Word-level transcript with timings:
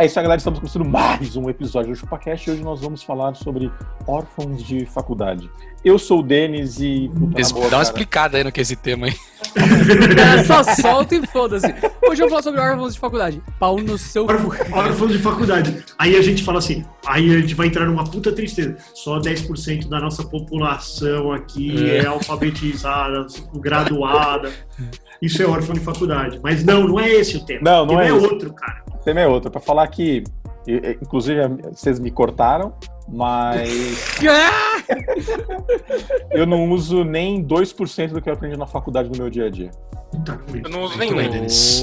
É 0.00 0.06
isso 0.06 0.18
aí, 0.18 0.22
galera. 0.22 0.38
Estamos 0.38 0.58
começando 0.60 0.86
mais 0.86 1.36
um 1.36 1.50
episódio 1.50 1.92
do 1.92 1.94
ChupaCast 1.94 2.48
e 2.48 2.52
hoje 2.54 2.62
nós 2.62 2.80
vamos 2.80 3.02
falar 3.02 3.34
sobre 3.34 3.70
órfãos 4.06 4.64
de 4.64 4.86
faculdade. 4.86 5.50
Eu 5.84 5.98
sou 5.98 6.20
o 6.20 6.22
Denis 6.22 6.80
e. 6.80 7.10
Puta, 7.10 7.38
na 7.38 7.48
boa, 7.50 7.52
Dá 7.52 7.52
uma 7.52 7.68
cara, 7.68 7.82
explicada 7.82 8.38
aí 8.38 8.44
no 8.44 8.50
que 8.50 8.60
é 8.60 8.62
esse 8.62 8.76
tema 8.76 9.08
aí. 9.08 9.14
cara 10.16 10.42
só 10.42 10.64
solta 10.80 11.16
e 11.16 11.26
foda-se. 11.26 11.66
Hoje 12.02 12.22
eu 12.22 12.30
vou 12.30 12.30
falar 12.30 12.42
sobre 12.42 12.60
órfãos 12.62 12.94
de 12.94 12.98
faculdade. 12.98 13.42
Pau 13.58 13.76
no 13.76 13.98
seu 13.98 14.24
cu. 14.24 14.32
Órfão, 14.32 14.78
órfão 14.78 15.06
de 15.06 15.18
faculdade. 15.18 15.84
Aí 15.98 16.16
a 16.16 16.22
gente 16.22 16.42
fala 16.42 16.60
assim, 16.60 16.82
aí 17.06 17.34
a 17.34 17.38
gente 17.38 17.54
vai 17.54 17.66
entrar 17.66 17.84
numa 17.84 18.04
puta 18.04 18.32
tristeza. 18.32 18.78
Só 18.94 19.20
10% 19.20 19.86
da 19.86 20.00
nossa 20.00 20.24
população 20.24 21.30
aqui 21.30 21.90
é, 21.90 22.06
alfabetizada, 22.06 23.26
graduada. 23.56 24.50
Isso 25.20 25.42
é 25.42 25.46
órfão 25.46 25.74
de 25.74 25.80
faculdade. 25.80 26.40
Mas 26.42 26.64
não, 26.64 26.88
não 26.88 26.98
é 26.98 27.10
esse 27.10 27.36
o 27.36 27.44
tema. 27.44 27.60
Não, 27.62 27.82
o 27.82 27.86
não 27.86 27.98
tema 27.98 28.04
é 28.04 28.08
é, 28.08 28.12
outro, 28.14 28.50
cara. 28.54 28.89
O 29.00 29.04
tema 29.04 29.20
é 29.20 29.26
outro. 29.26 29.50
Pra 29.50 29.60
falar 29.60 29.86
que. 29.88 30.22
Inclusive, 31.00 31.40
vocês 31.72 31.98
me 31.98 32.10
cortaram, 32.10 32.74
mas 33.08 34.18
eu 36.30 36.46
não 36.46 36.70
uso 36.70 37.02
nem 37.02 37.42
2% 37.42 38.12
do 38.12 38.20
que 38.20 38.28
eu 38.28 38.34
aprendi 38.34 38.58
na 38.58 38.66
faculdade 38.66 39.08
no 39.08 39.16
meu 39.16 39.30
dia 39.30 39.46
a 39.46 39.50
dia. 39.50 39.70
Eu 40.62 40.68
não 40.68 40.82
uso 40.82 40.98
nenhum. 40.98 41.16
bem, 41.16 41.30
Denis. 41.30 41.82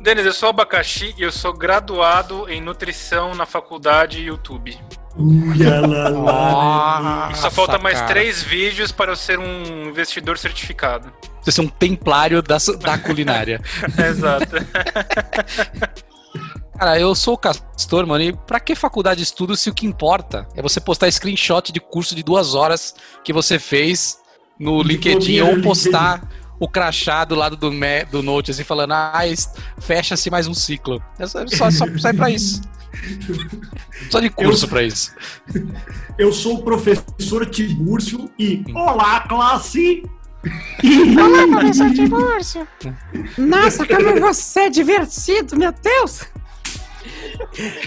Denis, 0.00 0.26
eu 0.26 0.32
sou 0.32 0.48
abacaxi 0.48 1.14
e 1.16 1.22
eu 1.22 1.30
sou 1.30 1.52
graduado 1.52 2.50
em 2.50 2.60
nutrição 2.60 3.34
na 3.34 3.46
faculdade 3.46 4.20
YouTube. 4.20 4.76
Uia, 5.16 5.80
lá, 5.80 6.08
lá. 6.08 7.34
Só 7.34 7.50
falta 7.50 7.78
mais 7.78 7.98
cara. 7.98 8.08
três 8.08 8.42
vídeos 8.42 8.92
para 8.92 9.12
eu 9.12 9.16
ser 9.16 9.38
um 9.38 9.88
investidor 9.88 10.38
certificado. 10.38 11.12
Você 11.42 11.60
é 11.60 11.64
um 11.64 11.68
templário 11.68 12.42
da, 12.42 12.58
da 12.80 12.98
culinária. 12.98 13.60
Exato. 13.98 14.56
Cara, 16.78 16.98
eu 16.98 17.14
sou 17.14 17.34
o 17.34 17.38
Castor, 17.38 18.06
mano, 18.06 18.24
e 18.24 18.32
pra 18.32 18.58
que 18.58 18.74
faculdade 18.74 19.18
de 19.18 19.24
estudo 19.24 19.54
se 19.54 19.68
o 19.68 19.74
que 19.74 19.84
importa 19.84 20.48
é 20.56 20.62
você 20.62 20.80
postar 20.80 21.12
screenshot 21.12 21.70
de 21.70 21.78
curso 21.78 22.14
de 22.14 22.22
duas 22.22 22.54
horas 22.54 22.94
que 23.22 23.34
você 23.34 23.58
fez 23.58 24.18
no 24.58 24.82
LinkedIn 24.82 25.18
Diplominha 25.18 25.44
ou 25.44 25.60
postar 25.60 26.26
o 26.58 26.66
crachá 26.66 27.24
do 27.24 27.34
lado 27.34 27.56
do, 27.56 27.70
do 28.10 28.22
Note, 28.22 28.50
assim, 28.50 28.64
falando, 28.64 28.92
ah, 28.92 29.20
fecha-se 29.78 30.30
mais 30.30 30.46
um 30.46 30.54
ciclo. 30.54 31.02
É 31.18 31.26
só, 31.26 31.46
só, 31.48 31.70
só 31.70 31.86
serve 31.98 32.18
pra 32.18 32.30
isso. 32.30 32.62
Só 34.10 34.20
de 34.20 34.30
curso 34.30 34.68
pra 34.68 34.82
isso. 34.82 35.14
Eu 36.18 36.32
sou 36.32 36.56
o 36.56 36.62
professor 36.62 37.46
Tibúrcio 37.46 38.30
e... 38.38 38.62
Hum. 38.68 38.76
Olá, 38.76 39.20
classe! 39.20 40.04
Nossa, 43.38 43.86
como 43.86 44.20
você 44.20 44.60
é 44.60 44.70
divertido, 44.70 45.56
meu 45.56 45.72
Deus! 45.72 46.26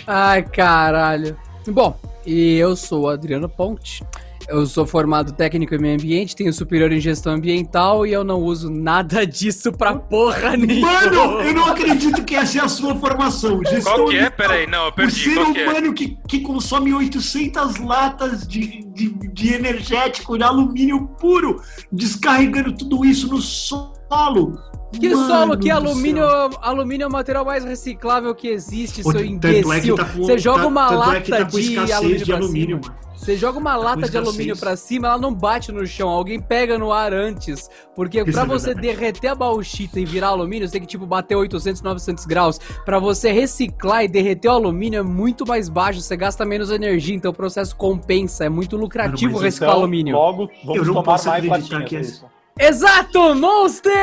Ai, 0.07 0.44
caralho. 0.44 1.38
Bom, 1.67 1.99
e 2.25 2.57
eu 2.57 2.75
sou 2.75 3.03
o 3.03 3.09
Adriano 3.09 3.49
Ponte. 3.49 4.03
Eu 4.47 4.65
sou 4.65 4.85
formado 4.85 5.31
técnico 5.31 5.73
em 5.73 5.77
meio 5.79 5.93
ambiente, 5.95 6.35
tenho 6.35 6.51
superior 6.53 6.91
em 6.91 6.99
gestão 6.99 7.33
ambiental 7.33 8.05
e 8.05 8.11
eu 8.13 8.23
não 8.23 8.39
uso 8.41 8.69
nada 8.69 9.25
disso 9.27 9.71
pra 9.71 9.95
porra 9.95 10.55
nenhuma. 10.57 10.91
Mano, 10.91 11.15
eu 11.41 11.53
não 11.53 11.65
acredito 11.65 12.23
que 12.23 12.35
essa 12.35 12.59
é 12.59 12.61
a 12.61 12.67
sua 12.67 12.95
formação. 12.95 13.61
Gestão 13.63 13.95
Qual 13.95 14.07
que 14.09 14.17
é? 14.17 14.29
Peraí, 14.29 14.67
não, 14.67 14.83
eu 14.85 14.89
O 14.89 14.93
perdi. 14.93 15.19
ser 15.21 15.35
Qual 15.35 15.53
que 15.53 15.59
é? 15.59 15.69
humano 15.69 15.93
que, 15.93 16.17
que 16.27 16.39
consome 16.41 16.93
800 16.93 17.77
latas 17.79 18.45
de, 18.47 18.83
de, 18.93 19.09
de 19.09 19.53
energético 19.53 20.37
de 20.37 20.43
alumínio 20.43 21.07
puro, 21.19 21.61
descarregando 21.91 22.73
tudo 22.73 23.05
isso 23.05 23.27
no 23.27 23.41
solo. 23.41 24.57
Que 24.99 25.09
Mano 25.09 25.27
solo, 25.27 25.57
que 25.57 25.71
alumínio, 25.71 26.23
alumínio 26.61 27.05
é 27.05 27.07
o 27.07 27.11
material 27.11 27.43
mais 27.43 27.63
reciclável 27.65 28.35
que 28.35 28.47
existe, 28.47 29.01
Pô, 29.01 29.11
seu 29.11 29.21
é 29.21 29.25
imbecil. 29.25 29.95
tá 29.95 30.05
com- 30.05 30.19
Você 30.23 30.37
joga 30.37 30.61
tá- 30.61 30.67
uma 30.67 30.87
tanto 30.87 30.99
lata 30.99 31.17
é 31.17 31.21
tá 31.21 31.45
com 31.45 31.57
de 31.59 31.91
alumínio, 31.91 32.17
de 32.19 32.25
pra 32.25 32.35
alumínio, 32.35 32.79
mano. 32.83 32.95
Você 33.23 33.38
joga 33.38 33.57
uma 33.57 33.75
lata 33.75 34.09
de 34.09 34.17
alumínio 34.17 34.57
pra 34.57 34.75
cima, 34.75 35.07
ela 35.07 35.17
não 35.17 35.34
bate 35.34 35.72
no 35.72 35.85
chão, 35.88 36.09
alguém 36.09 36.39
pega 36.41 36.78
no 36.78 36.91
ar 36.91 37.13
antes. 37.13 37.69
Porque 37.95 38.23
pra 38.25 38.41
é 38.41 38.45
você 38.45 38.73
verdade. 38.73 38.88
derreter 38.88 39.29
a 39.29 39.35
bauxita 39.35 40.00
e 40.00 40.06
virar 40.06 40.28
alumínio, 40.28 40.67
você 40.67 40.73
tem 40.73 40.81
que 40.81 40.88
tipo 40.88 41.06
bater 41.06 41.35
800, 41.35 41.81
900 41.81 42.25
graus. 42.25 42.59
Pra 42.84 43.00
você 43.00 43.31
reciclar 43.31 44.03
e 44.03 44.07
derreter 44.07 44.50
o 44.50 44.51
alumínio 44.51 45.00
é 45.00 45.03
muito 45.03 45.45
mais 45.47 45.69
baixo, 45.69 46.01
você 46.01 46.17
gasta 46.17 46.44
menos 46.45 46.69
energia, 46.69 47.16
então 47.16 47.31
o 47.31 47.34
processo 47.34 47.75
compensa, 47.75 48.45
é 48.45 48.50
muito 48.50 48.75
lucrativo 48.75 49.34
Mano, 49.34 49.44
reciclar 49.45 49.69
Então, 49.72 49.81
alumínio. 49.81 50.16
Logo, 50.16 50.50
vamos 50.63 50.75
Eu 50.78 50.85
não 50.85 50.94
tomar 50.95 51.03
posso 51.05 51.29
mais 51.29 51.45
acreditar 51.45 51.84
que 51.85 51.95
é 51.95 52.00
é- 52.00 52.01
isso. 52.01 52.25
Exato, 52.59 53.34
Monster! 53.35 53.94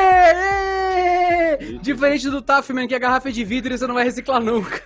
Diferente 1.82 2.28
do 2.31 2.41
Taffman, 2.42 2.88
que 2.88 2.94
a 2.94 2.98
garrafa 2.98 3.28
é 3.28 3.32
de 3.32 3.44
vidro 3.44 3.72
e 3.75 3.78
você 3.78 3.87
não 3.87 3.94
vai 3.94 4.04
reciclar 4.04 4.41
nunca. 4.42 4.82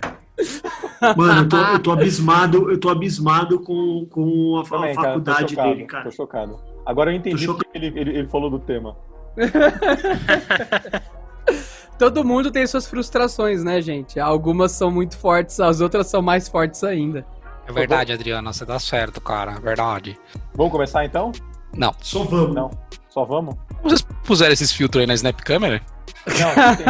Mano, 1.15 1.41
eu 1.41 1.49
tô, 1.49 1.57
eu 1.57 1.79
tô 1.79 1.91
abismado, 1.91 2.71
eu 2.71 2.79
tô 2.79 2.89
abismado 2.89 3.59
com, 3.59 4.05
com 4.09 4.59
a, 4.59 4.63
Também, 4.63 4.95
cara, 4.95 4.95
tô 4.95 5.03
faculdade 5.03 5.51
chocado, 5.51 5.69
dele, 5.69 5.85
cara. 5.85 6.03
Tô 6.03 6.11
chocado. 6.11 6.59
Agora 6.85 7.11
eu 7.11 7.15
entendi 7.15 7.49
o 7.49 7.57
que 7.57 7.65
ele, 7.73 7.87
ele, 7.87 8.19
ele 8.19 8.27
falou 8.27 8.49
do 8.49 8.59
tema. 8.59 8.95
Todo 11.97 12.25
mundo 12.25 12.51
tem 12.51 12.67
suas 12.67 12.87
frustrações, 12.87 13.63
né, 13.63 13.81
gente? 13.81 14.19
Algumas 14.19 14.73
são 14.73 14.91
muito 14.91 15.17
fortes, 15.17 15.59
as 15.59 15.79
outras 15.79 16.07
são 16.07 16.21
mais 16.21 16.49
fortes 16.49 16.83
ainda. 16.83 17.25
É 17.67 17.71
verdade, 17.71 18.11
Adriano, 18.11 18.53
você 18.53 18.65
tá 18.65 18.77
certo, 18.77 19.21
cara, 19.21 19.53
é 19.53 19.59
verdade. 19.59 20.19
Vamos 20.53 20.71
começar 20.71 21.05
então? 21.05 21.31
Não. 21.75 21.93
Só 22.01 22.23
vamos. 22.23 22.53
Não. 22.53 22.71
Só 23.09 23.23
vamos? 23.23 23.55
Vocês 23.81 24.01
puseram 24.23 24.53
esses 24.53 24.71
filtros 24.71 25.01
aí 25.01 25.07
na 25.07 25.13
Snap 25.13 25.39
Camera? 25.41 25.81
Não, 26.27 26.75
tem. 26.75 26.85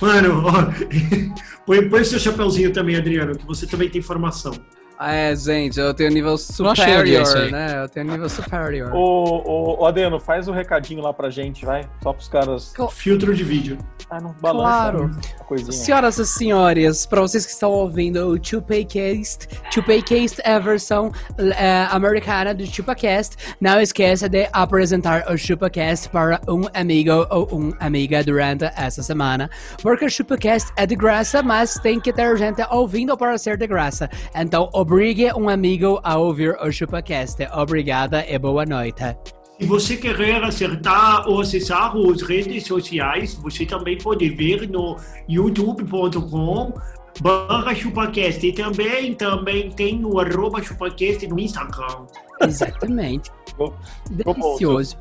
Mano, 0.00 0.42
põe, 1.66 1.88
põe 1.88 2.00
o 2.00 2.04
seu 2.04 2.18
chapeuzinho 2.18 2.72
também, 2.72 2.96
Adriano, 2.96 3.36
que 3.36 3.46
você 3.46 3.66
também 3.66 3.88
tem 3.88 4.00
formação. 4.02 4.52
É, 5.00 5.34
gente, 5.36 5.78
eu 5.78 5.94
tenho 5.94 6.10
nível 6.10 6.36
superior, 6.38 7.50
né? 7.50 7.82
Eu 7.82 7.88
tenho 7.88 8.06
nível 8.10 8.28
superior. 8.28 8.92
Ô, 8.92 9.42
ô, 9.44 9.80
ô, 9.82 9.86
Adriano, 9.86 10.18
faz 10.18 10.48
o 10.48 10.52
recadinho 10.52 11.02
lá 11.02 11.12
pra 11.12 11.30
gente, 11.30 11.64
vai. 11.64 11.88
Só 12.02 12.12
pros 12.12 12.28
caras. 12.28 12.72
Filtro 12.92 13.34
de 13.34 13.44
vídeo. 13.44 13.78
Ah, 14.10 14.20
não 14.20 14.32
balança 14.40 14.62
Claro. 14.64 15.10
a 15.38 15.44
coisinha. 15.44 15.72
Senhoras 15.72 16.18
e 16.18 16.26
senhores, 16.26 17.04
para 17.04 17.20
vocês 17.20 17.44
que 17.44 17.52
estão 17.52 17.70
ouvindo 17.70 18.26
o 18.26 18.42
Chupacast, 18.42 19.46
Chupacast 19.70 20.40
é 20.44 20.52
a 20.54 20.58
versão 20.58 21.12
eh, 21.38 21.86
americana 21.90 22.54
do 22.54 22.64
Chupacast, 22.64 23.36
não 23.60 23.78
esqueça 23.80 24.26
de 24.26 24.48
apresentar 24.50 25.30
o 25.30 25.36
Chupacast 25.36 26.08
para 26.08 26.40
um 26.48 26.62
amigo 26.72 27.26
ou 27.30 27.46
uma 27.52 27.76
amiga 27.80 28.24
durante 28.24 28.64
essa 28.76 29.02
semana, 29.02 29.50
porque 29.82 30.06
o 30.06 30.10
Chupacast 30.10 30.72
é 30.76 30.86
de 30.86 30.96
graça, 30.96 31.42
mas 31.42 31.74
tem 31.74 32.00
que 32.00 32.10
ter 32.12 32.34
gente 32.38 32.62
ouvindo 32.70 33.14
para 33.16 33.36
ser 33.36 33.58
de 33.58 33.66
graça. 33.66 34.08
Então, 34.34 34.70
obrigue 34.88 35.30
um 35.34 35.50
amigo 35.50 36.00
a 36.02 36.16
ouvir 36.16 36.56
o 36.62 36.72
Chupacast. 36.72 37.46
Obrigada 37.52 38.24
e 38.26 38.38
boa 38.38 38.64
noite. 38.64 39.04
Se 39.60 39.66
você 39.66 39.98
querer 39.98 40.42
acertar 40.42 41.28
ou 41.28 41.42
acessar 41.42 41.94
as 41.94 42.22
redes 42.22 42.66
sociais, 42.66 43.34
você 43.34 43.66
também 43.66 43.98
pode 43.98 44.26
ver 44.30 44.66
no 44.66 44.96
youtube.com 45.28 46.72
barra 47.20 47.74
chupacast 47.74 48.46
e 48.46 48.52
também, 48.52 49.12
também 49.12 49.70
tem 49.72 50.02
o 50.06 50.18
arroba 50.18 50.62
chupacast 50.62 51.26
no 51.28 51.38
Instagram. 51.38 52.06
Exatamente. 52.40 53.30
Delicioso. 54.10 54.96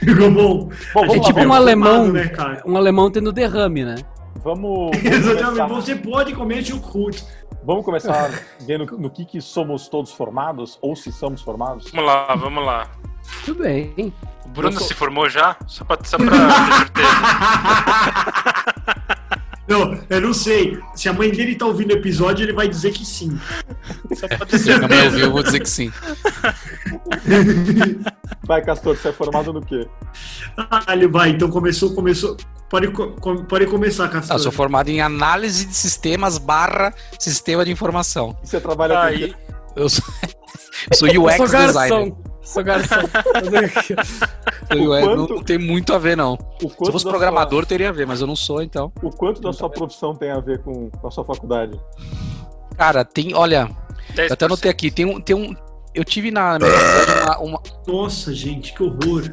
Ficou 0.00 0.30
bom? 0.32 0.68
Bom, 0.94 1.06
lá, 1.06 1.20
tipo 1.20 1.38
é 1.38 1.46
um 1.46 1.52
alemão. 1.52 2.10
né, 2.10 2.26
cara? 2.26 2.60
Um 2.66 2.76
alemão 2.76 3.08
tendo 3.08 3.30
derrame, 3.30 3.84
né? 3.84 3.94
Vamos, 4.42 4.96
vamos 4.98 5.04
Exatamente, 5.04 5.44
começar, 5.44 5.66
você 5.68 5.94
pode 5.94 6.34
comer 6.34 6.64
chucrute. 6.64 7.24
Vamos 7.66 7.84
começar 7.84 8.30
vendo 8.64 8.86
no 8.98 9.10
que, 9.10 9.24
que 9.26 9.40
somos 9.42 9.88
todos 9.88 10.12
formados, 10.12 10.78
ou 10.80 10.94
se 10.96 11.12
somos 11.12 11.42
formados. 11.42 11.90
Vamos 11.90 12.06
lá, 12.06 12.34
vamos 12.34 12.64
lá. 12.64 12.86
Tudo 13.44 13.62
bem. 13.64 13.92
O 14.44 14.48
Bruno 14.48 14.78
sou- 14.78 14.86
se 14.86 14.94
formou 14.94 15.28
já? 15.28 15.56
Só 15.66 15.84
pra, 15.84 15.98
só 16.04 16.16
pra 16.16 16.30
ter 16.30 16.74
certeza. 16.78 17.08
Não, 19.68 19.98
eu 20.08 20.20
não 20.20 20.32
sei. 20.32 20.78
Se 20.94 21.08
a 21.08 21.12
mãe 21.12 21.30
dele 21.30 21.56
tá 21.56 21.66
ouvindo 21.66 21.90
o 21.90 21.96
episódio, 21.96 22.44
ele 22.44 22.52
vai 22.52 22.68
dizer 22.68 22.92
que 22.92 23.04
sim. 23.04 23.36
Se 24.58 24.72
a 24.72 24.78
mãe 24.88 25.04
ouviu, 25.06 25.26
eu 25.26 25.32
vou 25.32 25.42
dizer 25.42 25.60
que 25.60 25.68
sim. 25.68 25.92
Vai, 28.46 28.62
Castor, 28.62 28.96
você 28.96 29.08
é 29.08 29.12
formado 29.12 29.52
no 29.52 29.60
quê? 29.60 29.86
Ah, 30.56 30.92
ele 30.92 31.08
vai, 31.08 31.30
então 31.30 31.50
começou, 31.50 31.92
começou. 31.94 32.36
Pode, 32.70 32.88
com- 32.88 33.44
pode 33.44 33.66
começar, 33.66 34.08
Castor. 34.08 34.36
eu 34.36 34.40
sou 34.40 34.52
formado 34.52 34.88
em 34.88 35.00
análise 35.00 35.66
de 35.66 35.74
sistemas 35.74 36.38
barra 36.38 36.92
sistema 37.18 37.64
de 37.64 37.70
informação. 37.72 38.36
E 38.42 38.46
você 38.48 38.60
trabalha 38.60 38.94
com 38.94 39.00
o 39.00 39.04
Aí, 39.04 39.28
quê? 39.28 39.34
Eu 39.76 39.88
sou, 39.88 40.04
eu 40.90 40.96
sou 40.96 41.08
Eu 41.08 41.24
UX 41.24 41.36
sou 41.36 41.46
designer. 41.48 42.14
Garçom. 42.62 43.00
Sou 43.00 43.50
garçom. 43.50 43.94
Eu, 44.70 44.94
é, 44.94 45.02
quanto- 45.04 45.34
não 45.34 45.42
tem 45.42 45.58
muito 45.58 45.92
a 45.94 45.98
ver, 45.98 46.16
não. 46.16 46.34
O 46.62 46.68
Se 46.68 46.76
eu 46.88 46.92
fosse 46.92 47.04
programador, 47.04 47.66
teria 47.66 47.88
a 47.88 47.92
ver, 47.92 48.06
mas 48.06 48.20
eu 48.20 48.26
não 48.26 48.36
sou, 48.36 48.62
então. 48.62 48.92
sua, 49.00 49.08
o 49.10 49.12
quanto 49.16 49.40
da 49.40 49.52
sua 49.52 49.68
profissão 49.70 50.14
tem 50.14 50.30
a 50.30 50.40
ver 50.40 50.62
com, 50.62 50.90
com 50.90 51.06
a 51.08 51.10
sua 51.10 51.24
faculdade? 51.24 51.78
Cara, 52.76 53.04
tem. 53.04 53.34
Olha, 53.34 53.68
10%. 54.14 54.26
eu 54.28 54.32
até 54.32 54.44
anotei 54.44 54.70
aqui, 54.70 54.90
tem 54.90 55.04
um. 55.04 55.20
Tem 55.20 55.34
um 55.36 55.54
eu 55.94 56.04
tive 56.04 56.30
na 56.30 56.58
minha 56.58 56.70
faculdade 56.70 57.22
uma, 57.22 57.38
uma, 57.38 57.62
Nossa, 57.86 58.34
gente, 58.34 58.74
que 58.74 58.82
horror. 58.82 59.32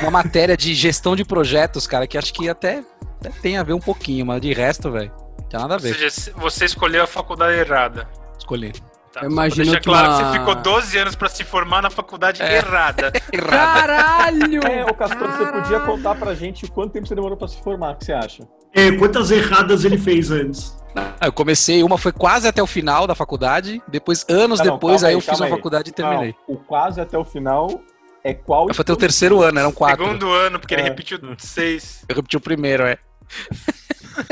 uma 0.00 0.10
matéria 0.10 0.56
de 0.56 0.74
gestão 0.74 1.14
de 1.14 1.26
projetos, 1.26 1.86
cara, 1.86 2.06
que 2.06 2.16
acho 2.16 2.32
que 2.32 2.48
até, 2.48 2.82
até 3.18 3.28
tem 3.42 3.58
a 3.58 3.62
ver 3.62 3.74
um 3.74 3.78
pouquinho, 3.80 4.24
mas 4.24 4.40
de 4.40 4.50
resto, 4.54 4.90
velho, 4.90 5.12
não 5.38 5.46
tem 5.46 5.60
nada 5.60 5.74
a 5.74 5.76
Ou 5.76 5.82
ver. 5.82 5.94
seja, 5.94 6.32
você 6.38 6.64
escolheu 6.64 7.04
a 7.04 7.06
faculdade 7.06 7.58
errada. 7.58 8.08
Escolhi. 8.38 8.72
Tá, 9.12 9.24
imagino 9.26 9.64
deixar 9.64 9.80
que 9.80 9.88
claro 9.88 10.08
uma- 10.08 10.18
que 10.18 10.24
você 10.32 10.38
ficou 10.38 10.54
12 10.54 10.96
anos 10.98 11.16
pra 11.16 11.28
se 11.28 11.42
formar 11.42 11.82
na 11.82 11.90
faculdade 11.90 12.40
É. 12.42 12.56
errada. 12.58 13.10
Caralho! 13.36 14.60
É, 14.66 14.84
ô 14.84 14.94
Castor, 14.94 15.18
você 15.30 15.44
Caralho! 15.44 15.62
podia 15.62 15.80
contar 15.80 16.14
pra 16.14 16.34
gente 16.34 16.66
quanto 16.70 16.92
tempo 16.92 17.06
você 17.08 17.14
demorou 17.14 17.36
pra 17.36 17.48
se 17.48 17.60
formar, 17.62 17.92
o 17.92 17.96
que 17.96 18.04
você 18.04 18.12
acha? 18.12 18.46
É, 18.72 18.92
quantas 18.92 19.30
erradas 19.32 19.84
ele 19.84 19.98
fez 19.98 20.30
antes? 20.30 20.78
Ah, 20.94 21.26
Eu 21.26 21.32
comecei, 21.32 21.82
uma 21.82 21.98
foi 21.98 22.12
quase 22.12 22.46
até 22.46 22.62
o 22.62 22.66
final 22.66 23.06
da 23.06 23.14
faculdade, 23.14 23.82
depois, 23.88 24.24
anos 24.28 24.60
Ah, 24.60 24.64
não, 24.64 24.74
depois, 24.74 25.02
aí 25.02 25.10
aí, 25.10 25.14
eu 25.16 25.20
fiz 25.20 25.38
uma 25.40 25.46
aí. 25.46 25.50
faculdade 25.50 25.90
e 25.90 25.92
terminei. 25.92 26.34
Não, 26.48 26.54
o 26.54 26.58
quase 26.58 27.00
até 27.00 27.18
o 27.18 27.24
final 27.24 27.80
é 28.22 28.32
qual? 28.32 28.72
Foi 28.72 28.82
até 28.82 28.92
o 28.92 28.96
terceiro 28.96 29.42
ano, 29.42 29.58
eram 29.58 29.72
quatro. 29.72 30.04
Segundo 30.04 30.30
ano, 30.30 30.58
porque 30.60 30.74
ele 30.74 30.82
É. 30.82 30.84
repetiu 30.84 31.18
seis. 31.38 32.04
Eu 32.08 32.14
repeti 32.14 32.36
o 32.36 32.40
primeiro, 32.40 32.84
é. 32.84 32.96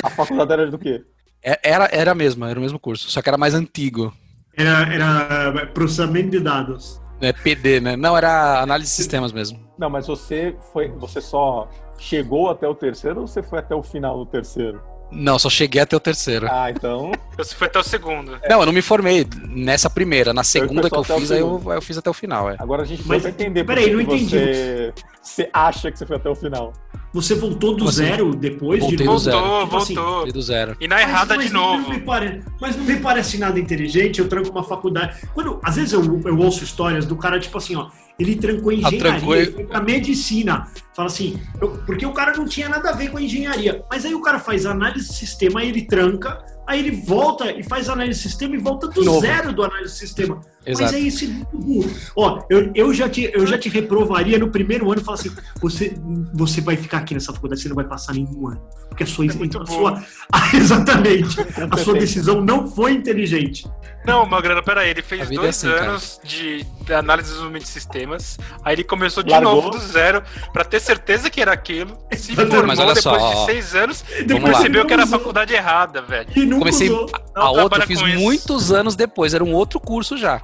A 0.04 0.10
faculdade 0.10 0.52
era 0.52 0.70
do 0.70 0.78
quê? 0.78 1.02
É- 1.42 1.58
Era, 1.62 1.88
era 1.92 2.14
mesmo, 2.14 2.44
era 2.44 2.58
o 2.58 2.62
mesmo 2.62 2.78
curso, 2.78 3.10
só 3.10 3.20
que 3.22 3.28
era 3.28 3.38
mais 3.38 3.54
antigo. 3.54 4.12
Era, 4.58 4.92
era 4.92 5.66
processamento 5.66 6.30
de 6.30 6.40
dados. 6.40 7.00
É 7.20 7.32
PD, 7.32 7.80
né? 7.80 7.96
Não, 7.96 8.16
era 8.16 8.60
análise 8.60 8.90
de 8.90 8.96
sistemas 8.96 9.32
mesmo. 9.32 9.58
Não, 9.78 9.88
mas 9.88 10.06
você 10.06 10.56
foi, 10.72 10.88
você 10.88 11.20
só 11.20 11.68
chegou 11.96 12.50
até 12.50 12.66
o 12.66 12.74
terceiro 12.74 13.20
ou 13.20 13.26
você 13.26 13.42
foi 13.42 13.60
até 13.60 13.74
o 13.74 13.82
final 13.82 14.18
do 14.18 14.26
terceiro? 14.26 14.80
Não, 15.10 15.38
só 15.38 15.48
cheguei 15.48 15.80
até 15.80 15.96
o 15.96 16.00
terceiro. 16.00 16.46
Ah, 16.50 16.70
então. 16.70 17.12
Você 17.38 17.54
foi 17.54 17.66
até 17.66 17.78
o 17.78 17.82
segundo. 17.82 18.38
Não, 18.48 18.60
eu 18.60 18.66
não 18.66 18.72
me 18.72 18.82
formei 18.82 19.26
nessa 19.48 19.88
primeira. 19.88 20.34
Na 20.34 20.44
segunda 20.44 20.82
foi 20.82 20.90
que 20.90 20.96
eu 20.96 21.18
fiz, 21.18 21.30
aí 21.30 21.40
eu, 21.40 21.62
eu 21.66 21.80
fiz 21.80 21.96
até 21.96 22.10
o 22.10 22.12
final, 22.12 22.50
é. 22.50 22.56
Agora 22.58 22.82
a 22.82 22.84
gente 22.84 23.06
Mas, 23.06 23.22
vai 23.22 23.32
entender 23.32 23.64
por 23.64 23.74
peraí, 23.74 23.90
não 23.90 24.02
entendi. 24.02 24.28
você, 24.28 24.94
você 25.28 25.48
acha 25.52 25.90
que 25.90 25.98
você 25.98 26.06
foi 26.06 26.16
até 26.16 26.28
o 26.30 26.34
final. 26.34 26.72
Você 27.12 27.34
voltou 27.34 27.74
do 27.74 27.84
assim? 27.88 27.96
zero 27.98 28.34
depois 28.34 28.80
Voltei 28.80 28.98
de 28.98 29.04
novo? 29.04 29.18
Voltou, 29.30 29.62
Tipo 29.64 29.76
assim, 29.78 29.94
voltou. 29.94 30.22
Fui 30.22 30.32
do 30.32 30.42
zero. 30.42 30.76
E 30.80 30.86
na 30.86 31.00
errada 31.00 31.36
mas 31.36 31.46
de 31.46 31.52
Não 31.52 31.78
novo. 31.78 31.90
me 31.90 32.00
pare- 32.00 32.42
mas 32.60 32.76
não 32.76 32.84
me 32.84 32.96
parece 33.00 33.38
nada 33.38 33.58
inteligente, 33.58 34.20
eu 34.20 34.28
tranco 34.28 34.50
uma 34.50 34.62
faculdade. 34.62 35.18
Quando, 35.32 35.58
às 35.62 35.76
vezes 35.76 35.92
eu, 35.92 36.20
eu 36.24 36.38
ouço 36.38 36.62
histórias 36.64 37.06
do 37.06 37.16
cara, 37.16 37.40
tipo 37.40 37.56
assim, 37.56 37.76
ó, 37.76 37.88
ele 38.18 38.34
trancou 38.36 38.72
engenharia, 38.72 38.98
trancou 38.98 39.36
e- 39.36 39.38
ele 39.38 39.52
foi 39.52 39.64
pra 39.64 39.80
medicina. 39.80 40.66
Fala 40.94 41.06
assim, 41.06 41.40
eu- 41.60 41.70
porque 41.86 42.04
o 42.04 42.12
cara 42.12 42.32
não 42.36 42.44
tinha 42.46 42.68
nada 42.68 42.90
a 42.90 42.92
ver 42.92 43.10
com 43.10 43.18
a 43.18 43.22
engenharia. 43.22 43.84
Mas 43.88 44.04
aí 44.04 44.14
o 44.14 44.20
cara 44.22 44.38
faz 44.40 44.66
análise 44.66 45.08
de 45.08 45.14
sistema, 45.14 45.60
aí 45.60 45.68
ele 45.68 45.82
tranca, 45.82 46.44
aí 46.66 46.80
ele 46.80 46.90
volta 46.90 47.52
e 47.52 47.62
faz 47.62 47.88
análise 47.88 48.20
de 48.20 48.28
sistema 48.28 48.56
e 48.56 48.58
volta 48.58 48.88
do 48.88 49.04
Novo. 49.04 49.20
zero 49.20 49.52
do 49.52 49.62
análise 49.62 49.92
de 49.92 49.98
sistema. 50.00 50.40
Mas 50.66 50.80
Exato. 50.80 50.94
é 50.96 50.98
isso, 50.98 51.24
é 51.24 51.28
muito 51.28 51.56
burro. 51.56 51.90
Ó, 52.16 52.42
eu, 52.50 52.70
eu, 52.74 52.92
já 52.92 53.08
te, 53.08 53.30
eu 53.32 53.46
já 53.46 53.56
te 53.56 53.68
reprovaria 53.70 54.38
no 54.38 54.50
primeiro 54.50 54.90
ano 54.90 55.00
e 55.00 55.04
falar 55.04 55.14
assim: 55.18 55.30
você, 55.60 55.94
você 56.34 56.60
vai 56.60 56.76
ficar 56.76 56.98
aqui 56.98 57.14
nessa 57.14 57.32
faculdade, 57.32 57.62
você 57.62 57.68
não 57.68 57.76
vai 57.76 57.86
passar 57.86 58.12
nenhum 58.12 58.48
ano. 58.48 58.60
Porque 58.88 59.04
a 59.04 59.06
sua. 59.06 59.24
É 59.26 59.32
muito 59.34 59.56
a 59.56 59.64
bom. 59.64 59.72
sua 59.72 60.02
ah, 60.32 60.50
exatamente. 60.56 61.36
A 61.70 61.76
sua 61.78 61.94
decisão 61.94 62.40
não 62.44 62.68
foi 62.68 62.92
inteligente. 62.92 63.64
Não, 64.04 64.26
Magrana, 64.26 64.62
peraí, 64.62 64.90
ele 64.90 65.02
fez 65.02 65.22
A 65.22 65.32
é 65.32 65.36
dois 65.36 65.48
assim, 65.56 65.68
cara. 65.68 65.90
anos 65.90 66.20
de, 66.24 66.64
de 66.84 66.92
análise 66.94 67.28
de 67.28 67.32
desenvolvimento 67.34 67.64
de 67.64 67.68
sistemas, 68.16 68.38
aí 68.64 68.74
ele 68.74 68.84
começou 68.84 69.22
de 69.22 69.30
Largou. 69.30 69.54
novo 69.56 69.70
do 69.70 69.78
zero 69.78 70.22
pra 70.52 70.64
ter 70.64 70.80
certeza 70.80 71.28
que 71.30 71.40
era 71.40 71.52
aquilo, 71.52 71.96
se 72.16 72.34
Mas 72.34 72.48
formou 72.48 72.70
olha 72.76 72.94
depois 72.94 73.02
só, 73.02 73.16
de 73.16 73.22
ó. 73.22 73.44
seis 73.46 73.74
anos 73.74 74.04
e 74.18 74.24
Vamos 74.24 74.42
lá. 74.44 74.50
percebeu 74.50 74.86
que 74.86 74.92
era 74.92 75.04
a 75.04 75.06
faculdade 75.06 75.54
errada, 75.54 76.02
velho. 76.02 76.28
E 76.34 76.40
nunca 76.40 76.58
Comecei 76.60 76.88
usou. 76.90 77.10
a 77.34 77.40
Não 77.40 77.46
outra, 77.50 77.68
trabalha 77.68 77.86
fiz 77.86 78.00
com 78.00 78.08
isso. 78.08 78.18
muitos 78.18 78.72
anos 78.72 78.96
depois, 78.96 79.34
era 79.34 79.44
um 79.44 79.52
outro 79.52 79.78
curso 79.80 80.16
já. 80.16 80.40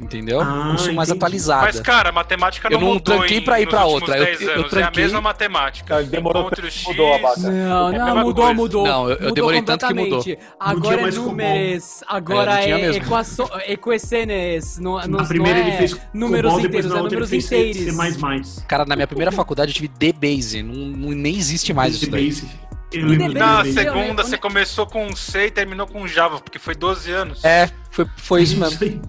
Entendeu? 0.00 0.40
Ah, 0.40 0.68
curso 0.70 0.92
mais 0.92 1.08
entendi. 1.08 1.24
atualizado. 1.24 1.62
Mas, 1.66 1.80
cara, 1.80 2.10
a 2.10 2.12
matemática 2.12 2.68
Eu 2.68 2.78
não 2.78 2.86
não 2.86 2.94
mudou 2.94 3.16
tranquei 3.16 3.38
em, 3.38 3.42
pra 3.42 3.60
ir 3.60 3.68
pra 3.68 3.84
outra, 3.84 4.16
eu- 4.16 4.24
10 4.24 4.40
eu 4.42 4.68
tranquei- 4.68 4.80
É 4.80 4.84
a 4.84 4.90
mesma 4.92 5.20
matemática. 5.20 5.98
Ele 6.00 6.06
demorou 6.08 6.44
tanto 6.50 6.62
que 6.62 6.84
o 6.84 6.88
mudou 6.88 7.12
a 7.12 7.16
X, 7.16 7.22
vaga. 7.22 7.50
Não, 7.50 7.88
É 7.92 7.98
não, 7.98 8.16
mudou, 8.18 8.34
coisa. 8.44 8.54
mudou. 8.54 8.86
Não, 8.86 9.02
eu- 9.04 9.08
eu 9.08 9.14
Mudou 9.20 9.32
demorei 9.34 9.62
tanto 9.62 9.86
que 9.88 9.94
mudou. 9.94 10.24
Agora 10.60 11.00
é 11.00 11.10
números, 11.10 12.04
agora 12.06 12.62
É, 12.62 12.68
não 12.68 12.76
é 12.78 12.96
equaço, 12.96 13.50
equações, 13.66 14.78
não, 14.78 14.92
não, 15.06 15.18
Na 15.18 15.24
primeira 15.24 15.58
não 15.58 15.64
é 15.66 15.68
ele 15.68 15.76
fez 15.78 15.96
números 16.14 16.52
depois 16.52 16.64
inteiros, 16.86 16.92
é 16.92 17.02
números 17.02 17.32
inteiros. 17.32 18.56
C++. 18.56 18.64
Cara, 18.68 18.84
na 18.84 18.94
minha 18.94 19.06
primeira 19.08 19.32
faculdade 19.32 19.70
eu 19.70 19.74
tive 19.74 19.88
D-Base. 19.88 20.62
Não, 20.62 20.74
não- 20.74 21.10
nem 21.10 21.36
existe 21.36 21.72
mais 21.72 21.94
isso 21.96 22.10
daí. 22.10 22.32
Na 23.34 23.62
bem, 23.62 23.72
segunda, 23.72 24.24
você 24.24 24.38
começou 24.38 24.86
com 24.86 25.14
C 25.14 25.46
e 25.46 25.50
terminou 25.50 25.86
com 25.86 26.06
Java, 26.08 26.40
porque 26.40 26.58
foi 26.58 26.74
12 26.74 27.10
anos. 27.12 27.44
É, 27.44 27.68
foi, 27.90 28.06
foi 28.16 28.42
isso 28.42 28.58
mesmo. 28.58 28.78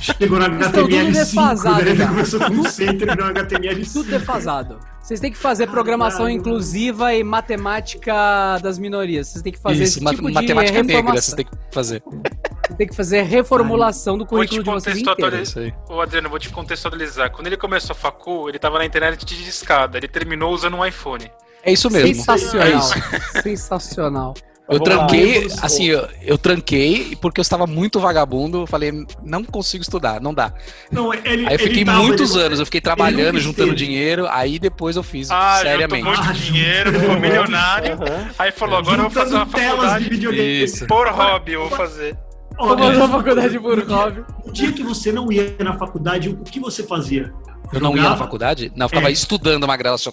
Chegou 0.00 0.38
na 0.40 0.48
Estão 0.48 0.82
tudo 0.82 0.96
HTML5, 0.96 1.12
defasado, 1.12 1.84
né? 1.84 2.06
Começou 2.06 2.40
com 2.40 2.64
C 2.64 2.84
e 2.86 2.98
terminou 2.98 3.26
na 3.32 3.44
HTML5. 3.44 3.92
Tudo 3.92 4.10
defasado. 4.10 4.80
Vocês 5.00 5.20
têm 5.20 5.30
que 5.30 5.38
fazer 5.38 5.68
programação 5.68 6.28
inclusiva 6.28 7.14
e 7.14 7.22
matemática 7.22 8.58
das 8.62 8.78
minorias. 8.78 9.28
Vocês 9.28 9.42
têm 9.42 9.52
que 9.52 9.58
fazer 9.58 9.84
isso, 9.84 9.98
esse 9.98 10.00
tipo 10.00 10.26
de 10.26 10.32
matemática 10.32 10.82
negra, 10.82 11.12
vocês 11.12 11.34
têm 11.34 11.44
que 11.44 11.52
fazer. 11.70 12.02
Vocês 12.02 12.78
têm 12.78 12.88
que 12.88 12.96
fazer 12.96 13.22
reformulação 13.22 14.16
do 14.16 14.24
Vou 14.24 14.44
te 14.44 14.48
currículo 14.48 14.62
de 14.62 14.82
vocês 14.82 14.96
contextualizar. 14.96 15.12
inteiro. 15.12 15.36
É 15.36 15.42
isso 15.42 15.58
aí. 15.58 15.94
Ô 15.94 16.00
Adriano, 16.00 16.26
eu 16.26 16.30
vou 16.30 16.38
te 16.38 16.48
contextualizar. 16.48 17.30
Quando 17.30 17.48
ele 17.48 17.56
começou 17.58 17.92
a 17.92 17.96
facu, 17.96 18.48
ele 18.48 18.58
tava 18.58 18.78
na 18.78 18.86
internet 18.86 19.24
de 19.26 19.44
discada. 19.44 19.98
Ele 19.98 20.08
terminou 20.08 20.52
usando 20.52 20.74
um 20.74 20.84
iPhone. 20.84 21.30
É 21.64 21.72
isso 21.72 21.90
mesmo. 21.90 22.08
É 22.10 22.14
Sensacional. 22.14 22.78
isso. 22.78 22.94
Sensacional. 23.42 24.34
Eu 24.66 24.80
tranquei, 24.80 25.46
assim, 25.60 25.84
eu, 25.84 26.08
eu 26.22 26.38
tranquei 26.38 27.14
porque 27.20 27.38
eu 27.38 27.42
estava 27.42 27.66
muito 27.66 28.00
vagabundo. 28.00 28.62
Eu 28.62 28.66
falei, 28.66 28.92
não 29.22 29.44
consigo 29.44 29.82
estudar, 29.82 30.22
não 30.22 30.32
dá. 30.32 30.54
Não, 30.90 31.12
ele, 31.12 31.46
Aí 31.46 31.54
eu 31.54 31.58
fiquei 31.58 31.84
tava- 31.84 31.98
muitos 32.02 32.34
ele- 32.34 32.44
anos, 32.44 32.60
eu 32.60 32.64
fiquei 32.64 32.80
trabalhando, 32.80 33.38
juntando 33.38 33.74
dinheiro. 33.74 34.26
Aí 34.30 34.58
depois 34.58 34.96
eu 34.96 35.02
fiz 35.02 35.30
Ah, 35.30 35.58
seriamente. 35.60 36.08
um 36.08 36.32
de 36.32 36.46
dinheiro, 36.46 36.98
ficou 36.98 37.16
milionário. 37.20 37.92
Aham. 37.94 38.30
Aí 38.38 38.50
falou, 38.52 38.78
agora 38.78 38.96
eu 38.96 39.02
vou 39.02 39.10
fazer 39.10 39.34
uma 39.34 39.46
telas 39.46 39.66
de 39.66 39.76
faculdade 39.76 40.08
videogame. 40.08 40.62
Isso. 40.64 40.86
por 40.86 41.08
hobby, 41.08 41.52
eu 41.52 41.68
vou 41.68 41.76
fazer. 41.76 42.16
Ó, 42.58 42.68
Vou 42.68 42.78
fazer 42.78 42.94
é, 42.94 42.96
uma 43.04 43.08
faculdade 43.18 43.58
por 43.60 43.78
hobby. 43.86 44.24
O 44.46 44.50
dia 44.50 44.72
que 44.72 44.82
você 44.82 45.12
não 45.12 45.30
ia 45.30 45.54
na 45.58 45.76
faculdade, 45.76 46.30
o 46.30 46.36
que 46.42 46.58
você 46.58 46.82
fazia? 46.84 47.30
Eu 47.72 47.80
não 47.80 47.90
ia 47.90 47.96
na 47.96 48.02
Jogava? 48.04 48.16
faculdade? 48.24 48.72
Não, 48.76 48.84
eu 48.86 48.88
ficava 48.88 49.08
É. 49.08 49.12
estudando 49.12 49.66
magrela 49.66 49.98
só. 49.98 50.12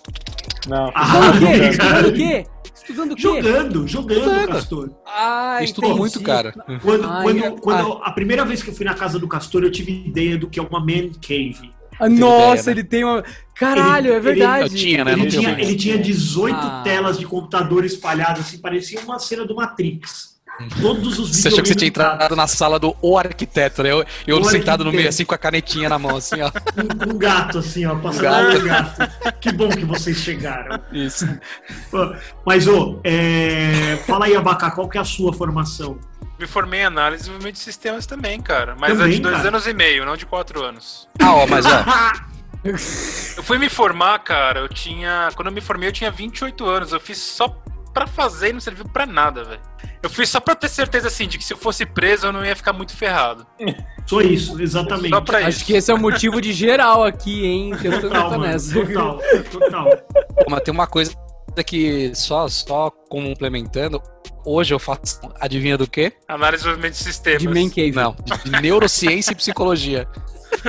Não. 0.68 0.92
Ah, 0.96 1.32
Estudando 1.72 2.08
o 2.08 2.14
quê? 2.14 2.46
Estudando 2.76 3.12
o 3.12 3.16
quê? 3.16 3.22
Jogando, 3.22 3.88
jogando, 3.88 4.24
Jogando. 4.24 4.48
Castor. 4.48 4.92
Ah, 5.06 5.58
Eu 5.60 5.66
estudo 5.66 5.86
entendi. 5.86 6.00
muito, 6.00 6.22
cara. 6.22 6.52
Quando, 6.82 7.08
Ai, 7.08 7.24
quando, 7.24 7.38
eu- 7.44 7.56
quando 7.58 7.94
a 8.04 8.12
primeira 8.12 8.46
vez 8.46 8.62
que 8.64 8.70
eu 8.70 8.74
fui 8.74 8.86
na 8.86 8.94
casa 8.94 9.18
do 9.20 9.28
Castor, 9.28 9.64
eu 9.64 9.72
tive 9.72 9.92
ideia 10.08 10.38
do 10.38 10.50
que 10.50 10.60
é 10.60 10.64
uma 10.64 10.80
man 10.80 11.10
cave. 11.22 11.72
Ah, 12.00 12.10
Nossa, 12.10 12.62
ideia, 12.62 12.66
né? 12.66 12.72
ele 12.72 12.84
tem 12.84 13.04
uma. 13.04 13.24
Caralho, 13.56 14.08
Ele- 14.08 14.16
é 14.16 14.20
verdade. 14.20 14.64
Eu 14.74 14.80
tinha, 14.80 15.06
né? 15.06 15.14
Ele 15.14 15.28
tinha, 15.28 15.50
ele 15.52 15.76
tinha 15.76 15.98
18 16.00 16.56
Ah. 16.58 16.82
telas 16.84 17.20
de 17.20 17.26
computador 17.28 17.86
espalhadas, 17.86 18.48
assim, 18.48 18.58
parecia 18.60 19.00
uma 19.02 19.20
cena 19.20 19.46
do 19.46 19.56
Matrix. 19.56 20.31
Todos 20.80 21.18
os 21.18 21.36
Você 21.36 21.48
achou 21.48 21.62
que 21.62 21.70
você 21.70 21.76
tinha 21.76 21.88
entrado 21.88 22.36
na 22.36 22.46
sala 22.46 22.78
do 22.78 22.96
O 23.02 23.18
Arquiteto, 23.18 23.82
né? 23.82 23.92
Eu, 23.92 24.06
eu 24.28 24.38
O 24.40 24.44
sentado 24.44 24.84
no 24.84 24.92
meio 24.92 25.00
arquiteto. 25.08 25.10
assim 25.16 25.26
com 25.26 25.34
a 25.34 25.38
canetinha 25.38 25.90
na 25.90 25.98
mão, 25.98 26.18
assim, 26.18 26.40
ó. 26.42 26.52
Com 26.52 27.14
um 27.14 27.18
gato, 27.18 27.58
assim, 27.60 27.86
ó, 27.86 27.96
passando 27.96 28.22
gato. 28.24 28.58
um 28.58 28.66
gato. 28.66 29.40
Que 29.40 29.52
bom 29.52 29.70
que 29.70 29.86
vocês 29.86 30.18
chegaram. 30.18 30.80
Isso. 30.92 31.28
Mas, 32.46 32.68
ô, 32.68 33.00
é, 33.04 33.98
fala 34.06 34.26
aí, 34.26 34.36
Abacá, 34.36 34.70
qual 34.72 34.88
que 34.88 34.98
é 34.98 35.02
a 35.02 35.06
sua 35.06 35.34
formação? 35.34 36.00
Me 36.40 36.46
formei 36.48 36.82
em 36.82 36.86
análise 36.86 37.18
e 37.18 37.24
desenvolvimento 37.24 37.54
de 37.56 37.62
sistemas 37.62 38.06
também, 38.06 38.40
cara. 38.42 38.76
Mas 38.80 38.92
é 38.92 38.96
Também, 38.96 39.12
de 39.14 39.20
dois 39.22 39.38
cara. 39.38 39.48
anos 39.50 39.68
e 39.68 39.74
meio, 39.74 40.06
não 40.06 40.16
de 40.18 40.26
quatro 40.26 40.64
anos. 40.64 41.08
Ah, 41.22 41.34
ó, 41.36 41.48
mas 41.48 41.66
ó. 41.66 41.72
Eu 42.64 42.78
fui 43.44 43.58
me 43.58 43.70
formar, 43.70 44.20
cara, 44.20 44.60
eu 44.60 44.70
tinha. 44.70 45.30
Quando 45.36 45.48
eu 45.48 45.52
me 45.54 45.62
formei, 45.62 45.90
eu 45.90 45.92
tinha 45.92 46.12
28 46.12 46.64
anos. 46.68 46.92
Eu 46.92 47.00
fiz 47.00 47.18
só 47.18 47.48
pra 47.92 48.06
fazer 48.06 48.50
e 48.50 48.54
não 48.54 48.60
serviu 48.60 48.86
pra 48.88 49.08
nada, 49.08 49.44
velho. 49.44 49.60
Eu 50.04 50.10
fiz 50.10 50.30
só 50.30 50.40
pra 50.40 50.56
ter 50.56 50.68
certeza, 50.68 51.08
assim, 51.08 51.28
de 51.28 51.38
que 51.38 51.44
se 51.44 51.54
eu 51.54 51.58
fosse 51.58 51.86
preso, 51.86 52.26
eu 52.28 52.32
não 52.34 52.44
ia 52.44 52.56
ficar 52.56 52.74
muito 52.74 52.96
ferrado. 52.96 53.46
Só 54.08 54.20
isso, 54.20 54.60
exatamente. 54.62 55.10
Só 55.14 55.22
pra 55.22 55.38
Acho 55.38 55.50
isso. 55.50 55.66
que 55.66 55.74
esse 55.74 55.90
é 55.92 55.94
o 55.94 55.98
motivo 55.98 56.42
de 56.42 56.52
geral 56.52 57.04
aqui, 57.04 57.46
hein? 57.46 57.72
Que 57.80 57.88
eu 57.88 57.94
tô, 58.02 58.10
Total, 58.10 58.24
tô 58.24 58.30
mano, 58.40 58.44
nessa. 58.52 58.74
total, 58.84 59.20
total. 59.52 59.88
Mas 60.50 60.62
tem 60.64 60.74
uma 60.74 60.88
coisa 60.88 61.14
que 61.66 62.12
só, 62.16 62.48
só 62.50 62.90
complementando. 63.10 64.02
Hoje 64.44 64.74
eu 64.74 64.80
faço. 64.80 65.22
Adivinha 65.40 65.78
do 65.78 65.88
quê? 65.88 66.12
Análise 66.28 66.64
de 66.64 66.70
desenvolvimento 66.70 66.94
de 66.94 67.04
sistemas. 67.04 67.42
De 67.42 67.48
man 67.48 67.70
cave. 67.70 67.92
Não, 67.92 68.16
de, 68.44 68.62
neurociência 68.62 69.32
e 69.32 69.36
psicologia. 69.36 70.08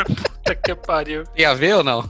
Puta 0.06 0.54
que 0.54 0.74
pariu. 0.74 1.24
Tem 1.34 1.46
a 1.46 1.54
ver 1.54 1.76
ou 1.76 1.82
não? 1.82 2.08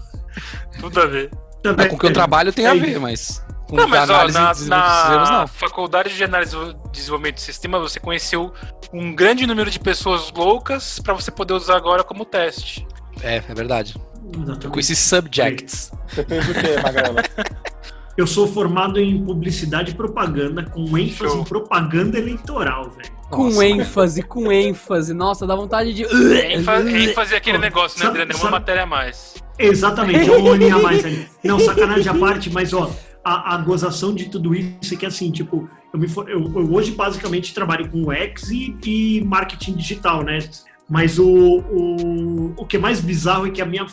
Tudo 0.81 1.01
a 1.01 1.07
ver. 1.07 1.31
Não, 1.65 1.75
com 1.89 1.97
o 1.97 1.99
que 1.99 2.07
eu 2.07 2.13
trabalho 2.13 2.53
tem 2.53 2.67
É 2.67 2.71
a 2.71 2.75
isso. 2.75 2.85
ver, 2.85 2.99
mas. 2.99 3.43
Com 3.73 3.77
Não, 3.77 3.89
mas 3.89 4.11
ó, 4.11 4.17
análise 4.17 4.35
na, 4.39 4.53
de 4.53 4.59
desenvolvimento 4.59 4.93
de 4.93 5.01
sistemas, 5.09 5.31
na 5.31 5.41
não. 5.41 5.47
faculdade 5.49 6.15
de 6.15 6.25
análise 6.25 6.55
e 6.55 6.91
desenvolvimento 6.93 7.35
de 7.37 7.41
sistema, 7.41 7.79
você 7.81 7.99
conheceu 7.99 8.53
um 8.93 9.15
grande 9.15 9.47
número 9.47 9.71
de 9.71 9.81
pessoas 9.81 10.31
loucas 10.31 10.99
pra 11.01 11.15
você 11.15 11.31
poder 11.31 11.55
usar 11.55 11.79
agora 11.79 12.05
como 12.05 12.27
teste. 12.27 12.87
É, 13.23 13.37
é 13.37 13.55
verdade. 13.55 13.95
Exatamente. 14.31 14.69
Com 14.69 14.79
esses 14.79 14.99
subjects. 14.99 15.91
Você 16.07 16.23
fez 16.23 16.49
o 16.51 16.53
quê, 16.53 16.83
Magrela? 16.83 17.23
Eu 18.15 18.27
sou 18.27 18.47
formado 18.47 19.01
em 19.01 19.25
publicidade 19.25 19.93
e 19.93 19.95
propaganda, 19.95 20.65
com 20.67 20.99
ênfase 20.99 21.33
Show. 21.33 21.41
em 21.41 21.45
propaganda 21.45 22.19
eleitoral, 22.19 22.91
velho. 22.91 23.11
Com 23.31 23.45
Nossa. 23.45 23.65
ênfase, 23.65 24.23
com 24.23 24.53
ênfase. 24.53 25.15
Nossa, 25.15 25.47
dá 25.47 25.57
vontade 25.57 25.95
de. 25.95 26.03
ênfase, 26.03 26.95
ênfase 26.95 27.33
é 27.33 27.39
aquele 27.39 27.57
negócio, 27.57 27.99
né, 27.99 28.11
André? 28.11 28.27
Nenhuma 28.27 28.39
sabe- 28.43 28.53
matéria 28.53 28.83
a 28.83 28.87
mais. 28.87 29.37
Exatamente, 29.59 30.29
é 30.29 30.33
um 30.37 30.45
olhinho 30.45 30.77
a 30.77 30.83
mais 30.83 31.03
ali. 31.03 31.27
Não, 31.43 31.59
sacanagem 31.59 32.09
à 32.11 32.15
parte, 32.15 32.51
mas 32.51 32.75
ó, 32.75 32.91
a, 33.25 33.55
a 33.55 33.59
gozação 33.59 34.15
de 34.15 34.27
tudo 34.27 34.55
isso 34.55 34.95
é 34.95 34.97
que 34.97 35.07
assim, 35.07 35.31
tipo, 35.31 35.69
eu, 35.93 35.99
me, 35.99 36.07
eu, 36.07 36.25
eu 36.27 36.73
hoje 36.73 36.93
basicamente 36.93 37.55
trabalho 37.55 37.89
com 37.91 38.03
UX 38.09 38.51
e, 38.51 38.77
e 38.85 39.25
marketing 39.25 39.75
digital, 39.75 40.23
né? 40.23 40.39
Mas 40.89 41.19
o, 41.19 41.27
o, 41.27 42.55
o 42.57 42.67
que 42.67 42.77
é 42.77 42.81
mais 42.81 43.01
bizarro 43.01 43.47
é 43.47 43.51
que 43.51 43.63
a 43.63 43.67
minha 43.67 43.87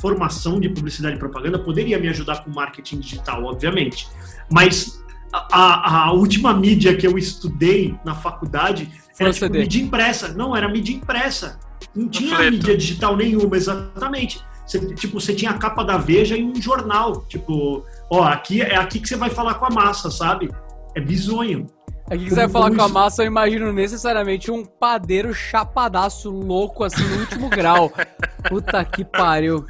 formação 0.00 0.60
de 0.60 0.68
publicidade 0.68 1.16
e 1.16 1.18
propaganda 1.18 1.58
poderia 1.58 1.98
me 1.98 2.08
ajudar 2.08 2.44
com 2.44 2.50
marketing 2.50 3.00
digital, 3.00 3.44
obviamente. 3.44 4.06
Mas 4.50 5.02
a, 5.32 6.06
a- 6.06 6.12
última 6.12 6.54
mídia 6.54 6.94
que 6.96 7.06
eu 7.06 7.18
estudei 7.18 7.96
na 8.04 8.14
faculdade 8.14 8.88
Foi 9.16 9.26
era 9.26 9.34
tipo, 9.34 9.52
mídia 9.52 9.82
impressa. 9.82 10.28
Não, 10.34 10.54
era 10.56 10.68
mídia 10.68 10.94
impressa. 10.94 11.58
Não 11.94 12.08
tinha 12.08 12.38
mídia 12.50 12.76
digital 12.76 13.16
nenhuma, 13.16 13.56
exatamente. 13.56 14.40
Você, 14.66 14.94
tipo, 14.94 15.20
você 15.20 15.34
tinha 15.34 15.50
a 15.50 15.58
capa 15.58 15.82
da 15.84 15.96
Veja 15.98 16.36
em 16.36 16.44
um 16.50 16.54
jornal. 16.60 17.24
Tipo, 17.26 17.84
ó, 18.10 18.22
aqui 18.24 18.62
é 18.62 18.76
aqui 18.76 18.98
que 19.00 19.08
você 19.08 19.16
vai 19.16 19.30
falar 19.30 19.54
com 19.54 19.66
a 19.66 19.70
massa, 19.70 20.10
sabe? 20.10 20.50
É 20.94 21.00
bizonho. 21.00 21.66
Aqui 22.10 22.24
que 22.24 22.30
você 22.30 22.34
vai 22.36 22.44
Como- 22.48 22.52
falar 22.64 22.74
com 22.76 22.82
a 22.82 22.88
massa, 22.88 23.22
eu 23.22 23.26
imagino 23.26 23.72
necessariamente 23.72 24.50
um 24.50 24.64
padeiro 24.64 25.32
chapadaço 25.32 26.30
louco, 26.30 26.84
assim, 26.84 27.02
no 27.02 27.20
último 27.20 27.48
grau. 27.48 27.90
Puta 28.48 28.84
que 28.84 29.04
pariu. 29.04 29.64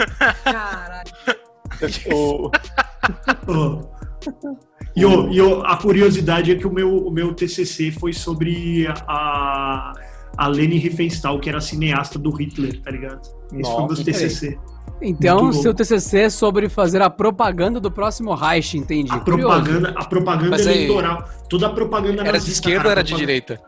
Caralho. 0.44 1.10
O- 2.12 2.50
Ó. 3.48 3.94
E, 4.96 5.04
o- 5.04 5.30
e 5.32 5.40
o- 5.42 5.62
a 5.64 5.76
curiosidade 5.76 6.52
é 6.52 6.54
que 6.54 6.66
o 6.66 6.72
meu, 6.72 6.96
o 7.06 7.10
meu 7.10 7.34
TCC 7.34 7.90
foi 7.90 8.12
sobre 8.12 8.86
a, 9.08 9.92
a 10.36 10.46
Leni 10.46 10.78
Riefenstahl, 10.78 11.38
que 11.40 11.48
era 11.48 11.60
cineasta 11.60 12.18
do 12.18 12.30
Hitler, 12.30 12.80
tá 12.80 12.90
ligado? 12.90 13.20
Esse 13.52 13.62
foi 13.70 13.72
o 13.72 13.78
meu 13.78 13.88
Nossa, 13.88 14.04
TCC. 14.04 14.58
Então, 15.04 15.52
seu. 15.52 15.74
TCC 15.74 16.18
é 16.20 16.30
sobre 16.30 16.68
fazer 16.68 17.02
a 17.02 17.10
propaganda 17.10 17.78
do 17.78 17.90
próximo 17.90 18.34
Reich, 18.34 18.76
entendi. 18.78 19.12
A 19.12 19.18
propaganda, 19.18 19.92
a 19.96 20.04
propaganda 20.04 20.50
Mas 20.50 20.66
aí- 20.66 20.84
eleitoral. 20.84 21.28
Toda 21.48 21.66
a 21.66 21.70
propaganda 21.70 22.22
Era 22.22 22.32
de 22.32 22.38
nazista, 22.38 22.50
esquerda 22.68 22.76
cara, 22.78 22.88
ou 22.88 22.92
era 22.92 23.02
de 23.04 23.14
direita? 23.14 23.60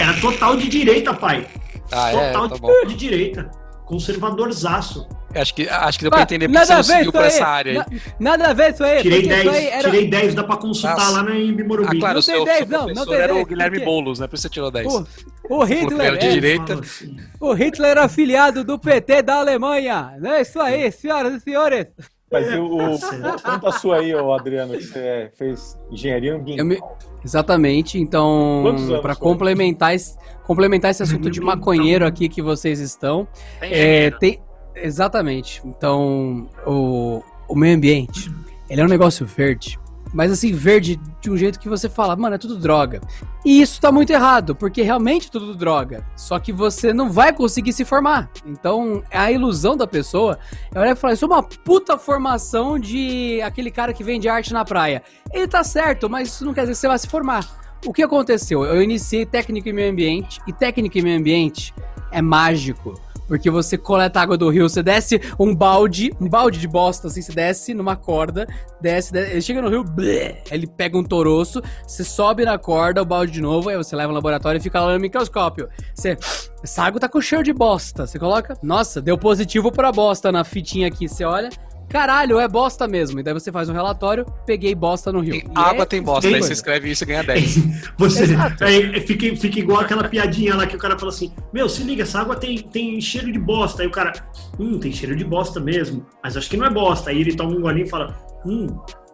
Era 0.00 0.20
total 0.20 0.56
de 0.56 0.68
direita, 0.68 1.14
pai. 1.14 1.46
Ah, 1.92 2.10
é, 2.12 2.32
total 2.32 2.48
tá 2.48 2.54
de- 2.54 2.60
bom. 2.60 2.86
de 2.86 2.94
direita. 2.96 3.50
Conservadorzaço. 3.84 5.06
Acho 5.34 5.54
que, 5.54 5.68
acho 5.68 5.98
que 5.98 6.04
deu 6.04 6.10
pra 6.10 6.20
Ah, 6.20 6.22
entender 6.22 6.46
porque 6.48 6.58
nada 6.58 6.66
você 6.82 6.92
não 6.92 6.98
seguiu 6.98 7.12
pra 7.12 7.20
aí. 7.20 7.26
essa 7.26 7.46
área 7.46 7.72
aí. 7.90 8.00
Na- 8.18 8.30
Nada 8.38 8.50
a 8.50 8.52
ver 8.54 8.72
isso 8.72 8.82
aí. 8.82 9.02
Tirei 9.02 9.20
porque 9.20 9.34
isso 9.34 9.48
aí 9.50 9.50
10, 9.60 9.72
era... 9.72 9.90
tirei 9.90 10.06
10, 10.08 10.34
dá 10.34 10.44
pra 10.44 10.56
consultar 10.56 10.96
Nossa. 10.96 11.10
lá 11.10 11.22
na 11.22 11.38
Embi 11.38 11.64
Morumbi. 11.64 11.96
Ah, 11.96 12.00
claro, 12.00 12.14
Não 12.14 12.20
o 12.20 12.24
tem 12.24 12.34
seu, 12.34 12.44
10 12.46 12.58
seu 12.58 12.66
não, 12.68 12.86
não 12.94 13.06
tem 13.06 13.14
era 13.16 13.32
o 13.32 13.36
10, 13.36 13.48
Guilherme 13.48 13.76
porque- 13.76 13.84
Boulos, 13.90 14.18
né? 14.18 14.26
Por 14.26 14.34
isso 14.36 14.42
você 14.42 14.48
tirou 14.48 14.70
10. 14.70 14.86
O, 14.86 15.06
o 15.50 15.64
Hitler, 15.64 16.06
Era 16.06 16.16
de 16.16 16.26
é, 16.26 16.30
direita. 16.30 16.74
Assim. 16.80 17.16
o 17.40 17.52
Hitler 17.52 17.90
era 17.90 18.04
afiliado 18.04 18.64
do 18.64 18.78
PT 18.78 19.20
da 19.22 19.34
Alemanha. 19.40 20.14
É 20.24 20.40
isso 20.40 20.58
aí, 20.60 20.90
senhoras 20.90 21.34
e 21.34 21.40
senhores. 21.40 21.86
Mas 22.32 22.46
e 22.50 22.56
o, 22.56 22.64
o, 22.94 22.98
conta 23.42 23.68
a 23.68 23.72
sua 23.72 23.96
aí, 24.00 24.14
ô 24.14 24.32
Adriano, 24.34 24.76
que 24.76 24.84
você 24.84 25.30
fez 25.36 25.78
engenharia 25.90 26.34
ambiental. 26.34 26.58
Eu 26.64 26.66
me- 26.66 26.80
Exatamente, 27.24 27.98
então, 27.98 28.64
para 29.02 29.14
complementar, 29.14 29.94
esse- 29.94 30.16
complementar 30.44 30.90
esse 30.90 31.02
assunto 31.02 31.28
de 31.30 31.40
maconheiro 31.40 32.06
aqui 32.06 32.28
que 32.28 32.40
vocês 32.40 32.80
estão, 32.80 33.26
Tem 33.60 33.70
é, 33.72 34.10
tem, 34.10 34.40
exatamente, 34.82 35.62
então, 35.64 36.48
o, 36.66 37.22
o 37.48 37.54
meio 37.54 37.76
ambiente, 37.76 38.30
ele 38.68 38.80
é 38.80 38.84
um 38.84 38.88
negócio 38.88 39.26
verde, 39.26 39.78
mas 40.12 40.32
assim, 40.32 40.52
verde 40.52 40.98
de 41.20 41.30
um 41.30 41.36
jeito 41.36 41.58
que 41.58 41.68
você 41.68 41.88
fala, 41.88 42.16
mano, 42.16 42.34
é 42.34 42.38
tudo 42.38 42.56
droga. 42.56 43.00
E 43.44 43.60
isso 43.60 43.80
tá 43.80 43.92
muito 43.92 44.10
errado, 44.10 44.54
porque 44.54 44.82
realmente 44.82 45.28
é 45.28 45.30
tudo 45.30 45.54
droga, 45.54 46.04
só 46.16 46.38
que 46.38 46.52
você 46.52 46.92
não 46.92 47.10
vai 47.10 47.32
conseguir 47.32 47.72
se 47.72 47.84
formar. 47.84 48.30
Então, 48.46 49.02
a 49.10 49.30
ilusão 49.30 49.76
da 49.76 49.86
pessoa 49.86 50.38
é 50.74 50.80
olhar 50.80 50.92
e 50.92 50.96
falar, 50.96 51.14
isso 51.14 51.24
é 51.24 51.28
uma 51.28 51.42
puta 51.42 51.98
formação 51.98 52.78
de 52.78 53.40
aquele 53.42 53.70
cara 53.70 53.92
que 53.92 54.04
vende 54.04 54.28
arte 54.28 54.52
na 54.52 54.64
praia. 54.64 55.02
Ele 55.32 55.46
tá 55.46 55.62
certo, 55.62 56.08
mas 56.08 56.28
isso 56.28 56.44
não 56.44 56.54
quer 56.54 56.62
dizer 56.62 56.72
que 56.72 56.78
você 56.78 56.88
vai 56.88 56.98
se 56.98 57.08
formar. 57.08 57.67
O 57.86 57.92
que 57.92 58.02
aconteceu? 58.02 58.64
Eu 58.64 58.82
iniciei 58.82 59.24
técnico 59.24 59.68
em 59.68 59.72
meio 59.72 59.92
ambiente, 59.92 60.40
e 60.46 60.52
técnico 60.52 60.98
em 60.98 61.02
meio 61.02 61.18
ambiente 61.18 61.74
é 62.10 62.20
mágico. 62.20 62.94
Porque 63.28 63.50
você 63.50 63.76
coleta 63.76 64.22
água 64.22 64.38
do 64.38 64.48
rio, 64.48 64.66
você 64.66 64.82
desce 64.82 65.20
um 65.38 65.54
balde, 65.54 66.10
um 66.18 66.26
balde 66.26 66.58
de 66.58 66.66
bosta, 66.66 67.08
assim, 67.08 67.20
você 67.20 67.30
desce 67.30 67.74
numa 67.74 67.94
corda, 67.94 68.48
desce, 68.80 69.12
desce 69.12 69.32
ele 69.32 69.42
chega 69.42 69.60
no 69.60 69.68
rio, 69.68 69.84
blé, 69.84 70.42
ele 70.50 70.66
pega 70.66 70.96
um 70.96 71.04
toroço, 71.04 71.60
você 71.86 72.02
sobe 72.02 72.46
na 72.46 72.56
corda, 72.56 73.02
o 73.02 73.04
balde 73.04 73.32
de 73.32 73.42
novo, 73.42 73.68
aí 73.68 73.76
você 73.76 73.94
leva 73.94 74.08
no 74.08 74.14
laboratório 74.14 74.58
e 74.58 74.62
fica 74.62 74.80
lá 74.80 74.94
no 74.94 74.98
microscópio. 74.98 75.68
Você, 75.94 76.16
essa 76.64 76.82
água 76.82 76.98
tá 76.98 77.06
com 77.06 77.20
cheiro 77.20 77.44
de 77.44 77.52
bosta. 77.52 78.06
Você 78.06 78.18
coloca, 78.18 78.56
nossa, 78.62 79.02
deu 79.02 79.18
positivo 79.18 79.70
pra 79.70 79.92
bosta 79.92 80.32
na 80.32 80.42
fitinha 80.42 80.88
aqui, 80.88 81.06
você 81.06 81.22
olha, 81.22 81.50
caralho, 81.88 82.38
é 82.38 82.46
bosta 82.48 82.86
mesmo. 82.86 83.18
E 83.20 83.22
daí 83.22 83.34
você 83.34 83.50
faz 83.50 83.68
um 83.68 83.72
relatório, 83.72 84.26
peguei 84.46 84.74
bosta 84.74 85.10
no 85.10 85.20
rio. 85.20 85.32
Tem 85.32 85.44
E 85.44 85.58
água, 85.58 85.82
é- 85.82 85.86
tem 85.86 86.02
bosta. 86.02 86.28
Aí 86.28 86.40
você 86.40 86.52
escreve 86.52 86.90
isso 86.90 87.04
e 87.04 87.06
ganha 87.06 87.22
10. 87.24 87.58
Você 87.98 88.24
é, 88.60 89.00
fica, 89.00 89.34
fica 89.36 89.58
igual 89.58 89.80
aquela 89.80 90.04
piadinha 90.08 90.54
lá 90.54 90.66
que 90.66 90.76
o 90.76 90.78
cara 90.78 90.98
fala 90.98 91.10
assim: 91.10 91.32
Meu, 91.52 91.68
se 91.68 91.82
liga, 91.82 92.02
essa 92.02 92.20
água 92.20 92.36
tem, 92.36 92.58
tem 92.58 93.00
cheiro 93.00 93.32
de 93.32 93.38
bosta. 93.38 93.82
Aí 93.82 93.88
o 93.88 93.90
cara, 93.90 94.12
hum, 94.58 94.78
tem 94.78 94.92
cheiro 94.92 95.16
de 95.16 95.24
bosta 95.24 95.58
mesmo, 95.60 96.06
mas 96.22 96.36
acho 96.36 96.48
que 96.48 96.56
não 96.56 96.66
é 96.66 96.70
bosta. 96.70 97.10
Aí 97.10 97.20
ele 97.20 97.34
toma 97.34 97.52
um 97.52 97.60
golinho 97.60 97.86
e 97.86 97.90
fala: 97.90 98.16
Hum, 98.46 98.66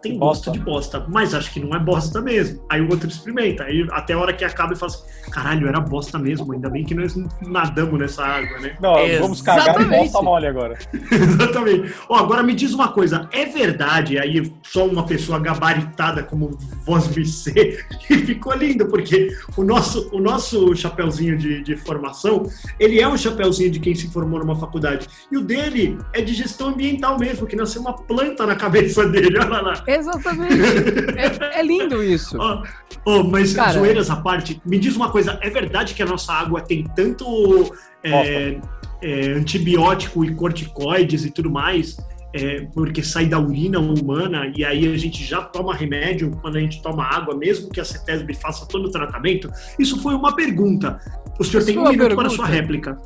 tem 0.05 0.17
gosto 0.17 0.45
Bosta. 0.45 0.51
de 0.51 0.59
bosta, 0.59 1.05
mas 1.09 1.33
acho 1.33 1.51
que 1.51 1.59
não 1.59 1.75
é 1.75 1.79
bosta 1.79 2.21
mesmo. 2.21 2.61
Aí 2.69 2.79
o 2.81 2.89
outro 2.89 3.07
experimenta. 3.07 3.63
Aí 3.63 3.85
até 3.91 4.13
a 4.13 4.19
hora 4.19 4.33
que 4.33 4.45
acaba 4.45 4.73
e 4.73 4.75
fala 4.75 4.91
assim: 4.91 5.31
Caralho, 5.31 5.67
era 5.67 5.79
bosta 5.79 6.19
mesmo. 6.19 6.53
Ainda 6.53 6.69
bem 6.69 6.83
que 6.83 6.93
nós 6.93 7.15
nadamos 7.41 7.99
nessa 7.99 8.23
água, 8.23 8.59
né? 8.59 8.77
Não, 8.79 8.93
vamos 9.19 9.41
cagar 9.41 9.65
e 9.65 9.69
Exatamente. 9.69 10.11
volta 10.11 10.21
mole 10.21 10.47
agora. 10.47 10.77
Exatamente. 11.11 11.93
Ó, 12.07 12.15
agora 12.15 12.43
me 12.43 12.53
diz 12.53 12.73
uma 12.73 12.89
coisa, 12.89 13.27
é 13.31 13.45
verdade, 13.45 14.19
aí 14.19 14.51
só 14.63 14.85
uma 14.85 15.05
pessoa 15.05 15.39
gabaritada 15.39 16.23
como 16.23 16.57
voz 16.85 17.07
BC, 17.07 17.83
que 18.07 18.17
ficou 18.19 18.53
lindo, 18.53 18.85
porque 18.87 19.35
o 19.57 19.63
nosso, 19.63 20.09
o 20.11 20.19
nosso 20.19 20.75
chapeuzinho 20.75 21.37
de, 21.37 21.63
de 21.63 21.75
formação, 21.75 22.43
ele 22.79 22.99
é 22.99 23.07
um 23.07 23.17
chapeuzinho 23.17 23.71
de 23.71 23.79
quem 23.79 23.95
se 23.95 24.07
formou 24.09 24.39
numa 24.39 24.55
faculdade. 24.55 25.07
E 25.31 25.37
o 25.37 25.41
dele 25.41 25.97
é 26.13 26.21
de 26.21 26.33
gestão 26.33 26.69
ambiental 26.69 27.17
mesmo, 27.17 27.47
que 27.47 27.55
nasceu 27.55 27.81
uma 27.81 27.93
planta 27.93 28.45
na 28.45 28.55
cabeça 28.55 29.07
dele, 29.09 29.37
olha 29.39 29.61
lá. 29.61 29.73
Exatamente. 29.95 30.53
é, 31.17 31.59
é 31.59 31.63
lindo 31.63 32.03
isso. 32.03 32.37
Ó, 32.39 32.63
ó, 33.05 33.23
mas 33.23 33.53
Cara. 33.53 33.73
zoeiras 33.73 34.09
à 34.09 34.15
parte, 34.17 34.61
me 34.65 34.77
diz 34.77 34.95
uma 34.95 35.09
coisa, 35.09 35.39
é 35.41 35.49
verdade 35.49 35.93
que 35.93 36.03
a 36.03 36.05
nossa 36.05 36.33
água 36.33 36.61
tem 36.61 36.83
tanto 36.95 37.73
é, 38.03 38.57
é, 39.01 39.27
antibiótico 39.31 40.23
e 40.25 40.33
corticoides 40.33 41.25
e 41.25 41.31
tudo 41.31 41.49
mais, 41.49 41.97
é, 42.33 42.67
porque 42.73 43.01
sai 43.01 43.27
da 43.27 43.39
urina 43.39 43.79
humana 43.79 44.51
e 44.55 44.65
aí 44.65 44.93
a 44.93 44.97
gente 44.97 45.23
já 45.23 45.41
toma 45.41 45.73
remédio 45.73 46.31
quando 46.41 46.57
a 46.57 46.59
gente 46.59 46.81
toma 46.81 47.05
água, 47.05 47.35
mesmo 47.35 47.69
que 47.69 47.79
a 47.79 47.85
CETESB 47.85 48.33
faça 48.35 48.65
todo 48.65 48.87
o 48.87 48.91
tratamento? 48.91 49.49
Isso 49.79 50.01
foi 50.01 50.13
uma 50.13 50.35
pergunta. 50.35 50.99
O 51.39 51.43
senhor 51.43 51.59
Isso 51.59 51.67
tem 51.67 51.77
um 51.77 51.83
minuto 51.83 51.97
para 51.97 52.07
pergunta? 52.07 52.29
sua 52.35 52.45
réplica. 52.45 52.97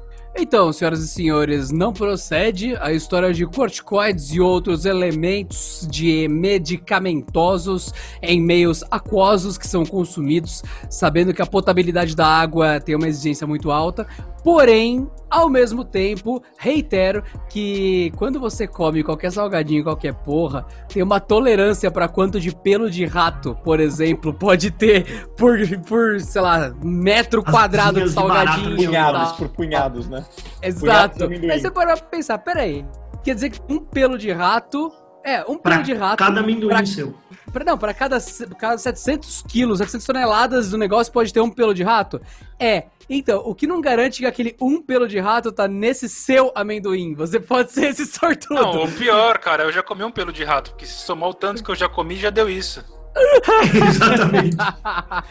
Então, 0.42 0.72
senhoras 0.72 1.02
e 1.02 1.08
senhores, 1.10 1.70
não 1.70 1.92
procede 1.92 2.74
a 2.80 2.94
história 2.94 3.34
de 3.34 3.46
corticoides 3.46 4.32
e 4.32 4.40
outros 4.40 4.86
elementos 4.86 5.86
de 5.92 6.30
medicamentosos 6.30 7.94
em 8.22 8.42
meios 8.42 8.82
aquosos 8.90 9.58
que 9.58 9.68
são 9.68 9.86
consumidos, 9.86 10.64
sabendo 10.90 11.34
que 11.34 11.42
a 11.42 11.46
potabilidade 11.46 12.16
da 12.16 12.26
água 12.26 12.80
tem 12.80 12.96
uma 12.96 13.10
exigência 13.10 13.46
muito 13.46 13.70
alta. 13.70 14.08
Porém, 14.44 15.10
ao 15.30 15.50
mesmo 15.50 15.84
tempo, 15.84 16.42
reitero 16.58 17.24
que 17.50 18.12
quando 18.16 18.40
você 18.40 18.68
come 18.68 19.04
qualquer 19.04 19.32
salgadinho, 19.32 19.84
qualquer 19.84 20.14
porra, 20.14 20.66
tem 20.88 21.04
uma 21.04 21.20
tolerância 21.20 21.92
para 21.92 22.08
quanto 22.08 22.40
de 22.40 22.56
pelo 22.56 22.90
de 22.90 23.06
rato, 23.06 23.56
por 23.64 23.80
exemplo, 23.80 24.34
pode 24.38 24.72
ter 24.72 25.28
por, 25.38 25.58
por 25.88 26.20
sei 26.20 26.42
lá, 26.42 26.74
metro 26.84 27.44
As 27.46 27.52
quadrado 27.54 28.00
de 28.00 28.06
de 28.06 28.12
salgadinho. 28.12 28.74
e 28.82 28.86
Punhados 28.86 29.22
tal. 29.30 29.36
por 29.38 29.50
punhados, 29.50 30.10
né? 30.10 30.26
Exato. 30.62 31.18
de 31.20 31.24
amendoim. 31.26 31.52
Aí 31.52 31.60
você 31.60 31.70
para 31.72 31.96
pra 31.98 32.06
pensar, 32.06 32.38
peraí. 32.40 32.86
Quer 33.24 33.36
dizer 33.36 33.50
que 33.50 33.60
um 33.72 33.80
pelo 33.80 34.18
de 34.18 34.32
rato 34.32 34.92
É, 35.24 35.44
um 35.44 35.58
Pra 35.58 35.74
pelo 35.74 35.84
de 35.84 35.94
rato. 35.94 36.18
cada 36.18 36.40
amendoim 36.40 36.70
pra- 36.70 36.86
seu. 36.86 37.14
pra- 37.52 37.66
não, 37.66 37.78
pra 37.78 37.94
cada, 37.94 38.18
cada 38.58 38.78
700 38.78 39.44
quilos, 39.48 39.80
700 39.80 40.06
toneladas 40.08 40.70
do 40.70 40.78
negócio 40.78 41.12
pode 41.12 41.34
ter 41.34 41.42
um 41.42 41.50
pelo 41.50 41.74
de 41.74 41.84
rato? 41.84 42.22
É. 42.60 42.86
Então, 43.10 43.42
o 43.44 43.56
que 43.56 43.66
não 43.66 43.82
garante 43.82 44.20
que 44.20 44.26
aquele 44.28 44.56
um 44.62 44.82
pelo 44.82 45.08
de 45.08 45.20
rato 45.20 45.52
tá 45.52 45.68
nesse 45.68 46.08
seu 46.08 46.52
amendoim? 46.56 47.16
Você 47.16 47.40
pode 47.40 47.72
ser 47.72 47.88
esse 47.90 48.06
sortudo. 48.06 48.54
Não, 48.62 48.84
o 48.84 48.92
pior, 48.92 49.40
cara, 49.40 49.64
eu 49.64 49.72
já 49.72 49.82
comi 49.82 50.04
um 50.04 50.12
pelo 50.12 50.32
de 50.32 50.44
rato, 50.44 50.72
porque 50.72 50.86
se 50.86 50.94
somar 51.06 51.28
o 51.30 51.34
tanto 51.34 51.64
que 51.64 51.70
eu 51.72 51.76
já 51.76 51.90
comi, 51.90 52.16
já 52.16 52.30
deu 52.30 52.48
isso. 52.50 52.84
Exatamente. 53.90 54.56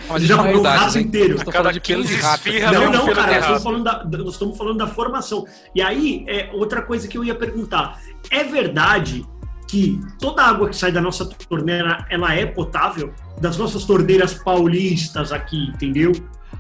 Mas 0.09 0.23
Já 0.25 0.35
é 0.35 0.37
comeu 0.39 0.61
o 0.61 0.63
rato 0.63 0.99
hein? 0.99 1.05
inteiro. 1.05 1.37
Cada 1.39 1.53
falando 1.53 1.73
de 1.75 1.81
pelo 1.81 2.03
de 2.03 2.09
15 2.09 2.21
rato. 2.23 2.49
esfirra 2.49 2.73
Não, 2.73 2.83
um 2.83 2.91
não, 2.91 3.05
pelo 3.05 3.17
cara, 3.17 3.29
de 3.29 3.35
nós 3.35 3.39
estamos, 3.39 3.53
rato. 3.53 3.63
falando 3.63 3.85
da, 3.85 4.19
nós 4.25 4.33
estamos 4.35 4.59
falando 4.59 4.79
da 4.79 4.87
formação. 4.89 5.45
E 5.75 5.81
aí, 5.81 6.25
é, 6.29 6.51
outra 6.53 6.83
coisa 6.83 7.07
que 7.07 7.17
eu 7.17 7.25
ia 7.25 7.35
perguntar. 7.35 8.01
É 8.31 8.43
verdade 8.45 9.25
que 9.69 10.01
toda 10.19 10.43
água 10.43 10.69
que 10.71 10.77
sai 10.77 10.91
da 10.91 11.01
nossa 11.01 11.25
torneira, 11.27 12.07
ela 12.11 12.35
é 12.35 12.47
potável? 12.47 13.13
Das 13.41 13.57
nossas 13.57 13.85
torneiras 13.85 14.35
paulistas 14.35 15.31
aqui, 15.31 15.69
entendeu? 15.69 16.11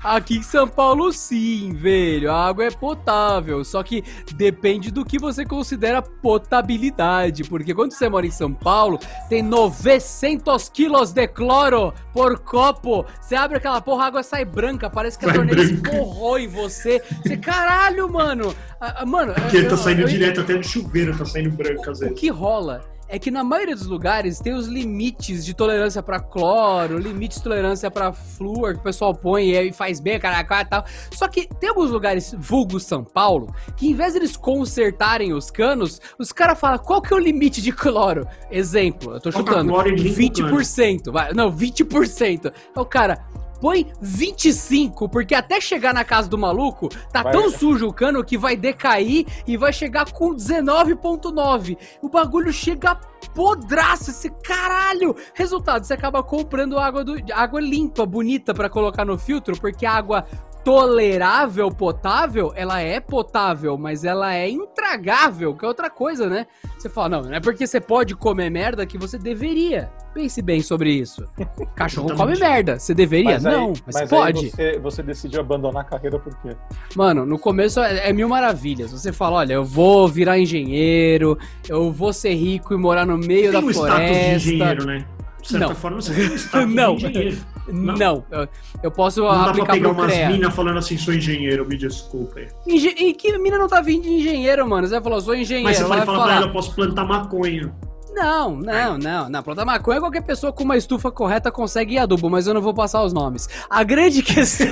Aqui 0.04 0.36
em 0.36 0.42
São 0.42 0.68
Paulo, 0.68 1.10
sim, 1.12 1.72
velho. 1.74 2.30
A 2.30 2.46
água 2.46 2.64
é 2.66 2.70
potável. 2.70 3.64
Só 3.64 3.82
que 3.82 4.04
depende 4.36 4.92
do 4.92 5.04
que 5.04 5.18
você 5.18 5.44
considera 5.44 6.00
potabilidade. 6.00 7.42
Porque 7.42 7.74
quando 7.74 7.90
você 7.92 8.08
mora 8.08 8.24
em 8.24 8.30
São 8.30 8.52
Paulo, 8.52 9.00
tem 9.28 9.42
900 9.42 10.68
quilos 10.68 11.10
de 11.12 11.26
cloro 11.26 11.92
por 12.12 12.38
copo. 12.38 13.04
Você 13.20 13.34
abre 13.34 13.56
aquela 13.56 13.80
porra, 13.80 14.04
a 14.04 14.06
água 14.06 14.22
sai 14.22 14.44
branca. 14.44 14.88
Parece 14.88 15.18
que 15.18 15.28
a 15.28 15.32
torneira 15.32 15.64
branca. 15.64 15.88
escorrou 15.90 16.38
em 16.38 16.46
você. 16.46 17.02
Você, 17.22 17.36
caralho, 17.36 18.08
mano. 18.12 18.54
Ah, 18.80 18.98
ah, 19.00 19.06
Mano, 19.06 19.34
Porque 19.34 19.56
eu- 19.56 19.68
tá 19.68 19.76
saindo 19.76 20.02
eu- 20.02 20.08
direto 20.08 20.40
até 20.42 20.54
do 20.54 20.62
chuveiro, 20.64 21.16
tá 21.16 21.24
saindo 21.24 21.50
branco 21.50 21.90
às 21.90 21.98
o 21.98 22.00
vezes. 22.02 22.20
que 22.20 22.28
rola 22.28 22.82
é 23.08 23.18
que 23.18 23.30
na 23.30 23.42
maioria 23.42 23.74
dos 23.74 23.86
lugares 23.86 24.38
tem 24.38 24.52
os 24.52 24.66
limites 24.66 25.44
de 25.44 25.54
tolerância 25.54 26.02
pra 26.02 26.20
cloro, 26.20 26.98
limites 26.98 27.38
de 27.38 27.44
tolerância 27.44 27.90
pra 27.90 28.12
flúor 28.12 28.74
que 28.74 28.80
o 28.80 28.82
pessoal 28.82 29.14
põe 29.14 29.50
e 29.50 29.72
faz 29.72 29.98
bem, 29.98 30.18
caraca 30.20 30.60
e 30.60 30.64
tal. 30.66 30.84
Só 31.12 31.26
que 31.26 31.48
tem 31.58 31.70
alguns 31.70 31.90
lugares, 31.90 32.34
vulgo 32.38 32.78
São 32.78 33.02
Paulo, 33.02 33.54
que 33.76 33.88
em 33.88 33.94
vez 33.94 34.12
de 34.12 34.18
eles 34.18 34.36
consertarem 34.36 35.32
os 35.32 35.50
canos, 35.50 36.00
os 36.18 36.32
caras 36.32 36.58
falam 36.58 36.78
qual 36.78 37.00
que 37.00 37.12
é 37.12 37.16
o 37.16 37.20
limite 37.20 37.62
de 37.62 37.72
cloro. 37.72 38.26
Exemplo, 38.50 39.14
eu 39.14 39.20
tô 39.20 39.32
Coloca 39.32 39.52
chutando, 39.52 39.72
cloro 39.72 39.88
e 39.88 39.96
limpa 39.96 40.44
o 40.44 40.58
20%, 40.60 41.10
vai, 41.10 41.32
não, 41.32 41.50
20%. 41.50 42.52
Então, 42.70 42.84
cara, 42.84 43.24
põe 43.60 43.90
25, 44.00 45.08
porque 45.08 45.34
até 45.34 45.60
chegar 45.60 45.92
na 45.92 46.04
casa 46.04 46.28
do 46.28 46.38
maluco, 46.38 46.88
tá 47.12 47.22
Vai- 47.22 47.32
tão 47.32 47.50
sujo 47.50 47.88
o 47.88 47.92
cano 47.92 48.24
que 48.24 48.38
vai 48.38 48.56
decair 48.56 49.26
e 49.46 49.56
vai 49.56 49.72
chegar 49.72 50.10
com 50.12 50.34
19.9. 50.34 51.76
O 52.02 52.08
bagulho 52.08 52.52
chega 52.52 52.98
podraço, 53.34 54.10
esse 54.10 54.30
caralho! 54.30 55.14
Resultado, 55.34 55.84
você 55.84 55.94
acaba 55.94 56.22
comprando 56.22 56.78
água, 56.78 57.04
do, 57.04 57.14
água 57.32 57.60
limpa, 57.60 58.04
bonita 58.06 58.54
pra 58.54 58.68
colocar 58.68 59.04
no 59.04 59.18
filtro, 59.18 59.58
porque 59.60 59.86
a 59.86 59.92
água 59.92 60.24
tolerável, 60.68 61.70
potável, 61.70 62.52
ela 62.54 62.78
é 62.78 63.00
potável, 63.00 63.78
mas 63.78 64.04
ela 64.04 64.34
é 64.34 64.50
intragável, 64.50 65.54
que 65.54 65.64
é 65.64 65.68
outra 65.68 65.88
coisa, 65.88 66.28
né? 66.28 66.46
Você 66.78 66.90
fala, 66.90 67.08
não, 67.08 67.22
não 67.22 67.32
é 67.34 67.40
porque 67.40 67.66
você 67.66 67.80
pode 67.80 68.14
comer 68.14 68.50
merda 68.50 68.84
que 68.84 68.98
você 68.98 69.16
deveria. 69.16 69.90
Pense 70.12 70.42
bem 70.42 70.60
sobre 70.60 70.90
isso. 70.92 71.25
Cachorro 71.75 72.14
come 72.14 72.38
merda. 72.38 72.78
Você 72.78 72.92
deveria? 72.92 73.32
Mas 73.32 73.46
aí- 73.46 73.56
não, 73.56 73.72
mas, 73.87 73.96
aí 73.96 74.08
pode. 74.08 74.50
você, 74.50 74.78
você 74.78 75.02
decidiu 75.02 75.40
abandonar 75.40 75.82
a 75.82 75.84
carreira 75.84 76.18
por 76.18 76.37
quê? 76.42 76.54
Mano, 76.94 77.25
no 77.25 77.38
começo 77.38 77.80
é, 77.80 78.10
é 78.10 78.12
mil 78.12 78.28
maravilhas. 78.28 78.92
Você 78.92 79.10
fala, 79.10 79.37
olha, 79.38 79.54
eu 79.54 79.64
vou 79.64 80.06
virar 80.06 80.38
engenheiro, 80.38 81.38
eu 81.66 81.90
vou 81.90 82.12
ser 82.12 82.34
rico 82.34 82.75
e 82.75 82.76
morar 82.76 83.06
no 83.06 83.16
meio 83.16 83.50
Tem 83.52 83.60
da 83.60 83.66
o 83.66 83.70
status 83.70 83.72
de 83.72 83.96
floresta. 83.96 84.34
engenheiro, 84.37 84.84
né? 84.84 85.06
De 85.40 85.48
certa 85.48 85.66
Não. 85.68 85.75
forma, 85.75 86.02
você 86.02 86.12
tem 86.12 86.26
o 86.28 86.34
status 86.34 86.68
Não. 86.75 86.95
de 86.97 87.06
engenheiro. 87.06 87.38
Não, 87.73 88.25
Não. 88.31 88.49
eu, 88.83 88.91
posso 88.91 89.21
Não 89.23 89.28
dá 89.28 89.39
pra 89.43 89.50
aplicar 89.50 89.73
pegar 89.75 89.91
umas 89.91 90.13
minas 90.28 90.54
falando 90.54 90.78
assim, 90.78 90.97
sou 90.97 91.13
engenheiro, 91.15 91.67
me 91.67 91.76
desculpa. 91.76 92.41
aí. 92.41 92.49
Engen- 92.67 92.95
E 92.99 93.15
que 93.15 93.37
mina 93.39 93.59
não 93.59 93.69
tá 93.69 93.81
vindo 93.81 94.02
de 94.02 94.09
engenheiro, 94.11 94.69
mano? 94.69 94.87
Você 94.87 95.00
falou, 95.00 95.21
sou 95.21 95.35
engenheiro. 95.35 95.69
Mas 95.69 95.76
você 95.78 95.85
vai 95.85 96.00
falar 96.02 96.07
falar, 96.19 96.25
pra 96.26 96.37
ela, 96.37 96.47
eu 96.47 96.52
posso 96.52 96.75
plantar 96.75 97.04
maconha. 97.04 97.73
Não, 98.19 98.57
não, 98.57 98.99
não, 98.99 99.31
não. 99.31 99.43
Plantar 99.45 99.65
maconha, 99.65 100.00
qualquer 100.00 100.23
pessoa 100.23 100.52
com 100.52 100.65
uma 100.65 100.76
estufa 100.76 101.09
correta 101.09 101.52
consegue 101.52 101.95
ir 101.95 101.99
adubo, 101.99 102.28
mas 102.28 102.49
eu 102.49 102.54
não 102.54 102.61
vou 102.61 102.75
passar 102.75 103.04
os 103.04 103.13
nomes. 103.13 103.49
A 103.71 103.85
grande 103.85 104.25
questão. 104.25 104.67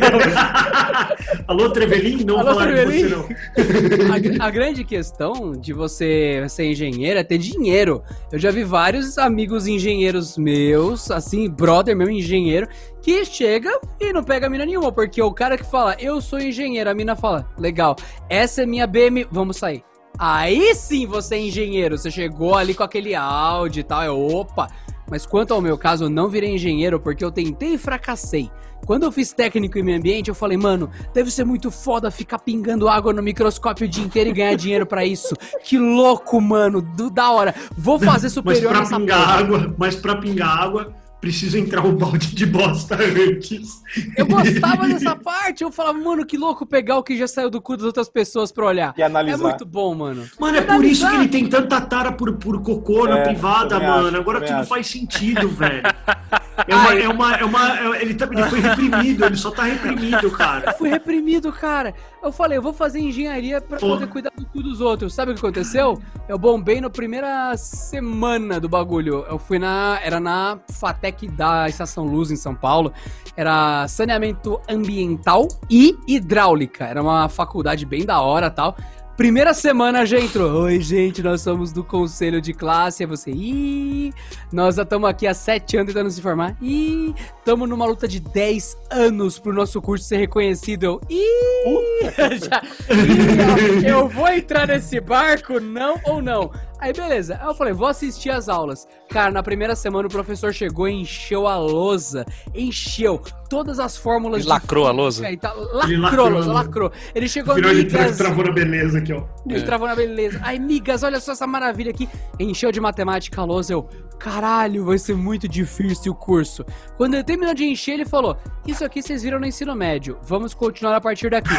Alô, 1.46 1.70
Trevelin? 1.70 2.24
Não 2.24 2.40
Alô, 2.40 2.54
falaram 2.54 2.74
de 2.74 2.84
você, 2.84 3.08
não. 3.08 4.42
a, 4.42 4.46
a 4.46 4.50
grande 4.50 4.82
questão 4.82 5.52
de 5.52 5.72
você 5.72 6.44
ser 6.48 6.72
engenheiro 6.72 7.20
é 7.20 7.22
ter 7.22 7.38
dinheiro. 7.38 8.02
Eu 8.32 8.38
já 8.40 8.50
vi 8.50 8.64
vários 8.64 9.16
amigos 9.16 9.68
engenheiros 9.68 10.36
meus, 10.36 11.08
assim, 11.12 11.48
brother 11.48 11.96
meu 11.96 12.10
engenheiro, 12.10 12.66
que 13.00 13.24
chega 13.24 13.70
e 14.00 14.12
não 14.12 14.24
pega 14.24 14.50
mina 14.50 14.66
nenhuma, 14.66 14.90
porque 14.90 15.22
o 15.22 15.30
cara 15.30 15.56
que 15.56 15.64
fala, 15.64 15.94
eu 16.00 16.20
sou 16.20 16.40
engenheiro, 16.40 16.90
a 16.90 16.94
mina 16.94 17.14
fala, 17.14 17.48
legal, 17.56 17.94
essa 18.28 18.64
é 18.64 18.66
minha 18.66 18.88
BM, 18.88 19.24
vamos 19.30 19.56
sair. 19.56 19.84
Aí 20.18 20.74
sim 20.74 21.06
você 21.06 21.34
é 21.34 21.40
engenheiro, 21.40 21.98
você 21.98 22.10
chegou 22.10 22.54
ali 22.54 22.74
com 22.74 22.82
aquele 22.82 23.14
áudio 23.14 23.80
e 23.80 23.84
tal, 23.84 24.02
é 24.02 24.10
opa. 24.10 24.68
Mas 25.08 25.24
quanto 25.24 25.54
ao 25.54 25.60
meu 25.60 25.78
caso, 25.78 26.04
eu 26.04 26.10
não 26.10 26.28
virei 26.28 26.54
engenheiro 26.54 26.98
porque 26.98 27.24
eu 27.24 27.30
tentei 27.30 27.74
e 27.74 27.78
fracassei. 27.78 28.50
Quando 28.84 29.02
eu 29.02 29.12
fiz 29.12 29.32
técnico 29.32 29.78
em 29.78 29.82
meio 29.82 29.98
ambiente, 29.98 30.28
eu 30.28 30.34
falei, 30.34 30.56
mano, 30.56 30.88
deve 31.12 31.30
ser 31.30 31.44
muito 31.44 31.70
foda 31.70 32.10
ficar 32.10 32.38
pingando 32.38 32.88
água 32.88 33.12
no 33.12 33.22
microscópio 33.22 33.86
o 33.86 33.88
dia 33.88 34.04
inteiro 34.04 34.30
e 34.30 34.32
ganhar 34.32 34.54
dinheiro 34.54 34.86
pra 34.86 35.04
isso. 35.04 35.34
Que 35.64 35.78
louco, 35.78 36.40
mano, 36.40 36.80
do 36.80 37.10
da 37.10 37.30
hora. 37.30 37.54
Vou 37.76 37.98
fazer 37.98 38.26
Mas 38.30 38.32
superior 38.32 38.70
pra 38.70 38.80
nessa 38.80 38.98
pingar 38.98 39.28
água, 39.28 39.74
mas 39.76 39.96
pra 39.96 40.16
pingar 40.16 40.58
água, 40.58 40.94
precisa 41.20 41.58
entrar 41.58 41.84
um 41.84 41.94
balde 41.94 42.34
de 42.34 42.46
bosta 42.46 42.96
antes. 42.96 43.82
Eu 44.16 44.26
gostava 44.26 44.86
dessa 44.86 45.16
parte, 45.16 45.64
eu 45.64 45.72
falava, 45.72 45.98
mano, 45.98 46.24
que 46.24 46.36
louco 46.36 46.64
pegar 46.66 46.98
o 46.98 47.02
que 47.02 47.16
já 47.16 47.26
saiu 47.26 47.50
do 47.50 47.60
cu 47.60 47.76
das 47.76 47.86
outras 47.86 48.08
pessoas 48.08 48.52
pra 48.52 48.66
olhar. 48.66 48.94
E 48.96 49.02
analisar. 49.02 49.38
É 49.38 49.42
muito 49.42 49.64
bom, 49.66 49.94
mano. 49.94 50.24
Mano, 50.38 50.58
é 50.58 50.62
por 50.62 50.84
isso 50.84 51.08
que 51.08 51.14
ele 51.16 51.28
tem 51.28 51.48
tanta 51.48 51.80
tara 51.80 52.12
por, 52.12 52.32
por 52.34 52.60
cocô 52.62 53.06
na 53.06 53.18
É, 53.18 53.24
privada, 53.24 53.68
também 53.70 53.88
mano. 53.88 54.08
acho, 54.08 54.16
Agora 54.16 54.40
tudo 54.40 54.56
acho. 54.60 54.68
faz 54.68 54.86
sentido, 54.86 55.48
velho. 55.48 55.82
É 56.66 56.74
uma, 56.74 56.94
é 56.94 57.08
uma, 57.08 57.34
é 57.36 57.44
uma, 57.44 57.78
é- 57.96 58.02
ele, 58.02 58.14
tá- 58.14 58.26
ele 58.32 58.42
foi 58.44 58.60
reprimido, 58.60 59.26
ele 59.26 59.36
só 59.36 59.50
tá 59.50 59.64
reprimido, 59.64 60.30
cara. 60.30 60.72
fui 60.72 60.88
reprimido, 60.88 61.52
cara. 61.52 61.92
Eu 62.26 62.32
falei, 62.32 62.58
eu 62.58 62.62
vou 62.62 62.72
fazer 62.72 62.98
engenharia 62.98 63.60
pra 63.60 63.78
Pô. 63.78 63.90
poder 63.90 64.08
cuidar 64.08 64.32
do 64.36 64.44
cu 64.46 64.60
dos 64.60 64.80
outros. 64.80 65.14
Sabe 65.14 65.30
o 65.30 65.34
que 65.34 65.38
aconteceu? 65.38 66.02
Eu 66.28 66.36
bombei 66.36 66.80
na 66.80 66.90
primeira 66.90 67.56
semana 67.56 68.58
do 68.58 68.68
bagulho. 68.68 69.24
Eu 69.28 69.38
fui 69.38 69.60
na. 69.60 70.00
Era 70.02 70.18
na 70.18 70.58
Fatec 70.72 71.28
da 71.28 71.68
Estação 71.68 72.04
Luz 72.04 72.32
em 72.32 72.36
São 72.36 72.52
Paulo. 72.52 72.92
Era 73.36 73.86
saneamento 73.86 74.60
ambiental 74.68 75.46
e 75.70 75.96
hidráulica. 76.08 76.84
Era 76.84 77.00
uma 77.00 77.28
faculdade 77.28 77.86
bem 77.86 78.04
da 78.04 78.20
hora 78.20 78.50
tal. 78.50 78.76
Primeira 79.16 79.54
semana 79.54 80.04
já 80.04 80.20
entrou. 80.20 80.64
Oi, 80.64 80.78
gente, 80.78 81.22
nós 81.22 81.40
somos 81.40 81.72
do 81.72 81.82
conselho 81.82 82.38
de 82.38 82.52
classe. 82.52 83.02
Aí 83.02 83.08
você, 83.08 83.30
ih, 83.30 84.12
nós 84.52 84.76
já 84.76 84.82
estamos 84.82 85.08
aqui 85.08 85.26
há 85.26 85.32
sete 85.32 85.78
anos 85.78 85.94
tentando 85.94 86.10
se 86.10 86.20
formar. 86.20 86.54
Ih, 86.60 87.14
estamos 87.38 87.66
numa 87.66 87.86
luta 87.86 88.06
de 88.06 88.20
10 88.20 88.76
anos 88.90 89.38
pro 89.38 89.54
nosso 89.54 89.80
curso 89.80 90.04
ser 90.04 90.18
reconhecido. 90.18 90.84
Eu, 90.84 91.00
ih, 91.08 92.10
já, 92.44 92.62
ih, 92.92 93.88
eu 93.88 94.06
vou 94.06 94.28
entrar 94.28 94.66
nesse 94.66 95.00
barco, 95.00 95.58
não 95.60 95.98
ou 96.04 96.20
não? 96.20 96.50
Aí 96.86 96.92
beleza, 96.92 97.36
aí 97.42 97.48
eu 97.48 97.54
falei, 97.54 97.72
vou 97.72 97.88
assistir 97.88 98.30
as 98.30 98.48
aulas. 98.48 98.86
Cara, 99.08 99.32
na 99.32 99.42
primeira 99.42 99.74
semana 99.74 100.06
o 100.06 100.10
professor 100.10 100.54
chegou 100.54 100.86
e 100.86 100.92
encheu 100.92 101.48
a 101.48 101.56
lousa, 101.58 102.24
encheu 102.54 103.20
todas 103.50 103.80
as 103.80 103.96
fórmulas 103.96 104.40
Ele 104.42 104.48
lacrou 104.48 104.86
a 104.86 104.92
lousa? 104.92 105.28
E 105.28 105.36
tal. 105.36 105.56
Ele 105.82 105.96
Lacrou, 105.96 106.28
lacrou. 106.28 106.52
lacrou. 106.54 106.92
Ele 107.12 107.28
chegou 107.28 107.56
Virou 107.56 107.72
ele 107.72 107.86
tra- 107.86 108.00
amigas, 108.02 108.18
travou 108.18 108.44
na 108.44 108.52
beleza 108.52 108.98
aqui, 108.98 109.12
ó. 109.12 109.24
ele 109.48 109.62
travou 109.64 109.88
na 109.88 109.96
beleza. 109.96 110.38
Ai, 110.44 110.60
migas, 110.60 111.02
olha 111.02 111.18
só 111.18 111.32
essa 111.32 111.46
maravilha 111.46 111.90
aqui. 111.90 112.08
Encheu 112.38 112.70
de 112.70 112.80
matemática 112.80 113.40
a 113.40 113.44
lousa, 113.44 113.72
eu... 113.72 113.88
Caralho, 114.18 114.84
vai 114.84 114.98
ser 114.98 115.14
muito 115.14 115.46
difícil 115.48 116.12
o 116.12 116.14
curso. 116.14 116.64
Quando 116.96 117.14
ele 117.14 117.24
terminou 117.24 117.54
de 117.54 117.64
encher, 117.64 117.92
ele 117.92 118.04
falou... 118.06 118.36
Isso 118.66 118.84
aqui 118.84 119.00
vocês 119.02 119.22
viram 119.22 119.38
no 119.38 119.46
ensino 119.46 119.74
médio. 119.76 120.18
Vamos 120.24 120.52
continuar 120.52 120.96
a 120.96 121.00
partir 121.00 121.30
daqui. 121.30 121.54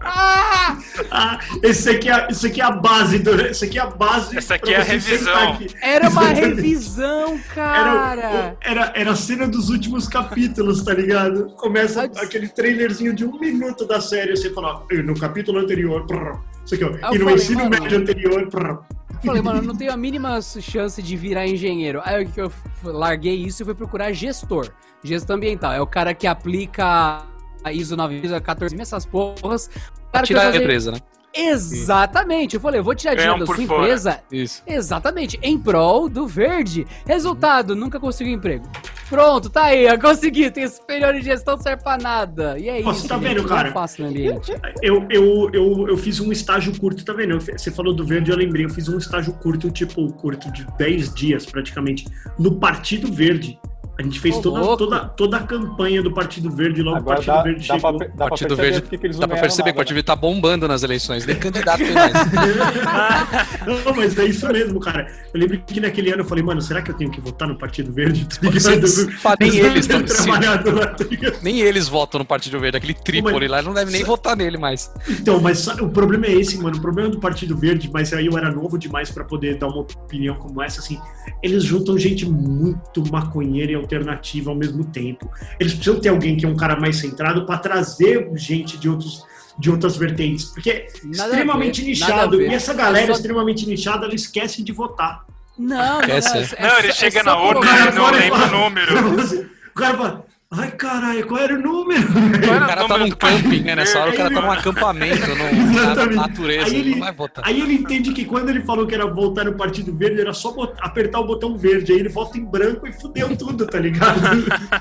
ah! 0.00 0.76
Ah, 1.10 1.38
esse 1.62 1.88
aqui 1.90 2.10
é, 2.10 2.26
esse 2.30 2.46
aqui 2.46 2.60
é 2.60 2.64
a 2.64 2.70
base 2.70 3.18
do, 3.18 3.30
esse 3.46 3.64
aqui 3.64 3.78
é 3.78 3.82
a 3.82 3.86
base. 3.86 4.36
Essa 4.36 4.54
aqui 4.56 4.72
é 4.72 4.76
a 4.80 4.82
revisão. 4.82 5.58
Era 5.80 6.08
uma 6.08 6.28
revisão, 6.28 7.32
Era, 7.32 7.54
cara. 7.54 8.56
o- 8.60 8.68
era, 8.68 8.92
era 8.94 9.10
a 9.12 9.16
cena 9.16 9.46
dos 9.46 9.70
últimos 9.70 10.06
capítulos, 10.08 10.82
tá 10.84 10.92
ligado? 10.94 11.46
Começa 11.56 12.02
Antes- 12.04 12.22
aquele 12.22 12.48
trailerzinho 12.48 13.12
de 13.14 13.24
um 13.24 13.38
minuto 13.38 13.86
da 13.86 14.00
série, 14.00 14.36
você 14.36 14.50
fala, 14.52 14.84
"Eh, 14.90 15.02
no 15.02 15.18
capítulo 15.18 15.58
anterior, 15.58 16.06
prrr, 16.06 16.38
isso 16.64 16.74
aqui, 16.74 16.84
ó, 16.84 16.88
eu 16.88 16.94
e 17.14 17.18
no 17.18 17.24
falei, 17.24 17.34
ensino 17.34 17.58
mano, 17.64 17.70
médio 17.82 17.98
anterior, 17.98 18.46
prrr. 18.48 18.78
Falei, 19.24 19.42
mano, 19.42 19.60
eu 19.60 19.62
não 19.62 19.76
tenho 19.76 19.92
a 19.92 19.96
mínima 19.96 20.40
chance 20.42 21.02
de 21.02 21.16
virar 21.16 21.46
engenheiro. 21.46 22.00
Aí 22.04 22.24
o 22.24 22.28
que 22.28 22.40
eu 22.40 22.52
larguei 22.82 23.34
isso 23.34 23.62
e 23.62 23.64
fui 23.64 23.74
procurar 23.74 24.12
gestor. 24.12 24.70
Gestão 25.02 25.36
ambiental. 25.36 25.72
É 25.72 25.80
o 25.80 25.86
cara 25.86 26.14
que 26.14 26.26
aplica 26.26 27.26
a 27.62 27.72
ISO 27.72 27.96
9000, 27.96 28.36
a 28.36 28.40
14 28.40 28.80
essas 28.80 29.06
porras. 29.06 29.70
Vai 30.12 30.22
Tirar 30.22 30.52
a 30.52 30.56
empresa, 30.56 30.92
né? 30.92 30.98
Exatamente. 31.34 32.54
Eu 32.54 32.60
falei, 32.60 32.80
eu 32.80 32.84
vou 32.84 32.94
tirar 32.94 33.14
dinheiro 33.14 33.36
um 33.36 33.38
da 33.40 33.46
sua 33.46 33.56
fora. 33.56 33.82
empresa 33.82 34.20
Isso. 34.30 34.62
Exatamente, 34.66 35.38
em 35.42 35.58
prol 35.58 36.08
do 36.08 36.26
verde. 36.26 36.86
Resultado, 37.06 37.74
nunca 37.74 37.98
consegui 37.98 38.32
emprego. 38.32 38.68
Pronto, 39.08 39.50
tá 39.50 39.64
aí, 39.64 39.84
eu 39.84 40.00
consegui, 40.00 40.50
tem 40.50 40.66
superior 40.66 41.14
em 41.14 41.22
gestão, 41.22 41.56
não 41.56 41.62
serve 41.62 41.82
pra 41.82 41.98
nada. 41.98 42.58
E 42.58 42.68
é 42.68 42.80
isso, 42.80 42.94
você 42.94 43.08
tá 43.08 43.16
gente, 43.16 43.28
vendo, 43.28 43.42
não 43.42 43.48
cara? 43.48 43.72
fácil 43.72 44.04
no 44.04 44.10
ambiente. 44.10 44.52
Eu, 44.82 45.06
eu, 45.10 45.50
eu, 45.52 45.88
eu 45.88 45.96
fiz 45.96 46.20
um 46.20 46.32
estágio 46.32 46.76
curto, 46.78 47.04
tá 47.04 47.12
vendo? 47.12 47.38
Você 47.38 47.70
falou 47.70 47.94
do 47.94 48.04
verde, 48.04 48.30
eu 48.30 48.36
lembrei. 48.36 48.64
Eu 48.64 48.70
fiz 48.70 48.88
um 48.88 48.98
estágio 48.98 49.32
curto, 49.34 49.70
tipo, 49.70 50.10
curto 50.14 50.50
de 50.50 50.66
10 50.78 51.14
dias 51.14 51.44
praticamente, 51.46 52.06
no 52.38 52.58
Partido 52.58 53.12
Verde. 53.12 53.58
A 53.96 54.02
gente 54.02 54.18
fez 54.18 54.36
Ô, 54.36 54.42
toda, 54.42 54.58
louco. 54.60 54.76
toda, 54.76 55.04
toda 55.10 55.36
a 55.36 55.42
campanha 55.44 56.02
do 56.02 56.12
Partido 56.12 56.50
Verde, 56.50 56.82
logo 56.82 56.96
o 56.96 56.98
Agora 56.98 57.16
Partido 57.16 57.34
dá, 57.36 57.42
Verde 57.42 57.68
dá, 57.68 57.78
pra, 57.78 57.90
chegou. 57.90 57.98
dá 58.00 58.06
pra 58.16 58.28
Partido 58.28 58.48
perceber 58.56 58.70
Verde- 58.80 58.98
que 58.98 59.06
eles 59.06 59.18
Dá 59.18 59.28
pra 59.28 59.36
perceber 59.40 59.62
que 59.62 59.62
o 59.62 59.66
nada, 59.70 59.76
Partido 59.76 59.94
Verde 59.94 60.06
tá 60.06 60.16
bombando 60.16 60.66
nas 60.66 60.82
eleições. 60.82 61.24
Nem 61.24 61.36
candidato 61.36 61.78
tem 61.78 61.92
mais. 61.92 62.12
Não, 63.84 63.94
mas 63.94 64.18
é 64.18 64.24
isso 64.26 64.46
mesmo, 64.48 64.80
cara. 64.80 65.06
Eu 65.32 65.40
lembro 65.40 65.58
que 65.60 65.80
naquele 65.80 66.10
ano 66.12 66.22
eu 66.22 66.24
falei, 66.26 66.42
mano, 66.42 66.60
será 66.60 66.82
que 66.82 66.90
eu 66.90 66.94
tenho 66.96 67.10
que 67.10 67.20
votar 67.20 67.46
no 67.48 67.56
Partido 67.56 67.92
Verde? 67.92 68.26
Tá 68.26 69.36
nem 69.40 69.56
eles 69.56 69.86
lá, 69.88 70.86
tá 70.88 71.04
ligado? 71.04 71.38
Nem 71.42 71.60
eles 71.60 71.88
votam 71.88 72.18
no 72.18 72.24
Partido 72.24 72.58
Verde. 72.58 72.76
Aquele 72.78 72.94
Trípoli 72.94 73.48
lá, 73.48 73.62
não 73.62 73.72
deve 73.74 73.90
nem 73.90 74.02
votar 74.04 74.36
nele 74.36 74.58
mais. 74.58 74.90
Então, 75.08 75.40
mas 75.40 75.66
o 75.68 75.88
problema 75.88 76.26
é 76.26 76.32
esse, 76.34 76.58
mano. 76.58 76.76
O 76.76 76.80
problema 76.80 77.08
do 77.10 77.20
Partido 77.20 77.56
Verde, 77.56 77.88
mas 77.92 78.12
aí 78.12 78.26
eu 78.26 78.36
era 78.36 78.50
novo 78.50 78.76
demais 78.78 79.10
pra 79.10 79.24
poder 79.24 79.56
dar 79.56 79.68
uma 79.68 79.80
opinião 79.80 80.34
como 80.36 80.60
essa, 80.62 80.80
assim. 80.80 80.98
Eles 81.42 81.62
juntam 81.64 81.96
gente 81.98 82.26
muito 82.28 83.02
maconheira 83.10 83.72
e 83.72 83.76
alternativa 83.84 84.50
ao 84.50 84.56
mesmo 84.56 84.84
tempo. 84.84 85.30
Eles 85.60 85.74
precisam 85.74 86.00
ter 86.00 86.08
alguém 86.08 86.36
que 86.36 86.44
é 86.44 86.48
um 86.48 86.56
cara 86.56 86.78
mais 86.78 86.96
centrado 86.96 87.46
pra 87.46 87.58
trazer 87.58 88.28
gente 88.34 88.76
de 88.78 88.88
outros 88.88 89.22
de 89.56 89.70
outras 89.70 89.96
vertentes, 89.96 90.46
porque 90.46 90.68
é 90.68 90.88
Nada 91.04 91.28
extremamente 91.30 91.80
ver, 91.80 91.86
nichado. 91.86 92.42
E 92.42 92.46
essa 92.46 92.74
galera 92.74 93.04
É 93.04 93.06
só- 93.06 93.12
extremamente 93.12 93.64
nichada, 93.68 94.04
ela 94.04 94.12
esquece 94.14 94.64
de 94.64 94.72
votar. 94.72 95.24
Não, 95.56 96.00
não, 96.00 96.08
Essa 96.08 96.34
não. 96.34 96.40
é. 96.42 96.68
Não, 96.68 96.78
ele 96.80 96.88
é 96.88 96.92
chega 96.92 97.22
na 97.22 97.38
urna 97.40 97.60
e 97.70 97.94
não 97.94 98.10
lembra 98.10 98.46
o 98.46 98.50
número. 98.50 99.54
O 99.70 99.74
cara 99.76 99.96
fala, 99.96 100.24
ai 100.50 100.70
caralho, 100.70 101.26
qual 101.26 101.40
era 101.40 101.54
o 101.54 101.58
número? 101.60 102.00
Era 102.42 102.64
O 102.64 102.68
cara 102.68 102.88
tá 102.88 102.98
num 102.98 103.10
camping, 103.10 103.60
né? 103.62 103.74
Nessa 103.74 103.98
hora 103.98 104.10
o 104.12 104.16
cara 104.16 104.32
tá 104.32 104.40
num 104.40 104.50
acampamento, 104.52 105.26
num, 105.34 105.72
na 105.74 106.06
natureza. 106.06 106.66
Aí 106.66 106.70
Ele 106.74 106.78
ele- 106.80 106.90
não 106.92 106.98
vai 107.00 107.12
votar. 107.12 107.44
Aí 107.46 107.60
ele 107.60 107.74
entende 107.74 108.12
que 108.12 108.24
quando 108.24 108.50
ele 108.50 108.60
falou 108.62 108.86
que 108.86 108.94
era 108.94 109.06
voltar 109.06 109.44
no 109.44 109.54
Partido 109.54 109.92
Verde, 109.94 110.20
era 110.20 110.32
só 110.32 110.52
bot- 110.52 110.74
apertar 110.80 111.20
o 111.20 111.26
botão 111.26 111.56
verde. 111.58 111.92
Aí 111.92 111.98
ele 111.98 112.08
vota 112.08 112.38
em 112.38 112.44
branco 112.44 112.86
e 112.86 112.92
fudeu 112.92 113.36
tudo, 113.36 113.66
tá 113.66 113.78
ligado? 113.80 114.20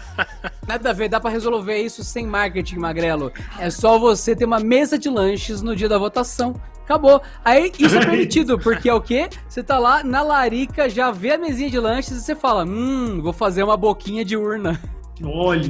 Nada 0.68 0.90
a 0.92 0.94
ver, 0.94 1.10
dá 1.10 1.20
pra 1.20 1.30
resolver 1.32 1.78
isso 1.82 2.04
sem 2.04 2.26
marketing, 2.28 2.78
Magrelo. 2.78 3.32
É 3.60 3.70
só 3.70 3.98
você 3.98 4.36
ter 4.36 4.46
uma 4.46 4.60
mesa 4.60 4.98
de 4.98 5.10
lanches 5.10 5.62
no 5.62 5.76
dia 5.76 5.90
da 5.90 5.98
votação. 5.98 6.54
Acabou. 6.86 7.22
Aí 7.44 7.72
isso 7.80 7.96
é 7.98 8.06
permitido, 8.06 8.60
porque 8.60 8.90
é 8.90 8.94
o 8.94 9.00
quê? 9.02 9.30
Você 9.48 9.64
tá 9.64 9.80
lá 9.80 10.04
na 10.04 10.22
larica, 10.22 10.90
já 10.90 11.12
vê 11.12 11.32
a 11.32 11.38
mesinha 11.38 11.70
de 11.70 11.80
lanches 11.80 12.12
e 12.18 12.22
você 12.22 12.36
fala: 12.36 12.66
Hum, 12.66 13.22
vou 13.24 13.32
fazer 13.34 13.64
uma 13.64 13.78
boquinha 13.78 14.24
de 14.26 14.36
urna. 14.36 14.80
Olha. 15.24 15.70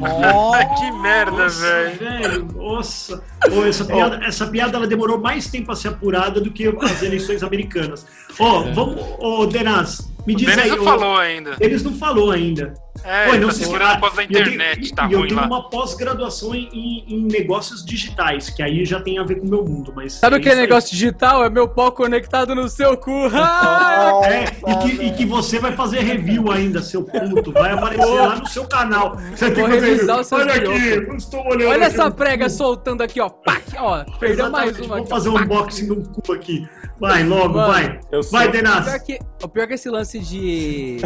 que 0.80 0.92
merda, 0.92 1.44
Nossa, 1.44 1.62
velho. 1.62 2.00
velho, 2.00 2.48
nossa. 2.56 3.24
Ô, 3.52 3.66
essa, 3.66 3.86
piada, 3.86 4.20
essa 4.26 4.48
piada 4.48 4.78
ela 4.78 4.88
demorou 4.88 5.20
mais 5.20 5.48
tempo 5.48 5.72
a 5.72 5.76
ser 5.76 5.90
apurada 5.90 6.40
do 6.42 6.52
que 6.52 6.68
as 6.68 7.02
eleições 7.04 7.44
americanas. 7.44 8.06
Ó, 8.40 8.64
vamos. 8.74 9.04
Ô, 9.20 9.46
Denas, 9.46 10.13
me 10.26 10.34
O 10.34 10.38
diz 10.38 10.48
Denis 10.48 10.64
aí. 10.64 10.70
não 10.72 10.82
ô, 10.82 10.84
falou 10.86 11.18
ainda. 11.18 11.56
Eles 11.60 11.84
não 11.84 11.94
falou 11.94 12.32
ainda. 12.32 12.74
É, 13.04 13.38
não 13.38 13.48
tá 13.48 13.54
se 13.54 13.60
segurando 13.62 13.82
esqueça. 13.90 13.98
a 13.98 14.00
pós 14.00 14.14
da 14.16 14.22
E 14.22 14.26
eu 14.26 14.32
tenho- 14.32 14.48
internet, 14.56 14.94
tá 14.96 15.08
e 15.10 15.14
eu 15.14 15.20
ruim 15.20 15.28
tenho 15.30 15.42
lá. 15.42 15.48
uma 15.48 15.70
pós-graduação 15.70 16.56
em, 16.56 16.70
em- 16.72 17.06
em 17.16 17.24
negócios 17.24 17.84
digitais, 17.84 18.50
que 18.52 18.62
aí 18.64 18.86
já 18.86 19.02
tem 19.02 19.18
a 19.20 19.24
ver 19.24 19.36
com 19.42 19.48
o 19.48 19.50
meu 19.50 19.66
mundo, 19.66 19.92
mas. 19.96 20.14
Sabe 20.14 20.38
o 20.38 20.40
que 20.40 20.48
é 20.48 20.52
isso 20.52 20.62
aí. 20.62 20.68
negócio 20.68 20.92
digital? 20.92 21.44
É 21.44 21.50
meu 21.50 21.68
pau 21.68 21.92
conectado 21.92 22.54
no 22.56 22.70
seu 22.70 22.96
cu. 22.96 23.12
Ah! 23.34 24.22
É, 24.26 24.44
e 24.72 24.76
que, 24.78 25.04
e 25.06 25.12
que 25.14 25.26
você 25.26 25.60
vai 25.60 25.74
fazer 25.74 26.00
review 26.00 26.52
ainda, 26.52 26.82
seu 26.82 27.04
puto. 27.04 27.52
Vai 27.52 27.72
aparecer 27.74 28.06
lá 28.06 28.36
no 28.36 28.48
seu 28.48 28.66
canal. 28.66 29.18
Você 29.36 29.52
tem 29.52 29.66
que 29.66 29.98
seus 30.06 30.32
Olha 30.32 30.54
aqui, 30.54 30.88
eu 30.90 31.16
estou 31.16 31.46
olhando. 31.46 31.70
Olha 31.72 31.88
aqui 31.88 31.96
essa 31.96 32.12
prega 32.12 32.46
cu. 32.46 32.52
soltando 32.52 33.02
aqui, 33.02 33.20
ó. 33.20 33.30
Pac, 33.30 33.64
ó. 33.78 34.04
Perdeu 34.20 34.50
mais 34.50 34.70
Exatamente, 34.70 34.82
uma. 34.88 34.96
Vamos 34.96 35.10
fazer 35.10 35.30
um 35.30 35.38
unboxing 35.38 35.88
do 35.88 35.96
cu 36.10 36.32
aqui. 36.34 36.68
Vai, 37.04 37.22
logo, 37.22 37.56
Mano, 37.56 37.68
vai. 37.74 38.00
Eu 38.10 38.24
Vai, 38.24 38.46
sou- 38.46 38.52
O 38.80 38.84
pior, 38.86 39.00
que, 39.02 39.20
o 39.44 39.48
pior 39.50 39.68
que 39.68 39.74
esse 39.74 39.90
lance 39.90 40.20
de, 40.20 41.00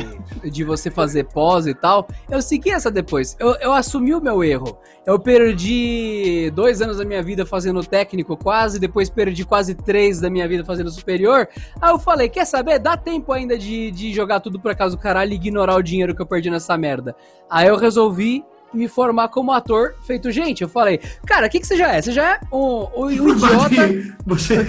de 0.51 0.63
você 0.63 0.91
fazer 0.91 1.23
pós 1.23 1.65
e 1.65 1.73
tal, 1.73 2.07
eu 2.29 2.39
segui 2.39 2.69
essa 2.69 2.91
depois. 2.91 3.35
Eu, 3.39 3.55
eu 3.55 3.73
assumi 3.73 4.13
o 4.13 4.21
meu 4.21 4.43
erro. 4.43 4.77
Eu 5.07 5.17
perdi 5.17 6.51
dois 6.53 6.83
anos 6.83 6.97
da 6.97 7.05
minha 7.05 7.23
vida 7.23 7.47
fazendo 7.47 7.83
técnico 7.83 8.37
quase, 8.37 8.77
depois 8.79 9.09
perdi 9.09 9.43
quase 9.43 9.73
três 9.73 10.19
da 10.19 10.29
minha 10.29 10.47
vida 10.47 10.63
fazendo 10.63 10.91
superior. 10.91 11.47
Aí 11.81 11.89
eu 11.91 11.97
falei, 11.97 12.29
quer 12.29 12.45
saber? 12.45 12.77
Dá 12.77 12.95
tempo 12.95 13.33
ainda 13.33 13.57
de, 13.57 13.89
de 13.89 14.13
jogar 14.13 14.39
tudo 14.39 14.59
pra 14.59 14.75
casa 14.75 14.95
do 14.95 15.01
caralho 15.01 15.31
e 15.31 15.35
ignorar 15.35 15.75
o 15.77 15.81
dinheiro 15.81 16.13
que 16.15 16.21
eu 16.21 16.27
perdi 16.27 16.51
nessa 16.51 16.77
merda. 16.77 17.15
Aí 17.49 17.67
eu 17.67 17.75
resolvi 17.75 18.45
me 18.71 18.87
formar 18.87 19.29
como 19.29 19.51
ator 19.51 19.95
feito 20.05 20.29
gente. 20.29 20.61
Eu 20.61 20.69
falei, 20.69 20.99
cara, 21.25 21.47
o 21.47 21.49
que, 21.49 21.59
que 21.59 21.65
você 21.65 21.75
já 21.75 21.95
é? 21.95 22.01
Você 22.01 22.11
já 22.11 22.33
é 22.35 22.39
um, 22.51 22.87
um, 22.95 23.05
um 23.07 23.11
idiota... 23.11 24.15
Você, 24.25 24.67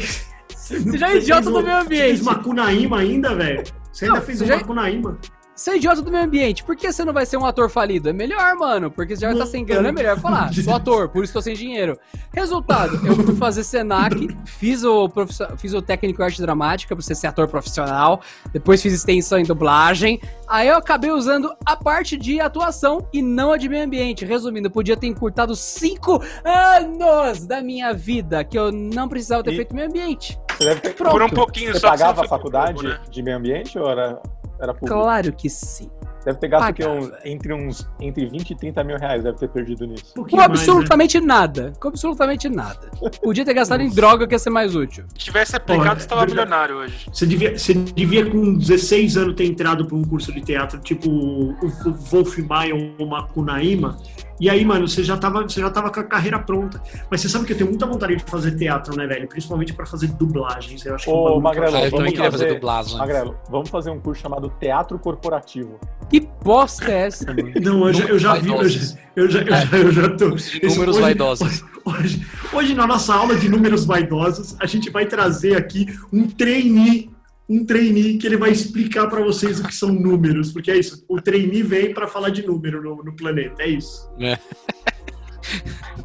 Você 0.77 0.99
já 0.99 1.09
é 1.11 1.17
idiota 1.17 1.51
do 1.51 1.63
meio 1.63 1.79
Você 1.83 1.89
fez 1.89 2.03
ambiente. 2.11 2.23
Macunaíma 2.25 2.99
ainda, 2.99 3.35
velho? 3.35 3.65
Você 3.93 4.05
ainda 4.05 4.19
Não, 4.19 4.25
fez 4.27 4.41
um 4.43 4.47
já- 4.47 4.57
Macunaíma? 4.57 5.19
Você 5.55 5.73
é 5.73 5.77
idiota 5.77 6.01
do 6.01 6.09
meio 6.13 6.23
ambiente. 6.23 6.63
Por 6.63 6.77
que 6.77 6.93
você 6.93 7.05
não 7.05 7.13
vai 7.13 7.27
ser 7.27 7.37
um 7.37 7.45
ator 7.45 7.69
falido? 7.69 8.09
É 8.09 8.13
melhor, 8.13 8.55
mano. 8.55 8.93
Porque 8.93 9.17
você 9.17 9.23
já 9.23 9.27
vai 9.27 9.35
estar 9.35 9.47
sem 9.47 9.65
grana. 9.65 9.89
É 9.89 9.93
melhor 9.93 10.17
falar. 10.21 10.55
Sou 10.55 10.63
ator, 10.77 11.09
por 11.09 11.25
isso 11.25 11.33
tô 11.33 11.43
sem 11.43 11.53
dinheiro. 11.57 11.99
Resultado, 12.33 13.05
eu 13.05 13.17
fui 13.17 13.35
fazer 13.35 13.65
Senac, 13.65 14.29
fiz 14.45 14.85
o, 14.85 15.09
profiss- 15.09 15.49
fiz 15.57 15.75
o 15.75 15.83
técnico 15.83 16.23
em 16.23 16.25
arte 16.27 16.41
dramática 16.41 16.95
pra 16.95 17.03
você 17.05 17.13
ser 17.13 17.27
ator 17.27 17.49
profissional. 17.49 18.21
Depois 18.53 18.81
fiz 18.81 18.93
extensão 18.93 19.37
em 19.37 19.43
dublagem. 19.43 20.21
Aí 20.47 20.69
eu 20.69 20.77
acabei 20.77 21.11
usando 21.11 21.53
a 21.67 21.75
parte 21.75 22.17
de 22.17 22.39
atuação 22.41 23.09
e 23.13 23.21
não 23.21 23.51
a 23.51 23.57
de 23.57 23.69
meio 23.69 23.83
ambiente. 23.85 24.25
Resumindo, 24.25 24.71
podia 24.71 24.97
ter 24.97 25.09
encurtado 25.09 25.57
cinco 25.57 26.23
anos 26.45 27.45
da 27.49 27.61
minha 27.61 27.93
vida 27.93 28.45
que 28.45 28.57
eu 28.57 28.71
não 28.71 29.09
precisava 29.09 29.43
ter 29.43 29.55
E- 29.55 29.57
feito 29.57 29.75
meio 29.75 29.89
ambiente. 29.89 30.39
Você 30.59 30.65
deve 30.65 30.81
ter... 30.81 30.95
Pronto. 30.95 31.13
Por 31.13 31.23
um 31.23 31.29
pouquinho 31.29 31.73
Você 31.73 31.81
só. 31.81 31.93
que 31.93 31.99
pagava 31.99 32.25
a 32.25 32.29
faculdade 32.29 32.75
pouco, 32.75 32.89
né? 32.89 33.01
de 33.09 33.23
meio 33.23 33.37
ambiente 33.37 33.79
ou 33.79 33.89
era, 33.89 34.21
era 34.61 34.75
público? 34.75 35.01
Claro 35.01 35.33
que 35.33 35.49
sim. 35.49 35.89
Deve 36.25 36.41
ter 36.41 36.49
gasto 36.49 36.87
um, 36.87 37.11
entre 37.25 37.55
uns 37.55 37.89
entre 38.01 38.27
20 38.27 38.51
e 38.51 38.55
30 38.55 38.85
mil 38.85 38.99
reais, 38.99 39.23
deve 39.23 39.39
ter 39.39 39.49
perdido 39.49 39.87
nisso. 39.87 40.13
Um 40.19 40.25
Com 40.25 40.37
né? 40.37 40.45
absolutamente 40.45 41.21
nada. 41.21 41.73
Com 41.81 41.89
absolutamente 41.89 42.49
nada. 42.49 42.91
Podia 43.23 43.45
ter 43.45 43.55
gastado 43.55 43.83
em 43.83 43.89
droga 43.89 44.27
que 44.27 44.35
ia 44.35 44.39
ser 44.39 44.51
mais 44.51 44.75
útil. 44.75 45.05
Se 45.11 45.25
tivesse 45.25 45.57
aplicado, 45.57 45.85
Porra, 45.85 46.01
você 46.01 46.07
tava 46.09 46.27
verdade. 46.27 46.41
milionário 46.41 46.77
hoje. 46.77 47.07
Você 47.11 47.25
devia, 47.25 47.57
você 47.57 47.73
devia, 47.73 48.29
com 48.29 48.55
16 48.59 49.17
anos, 49.17 49.35
ter 49.37 49.45
entrado 49.47 49.87
para 49.87 49.97
um 49.97 50.05
curso 50.05 50.33
de 50.33 50.41
teatro, 50.43 50.79
tipo 50.81 51.09
o 51.09 51.53
o 51.63 51.93
Wolf 51.93 52.37
Maia 52.39 52.75
ou 52.75 53.07
o 53.07 53.09
Macunaíma. 53.09 53.97
E 54.41 54.49
aí, 54.49 54.65
mano, 54.65 54.87
você 54.87 55.03
já, 55.03 55.17
tava, 55.17 55.43
você 55.43 55.61
já 55.61 55.69
tava 55.71 55.91
com 55.91 55.99
a 56.01 56.05
carreira 56.05 56.39
pronta. 56.39 56.81
Mas 57.11 57.21
você 57.21 57.29
sabe 57.29 57.45
que 57.45 57.53
eu 57.53 57.57
tenho 57.57 57.71
muita 57.71 57.87
vontade 57.87 58.15
de 58.17 58.23
fazer 58.25 58.53
teatro, 58.57 58.97
né, 58.97 59.07
velho? 59.07 59.27
Principalmente 59.29 59.73
para 59.73 59.85
fazer 59.85 60.09
dublagens. 60.09 60.85
Eu 60.87 60.95
acho 60.95 61.05
que 61.07 61.11
é 61.11 61.15
um 61.15 61.17
Ô, 61.17 61.41
Magrelo, 61.41 61.77
Ah, 61.77 61.85
eu 61.85 61.91
também 61.91 61.91
vamos 61.91 62.13
queria 62.13 62.31
fazer 62.31 62.45
fazer- 62.45 62.55
dublagem. 62.55 62.99
Magrelo, 62.99 63.37
vamos 63.51 63.69
fazer 63.69 63.91
um 63.91 63.99
curso 64.01 64.23
chamado 64.23 64.53
Teatro 64.61 64.99
Corporativo. 64.99 65.79
Que 66.09 66.21
bosta 66.43 66.91
é 66.91 67.07
essa? 67.07 67.35
Não, 67.63 67.87
eu 67.89 67.93
já, 67.93 68.05
eu 68.07 68.19
já 68.19 68.35
vi, 68.35 68.51
eu 68.51 68.69
já, 68.69 68.97
eu 69.17 69.29
já, 69.31 69.41
eu 69.41 69.47
já, 69.51 69.77
eu 69.77 69.93
já 69.93 70.09
tô. 70.17 70.31
De 70.31 70.67
números 70.67 70.97
hoje- 70.97 71.01
vaidosos. 71.01 71.65
Hoje, 71.85 72.27
hoje, 72.53 72.75
na 72.75 72.87
nossa 72.87 73.15
aula 73.15 73.35
de 73.35 73.49
números 73.49 73.85
vaidosos, 73.87 74.57
a 74.61 74.67
gente 74.67 74.91
vai 74.91 75.07
trazer 75.07 75.57
aqui 75.57 75.87
um 76.13 76.29
trainee, 76.29 77.11
um 77.49 77.65
trainee 77.65 78.19
que 78.19 78.27
ele 78.27 78.37
vai 78.37 78.51
explicar 78.51 79.07
para 79.09 79.23
vocês 79.23 79.59
o 79.59 79.65
que 79.65 79.75
são 79.75 79.89
números, 79.91 80.53
porque 80.53 80.71
é 80.71 80.77
isso. 80.77 81.05
O 81.09 81.21
trainee 81.21 81.63
vem 81.63 81.95
para 81.95 82.07
falar 82.07 82.29
de 82.31 82.47
número 82.47 82.83
no, 82.83 83.03
no 83.03 83.17
planeta, 83.17 83.63
é 83.63 83.69
isso. 83.69 84.09
É. 84.21 84.39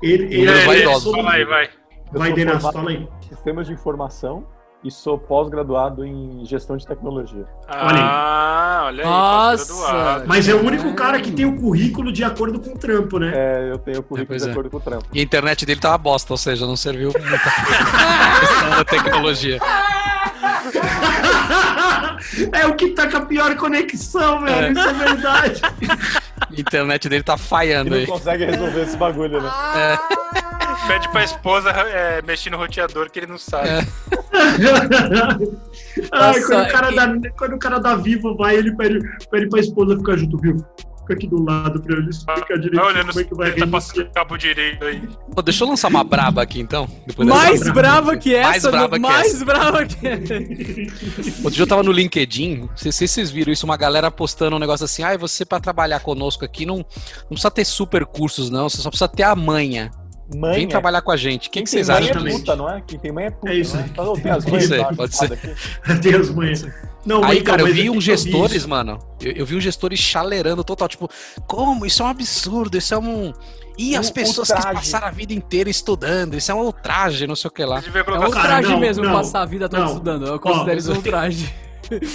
Ele, 0.02 0.24
ele 0.36 0.50
é 0.50 1.00
sobre- 1.00 1.22
Vai, 1.22 1.46
vai. 1.46 1.66
Eu 1.66 2.20
Vai, 2.20 2.30
sou 2.30 2.36
Denas, 2.38 2.62
fala 2.64 2.90
aí. 2.90 2.96
em 2.98 3.28
Sistemas 3.28 3.68
de 3.68 3.74
informação 3.74 4.46
e 4.84 4.90
sou 4.92 5.18
pós-graduado 5.18 6.06
em 6.06 6.44
gestão 6.46 6.76
de 6.78 6.86
tecnologia. 6.88 7.46
Olha 7.70 7.88
aí. 7.94 8.00
Ah, 8.02 8.84
olha 8.86 9.04
aí. 9.04 9.10
Nossa. 9.10 9.74
pós-graduado. 9.74 10.24
Mas 10.28 10.48
é 10.48 10.54
o 10.56 10.66
único 10.66 10.94
cara 10.94 11.20
que 11.22 11.32
tem 11.32 11.46
o 11.46 11.56
currículo 11.60 12.12
de 12.12 12.24
acordo 12.24 12.60
com 12.60 12.72
o 12.72 12.78
trampo, 12.78 13.18
né? 13.20 13.32
É, 13.34 13.72
eu 13.72 13.78
tenho 13.80 13.98
o 13.98 14.00
É, 14.00 14.04
currículo 14.04 14.28
pois 14.28 14.44
de 14.44 14.48
é. 14.48 14.52
acordo 14.52 14.70
com 14.70 14.78
o 14.78 14.82
trampo. 14.82 15.06
E 15.14 15.20
a 15.20 15.24
internet 15.24 15.66
dele 15.66 15.80
tá 15.80 15.90
uma 15.92 15.98
bosta, 15.98 16.34
ou 16.34 16.38
seja, 16.38 16.66
não 16.66 16.76
serviu 16.76 17.12
muita 17.12 17.40
coisa. 17.40 17.40
questão 18.40 18.70
da 18.70 18.84
tecnologia. 18.86 19.60
é 22.54 22.66
o 22.68 22.76
que 22.76 22.90
tá 22.90 23.10
com 23.10 23.18
a 23.18 23.22
pior 23.26 23.56
conexão, 23.56 24.42
velho. 24.42 24.68
É. 24.68 24.72
Isso 24.72 24.88
é 24.90 24.94
verdade. 24.94 25.62
A 26.42 26.48
internet 26.60 27.10
dele 27.10 27.24
tá 27.24 27.38
falhando 27.38 27.92
não 27.92 27.98
aí. 27.98 28.06
consegue 28.08 28.46
resolver 28.46 28.82
esse 28.82 28.98
bagulho, 28.98 29.42
né? 29.42 29.50
Pede 30.88 31.08
pra 31.10 31.24
esposa 31.24 31.70
é, 31.70 32.22
mexer 32.24 32.50
no 32.50 32.58
roteador 32.58 33.10
que 33.10 33.20
ele 33.20 33.28
não 33.28 33.38
sabe. 33.38 33.70
É. 33.70 33.80
Ai, 36.12 36.34
Nossa, 36.34 36.48
quando, 36.48 36.66
o 36.66 36.72
cara 36.72 36.92
e- 36.92 36.96
da, 36.96 37.30
quando 37.38 37.54
o 37.54 37.60
cara 37.60 37.80
da 37.80 37.96
Vivo 37.96 38.36
vai, 38.36 38.56
ele 38.56 38.76
pede, 38.76 39.00
pede 39.32 39.48
pra 39.50 39.60
esposa 39.62 39.96
ficar 39.98 40.18
junto, 40.18 40.38
viu? 40.40 40.58
Fica 41.04 41.14
aqui 41.14 41.28
do 41.28 41.44
lado 41.44 41.82
pra 41.82 41.98
ele 41.98 42.10
explicar 42.10 42.58
direito 42.58 42.76
Vai 42.76 42.86
olhando 42.94 43.08
como 43.08 43.20
é 43.20 43.24
que 43.24 43.36
vai 43.36 43.52
tá 43.52 43.68
passando 43.68 44.10
cabo 44.12 44.38
direito 44.38 44.86
aí. 44.86 45.02
Pô, 45.36 45.42
deixa 45.42 45.64
eu 45.64 45.68
lançar 45.68 45.90
uma 45.90 46.04
braba 46.04 46.42
aqui 46.42 46.62
então. 46.62 46.88
dessa. 47.06 47.24
Mais 47.26 47.70
brava 47.72 48.16
que 48.16 48.34
essa, 48.34 48.50
Mais 48.50 48.64
brava 48.64 48.96
que 48.96 49.00
mais 49.00 49.36
essa. 49.36 49.46
brava 49.46 49.86
que 49.86 49.96
essa. 50.08 50.34
Outro 51.40 51.52
dia 51.52 51.64
eu 51.64 51.68
tava 51.68 51.84
no 51.84 51.92
LinkedIn, 51.92 52.56
não 52.70 52.78
sei 52.78 52.92
se 52.92 53.08
vocês 53.08 53.30
viram 53.30 53.52
isso, 53.52 53.66
uma 53.66 53.76
galera 53.76 54.10
postando 54.10 54.56
um 54.56 54.60
negócio 54.60 54.86
assim, 54.86 55.04
ah, 55.04 55.18
você 55.18 55.46
pra 55.46 55.60
trabalhar 55.60 56.00
conosco 56.00 56.46
aqui 56.46 56.66
não, 56.66 56.78
não 56.78 57.30
precisa 57.30 57.52
ter 57.52 57.66
super 57.66 58.06
cursos 58.06 58.50
não, 58.50 58.70
você 58.70 58.78
só 58.78 58.90
precisa 58.90 59.10
ter 59.10 59.24
a 59.24 59.36
manha. 59.36 59.92
Mãe, 60.36 60.56
Vem 60.56 60.64
é- 60.66 60.68
trabalhar 60.68 61.02
com 61.02 61.12
a 61.12 61.18
gente. 61.18 61.48
O 61.48 61.52
que, 61.52 61.60
quem 61.60 61.64
que 61.64 61.72
tem 61.72 61.84
vocês 61.84 61.88
mãe 61.88 61.98
acham 62.10 62.10
é 62.10 62.14
disso? 62.26 62.28
Exatamente. 62.28 62.46
puta, 62.46 62.56
não 62.56 62.70
é? 62.70 62.84
Quem 62.86 63.00
tem 63.00 63.12
mãe 63.12 63.26
é 63.26 63.32
puta. 63.32 63.52
É 63.52 63.56
isso 63.56 63.78
as 63.78 64.46
Pode 64.46 64.68
ser, 64.68 64.78
lá, 64.78 64.94
pode 64.94 65.16
ocupadas 65.16 65.32
aqui. 65.32 65.94
Deus, 66.02 66.30
mãe. 66.32 66.54
Não, 67.06 67.24
Aí, 67.24 67.40
então, 67.40 67.58
cara, 67.58 67.68
eu 67.68 67.74
vi 67.74 67.90
uns 67.90 68.06
vi 68.06 68.12
gestores, 68.16 68.56
isso. 68.58 68.70
mano. 68.70 68.98
Eu, 69.22 69.32
eu 69.34 69.46
vi 69.46 69.56
uns 69.56 69.64
gestores 69.64 70.00
chalerando 70.00 70.64
total, 70.64 70.88
tipo, 70.88 71.10
como? 71.46 71.86
Isso 71.86 72.02
é 72.02 72.06
um 72.06 72.10
absurdo, 72.10 72.78
isso 72.78 72.94
é 72.94 72.98
um. 72.98 73.34
E 73.78 73.96
as 73.96 74.10
Um 74.10 74.14
pessoas 74.14 74.50
que 74.50 74.62
passaram 74.62 75.08
a 75.08 75.12
vida 75.12 75.34
inteira 75.34 75.70
estudando, 75.70 76.36
isso 76.36 76.52
é 76.52 76.56
um 76.56 76.62
ultraje, 76.62 77.28
não 77.28 77.36
sei 77.36 77.50
o 77.50 77.52
que 77.52 77.66
lá. 77.66 77.82
É 77.82 78.20
um 78.20 78.26
ultraje 78.26 78.70
não, 78.70 78.80
mesmo 78.80 79.04
não, 79.04 79.14
passar 79.14 79.42
a 79.42 79.46
vida 79.46 79.68
toda 79.68 79.86
estudando. 79.86 80.28
Eu 80.28 80.40
considero 80.40 80.78
Ó, 80.78 80.80
isso 80.80 80.92
um 80.92 80.96
ultraje. 80.96 81.54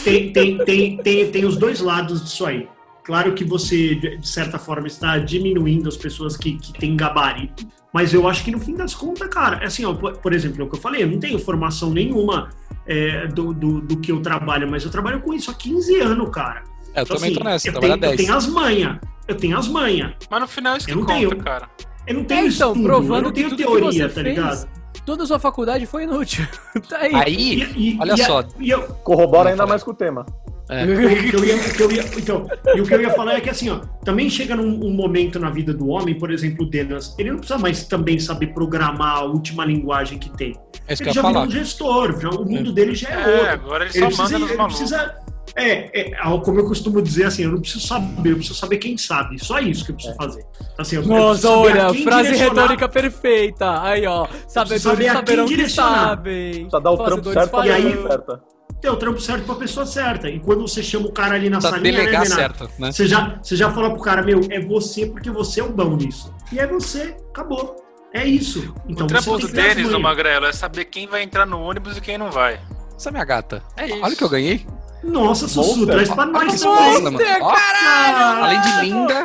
tem, 0.04 0.33
tem, 0.33 0.59
tem, 0.64 0.96
tem, 0.96 1.31
tem 1.31 1.44
os 1.44 1.57
dois 1.57 1.81
lados 1.81 2.24
disso 2.24 2.46
aí. 2.46 2.66
Claro 3.09 3.33
que 3.33 3.42
você, 3.42 3.94
de 3.94 4.29
certa 4.29 4.59
forma, 4.59 4.87
está 4.87 5.16
diminuindo 5.16 5.88
as 5.88 5.97
pessoas 5.97 6.37
que, 6.37 6.59
que 6.59 6.75
têm 6.75 6.94
gabarito. 6.94 7.66
Mas 7.90 8.12
eu 8.12 8.29
acho 8.29 8.44
que 8.44 8.51
no 8.51 8.61
fim 8.61 8.75
das 8.75 8.94
contas, 8.94 9.27
cara, 9.29 9.62
é 9.62 9.66
assim, 9.66 9.83
ó, 9.87 9.94
por, 9.94 10.14
por 10.18 10.35
exemplo, 10.35 10.61
é 10.61 10.64
o 10.66 10.68
que 10.68 10.77
eu 10.77 10.81
falei, 10.81 11.05
eu 11.05 11.09
não 11.09 11.18
tenho 11.18 11.38
formação 11.38 11.88
nenhuma 11.90 12.51
é, 12.87 13.27
do, 13.29 13.55
do, 13.55 13.81
do 13.81 13.97
que 13.97 14.12
eu 14.12 14.21
trabalho, 14.21 14.71
mas 14.71 14.85
eu 14.85 14.90
trabalho 14.90 15.21
com 15.23 15.33
isso 15.33 15.51
há 15.51 15.55
15 15.55 15.99
anos, 16.03 16.29
cara. 16.31 16.64
É, 16.94 17.01
eu 17.01 17.05
Então, 17.05 17.16
também 17.16 17.31
assim, 17.31 17.38
tô 17.38 17.44
nessa, 17.44 17.68
eu, 17.68 17.73
trabalho 17.73 17.92
tenho, 17.99 18.05
eu 18.12 18.16
10. 18.16 18.21
tenho 18.27 18.37
as 18.37 18.47
manhas. 18.47 18.99
Eu 19.27 19.35
tenho 19.37 19.57
as 19.59 19.68
manhas. 19.68 20.12
Mas 20.31 20.40
no 20.42 20.47
final 20.47 20.75
é 20.75 20.77
isso 20.77 20.87
que 20.87 20.92
Eu 20.92 20.97
não 20.97 21.03
conta, 21.07 21.14
tenho. 21.18 21.37
cara. 21.38 21.71
Eu 22.07 22.14
não 22.14 22.25
tenho 22.25 22.40
É, 22.40 22.47
então, 22.49 22.68
estudo, 22.73 22.79
eu 22.81 22.85
provando 22.85 23.23
não 23.25 23.31
que 23.33 23.37
tenho 23.37 23.49
tudo 23.49 23.57
teoria, 23.59 23.88
que 23.88 23.92
você 23.97 24.03
tá 24.09 24.11
fez, 24.23 24.27
ligado? 24.37 24.68
toda 25.07 25.23
a 25.23 25.27
sua 25.27 25.38
faculdade 25.38 25.87
foi 25.87 26.03
inútil. 26.03 26.47
tá 26.87 26.99
aí. 26.99 27.14
Aí, 27.14 27.55
E- 27.75 27.94
e- 27.94 27.99
olha 27.99 28.14
e 28.14 28.21
a- 28.21 28.27
só. 28.27 28.44
E 28.61 28.68
eu, 28.68 28.83
Corrobora 29.03 29.44
Não, 29.44 29.51
ainda 29.53 29.66
mais 29.66 29.83
com 29.83 29.92
o 29.92 29.94
tema. 29.94 30.27
É, 30.70 30.85
o 30.85 31.31
que 31.31 31.37
eu 31.37 31.44
ia, 31.44 31.57
o 31.57 31.72
que 31.74 31.83
eu 31.83 31.92
ia- 31.92 32.04
então, 32.16 32.46
e 32.74 32.81
o 32.81 32.85
que 32.87 32.94
eu 32.94 33.00
ia 33.00 33.11
falar 33.11 33.35
é 33.35 33.40
que 33.40 33.50
assim, 33.50 33.70
ó, 33.70 33.81
também 34.04 34.28
chega 34.28 34.54
num 34.57 34.85
um 34.87 34.92
momento 34.92 35.38
na 35.38 35.50
vida 35.50 35.72
do 35.72 35.88
homem, 35.88 36.14
por 36.18 36.31
exemplo, 36.31 36.64
o 36.64 36.68
Denas, 36.68 37.14
ele 37.18 37.31
não 37.31 37.38
precisa 37.38 37.59
mais 37.59 37.85
também 37.85 38.18
saber 38.18 38.48
programar 38.48 39.16
a 39.18 39.22
última 39.24 39.64
linguagem 39.64 40.18
que 40.18 40.31
tem. 40.37 40.54
é 40.87 40.94
Ele 40.94 41.12
já 41.12 41.22
falar. 41.22 41.42
um 41.46 41.50
gestor, 41.50 42.20
já, 42.20 42.28
o 42.31 42.44
mundo 42.44 42.72
dele 42.72 42.94
já 42.94 43.09
é, 43.09 43.12
É, 43.12 43.35
outro. 43.38 43.50
agora 43.52 43.85
ele, 43.85 43.92
Ele 43.94 44.00
só 44.00 44.07
precisa, 44.22 44.22
manda 44.22 44.38
nos 44.38 44.50
ele 44.50 44.64
precisa 44.64 45.14
é, 45.57 46.00
é, 46.02 46.11
como 46.44 46.61
eu 46.61 46.66
costumo 46.66 47.02
dizer 47.02 47.24
assim, 47.24 47.42
eu 47.42 47.50
não 47.50 47.61
preciso 47.61 47.85
saber, 47.85 48.31
eu 48.31 48.37
preciso 48.37 48.54
saber 48.59 48.76
quem 48.78 48.96
sabe. 48.96 49.42
Só 49.42 49.59
isso 49.59 49.85
que 49.85 49.90
eu 49.90 49.96
preciso 49.96 50.14
fazer. 50.16 50.44
Assim, 50.78 50.96
eu, 50.96 51.02
Nossa, 51.07 51.50
olha, 51.50 51.92
frase 51.94 52.37
retórica 52.37 52.88
perfeita. 52.88 53.83
Aí, 53.83 54.07
ó. 54.07 54.28
Sabedores 54.46 54.83
saber 54.83 55.09
a 55.09 55.14
saberão 55.14 55.46
quem 55.46 55.57
que 55.57 55.68
sabem. 55.68 56.50
Precisa 56.52 56.81
dar 56.81 56.90
o 56.92 56.98
trampo 56.98 57.33
certo 57.33 57.64
E 57.64 57.70
aí- 57.72 58.02
certa. 58.02 58.40
Tem 58.80 58.90
o 58.90 58.96
trampo 58.96 59.20
certo 59.20 59.44
pra 59.44 59.54
pessoa 59.56 59.84
certa. 59.84 60.28
E 60.28 60.38
quando 60.38 60.62
você 60.62 60.82
chama 60.82 61.06
o 61.06 61.12
cara 61.12 61.34
ali 61.34 61.50
na 61.50 61.58
Precisa 61.58 61.74
salinha, 61.76 61.98
né, 62.04 62.10
Renato? 62.10 62.28
certo, 62.28 62.70
né? 62.78 62.92
Você 62.92 63.06
já, 63.06 63.38
você 63.42 63.56
já 63.56 63.70
fala 63.70 63.90
pro 63.90 64.00
cara, 64.00 64.22
meu, 64.22 64.40
é 64.50 64.60
você 64.60 65.06
porque 65.06 65.30
você 65.30 65.60
é 65.60 65.64
o 65.64 65.68
bom 65.70 65.96
nisso. 65.96 66.32
E 66.52 66.60
é 66.60 66.66
você, 66.66 67.16
acabou. 67.30 67.76
É 68.14 68.24
isso. 68.24 68.74
Então 68.88 69.06
o 69.06 69.08
você 69.10 69.22
trampo 69.22 69.38
do 69.38 69.48
ter 69.48 69.74
Denis, 69.74 69.90
do. 69.90 70.00
Magrelo, 70.00 70.46
é 70.46 70.52
saber 70.52 70.84
quem 70.86 71.06
vai 71.06 71.22
entrar 71.22 71.44
no 71.44 71.60
ônibus 71.60 71.96
e 71.96 72.00
quem 72.00 72.16
não 72.16 72.30
vai. 72.30 72.60
Essa 72.96 73.10
é 73.10 73.12
minha 73.12 73.24
gata. 73.24 73.62
É 73.76 73.86
isso. 73.86 74.00
Olha 74.02 74.14
o 74.14 74.16
que 74.16 74.24
eu 74.24 74.28
ganhei. 74.28 74.66
Nossa, 75.02 75.46
Sussu, 75.46 75.86
traz 75.86 76.08
pra 76.08 76.24
Olha 76.24 76.32
nós 76.32 76.60
também. 77.02 77.26
Ah, 77.40 78.40
além 78.44 78.60
de 78.60 78.80
linda. 78.80 79.24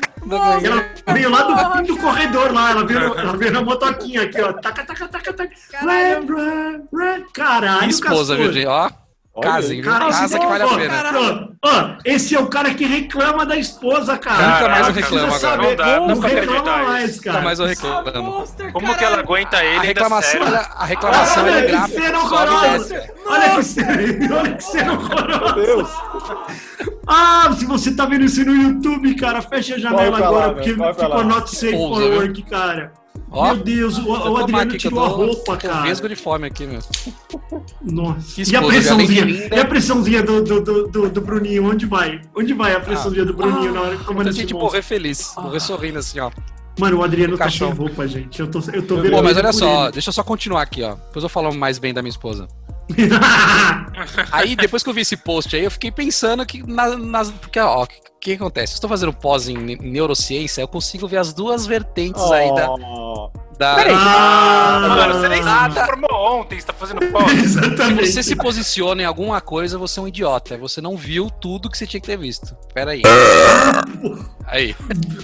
Ela 0.63 1.13
veio 1.13 1.29
lá 1.29 1.41
do 1.43 1.77
fim 1.77 1.83
do 1.83 1.97
corredor 1.97 2.53
lá, 2.53 2.71
ela 2.71 2.85
veio, 2.85 2.99
ela 2.99 3.35
veio 3.35 3.51
na 3.51 3.61
motoquinha 3.61 4.21
aqui, 4.23 4.39
ó. 4.41 4.53
Taca, 4.53 4.83
taca, 4.85 5.07
taca, 5.07 5.33
taca. 5.33 5.55
Run. 5.81 7.23
Caralho, 7.33 7.79
Minha 7.81 7.89
esposa, 7.89 8.35
Castor. 8.35 8.37
viu, 8.37 8.53
gente? 8.53 8.67
Ó, 8.67 8.89
casem? 9.41 9.81
Cara, 9.81 10.05
Casa 10.05 10.25
esse 10.25 10.39
que 10.39 10.45
vale 10.45 10.63
a 10.63 10.67
pena. 10.67 11.49
Ó, 11.63 11.69
ó, 11.69 11.95
esse 12.05 12.35
é 12.35 12.39
o 12.39 12.47
cara 12.47 12.73
que 12.73 12.85
reclama 12.85 13.45
da 13.45 13.55
esposa, 13.57 14.17
cara. 14.17 14.47
Nunca 14.59 14.69
mais 14.69 14.87
eu 14.87 14.93
reclamo 14.93 15.33
agora. 15.33 15.57
Não 15.57 15.75
dá, 15.75 15.99
não 15.99 16.11
acreditar 16.23 16.83
mais, 16.83 17.19
cara. 17.19 17.33
Nunca 17.37 17.45
mais 17.45 17.59
eu 17.59 17.65
reclamo. 17.65 18.21
Monster, 18.23 18.71
Como 18.71 18.95
que 18.95 19.03
ela 19.03 19.19
aguenta 19.19 19.63
ele 19.65 19.77
A 19.77 19.81
reclamação, 19.81 20.41
ela- 20.41 20.69
a 20.75 20.85
reclamação 20.85 21.47
é 21.47 21.51
Olha 21.51 21.61
que 21.65 21.71
desce. 21.71 23.11
Olha 23.25 23.49
que 23.55 23.63
cena, 23.63 24.35
olha 24.39 24.53
que 24.55 24.63
cena 24.63 24.93
horrorosa. 24.93 25.55
Meu 25.55 25.65
Deus. 25.65 25.89
Ah, 27.07 27.49
se 27.57 27.65
você 27.65 27.95
tá 27.95 28.05
vendo 28.05 28.25
isso 28.25 28.45
no 28.45 28.53
YouTube, 28.55 29.15
cara, 29.15 29.41
fecha 29.41 29.75
a 29.75 29.79
janela 29.79 30.17
agora, 30.17 30.47
lá, 30.47 30.53
porque 30.53 30.69
ficou 30.73 31.07
lá. 31.17 31.23
not 31.23 31.49
safe 31.49 31.71
for 31.73 32.01
work, 32.01 32.43
cara. 32.43 32.91
Ó, 33.35 33.47
Meu 33.55 33.63
Deus, 33.63 33.97
o, 33.97 34.03
Vou 34.03 34.29
o 34.33 34.37
Adriano 34.37 34.77
tirou 34.77 35.03
a 35.03 35.09
tô- 35.09 35.15
roupa, 35.15 35.57
tô 35.57 35.67
cara. 35.67 35.81
vesgo 35.81 36.07
de 36.07 36.15
fome 36.15 36.45
aqui, 36.47 36.67
meu. 36.67 36.79
Nossa. 37.81 38.35
Que 38.35 38.41
E 38.41 38.55
a 38.55 38.59
esposa, 38.59 38.67
pressãozinha? 38.67 39.25
E 39.51 39.59
a 39.59 39.65
pressãozinha 39.65 40.21
do, 40.23 40.43
do, 40.43 40.61
do, 40.61 40.87
do, 40.87 41.09
do 41.09 41.21
Bruninho? 41.21 41.65
Onde 41.69 41.85
vai? 41.87 42.21
Onde 42.35 42.53
vai 42.53 42.75
a 42.75 42.79
pressãozinha 42.79 43.25
do 43.25 43.33
Bruninho 43.33 43.73
na 43.73 43.81
hora 43.81 43.97
que 43.97 44.03
comanda 44.03 44.29
Eu 44.29 44.31
esse 44.33 44.41
monstro? 44.41 44.59
morrer 44.59 44.81
feliz. 44.83 45.33
Morrer 45.35 45.59
sorrindo 45.59 45.97
assim, 45.99 46.19
ó. 46.19 46.29
Mano, 46.79 46.97
o 46.99 47.03
Adriano 47.03 47.31
no 47.33 47.37
tá 47.37 47.49
sem 47.49 47.69
roupa, 47.71 48.07
gente. 48.07 48.39
Eu 48.39 48.47
tô, 48.49 48.59
eu 48.71 48.81
tô 48.85 48.97
vendo. 48.97 49.11
Pô, 49.15 49.21
mas 49.23 49.35
olha 49.37 49.51
só, 49.53 49.83
ele. 49.85 49.91
deixa 49.93 50.09
eu 50.09 50.13
só 50.13 50.23
continuar 50.23 50.61
aqui, 50.61 50.83
ó. 50.83 50.93
Depois 50.95 51.23
eu 51.23 51.29
falo 51.29 51.53
mais 51.53 51.77
bem 51.79 51.93
da 51.93 52.01
minha 52.01 52.09
esposa. 52.11 52.47
Aí, 54.31 54.55
depois 54.55 54.83
que 54.83 54.89
eu 54.89 54.93
vi 54.93 55.01
esse 55.01 55.15
post 55.17 55.55
aí, 55.55 55.63
eu 55.63 55.71
fiquei 55.71 55.91
pensando 55.91 56.45
que 56.45 56.61
na- 56.67 56.95
nas. 56.97 57.31
Porque, 57.31 57.59
ó, 57.59 57.85
que, 58.23 58.31
que 58.37 58.41
acontece? 58.43 58.73
Eu 58.73 58.75
estou 58.75 58.89
fazendo 58.89 59.11
pós 59.13 59.47
em 59.47 59.57
ne- 59.57 59.75
neurociência, 59.75 60.61
eu 60.61 60.67
consigo 60.67 61.07
ver 61.07 61.17
as 61.17 61.33
duas 61.33 61.65
vertentes 61.65 62.23
aí 62.31 62.53
da. 62.55 62.69
Oh. 62.71 63.29
da 63.57 63.75
Peraí. 63.75 63.93
Ah, 63.95 64.85
Mano, 64.87 65.13
você 65.19 65.29
nem 65.29 65.41
Nada. 65.43 65.81
se 65.81 65.85
formou 65.85 66.39
ontem, 66.39 66.59
você 66.59 66.65
tá 66.67 66.73
fazendo. 66.73 66.99
Se 67.03 67.43
Exatamente. 67.43 68.11
você 68.11 68.23
se 68.23 68.35
posiciona 68.35 69.01
em 69.01 69.05
alguma 69.05 69.39
coisa, 69.41 69.77
você 69.77 69.99
é 69.99 70.03
um 70.03 70.07
idiota. 70.07 70.57
Você 70.57 70.79
não 70.81 70.95
viu 70.97 71.29
tudo 71.29 71.69
que 71.69 71.77
você 71.77 71.85
tinha 71.85 71.99
que 71.99 72.07
ter 72.07 72.17
visto. 72.17 72.55
Pera 72.73 72.91
aí. 72.91 73.01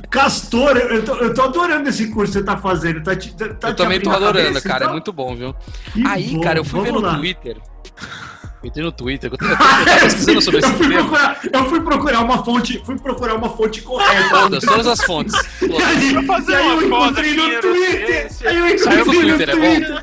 Castor, 0.09 0.77
eu 0.77 1.03
tô, 1.05 1.15
eu 1.15 1.33
tô 1.33 1.41
adorando 1.43 1.87
esse 1.89 2.07
curso 2.07 2.33
que 2.33 2.39
você 2.39 2.45
tá 2.45 2.57
fazendo. 2.57 3.01
Tá, 3.03 3.15
te- 3.15 3.33
tá, 3.33 3.53
tá 3.53 3.69
Eu 3.69 3.73
te 3.75 3.77
também 3.77 3.99
tô 4.01 4.09
adorando, 4.09 4.47
cabeça, 4.47 4.67
cara. 4.67 4.79
É 4.79 4.85
então? 4.85 4.93
muito 4.93 5.13
bom, 5.13 5.35
viu? 5.35 5.55
Que 5.93 6.05
Aí, 6.07 6.33
bom, 6.35 6.41
cara, 6.41 6.59
eu 6.59 6.65
fui 6.65 6.81
ver 6.81 6.91
no 6.91 7.01
lá. 7.01 7.15
Twitter. 7.17 7.57
Eu 8.61 8.67
entrei 8.67 8.83
no 8.83 8.91
Twitter, 8.91 9.31
eu 9.31 9.37
tô, 9.37 9.45
eu 9.45 9.57
tô- 9.57 10.31
eu 10.33 10.41
sobre 10.41 10.59
eu, 10.59 10.69
fui 10.73 10.87
tema. 10.89 10.99
procurar, 11.01 11.39
eu 11.53 11.65
fui 11.69 11.81
procurar 11.81 12.19
uma 12.21 12.43
fonte, 12.43 12.81
fui 12.85 12.97
procurar 12.99 13.35
uma 13.35 13.49
fonte 13.49 13.81
correta. 13.81 14.29
Todas, 14.29 14.63
todas 14.65 14.87
as 14.87 15.01
fontes. 15.05 15.33
E 15.61 15.81
aí, 15.81 16.25
fazer 16.25 16.51
e 16.51 16.55
aí 16.55 16.67
eu 16.67 16.81
encontrei 16.85 17.33
no 17.35 17.43
eu 17.43 17.61
Twitter. 17.61 18.33
sei 18.33 18.47
Aí 18.49 18.57
eu 18.57 18.67
encontrei 18.67 18.97
no 18.97 19.05
Twitter, 19.37 19.49
é 19.49 19.55
bom? 19.55 20.01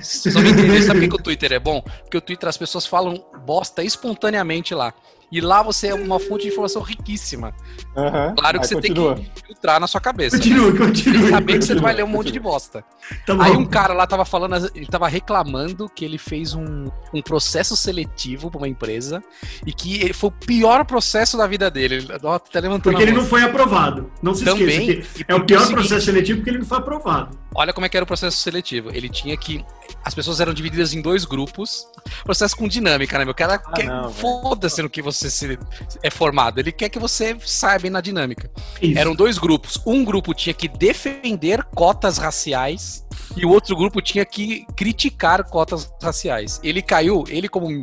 Vocês 0.00 0.34
vão 0.34 0.44
entender, 0.46 0.82
sabe 0.82 1.00
por 1.00 1.08
que 1.08 1.14
o 1.20 1.24
Twitter 1.24 1.52
é 1.52 1.58
bom? 1.58 1.82
Porque 2.02 2.16
o 2.16 2.20
Twitter 2.20 2.48
as 2.48 2.56
pessoas 2.56 2.86
falam 2.86 3.22
bosta 3.44 3.82
espontaneamente 3.82 4.74
lá. 4.74 4.94
E 5.32 5.40
lá 5.40 5.62
você 5.62 5.88
é 5.88 5.94
uma 5.94 6.18
fonte 6.18 6.42
de 6.42 6.48
informação 6.48 6.82
riquíssima. 6.82 7.54
Aham. 7.96 8.34
Claro 8.36 8.58
que 8.58 8.64
Aí 8.64 8.68
você 8.68 8.74
continua. 8.74 9.14
tem 9.14 9.24
que 9.24 9.46
filtrar 9.46 9.78
na 9.80 9.86
sua 9.86 10.00
cabeça. 10.00 10.36
Continua, 10.36 10.76
continua. 10.76 11.20
Tem 11.20 11.30
saber 11.30 11.52
que 11.58 11.64
você 11.64 11.68
continua. 11.74 11.82
vai 11.82 11.94
ler 11.94 12.04
um 12.04 12.08
monte 12.08 12.32
de 12.32 12.40
bosta. 12.40 12.84
Tá. 13.26 13.36
Aí 13.40 13.52
um 13.52 13.64
cara 13.64 13.94
lá 13.94 14.06
tava 14.06 14.24
falando, 14.24 14.70
ele 14.74 14.86
tava 14.86 15.06
reclamando 15.08 15.88
que 15.88 16.04
ele 16.04 16.18
fez 16.18 16.54
um, 16.54 16.86
um 17.14 17.22
processo 17.22 17.76
seletivo 17.76 18.50
pra 18.50 18.58
uma 18.58 18.68
empresa 18.68 19.22
e 19.64 19.72
que 19.72 19.96
ele- 20.02 20.12
foi 20.12 20.28
o 20.30 20.32
pior 20.32 20.84
processo 20.84 21.36
da 21.36 21.46
vida 21.46 21.70
dele. 21.70 21.96
Ele 21.96 22.08
ó, 22.24 22.38
tá 22.38 22.58
levantando 22.60 22.82
Porque 22.92 23.04
a 23.04 23.06
ele 23.06 23.12
não 23.16 23.24
foi 23.24 23.42
aprovado. 23.42 24.10
Não 24.22 24.34
se 24.34 24.44
Também, 24.44 24.90
esqueça 24.90 25.24
que 25.24 25.24
é 25.28 25.34
o 25.34 25.44
pior 25.44 25.58
o 25.58 25.60
seguinte- 25.62 25.74
processo 25.80 26.06
seletivo 26.06 26.38
porque 26.38 26.50
ele 26.50 26.58
não 26.58 26.66
foi 26.66 26.78
aprovado. 26.78 27.38
Olha 27.54 27.72
como 27.72 27.86
é 27.86 27.88
que 27.88 27.96
era 27.96 28.04
o 28.04 28.06
processo 28.06 28.36
seletivo. 28.38 28.90
Ele 28.92 29.08
tinha 29.08 29.36
que. 29.36 29.64
As 30.04 30.14
pessoas 30.14 30.40
eram 30.40 30.54
divididas 30.54 30.94
em 30.94 31.00
dois 31.00 31.24
grupos. 31.24 31.86
Processo 32.24 32.56
com 32.56 32.68
dinâmica, 32.68 33.18
né, 33.18 33.24
meu? 33.24 33.32
O 33.32 33.34
cara 33.34 33.58
quer. 33.58 33.86
não, 33.86 34.08
velho. 34.08 34.14
Foda-se 34.14 34.82
no 34.82 34.90
que 34.90 35.02
você 35.02 35.30
se, 35.30 35.58
é 36.02 36.10
formado. 36.10 36.58
Ele 36.58 36.72
quer 36.72 36.88
que 36.88 36.98
você 36.98 37.36
saiba 37.40 37.88
na 37.90 38.00
dinâmica. 38.00 38.50
Isso. 38.80 38.98
Eram 38.98 39.14
dois 39.14 39.38
grupos. 39.38 39.80
Um 39.86 40.04
grupo 40.04 40.34
tinha 40.34 40.54
que 40.54 40.68
defender 40.68 41.64
cotas 41.64 42.18
raciais 42.18 43.06
e 43.36 43.44
o 43.44 43.50
outro 43.50 43.76
grupo 43.76 44.00
tinha 44.00 44.24
que 44.24 44.66
criticar 44.76 45.44
cotas 45.44 45.90
raciais. 46.02 46.60
Ele 46.62 46.82
caiu, 46.82 47.24
ele 47.28 47.48
como 47.48 47.68
um, 47.68 47.82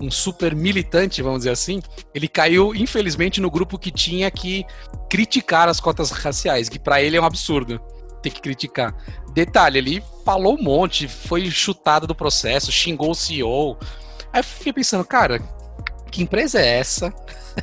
um 0.00 0.10
super 0.10 0.54
militante, 0.54 1.22
vamos 1.22 1.40
dizer 1.40 1.50
assim, 1.50 1.82
ele 2.14 2.28
caiu, 2.28 2.74
infelizmente, 2.74 3.40
no 3.40 3.50
grupo 3.50 3.78
que 3.78 3.90
tinha 3.90 4.30
que 4.30 4.64
criticar 5.10 5.68
as 5.68 5.80
cotas 5.80 6.10
raciais, 6.10 6.68
que 6.68 6.78
pra 6.78 7.02
ele 7.02 7.16
é 7.16 7.20
um 7.20 7.24
absurdo 7.24 7.80
ter 8.26 8.30
que 8.30 8.40
criticar. 8.40 8.94
Detalhe, 9.32 9.78
ele 9.78 10.04
falou 10.24 10.58
um 10.58 10.62
monte, 10.62 11.06
foi 11.06 11.48
chutado 11.50 12.06
do 12.06 12.14
processo, 12.14 12.72
xingou 12.72 13.12
o 13.12 13.14
CEO. 13.14 13.78
Aí 14.32 14.40
eu 14.40 14.44
fiquei 14.44 14.72
pensando, 14.72 15.04
cara, 15.04 15.40
que 16.10 16.22
empresa 16.22 16.60
é 16.60 16.78
essa 16.78 17.12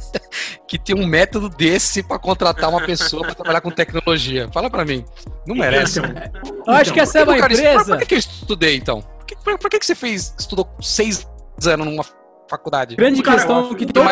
que 0.68 0.80
tem 0.80 0.96
um 0.96 1.06
método 1.06 1.50
desse 1.50 2.02
pra 2.02 2.18
contratar 2.18 2.70
uma 2.70 2.86
pessoa 2.86 3.24
pra 3.24 3.36
trabalhar 3.36 3.62
com 3.62 3.70
tecnologia? 3.70 4.50
Fala 4.54 4.70
pra 4.70 4.86
mim. 4.86 5.04
Não 5.46 5.56
merece. 5.56 6.00
Então, 6.00 6.54
Eu 6.66 6.74
acho 6.74 6.94
que 6.94 7.00
essa 7.00 7.20
é 7.20 7.24
uma 7.24 7.36
Por 7.36 7.36
que, 7.36 7.42
cara, 7.42 7.54
empresa. 7.54 7.92
Por 7.92 8.00
que, 8.00 8.06
que 8.06 8.16
eu 8.16 8.20
estudei, 8.20 8.78
então? 8.78 9.04
Por 9.44 9.70
que, 9.70 9.80
que, 9.80 9.86
você 9.86 9.96
fez, 9.96 10.34
estudou 10.40 10.70
seis 10.80 11.28
anos 11.66 11.86
numa 11.86 12.06
faculdade? 12.50 12.96
Grande 12.96 13.22
questão 13.22 13.74
que 13.76 13.86
todo 13.86 14.10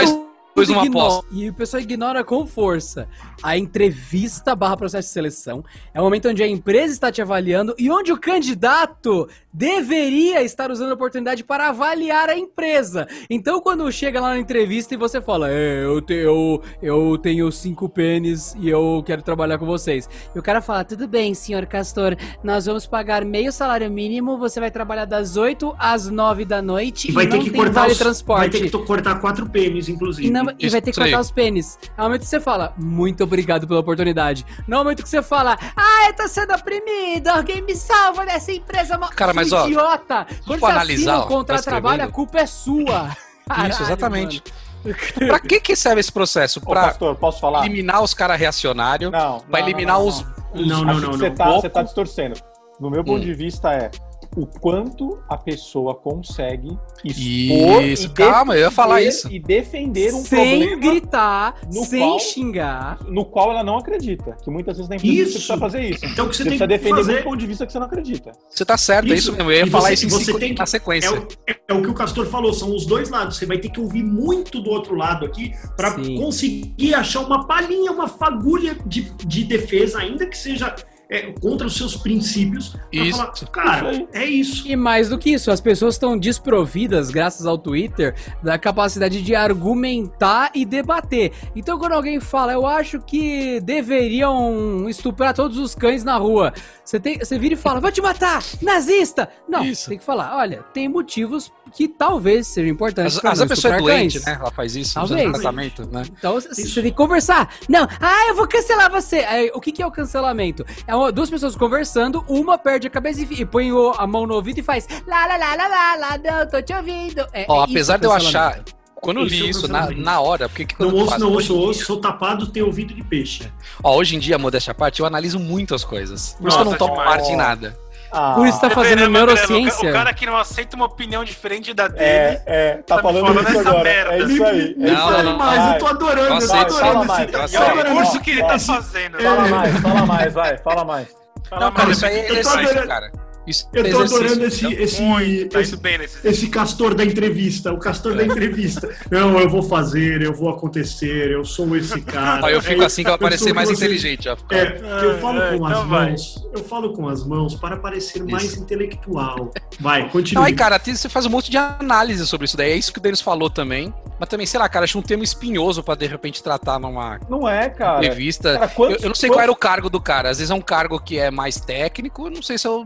de 0.56 0.72
uma 0.72 0.84
aposta. 0.84 1.28
E 1.32 1.50
o 1.50 1.54
pessoal 1.54 1.82
ignora 1.82 2.24
com 2.24 2.46
força. 2.46 3.08
A 3.42 3.58
entrevista 3.58 4.56
barra 4.56 4.78
processo 4.78 5.08
de 5.08 5.14
seleção 5.14 5.64
é 5.94 6.00
o 6.00 6.04
momento 6.04 6.30
onde 6.30 6.44
a 6.44 6.48
empresa 6.48 6.94
está 6.94 7.12
te 7.12 7.22
avaliando 7.22 7.76
e 7.78 7.90
onde 7.90 8.12
o 8.12 8.20
candidato 8.20 9.28
deveria 9.54 10.42
estar 10.44 10.72
usando 10.72 10.92
a 10.92 10.94
oportunidade 10.94 11.44
para 11.44 11.70
avaliar 11.70 12.30
a 12.30 12.38
empresa. 12.38 13.08
Então, 13.30 13.62
quando 13.62 13.92
chega 13.92 14.20
lá 14.20 14.30
na 14.30 14.40
entrevista 14.40 14.94
e 14.94 14.98
você 14.98 15.22
fala, 15.22 15.50
é, 15.52 15.84
eu, 15.84 16.02
te- 16.02 16.14
eu, 16.14 16.62
eu 16.82 17.18
tenho 17.18 17.52
cinco 17.52 17.88
pênis 17.90 18.56
e 18.60 18.70
eu 18.70 19.04
quero 19.06 19.22
trabalhar 19.22 19.58
com 19.58 19.66
vocês. 19.66 20.10
E 20.36 20.40
o 20.40 20.42
cara 20.44 20.62
fala, 20.62 20.84
tudo 20.84 21.08
bem, 21.08 21.34
senhor 21.34 21.66
Castor, 21.66 22.16
nós 22.44 22.66
vamos 22.66 22.86
pagar 22.88 23.24
meio 23.26 23.52
salário 23.52 23.90
mínimo, 23.90 24.38
você 24.38 24.60
vai 24.60 24.72
trabalhar 24.72 25.06
das 25.06 25.36
8 25.38 25.76
às 25.78 26.08
9 26.08 26.46
da 26.46 26.62
noite 26.62 27.10
E 27.10 27.12
vai 27.12 27.28
ter 27.28 27.36
não 27.38 27.44
que 27.44 27.50
tem 27.52 27.60
cortar 27.62 27.82
vale 27.82 27.94
os, 27.94 27.98
transporte. 28.00 28.40
vai 28.40 28.50
ter 28.50 28.62
que 28.70 28.86
cortar 28.86 29.20
quatro 29.20 29.50
pênis, 29.50 29.90
inclusive. 29.90 30.28
E, 30.28 30.32
não- 30.32 30.46
e 30.58 30.70
vai 30.70 30.82
ter 30.82 30.92
que 30.92 31.00
cortar 31.00 31.20
os 31.20 31.32
pênis. 31.32 31.78
É 31.98 32.02
o 32.02 32.06
momento 32.06 32.22
que 32.22 32.28
você 32.28 32.40
fala, 32.40 32.74
muito 32.78 33.24
obrigado 33.24 33.68
pela 33.68 33.80
oportunidade. 33.80 34.46
Não 34.68 34.78
é 34.78 34.82
o 34.82 34.84
momento 34.84 35.04
que 35.04 35.10
você 35.10 35.22
fala, 35.22 35.58
ah, 35.76 36.08
eu 36.08 36.14
tô 36.16 36.28
sendo 36.28 36.54
oprimido, 36.54 37.28
alguém 37.28 37.62
me 37.62 37.76
salva 37.76 38.26
dessa 38.26 38.52
empresa. 38.52 38.98
Cara, 39.16 39.34
mas, 39.44 39.52
ó, 39.54 39.68
idiota! 39.68 40.28
Quando 40.46 40.60
você 40.60 40.66
analisar, 40.72 41.12
assina 41.14 41.26
um 41.26 41.28
contrato 41.28 41.60
de 41.60 41.66
tá 41.66 41.72
trabalho, 41.72 42.04
a 42.04 42.08
culpa 42.08 42.40
é 42.40 42.46
sua. 42.46 43.16
Caralho, 43.48 43.72
Isso, 43.72 43.84
exatamente. 43.84 44.44
mano. 44.86 44.98
Pra 45.28 45.40
que 45.40 45.60
que 45.60 45.76
serve 45.76 46.00
esse 46.00 46.12
processo? 46.12 46.60
Ô, 46.60 46.70
Pra 46.70 46.84
pastor, 46.88 47.16
posso 47.16 47.40
falar? 47.40 47.66
eliminar 47.66 48.02
os 48.02 48.14
caras 48.16 48.40
reacionários, 48.40 49.12
Não. 49.12 49.40
pra 49.42 49.60
não, 49.60 49.68
eliminar 49.68 49.96
não, 49.98 50.02
não, 50.06 50.10
os... 50.10 50.22
não. 50.22 50.32
os- 50.54 50.68
Não, 50.68 50.84
não, 50.86 51.12
você 51.12 51.30
não. 51.30 51.36
tá, 51.36 51.70
tá 51.70 51.84
distorcendo. 51.84 52.40
No 52.80 52.90
meu 52.90 53.04
ponto 53.04 53.18
Hum. 53.20 53.26
de 53.26 53.34
vista 53.34 53.72
é 53.74 53.92
o 54.36 54.46
quanto 54.46 55.22
a 55.28 55.38
pessoa 55.38 55.94
consegue 55.96 56.70
expor 57.04 57.84
Isso, 57.84 58.06
e 58.08 58.10
calma, 58.10 58.56
eu 58.56 58.62
ia 58.62 58.72
falar 58.72 58.96
defender- 59.00 59.10
isso. 59.10 59.32
e 59.32 59.40
defender 59.40 60.14
um 60.14 60.24
sem 60.24 60.60
problema 60.60 60.82
gritar, 60.94 61.56
no 61.74 61.84
sem 61.86 62.00
qual- 62.00 62.20
xingar. 62.20 63.00
no 63.10 63.26
qual 63.26 63.52
ela 63.52 63.64
não 63.64 63.78
acredita. 63.78 64.38
Que 64.44 64.50
muitas 64.50 64.78
vezes 64.78 64.90
na 64.90 64.96
empresa 64.96 65.14
você 65.16 65.22
Isso. 65.24 65.32
precisa 65.34 65.58
fazer 65.58 65.82
isso. 65.90 66.06
Então 66.06 66.30
que 66.30 66.36
você, 66.36 66.44
Você 66.44 66.50
tem 66.50 66.58
precisa 66.58 66.68
que 66.68 66.68
defender 66.78 66.96
fazer 66.96 67.18
do 67.18 67.24
ponto 67.24 67.38
de 67.38 67.48
vista 67.48 67.66
que 67.66 67.72
você 67.74 67.80
não 67.80 67.86
acredita. 67.88 68.32
Você 68.50 68.64
tá 68.66 68.78
certo, 68.78 69.12
é 69.12 69.16
Isso. 69.16 69.30
isso 69.30 69.32
mesmo. 69.34 69.52
Eu 69.52 69.58
ia 69.58 69.66
E 69.66 69.70
falar 69.70 69.88
você- 69.90 69.94
isso 69.94 70.06
em 70.06 70.10
você 70.10 70.34
tem 70.40 70.54
que- 70.54 70.58
na 70.60 70.64
É 70.64 70.68
sequência. 70.68 71.12
o, 71.14 71.28
é 71.68 71.74
o 71.74 71.82
que 71.82 71.90
o 71.90 71.94
Castor 71.94 72.26
falou, 72.26 72.54
são 72.54 72.74
os 72.76 72.86
dois 72.86 73.10
lados. 73.10 73.38
Você 73.38 73.46
vai 73.46 73.58
ter 73.58 73.70
que 73.70 73.80
ouvir 73.80 74.04
muito 74.04 74.62
do 74.62 74.70
outro 74.70 74.96
lado 74.96 75.26
aqui 75.26 75.52
para 75.76 75.92
conseguir 75.96 76.94
achar 76.94 77.20
uma 77.22 77.46
palhinha, 77.48 77.92
uma 77.92 78.08
fagulha 78.08 78.78
de, 78.86 79.02
de 79.26 79.44
defesa, 79.44 80.00
ainda 80.00 80.26
que 80.26 80.38
seja 80.38 80.74
é, 81.12 81.34
contra 81.42 81.68
os 81.68 81.76
seus 81.76 81.98
princípios. 81.98 82.70
Pra 82.70 82.80
Isso. 82.92 83.18
falar, 83.18 83.34
cara, 83.52 84.08
é 84.14 84.26
isso. 84.26 84.66
E 84.66 84.78
mais 84.78 85.10
do 85.10 85.18
que 85.18 85.32
isso, 85.32 85.52
as 85.52 85.60
pessoas 85.60 85.96
estão 85.96 86.18
desprovidas, 86.18 87.12
graças 87.12 87.46
ao 87.46 87.58
Twitter, 87.58 88.16
da 88.42 88.58
capacidade 88.58 89.22
de 89.22 89.36
argumentar 89.36 90.52
e 90.56 90.66
debater. 90.66 91.34
Então, 91.54 91.78
quando 91.78 91.92
alguém 91.92 92.22
fala, 92.22 92.54
eu 92.54 92.66
acho 92.66 93.02
que 93.02 93.60
deveriam 93.60 94.88
estuprar 94.88 95.34
todos 95.34 95.58
os 95.58 95.76
cães 95.76 96.04
na 96.04 96.16
rua, 96.16 96.54
você, 96.86 97.00
tem, 97.00 97.20
você 97.20 97.38
vira 97.38 97.56
e 97.56 97.58
fala, 97.58 97.82
vou 97.82 97.92
te 97.92 98.02
matar, 98.02 98.42
nazista! 98.62 99.30
Não, 99.50 99.66
Isso. 99.66 99.90
tem 99.90 99.98
que 99.98 100.06
falar, 100.06 100.38
olha, 100.38 100.64
tem 100.74 100.88
motivos 100.88 101.52
que 101.74 101.88
talvez 101.88 102.48
sejam 102.48 102.72
importantes. 102.72 103.22
Não 103.22 103.32
vezes 103.32 103.42
a 103.42 103.48
pessoa 103.48 103.74
é 103.74 103.78
estuprar 103.78 103.98
doente, 103.98 104.14
cães. 104.20 104.26
né? 104.26 104.38
Ela 104.40 104.52
faz 104.52 104.76
isso, 104.76 104.94
Talvez. 104.94 105.22
usando 105.22 105.34
tratamento, 105.34 105.90
né? 105.90 106.04
Então 106.18 106.34
você 106.34 106.82
tem 106.82 106.92
que 106.92 106.98
conversar. 106.98 107.54
Não, 107.70 107.88
ah, 108.00 108.28
eu 108.30 108.36
vou 108.36 108.48
cancelar 108.48 108.92
você. 108.92 109.18
Aí, 109.20 109.52
o 109.54 109.60
que, 109.62 109.72
que 109.72 109.82
é 109.82 109.86
o 109.86 109.92
cancelamento? 109.92 110.66
É 110.86 110.96
uma- 111.02 111.12
duas 111.12 111.30
pessoas 111.30 111.56
conversando, 111.56 112.24
uma 112.28 112.58
perde 112.58 112.88
a 112.88 112.90
cabeça 112.90 113.22
e, 113.22 113.42
e 113.42 113.46
põe 113.46 113.72
o- 113.72 113.94
a 113.98 114.08
mão 114.08 114.26
no 114.26 114.36
ouvido 114.36 114.60
e 114.60 114.64
faz 114.64 114.88
lá, 115.08 115.26
lá, 115.28 115.38
lá, 115.38 115.56
lá, 115.56 115.68
lá, 115.68 115.96
lá, 115.96 116.18
não, 116.18 116.48
tô 116.50 116.62
te 116.62 116.74
ouvindo. 116.74 117.26
É, 117.34 117.46
Ó, 117.48 117.62
é 117.62 117.64
apesar 117.64 117.98
de 117.98 118.06
eu 118.06 118.12
achar, 118.12 118.64
quando 118.96 119.20
eu 119.22 119.26
Isso 119.26 119.36
é 119.36 119.38
li 119.40 119.44
o 119.44 119.50
isso 119.50 119.68
na, 119.68 119.90
na 119.92 120.20
hora, 120.22 120.48
porque 120.48 120.66
que 120.66 120.76
quando 120.76 120.92
Não 120.92 121.00
ouço, 121.00 121.20
não 121.20 121.28
Hoje 121.30 121.52
ouço, 121.52 121.54
em 121.54 121.58
ouço, 121.58 121.80
dia- 121.80 121.86
sou 121.88 121.98
tapado, 122.00 122.48
tenho 122.48 122.68
ouvido 122.68 122.94
de 122.94 123.04
peixe. 123.04 123.52
Ó, 123.84 123.96
hoje 123.96 124.16
em 124.16 124.20
dia, 124.20 124.38
modéstia 124.38 124.72
à 124.72 124.76
parte, 124.76 125.00
eu 125.00 125.06
analiso 125.06 125.40
muito 125.40 125.74
as 125.74 125.84
coisas. 125.84 126.36
Por 126.40 126.48
isso 126.50 126.58
que 126.58 126.62
eu 126.62 126.70
não 126.70 126.78
tomo 126.78 126.96
parte 126.96 127.32
em 127.32 127.36
nada. 127.36 127.76
Ah, 128.14 128.34
Por 128.36 128.46
isso 128.46 128.60
tá 128.60 128.70
fazendo 128.70 128.98
Verema, 129.00 129.20
neurociência. 129.20 129.90
O 129.90 129.94
cara 129.94 130.14
que 130.14 130.26
não 130.26 130.36
aceita 130.36 130.76
uma 130.76 130.86
opinião 130.86 131.24
diferente 131.24 131.74
da 131.74 131.88
dele. 131.88 132.04
É, 132.04 132.42
é, 132.46 132.72
tá, 132.86 132.98
Tá 132.98 133.02
falando 133.02 133.26
falando 133.26 133.50
isso 133.50 133.60
agora. 133.60 133.84
merda. 133.84 134.14
É 134.14 134.20
isso 134.20 134.44
aí. 134.44 134.76
É 134.80 134.84
Não, 134.84 134.94
isso 134.94 135.02
fala 135.02 135.18
aí. 135.18 135.24
não, 135.24 135.38
mais, 135.38 135.58
Vai, 135.62 135.74
eu 135.76 135.80
tô 135.80 135.88
adorando, 135.88 136.42
eu 136.44 136.48
tô 136.48 136.54
adorando 136.54 137.06
fala 137.06 137.24
esse 137.46 137.56
é 137.56 137.60
o 137.60 137.64
adorando 137.64 137.96
curso 137.96 138.20
que 138.22 138.32
ele 138.32 138.44
tá 138.44 138.60
fazendo. 138.60 139.18
Fala 139.22 139.48
mais, 139.48 139.80
fala 139.80 140.06
mais, 140.06 140.34
vai, 140.34 140.58
fala 140.58 140.86
mais. 140.86 141.08
Fala 141.50 141.66
Não, 141.66 141.72
cara, 141.72 141.86
mais, 141.86 141.98
isso 141.98 142.06
aí 142.06 142.20
é 142.20 142.40
adorando- 142.40 142.88
cara. 142.88 143.12
Isso 143.48 143.68
Eu 143.74 143.86
é 143.86 143.90
tô 143.90 144.00
adorando 144.02 144.46
esse, 144.46 144.66
entendeu? 144.66 144.84
esse, 144.84 145.02
Muito, 145.02 145.50
tá 145.50 145.62
esse, 145.62 145.76
nesse 145.82 146.28
esse 146.28 146.48
castor 146.48 146.94
da 146.94 147.04
entrevista, 147.04 147.74
o 147.74 147.80
castor 147.80 148.16
da 148.16 148.24
entrevista. 148.24 148.88
Não, 149.10 149.40
eu 149.40 149.50
vou 149.50 149.64
fazer, 149.64 150.22
eu 150.22 150.34
vou 150.34 150.50
acontecer, 150.50 151.32
eu 151.32 151.44
sou 151.44 151.76
esse 151.76 152.00
cara. 152.06 152.42
Ó, 152.46 152.50
eu 152.50 152.62
fico 152.62 152.84
É, 152.84 152.86
assim 152.86 153.04
que 153.04 153.10
eu 153.10 153.14
eu 153.14 153.18
sou 153.18 153.28
parecer 153.28 153.54
mais 153.54 153.70
você. 153.70 153.76
inteligente, 153.86 154.30
ó. 154.30 154.38
É, 154.52 154.80
eu 155.06 155.18
falo 155.20 155.42
É, 155.42 155.58
com 155.58 155.66
as 155.66 155.72
então 155.72 155.88
vai. 155.88 156.10
mãos, 156.10 156.48
eu 156.54 156.64
falo 156.64 156.94
com 156.94 157.08
as 157.10 157.26
mãos 157.26 157.56
para 157.56 157.78
parecer 157.78 158.24
mais 158.24 158.44
Isso. 158.44 158.60
intelectual. 158.60 159.52
Vai, 159.80 160.04
Não, 160.04 160.10
continue. 160.10 160.46
aí, 160.46 160.54
cara, 160.54 160.80
você 160.80 161.10
faz 161.10 161.26
um 161.26 161.30
monte 161.30 161.50
de 161.50 161.58
análise 161.58 162.26
sobre 162.28 162.46
isso 162.46 162.56
daí. 162.56 162.72
É 162.72 162.76
isso 162.76 162.94
que 162.94 163.00
o 163.00 163.02
Denis 163.02 163.22
falou 163.22 163.50
também. 163.50 163.94
Mas 164.20 164.30
também, 164.30 164.46
sei 164.46 164.60
lá, 164.60 164.70
cara, 164.70 164.84
acho 164.86 165.00
um 165.00 165.02
termo 165.02 165.24
espinhoso 165.24 165.82
pra 165.82 165.96
de 165.96 166.06
repente 166.06 166.44
tratar 166.44 166.78
numa 166.80 167.20
Não 167.28 167.50
é, 167.50 167.70
cara. 167.70 167.98
entrevista. 168.06 168.54
Cara, 168.54 168.66
Eu, 168.66 168.70
quantos- 168.70 169.04
eu 169.04 169.08
não 169.10 169.16
sei 169.16 169.30
quantos- 169.30 169.36
qual 169.38 169.44
era 169.44 169.52
o 169.52 169.56
cargo 169.56 169.90
do 169.90 170.00
cara. 170.00 170.30
Às 170.30 170.38
vezes 170.38 170.52
é 170.52 170.54
um 170.54 170.62
cargo 170.62 171.00
que 171.00 171.18
é 171.18 171.32
mais 171.32 171.60
técnico. 171.60 172.28
Eu 172.28 172.32
não 172.32 172.42
sei 172.44 172.56
se 172.60 172.68
eu 172.68 172.86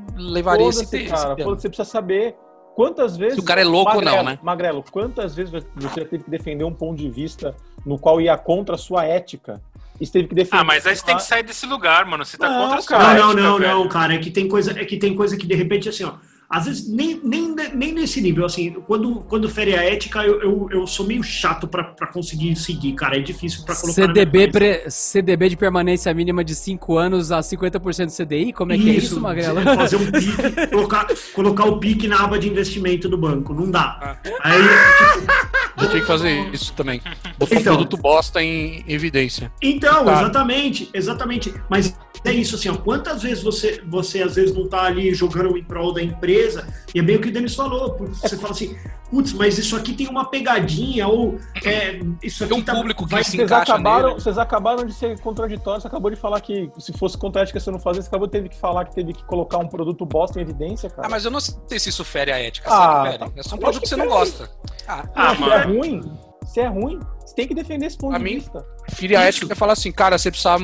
levaria 0.52 0.70
esse, 0.70 0.86
te- 0.86 1.06
cara. 1.06 1.34
esse 1.38 1.44
Você 1.44 1.68
precisa 1.70 1.90
saber 1.90 2.36
quantas 2.76 3.18
vezes. 3.18 3.36
Se 3.36 3.42
o 3.42 3.44
cara 3.46 3.62
é 3.62 3.64
louco 3.64 3.96
ou 3.96 4.02
não, 4.02 4.18
Magrelo, 4.18 4.30
né? 4.30 4.40
Magrelo, 4.42 4.84
quantas 4.92 5.36
vezes 5.36 5.52
você 5.52 5.66
já 5.80 5.90
teve 5.90 6.24
que 6.24 6.30
defender 6.30 6.64
um 6.64 6.74
ponto 6.74 6.98
de 6.98 7.10
vista 7.10 7.56
no 7.86 7.98
qual 7.98 8.20
ia 8.22 8.38
contra 8.38 8.76
a 8.76 8.78
sua 8.78 9.06
ética? 9.06 9.62
E 10.00 10.06
teve 10.08 10.28
que 10.28 10.36
defender. 10.36 10.62
Ah, 10.62 10.64
mas 10.64 10.86
aí 10.86 10.96
você 10.96 11.06
tem 11.06 11.16
que 11.16 11.24
sair 11.24 11.44
desse 11.44 11.66
lugar, 11.66 12.06
mano. 12.06 12.26
Você 12.26 12.38
tá 12.38 12.50
Não, 12.50 12.62
contra 12.64 12.80
a 12.80 12.82
sua 12.82 12.98
cara. 12.98 13.14
Não, 13.20 13.34
não, 13.34 13.60
não, 13.60 13.60
não, 13.60 13.88
cara. 13.88 14.14
É 14.14 14.18
que 14.18 14.30
tem 14.30 14.48
coisa, 14.48 14.78
é 14.80 14.84
que 14.84 14.98
tem 14.98 15.16
coisa 15.16 15.38
que 15.38 15.48
de 15.48 15.56
repente 15.56 15.88
assim, 15.88 16.04
ó. 16.04 16.14
Às 16.56 16.66
vezes 16.68 16.88
nem, 16.88 17.20
nem, 17.22 17.54
nem 17.74 17.92
nesse 17.94 18.22
nível, 18.22 18.46
assim, 18.46 18.72
quando, 18.88 19.16
quando 19.28 19.50
fere 19.50 19.76
a 19.76 19.84
ética, 19.84 20.24
eu, 20.24 20.42
eu, 20.42 20.68
eu 20.72 20.88
sou 20.88 21.06
meio 21.06 21.22
chato 21.22 21.68
pra, 21.68 21.84
pra 21.84 22.08
conseguir 22.08 22.56
seguir, 22.56 22.94
cara. 22.94 23.18
É 23.18 23.20
difícil 23.20 23.66
pra 23.66 23.76
colocar. 23.76 23.94
CDB, 24.02 24.48
pre- 24.48 24.90
CDB 24.90 25.50
de 25.50 25.58
permanência 25.58 26.14
mínima 26.14 26.46
de 26.46 26.56
5 26.56 26.98
anos 26.98 27.30
a 27.30 27.40
50% 27.42 28.06
do 28.06 28.26
CDI? 28.26 28.54
Como 28.54 28.72
é 28.72 28.78
que 28.78 28.90
é 28.90 28.94
isso, 28.94 29.20
Magrela? 29.20 29.62
Fazer 29.76 29.98
um 29.98 30.10
pique, 30.10 30.68
colocar, 30.72 31.08
colocar 31.34 31.66
o 31.66 31.78
pique 31.78 32.08
na 32.08 32.24
aba 32.24 32.40
de 32.40 32.48
investimento 32.48 33.10
do 33.10 33.18
banco. 33.18 33.54
Não 33.54 33.70
dá. 33.70 34.00
Ah. 34.02 34.18
Aí, 34.42 34.62
tipo, 34.62 35.56
Eu 35.84 35.90
tinha 35.90 36.02
que 36.02 36.08
fazer 36.08 36.50
isso 36.54 36.72
também. 36.74 37.02
Botar 37.38 37.56
Então. 37.60 37.74
um 37.74 37.76
produto 37.78 37.98
bosta 37.98 38.42
em 38.42 38.82
evidência. 38.88 39.52
Então, 39.62 40.06
Tá. 40.06 40.14
exatamente, 40.22 40.90
exatamente. 40.94 41.54
Mas 41.70 41.94
é 42.26 42.32
isso, 42.34 42.56
assim, 42.56 42.70
ó, 42.70 42.76
quantas 42.78 43.22
vezes 43.24 43.44
você, 43.44 43.82
você 43.88 44.22
às 44.24 44.36
vezes 44.36 44.56
não 44.56 44.68
tá 44.68 44.84
ali 44.84 45.14
jogando 45.14 45.58
em 45.58 45.64
prol 45.64 45.94
da 45.94 46.02
empresa, 46.02 46.68
e 46.94 47.00
é 47.00 47.02
bem 47.02 47.16
o 47.16 47.22
que 47.22 47.30
o 47.30 47.32
Denis 47.32 47.56
falou, 47.56 47.92
porque 47.94 48.14
você 48.16 48.38
fala 48.38 48.52
assim, 48.52 48.76
putz, 49.10 49.34
mas 49.34 49.58
isso 49.58 49.76
aqui 49.76 49.94
tem 49.94 50.08
uma 50.08 50.30
pegadinha, 50.30 51.08
ou 51.08 51.38
é, 51.64 52.00
isso 52.24 52.44
aqui 52.44 52.54
Tem 52.54 52.62
um 52.62 52.66
tá, 52.66 52.76
público 52.76 53.06
que 53.06 53.12
vai 53.12 53.24
se 53.24 53.40
encaixa 53.42 53.74
acabaram, 53.74 54.10
nele. 54.10 54.22
vocês 54.22 54.38
acabaram 54.38 54.86
de 54.86 54.94
ser 54.94 55.20
contraditórios. 55.20 55.84
Você 55.84 55.88
acabou 55.88 56.10
de 56.10 56.18
falar 56.18 56.40
que 56.42 56.70
se 56.80 56.92
fosse 56.94 57.18
contra 57.18 57.42
a 57.42 57.44
ética 57.44 57.60
você 57.60 57.70
não 57.72 57.80
fazia, 57.80 58.02
você 58.02 58.08
acabou 58.08 58.28
teve 58.28 58.50
que 58.50 58.58
falar 58.58 58.86
que 58.86 58.96
teve 58.96 59.14
que 59.14 59.24
colocar 59.26 59.58
um 59.60 59.68
produto 59.68 60.06
bosta 60.06 60.40
em 60.40 60.42
evidência, 60.44 60.90
cara. 60.90 61.08
Ah, 61.08 61.10
mas 61.12 61.26
eu 61.26 61.32
não 61.32 61.40
sei 61.40 61.80
se 61.80 61.90
isso 61.90 62.04
fere 62.04 62.32
a 62.32 62.40
ética. 62.40 62.70
Ah, 62.72 63.04
sério, 63.04 63.20
tá. 63.20 63.32
É 63.36 63.44
só 63.44 63.56
um 63.56 63.60
produto 63.60 63.82
que 63.84 63.88
você 63.90 63.96
não 63.96 64.08
gosta. 64.08 64.50
Ah, 64.88 65.04
Ah, 65.16 65.36
se 65.36 65.42
mano. 65.42 65.54
é 65.54 65.62
ruim, 65.64 66.02
se 66.46 66.60
é 66.60 66.68
ruim, 66.68 67.00
tem 67.36 67.48
que 67.48 67.54
defender 67.54 67.86
esse 67.88 67.98
ponto 67.98 68.12
Pra 68.12 68.18
de 68.20 68.24
mim- 68.24 68.36
vista. 68.36 68.60
A 68.60 68.92
Isso. 68.94 69.16
ética 69.16 69.54
é 69.54 69.56
falar 69.56 69.74
assim, 69.74 69.92
cara, 69.92 70.18
você 70.18 70.30
precisa 70.32 70.56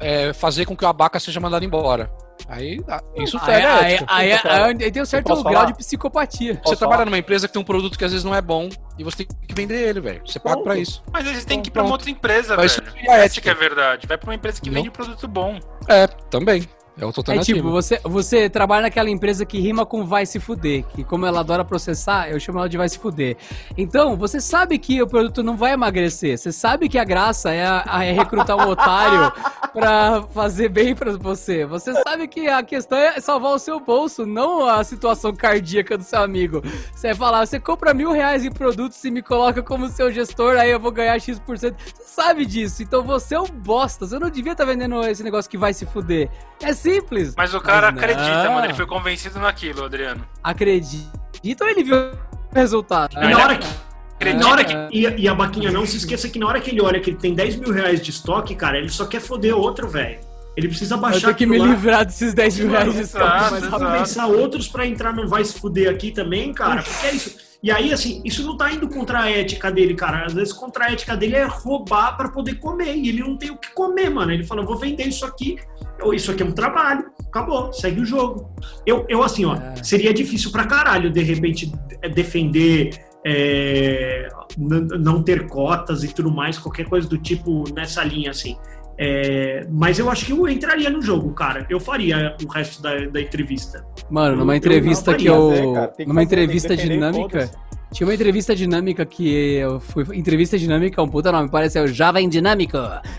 é, 0.00 0.32
fazer 0.32 0.64
com 0.66 0.76
que 0.76 0.84
o 0.84 0.88
abaca 0.88 1.18
seja 1.20 1.38
mandado 1.40 1.64
embora. 1.64 2.10
Aí, 2.48 2.80
ah, 2.88 3.00
isso 3.16 3.38
Aí, 3.38 3.44
fere 3.44 3.64
a 3.66 3.78
aí, 3.78 3.92
ética. 3.94 4.06
aí, 4.12 4.32
aí, 4.32 4.76
aí 4.82 4.90
tem 4.90 5.00
um 5.02 5.06
certo 5.06 5.26
grau 5.26 5.42
falar? 5.42 5.64
de 5.66 5.74
psicopatia. 5.74 6.54
Você 6.54 6.60
Posso 6.60 6.76
trabalha 6.76 6.98
falar? 6.98 7.04
numa 7.06 7.18
empresa 7.18 7.46
que 7.46 7.52
tem 7.52 7.62
um 7.62 7.64
produto 7.64 7.96
que 7.96 8.04
às 8.04 8.10
vezes 8.10 8.24
não 8.24 8.34
é 8.34 8.42
bom 8.42 8.68
e 8.98 9.04
você 9.04 9.18
tem 9.18 9.26
que 9.26 9.54
vender 9.54 9.76
ele, 9.88 10.00
velho. 10.00 10.22
Você 10.26 10.40
paga 10.40 10.56
Pronto. 10.56 10.64
pra 10.64 10.76
isso. 10.76 11.02
Mas 11.12 11.26
eles 11.26 11.44
têm 11.44 11.62
que 11.62 11.68
ir 11.68 11.70
pra 11.72 11.82
uma 11.84 11.92
outra 11.92 12.10
empresa, 12.10 12.56
Mas 12.56 12.74
velho. 12.76 12.88
isso 12.88 13.06
é 13.06 13.10
a 13.14 13.18
ética. 13.24 13.48
é 13.50 13.52
a 13.52 13.56
verdade. 13.56 14.06
Vai 14.08 14.18
pra 14.18 14.28
uma 14.28 14.34
empresa 14.34 14.60
que 14.60 14.68
Não. 14.68 14.74
vende 14.74 14.90
produto 14.90 15.28
bom. 15.28 15.60
É, 15.88 16.06
também. 16.06 16.66
É 16.98 17.06
outra 17.06 17.20
É 17.20 17.38
alternativa. 17.38 17.56
tipo, 17.58 17.70
você, 17.70 17.98
você 18.04 18.50
trabalha 18.50 18.82
naquela 18.82 19.08
empresa 19.08 19.46
que 19.46 19.58
rima 19.58 19.86
com 19.86 20.04
vai 20.04 20.26
se 20.26 20.38
fuder, 20.38 20.84
que 20.84 21.02
como 21.02 21.24
ela 21.24 21.40
adora 21.40 21.64
processar, 21.64 22.28
eu 22.30 22.38
chamo 22.38 22.58
ela 22.58 22.68
de 22.68 22.76
vai 22.76 22.88
se 22.88 22.98
fuder. 22.98 23.36
Então, 23.78 24.14
você 24.16 24.40
sabe 24.40 24.78
que 24.78 25.00
o 25.00 25.06
produto 25.06 25.42
não 25.42 25.56
vai 25.56 25.72
emagrecer, 25.72 26.36
você 26.36 26.52
sabe 26.52 26.88
que 26.90 26.98
a 26.98 27.04
graça 27.04 27.50
é, 27.50 27.64
a- 27.66 28.04
é 28.04 28.12
recrutar 28.12 28.56
um 28.58 28.68
otário 28.68 29.32
pra 29.72 30.22
fazer 30.34 30.68
bem 30.68 30.94
pra 30.94 31.12
você. 31.16 31.64
Você 31.64 31.94
sabe 32.02 32.28
que 32.28 32.46
a 32.46 32.62
questão 32.62 32.98
é 32.98 33.18
salvar 33.20 33.52
o 33.52 33.58
seu 33.58 33.80
bolso, 33.80 34.26
não 34.26 34.66
a 34.68 34.84
situação 34.84 35.34
cardíaca 35.34 35.96
do 35.96 36.04
seu 36.04 36.20
amigo. 36.22 36.62
Você 36.94 37.08
vai 37.08 37.16
falar, 37.16 37.46
você 37.46 37.58
compra 37.58 37.94
mil 37.94 38.12
reais 38.12 38.44
em 38.44 38.52
produtos 38.52 39.02
e 39.04 39.10
me 39.10 39.22
coloca 39.22 39.62
como 39.62 39.88
seu 39.88 40.12
gestor, 40.12 40.56
aí 40.58 40.70
eu 40.70 40.78
vou 40.78 40.92
ganhar 40.92 41.18
X%. 41.18 41.40
Você 41.46 41.74
sabe 42.04 42.44
disso, 42.44 42.82
então 42.82 43.02
você 43.02 43.34
é 43.34 43.40
um 43.40 43.46
bosta. 43.46 44.06
Você 44.06 44.18
não 44.18 44.28
devia 44.28 44.52
estar 44.52 44.66
vendendo 44.66 45.00
esse 45.08 45.22
negócio 45.22 45.50
que 45.50 45.56
vai 45.56 45.72
se 45.72 45.86
fuder. 45.86 46.28
É 46.62 46.72
simples. 46.82 47.34
Mas 47.36 47.54
o 47.54 47.60
cara 47.60 47.90
Mas 47.92 48.02
acredita, 48.02 48.44
não. 48.44 48.52
mano. 48.54 48.66
Ele 48.66 48.74
foi 48.74 48.86
convencido 48.86 49.38
naquilo, 49.38 49.84
Adriano. 49.84 50.26
acredita 50.42 51.64
ou 51.64 51.68
ele 51.68 51.82
viu 51.84 51.96
o 51.96 52.54
resultado? 52.54 53.16
E 53.16 53.28
na 53.28 53.38
hora 53.38 53.56
que, 53.58 54.32
Na 54.34 54.48
hora 54.48 54.64
que, 54.64 54.74
e, 54.92 55.02
e 55.22 55.28
a 55.28 55.34
Baquinha 55.34 55.70
não 55.72 55.84
se 55.86 55.96
esqueça 55.96 56.28
que 56.28 56.38
na 56.38 56.46
hora 56.46 56.60
que 56.60 56.70
ele 56.70 56.80
olha 56.80 57.00
que 57.00 57.10
ele 57.10 57.16
tem 57.18 57.34
10 57.34 57.56
mil 57.56 57.72
reais 57.72 58.00
de 58.00 58.10
estoque, 58.10 58.54
cara, 58.54 58.78
ele 58.78 58.88
só 58.88 59.04
quer 59.06 59.20
foder 59.20 59.56
outro, 59.56 59.88
velho. 59.88 60.20
Ele 60.56 60.68
precisa 60.68 60.96
Eu 60.96 60.98
baixar 61.00 61.20
tenho 61.28 61.34
que 61.36 61.46
me 61.46 61.58
lá, 61.58 61.66
livrar 61.66 62.04
desses 62.04 62.34
10 62.34 62.58
mil 62.58 62.70
reais 62.70 62.92
de 62.92 63.00
Exato, 63.00 63.24
estoque. 63.26 63.50
mas 63.52 63.64
exato. 63.64 63.98
pensar 63.98 64.26
outros 64.26 64.68
pra 64.68 64.86
entrar 64.86 65.12
no 65.14 65.26
vai 65.26 65.42
se 65.44 65.58
fuder 65.58 65.90
aqui 65.90 66.10
também, 66.12 66.52
cara. 66.52 66.82
Porque 66.82 67.06
é 67.06 67.14
isso. 67.14 67.36
E 67.62 67.70
aí, 67.70 67.92
assim, 67.92 68.20
isso 68.24 68.42
não 68.44 68.56
tá 68.56 68.70
indo 68.70 68.86
contra 68.88 69.20
a 69.20 69.30
ética 69.30 69.70
dele, 69.70 69.94
cara. 69.94 70.26
Às 70.26 70.34
vezes 70.34 70.52
contra 70.52 70.84
a 70.86 70.92
ética 70.92 71.16
dele 71.16 71.36
é 71.36 71.44
roubar 71.44 72.16
pra 72.16 72.28
poder 72.28 72.56
comer. 72.56 72.94
E 72.96 73.08
ele 73.08 73.20
não 73.20 73.36
tem 73.36 73.50
o 73.50 73.56
que 73.56 73.70
comer, 73.72 74.10
mano. 74.10 74.30
Ele 74.32 74.44
fala, 74.44 74.62
vou 74.64 74.76
vender 74.76 75.04
isso 75.04 75.24
aqui. 75.24 75.58
Ou 76.02 76.12
isso 76.14 76.30
aqui 76.30 76.42
é 76.42 76.46
um 76.46 76.52
trabalho. 76.52 77.04
Acabou, 77.26 77.72
segue 77.72 78.00
o 78.00 78.04
jogo. 78.04 78.50
Eu, 78.86 79.04
eu 79.08 79.22
assim, 79.22 79.44
ó, 79.44 79.54
É. 79.54 79.82
seria 79.82 80.12
difícil 80.12 80.50
pra 80.52 80.66
caralho, 80.66 81.10
de 81.10 81.22
repente, 81.22 81.66
de- 81.66 82.08
defender. 82.10 82.90
é, 83.24 84.26
não 84.58 85.22
ter 85.22 85.46
cotas 85.46 86.02
e 86.02 86.08
tudo 86.12 86.28
mais, 86.28 86.58
qualquer 86.58 86.86
coisa 86.86 87.08
do 87.08 87.16
tipo 87.16 87.62
nessa 87.72 88.02
linha, 88.02 88.32
assim. 88.32 88.56
É, 88.98 89.64
mas 89.70 89.98
eu 90.00 90.10
acho 90.10 90.26
que 90.26 90.32
eu 90.32 90.48
entraria 90.48 90.90
no 90.90 91.00
jogo, 91.00 91.32
cara. 91.32 91.64
Eu 91.70 91.78
faria 91.78 92.36
o 92.44 92.48
resto 92.48 92.82
da, 92.82 92.94
da 93.06 93.20
entrevista. 93.20 93.84
Mano, 94.10 94.34
Eu- 94.34 94.38
numa 94.40 94.54
eu 94.54 94.56
entrevista 94.56 95.14
que 95.14 95.26
eu. 95.26 95.50
Fazer, 95.50 95.72
cara, 95.72 95.86
tem 95.88 96.06
que 96.06 96.12
Numa 96.12 96.20
fazer, 96.22 96.36
tem 96.36 96.46
que 96.48 96.56
entrevista 96.56 96.76
dinâmica. 96.76 97.50
Tinha 97.92 98.06
uma 98.06 98.14
entrevista 98.14 98.56
dinâmica 98.56 99.04
que 99.04 99.56
eu 99.56 99.78
fui. 99.78 100.04
Entrevista 100.14 100.58
dinâmica 100.58 101.00
é 101.00 101.04
um 101.04 101.08
puta 101.08 101.30
nome, 101.30 101.50
parece 101.50 101.78
é 101.78 101.82
o 101.82 101.86
Jovem 101.86 102.26
Dinâmico. 102.26 102.78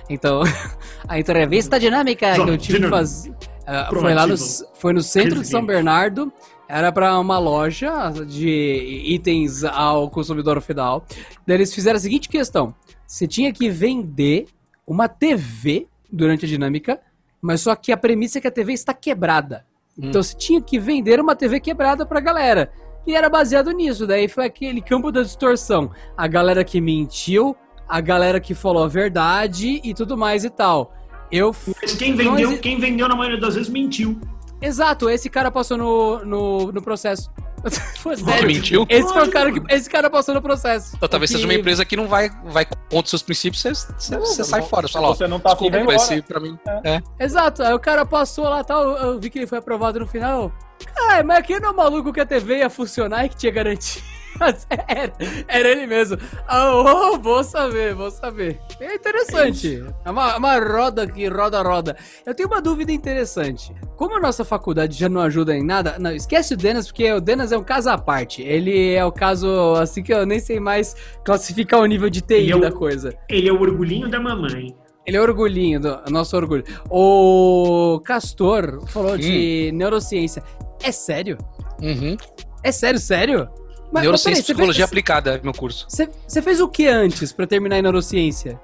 Então, 0.09 0.41
a 1.07 1.19
entrevista 1.19 1.79
dinâmica 1.79 2.33
que 2.33 2.49
eu 2.49 2.57
tive 2.57 2.79
que 2.81 2.89
fazer. 2.89 3.33
ah, 3.67 3.89
foi 3.91 4.13
lá 4.15 4.25
no, 4.25 4.35
foi 4.73 4.93
no 4.93 5.01
centro 5.01 5.41
de 5.41 5.47
São. 5.47 5.63
Bernardo. 5.63 6.33
Era 6.67 6.91
pra 6.91 7.19
uma 7.19 7.37
loja 7.37 8.09
de 8.25 9.03
itens 9.05 9.63
ao 9.63 10.09
consumidor 10.09 10.59
final. 10.59 11.05
Daí 11.45 11.57
eles 11.57 11.73
fizeram 11.73 11.97
a 11.97 11.99
seguinte 11.99 12.27
questão: 12.27 12.73
você 13.05 13.27
tinha 13.27 13.53
que 13.53 13.69
vender 13.69 14.47
uma 14.87 15.07
TV 15.07 15.85
durante 16.11 16.45
a 16.45 16.47
dinâmica, 16.47 16.99
mas 17.39 17.61
só 17.61 17.75
que 17.75 17.91
a 17.91 17.97
premissa 17.97 18.39
é 18.39 18.41
que 18.41 18.47
a 18.47 18.51
TV 18.51 18.73
está 18.73 18.91
quebrada. 18.91 19.65
Então 19.95 20.23
você 20.23 20.35
tinha 20.35 20.59
que 20.59 20.79
vender 20.79 21.19
uma 21.19 21.35
TV 21.35 21.59
quebrada 21.59 22.05
pra 22.05 22.19
galera. 22.19 22.71
E 23.05 23.15
era 23.15 23.29
baseado 23.29 23.71
nisso. 23.71 24.07
Daí 24.07 24.27
foi 24.27 24.45
aquele 24.45 24.81
campo 24.81 25.11
da 25.11 25.21
distorção. 25.21 25.91
A 26.17 26.27
galera 26.27 26.63
que 26.63 26.79
mentiu, 26.79 27.55
a 27.87 27.99
galera 27.99 28.39
que 28.39 28.53
falou 28.53 28.83
a 28.83 28.87
verdade 28.87 29.81
e 29.83 29.93
tudo 29.93 30.17
mais 30.17 30.43
e 30.43 30.49
tal. 30.49 30.93
Eu. 31.31 31.55
Mas 31.81 31.95
quem 31.95 32.15
vendeu, 32.15 32.57
quem 32.59 32.79
vendeu 32.79 33.07
na 33.07 33.15
maioria 33.15 33.39
das 33.39 33.55
vezes 33.55 33.69
mentiu. 33.69 34.19
Exato, 34.61 35.09
esse 35.09 35.29
cara 35.29 35.51
passou 35.51 35.77
no, 35.77 36.25
no, 36.25 36.71
no 36.71 36.81
processo. 36.81 37.29
Sério. 37.69 38.47
mentiu? 38.47 38.85
Esse 38.89 39.13
foi 39.13 39.27
o 39.27 39.31
cara 39.31 39.51
que. 39.51 39.61
Esse 39.73 39.89
cara 39.89 40.09
passou 40.09 40.33
no 40.35 40.41
processo. 40.41 40.95
Então, 40.95 41.07
talvez 41.07 41.31
seja 41.31 41.45
uma 41.45 41.53
empresa 41.53 41.85
que 41.85 41.95
não 41.95 42.07
vai, 42.07 42.29
vai 42.45 42.65
contra 42.65 43.03
os 43.05 43.09
seus 43.09 43.21
princípios, 43.21 43.61
você, 43.61 43.73
você, 43.73 44.15
Não, 44.15 44.19
você 44.21 44.43
sai 44.43 44.59
não- 44.61 44.67
fora. 44.67 44.87
Você 44.87 44.93
fala, 44.93 45.07
ó, 45.09 45.15
você 45.15 45.27
não 45.27 45.39
tá 45.39 45.49
desculpa, 45.51 45.83
vai 45.83 45.95
esse 45.95 46.21
pra 46.21 46.39
mim. 46.39 46.57
Exato, 47.19 47.63
aí 47.63 47.73
o 47.73 47.79
cara 47.79 48.05
passou 48.05 48.45
lá 48.45 48.63
tal, 48.63 48.83
eu 48.97 49.19
vi 49.19 49.29
que 49.29 49.39
ele 49.39 49.47
foi 49.47 49.57
aprovado 49.59 49.99
no 49.99 50.07
final. 50.07 50.51
Cara, 50.95 51.23
mas 51.23 51.37
aqui 51.39 51.59
não 51.59 51.69
é 51.69 51.73
maluco 51.73 52.11
que 52.11 52.19
a 52.19 52.25
TV 52.25 52.57
ia 52.57 52.69
funcionar 52.69 53.25
e 53.25 53.29
que 53.29 53.37
tinha 53.37 53.51
garantia. 53.51 54.01
Mas 54.39 54.67
Era, 54.87 55.13
era 55.47 55.69
ele 55.69 55.85
mesmo. 55.87 56.17
Ah, 56.47 56.73
oh, 56.75 57.17
vou 57.19 57.43
saber, 57.43 57.93
vou 57.93 58.09
saber. 58.11 58.59
É 58.79 58.95
interessante. 58.95 59.83
É 60.05 60.09
uma, 60.11 60.37
uma 60.37 60.57
roda 60.59 61.07
que 61.07 61.27
roda, 61.27 61.61
roda. 61.61 61.95
Eu 62.25 62.33
tenho 62.33 62.49
uma 62.49 62.61
dúvida 62.61 62.91
interessante. 62.91 63.73
Como 63.95 64.15
a 64.15 64.19
nossa 64.19 64.43
faculdade 64.43 64.97
já 64.97 65.07
não 65.09 65.21
ajuda 65.21 65.55
em 65.55 65.63
nada, 65.63 65.97
não, 65.99 66.11
esquece 66.11 66.53
o 66.53 66.57
Denas, 66.57 66.87
porque 66.87 67.11
o 67.11 67.21
Denas 67.21 67.51
é 67.51 67.57
um 67.57 67.63
caso 67.63 67.89
à 67.89 67.97
parte. 67.97 68.41
Ele 68.41 68.93
é 68.93 69.03
o 69.05 69.11
caso, 69.11 69.47
assim 69.75 70.03
que 70.03 70.13
eu 70.13 70.25
nem 70.25 70.39
sei 70.39 70.59
mais 70.59 70.95
classificar 71.23 71.79
o 71.79 71.85
nível 71.85 72.09
de 72.09 72.21
TI 72.21 72.51
é 72.51 72.55
o- 72.55 72.59
da 72.61 72.71
coisa. 72.71 73.13
Ele 73.29 73.47
é 73.49 73.53
o 73.53 73.61
orgulhinho 73.61 74.09
da 74.09 74.19
mamãe. 74.19 74.75
Ele 75.05 75.17
é 75.17 75.21
orgulhinho, 75.21 75.79
do, 75.81 75.99
nosso 76.09 76.35
orgulho. 76.37 76.63
O 76.89 77.99
Castor 78.05 78.85
falou 78.87 79.17
de 79.17 79.69
neurociência. 79.73 80.41
É 80.81 80.91
sério? 80.91 81.37
Uhum. 81.81 82.15
É 82.63 82.71
sério, 82.71 82.99
sério? 82.99 83.49
Mas- 83.93 84.03
Neurociência 84.03 84.29
e 84.29 84.41
mas 84.41 84.45
peraí, 84.47 84.55
Psicologia 84.55 84.85
você 84.87 84.89
aplicada 84.89 85.35
é 85.35 85.39
meu 85.43 85.53
curso. 85.53 85.85
fez, 85.89 86.09
você, 86.27 86.41
fez 86.41 86.59
o 86.59 86.67
que 86.67 86.87
antes 86.87 87.31
pra 87.31 87.45
terminar 87.45 87.77
em 87.77 87.81
neurociência? 87.83 88.59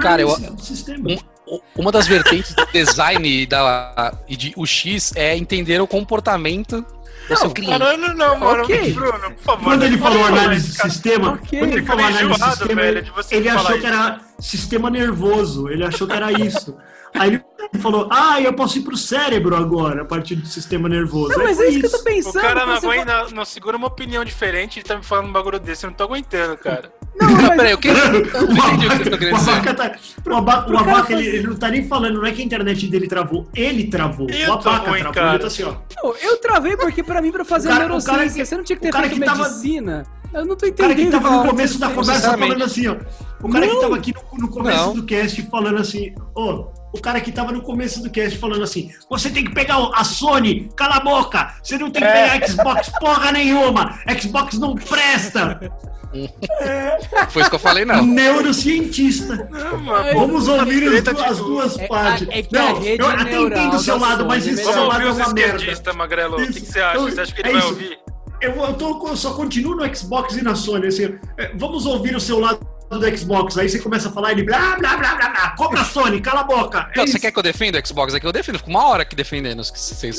Cara, 0.00 0.20
eu- 0.22 0.28
Análise 0.34 0.56
do 0.56 0.62
sistema. 0.62 1.08
Um- 1.10 1.32
Uma 1.76 1.92
das 1.92 2.06
vertentes 2.06 2.54
do 2.54 2.64
design 2.72 3.28
e, 3.28 3.46
da, 3.46 4.16
e 4.28 4.36
de 4.36 4.54
UX 4.56 5.12
é 5.16 5.36
entender 5.36 5.80
o 5.82 5.86
comportamento 5.86 6.84
do 7.28 7.36
seu 7.36 7.50
cliente. 7.50 7.78
Caralho, 7.78 8.14
não, 8.14 8.38
mano. 8.38 8.62
Ok. 8.62 8.92
Bruno, 8.94 9.18
por 9.32 9.42
favor. 9.42 9.64
Quando 9.64 9.82
ele 9.84 9.98
falou 9.98 10.24
análise 10.24 10.76
cara. 10.76 10.88
sistema, 10.90 11.38
quando 11.38 11.64
ele 11.72 11.80
Eu 11.80 11.84
falou 11.84 12.04
análise 12.04 12.24
do 12.28 12.34
enjoado, 12.34 12.56
sistema, 12.56 12.80
velho, 12.82 12.98
ele, 13.30 13.42
de 13.42 13.48
achou 13.50 13.72
que 13.72 13.78
isso. 13.78 13.86
era 13.86 14.20
sistema 14.42 14.90
nervoso. 14.90 15.68
Ele 15.68 15.84
achou 15.84 16.06
que 16.06 16.12
era 16.14 16.32
isso. 16.32 16.76
Aí 17.14 17.40
ele 17.72 17.82
falou: 17.82 18.08
Ah, 18.10 18.40
eu 18.40 18.52
posso 18.54 18.78
ir 18.78 18.82
pro 18.82 18.96
cérebro 18.96 19.54
agora, 19.54 20.02
a 20.02 20.04
partir 20.04 20.34
do 20.34 20.46
sistema 20.46 20.88
nervoso. 20.88 21.36
Não, 21.36 21.44
mas 21.44 21.60
é 21.60 21.68
isso 21.68 21.80
que 21.80 21.86
eu 21.86 21.90
tô 21.90 21.98
pensando. 22.04 22.38
O 22.38 22.40
cara 22.40 22.64
não, 22.66 22.80
você 22.80 22.86
aguenta, 22.86 23.22
não, 23.24 23.30
não 23.30 23.44
segura 23.44 23.76
uma 23.76 23.86
opinião 23.86 24.24
diferente 24.24 24.80
e 24.80 24.82
tá 24.82 24.96
me 24.96 25.02
falando 25.04 25.28
um 25.28 25.32
bagulho 25.32 25.60
desse. 25.60 25.84
Eu 25.84 25.90
não 25.90 25.96
tô 25.96 26.04
aguentando, 26.04 26.56
cara. 26.56 26.90
Não, 27.20 27.28
Não, 27.28 27.36
mas- 27.48 27.56
peraí, 27.56 27.72
eu, 27.72 27.78
quero, 27.78 28.16
eu 28.16 28.20
O 28.22 28.22
que 28.24 28.32
tá 29.10 29.20
o. 29.20 29.36
Abaca, 29.36 29.74
tá, 29.74 29.96
o 30.26 30.34
Abaca, 30.34 30.72
o 30.72 30.78
Abaca, 30.78 31.12
ele, 31.12 31.26
ele 31.26 31.46
não 31.48 31.56
tá 31.56 31.68
nem 31.68 31.86
falando, 31.86 32.14
não 32.14 32.26
é 32.26 32.32
que 32.32 32.40
a 32.40 32.44
internet 32.44 32.86
dele 32.88 33.06
travou, 33.06 33.46
ele 33.54 33.84
travou. 33.88 34.26
Eu 34.30 34.48
o 34.50 34.52
Abaca 34.54 34.90
ruim, 34.90 35.00
travou, 35.00 35.12
cara. 35.14 35.30
ele 35.34 35.38
tá 35.40 35.46
assim, 35.48 35.64
ó. 35.64 35.74
Não, 36.02 36.16
eu 36.16 36.38
travei 36.38 36.76
porque 36.78 37.02
pra 37.02 37.20
mim, 37.20 37.30
pra 37.30 37.44
fazer 37.44 37.68
O 37.68 37.72
cara- 37.72 37.84
neurociência, 37.84 38.42
que- 38.42 38.46
você 38.46 38.56
não 38.56 38.64
tinha 38.64 38.76
que 38.78 38.82
ter 38.90 38.92
feito 38.98 39.14
que 39.14 39.20
tava- 39.20 39.42
medicina. 39.44 40.04
Eu 40.32 40.46
não 40.46 40.56
tô 40.56 40.64
O 40.66 40.72
cara 40.72 40.92
entendendo. 40.94 41.18
que 41.18 41.22
tava 41.22 41.36
no 41.44 41.50
começo 41.50 41.78
da 41.78 41.90
conversa 41.90 42.38
falando 42.38 42.64
assim, 42.64 42.88
ó. 42.88 42.96
O 43.42 43.48
cara 43.48 43.66
que 43.66 43.72
Não. 43.74 43.80
tava 43.80 43.96
aqui 43.96 44.14
no, 44.14 44.38
no 44.38 44.48
começo 44.48 44.78
Não. 44.86 44.94
do 44.94 45.02
cast 45.04 45.42
falando 45.50 45.78
assim, 45.78 46.14
ô, 46.34 46.66
o 46.94 47.00
cara 47.00 47.20
que 47.20 47.32
tava 47.32 47.50
no 47.52 47.60
começo 47.62 48.02
do 48.02 48.10
cast 48.10 48.38
falando 48.38 48.62
assim, 48.62 48.90
você 49.10 49.30
tem 49.30 49.42
que 49.44 49.52
pegar 49.52 49.76
a 49.94 50.04
Sony, 50.04 50.68
cala 50.76 50.96
a 50.96 51.00
boca, 51.00 51.54
você 51.62 51.76
não 51.78 51.90
tem 51.90 52.02
que 52.02 52.08
É. 52.08 52.30
pegar 52.38 52.46
Xbox 52.48 52.88
porra 53.00 53.32
nenhuma, 53.32 53.98
Xbox 54.20 54.58
não 54.58 54.74
presta, 54.74 55.58
Foi 57.30 57.40
isso 57.42 57.48
que 57.50 57.56
eu 57.56 57.60
falei, 57.60 57.84
não. 57.86 58.04
neurocientista. 58.04 59.48
Não, 59.50 59.78
mano. 59.78 60.12
Vamos 60.20 60.46
ouvir 60.46 60.84
as, 60.84 60.90
treta 60.90 61.14
du- 61.14 61.24
as 61.24 61.38
duas 61.38 61.78
É- 61.78 61.86
partes. 61.86 62.28
é 62.30 62.42
que 62.42 62.56
a 62.56 62.62
não, 62.72 62.82
eu 62.82 63.06
até 63.08 63.40
entendo 63.40 63.74
o 63.76 63.78
seu 63.78 63.98
lado, 63.98 64.26
mas 64.26 64.46
esse 64.46 64.60
é 64.60 64.72
seu 64.72 64.84
lado 64.86 65.08
é 65.08 65.10
uma 65.12 65.32
merda. 65.32 65.92
Magrelo. 65.94 66.34
O 66.36 66.46
que, 66.46 66.60
que 66.60 66.66
você 66.66 66.80
acha? 66.80 66.96
Eu- 66.98 67.04
Você 67.10 67.20
acha 67.20 67.34
que 67.34 67.40
é 67.40 67.44
ele 67.48 67.52
vai 67.52 67.60
isso. 67.60 67.68
ouvir? 67.70 67.98
Eu, 68.42 68.50
eu, 68.56 68.74
tô, 68.74 69.08
eu 69.08 69.16
só 69.16 69.32
continuo 69.34 69.74
no 69.76 69.96
Xbox 69.96 70.36
e 70.36 70.42
na 70.42 70.54
Sony. 70.54 70.88
Assim, 70.88 71.14
é, 71.38 71.52
vamos 71.56 71.86
ouvir 71.86 72.14
o 72.16 72.20
seu 72.20 72.38
lado 72.40 72.60
do 72.98 73.16
Xbox. 73.18 73.56
Aí 73.58 73.68
você 73.68 73.78
começa 73.78 74.08
a 74.08 74.12
falar 74.12 74.32
ele 74.32 74.42
blá 74.42 74.76
blá 74.76 74.96
blá 74.96 75.14
blá 75.16 75.28
blá. 75.30 75.54
Compra 75.56 75.80
a 75.80 75.84
Sony, 75.84 76.20
cala 76.20 76.40
a 76.40 76.44
boca. 76.44 76.88
É 76.94 76.98
Não, 76.98 77.06
você 77.06 77.18
quer 77.18 77.30
que 77.32 77.38
eu 77.38 77.42
defenda 77.42 77.78
o 77.78 77.86
Xbox 77.86 78.14
aqui? 78.14 78.26
Eu 78.26 78.32
defendo. 78.32 78.58
Fico 78.58 78.70
uma 78.70 78.86
hora 78.86 79.02
aqui 79.02 79.14
defendendo, 79.16 79.62
se 79.64 79.94
você 79.94 80.10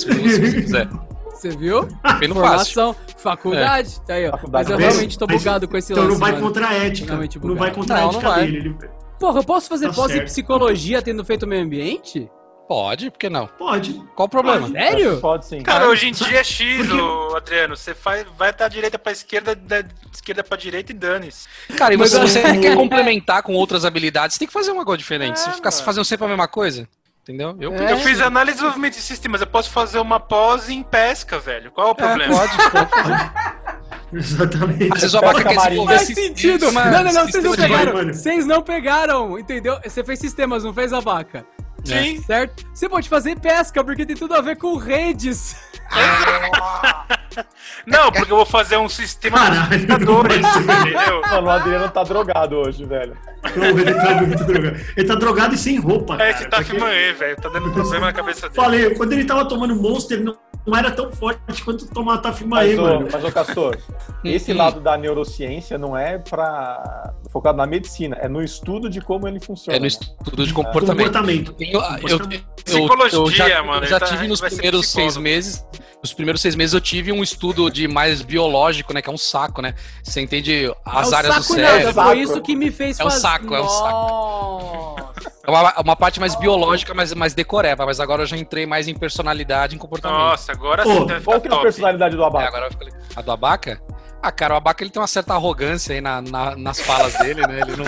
quiser. 0.61 0.87
Você 1.31 1.49
viu? 1.49 1.83
Defendo 1.83 2.35
fácil. 2.35 2.73
Formação, 2.73 2.95
faculdade, 3.17 3.99
tá 4.07 4.13
aí, 4.13 4.27
ó. 4.27 4.31
Faculdade 4.31 4.69
Mas 4.71 4.79
eu 4.81 4.87
realmente 4.87 5.17
tô 5.17 5.25
Mas- 5.27 5.37
bugado 5.39 5.67
com 5.67 5.75
esse 5.77 5.91
Então 5.91 6.03
lance, 6.05 6.13
não 6.13 6.19
vai 6.21 6.31
mano. 6.31 6.43
contra 6.45 6.67
a 6.69 6.73
ética. 6.73 7.19
Não 7.43 7.55
vai 7.55 7.71
contra 7.71 7.97
a 7.97 8.01
Não, 8.01 8.07
ética 8.09 8.23
não 8.23 8.31
vai. 8.35 8.45
dele. 8.45 8.57
Ele- 8.57 8.89
Porra, 9.19 9.39
eu 9.39 9.43
posso 9.43 9.67
fazer 9.69 9.87
Tá 9.87 9.93
pós 9.93 10.13
em 10.15 10.23
psicologia 10.23 11.01
tendo 11.01 11.23
feito 11.25 11.45
meio 11.47 11.63
ambiente? 11.63 12.29
Pode, 12.73 13.11
por 13.11 13.19
que 13.19 13.29
não? 13.29 13.45
Pode. 13.45 13.93
Qual 14.15 14.25
o 14.25 14.29
problema? 14.29 14.61
Pode. 14.61 14.71
Sério? 14.73 15.19
Pode 15.21 15.45
sim. 15.45 15.61
Cara, 15.61 15.87
hoje 15.87 16.07
em 16.07 16.11
dia 16.11 16.39
é 16.39 16.43
X, 16.43 16.87
Porque- 16.87 17.37
Adriano. 17.37 17.77
Você 17.77 17.93
faz, 17.93 18.25
vai 18.35 18.51
da 18.51 18.67
direita 18.67 18.97
pra 18.97 19.11
esquerda, 19.11 19.53
da 19.55 19.83
esquerda 20.11 20.43
pra 20.43 20.57
direita 20.57 20.91
e 20.91 20.95
dane-se. 20.95 21.47
Cara, 21.77 21.93
e 21.93 21.97
Mas 21.97 22.11
você, 22.11 22.19
você 22.19 22.57
quer 22.59 22.75
complementar 22.75 23.43
com 23.43 23.53
outras 23.53 23.85
habilidades, 23.85 24.39
tem 24.39 24.47
que 24.47 24.53
fazer 24.53 24.71
uma 24.71 24.83
coisa 24.83 24.97
diferente. 24.97 25.39
Se 25.39 25.49
É, 25.49 25.53
ficar 25.53 25.69
mano. 25.69 25.83
fazendo 25.83 26.03
sempre 26.05 26.25
a 26.25 26.29
mesma 26.29 26.47
coisa, 26.47 26.87
entendeu? 27.21 27.55
Eu, 27.59 27.73
É. 27.75 27.91
Eu 27.91 27.99
fiz 27.99 28.19
análise 28.19 28.53
de 28.53 28.61
desenvolvimento 28.61 28.95
de 28.95 29.01
sistemas. 29.01 29.41
Eu 29.41 29.47
posso 29.47 29.69
fazer 29.69 29.99
uma 29.99 30.19
pós 30.19 30.67
em 30.67 30.81
pesca, 30.81 31.37
velho. 31.37 31.69
Qual 31.71 31.87
é 31.87 31.91
o 31.91 31.93
É, 31.93 31.95
problema? 31.95 32.35
pode, 32.35 32.57
pode. 32.71 34.13
Exatamente. 34.13 34.89
Vezes 34.89 35.13
o 35.13 35.17
abaca 35.17 35.43
quer 35.43 35.55
desenvolver 35.57 35.95
Faz 35.95 36.07
sentido! 36.07 36.65
sistema- 36.65 36.85
não, 36.85 37.03
não, 37.03 37.13
não, 37.13 37.27
vocês 37.27 37.43
não 37.43 37.55
pegaram. 37.55 37.93
mano. 37.93 38.13
Vocês 38.13 38.45
não 38.45 38.61
pegaram, 38.61 39.39
entendeu? 39.39 39.79
Você 39.83 40.03
fez 40.03 40.19
sistemas, 40.19 40.63
não 40.63 40.73
fez 40.73 40.93
abaca. 40.93 41.45
Sim. 41.83 42.21
Certo? 42.23 42.65
Você 42.73 42.87
pode 42.87 43.09
fazer 43.09 43.37
pesca, 43.39 43.83
porque 43.83 44.05
tem 44.05 44.15
tudo 44.15 44.33
a 44.35 44.41
ver 44.41 44.55
com 44.57 44.77
redes. 44.77 45.55
Não, 47.85 48.11
porque 48.11 48.31
eu 48.31 48.37
vou 48.37 48.45
fazer 48.45 48.77
um 48.77 48.87
sistema 48.87 49.37
Caralho, 49.39 49.69
de 49.69 49.83
entendeu? 49.83 51.21
Mano, 51.27 51.47
o 51.47 51.49
Adriano 51.49 51.89
tá 51.89 52.03
drogado 52.03 52.55
hoje, 52.57 52.85
velho. 52.85 53.17
Ele 53.55 53.93
tá 53.93 54.13
muito 54.21 54.43
drogado. 54.45 54.77
Ele 54.95 55.07
tá 55.07 55.15
drogado 55.15 55.55
e 55.55 55.57
sem 55.57 55.79
roupa, 55.79 56.13
É 56.15 56.17
cara. 56.17 56.29
esse 56.31 56.45
Taf 56.47 56.63
porque- 56.65 56.79
Manhê, 56.79 57.13
velho. 57.13 57.35
Tá 57.35 57.49
dando 57.49 57.71
problema 57.73 58.05
na 58.07 58.13
cabeça 58.13 58.41
dele. 58.49 58.55
Falei, 58.55 58.95
quando 58.95 59.13
ele 59.13 59.25
tava 59.25 59.45
tomando 59.45 59.75
Monster, 59.75 60.21
não, 60.23 60.37
não 60.65 60.77
era 60.77 60.89
tão 60.91 61.11
forte 61.11 61.63
quanto 61.63 61.85
tomar 61.87 62.19
Tafimaê, 62.19 62.75
Mas, 62.75 62.79
ô, 62.79 62.81
mano. 62.83 63.07
mas, 63.11 63.23
ô 63.23 63.31
Castor, 63.31 63.77
esse 64.23 64.53
lado 64.53 64.79
da 64.79 64.97
neurociência 64.97 65.77
não 65.77 65.97
é 65.97 66.17
pra... 66.17 67.13
focado 67.31 67.57
na 67.57 67.65
medicina, 67.65 68.15
é 68.21 68.27
no 68.29 68.41
estudo 68.41 68.89
de 68.89 69.01
como 69.01 69.27
ele 69.27 69.39
funciona. 69.39 69.75
É 69.75 69.79
no 69.79 69.83
né? 69.83 69.87
estudo 69.87 70.45
de 70.45 70.53
comportamento. 70.53 71.07
Comportamento. 71.07 71.53
Tenho- 71.53 71.79
eu, 71.79 72.09
eu, 72.19 72.19
Psicologia, 72.63 73.19
eu 73.19 73.29
já, 73.31 73.61
mano, 73.63 73.83
eu 73.83 73.89
já 73.89 73.99
tá- 73.99 74.05
tive 74.05 74.27
nos 74.27 74.39
vai 74.39 74.49
ser 74.49 74.55
primeiros 74.57 74.87
seis 74.89 75.17
meses, 75.17 75.65
Os 76.01 76.13
primeiros 76.13 76.41
seis 76.41 76.55
meses 76.55 76.73
eu 76.73 76.81
tive 76.81 77.11
um 77.11 77.21
estudo 77.23 77.69
de 77.69 77.87
mais 77.87 78.21
biológico, 78.21 78.93
né? 78.93 79.01
Que 79.01 79.09
é 79.09 79.13
um 79.13 79.17
saco, 79.17 79.61
né? 79.61 79.73
Você 80.03 80.21
entende 80.21 80.73
as 80.85 81.11
é 81.11 81.15
áreas 81.15 81.35
do 81.35 81.43
saco 81.43 81.55
cérebro. 81.55 81.85
nada, 81.95 82.03
foi 82.03 82.19
isso 82.19 82.41
que 82.41 82.55
me 82.55 82.71
fez 82.71 82.99
É 82.99 83.03
o 83.03 83.09
fazer. 83.09 83.21
saco, 83.21 83.53
é 83.55 83.59
o 83.61 83.67
saco. 83.69 83.91
Nossa. 83.93 85.32
É 85.45 85.51
uma, 85.51 85.73
uma 85.81 85.95
parte 85.95 86.19
mais 86.21 86.35
biológica, 86.35 86.93
mas 86.93 87.13
mais 87.13 87.33
decoreba. 87.33 87.85
Mas 87.85 87.99
agora 87.99 88.21
eu 88.23 88.25
já 88.25 88.37
entrei 88.37 88.65
mais 88.65 88.87
em 88.87 88.93
personalidade 88.95 89.73
e 89.73 89.75
em 89.75 89.79
comportamento. 89.79 90.17
Nossa, 90.19 90.53
agora 90.53 90.83
sim 90.85 91.05
vai 91.05 91.19
Qual 91.21 91.41
ficar 91.41 91.49
que 91.49 91.55
é 91.55 91.57
a 91.57 91.61
personalidade 91.61 92.15
do 92.15 92.23
É, 92.23 92.27
Abaca? 92.27 92.47
agora 92.47 92.67
eu 92.67 92.71
fico. 92.71 92.85
A 93.15 93.21
do 93.21 93.31
Abaca? 93.31 93.81
Ah, 94.21 94.31
cara, 94.31 94.53
o 94.53 94.57
Abaca 94.57 94.81
ele 94.81 94.89
tem 94.89 95.01
uma 95.01 95.07
certa 95.07 95.33
arrogância 95.33 95.93
aí 95.93 95.99
na, 95.99 96.21
na- 96.21 96.55
nas 96.55 96.79
falas 96.79 97.13
dele, 97.17 97.45
né? 97.45 97.59
Ele 97.59 97.75
não, 97.75 97.85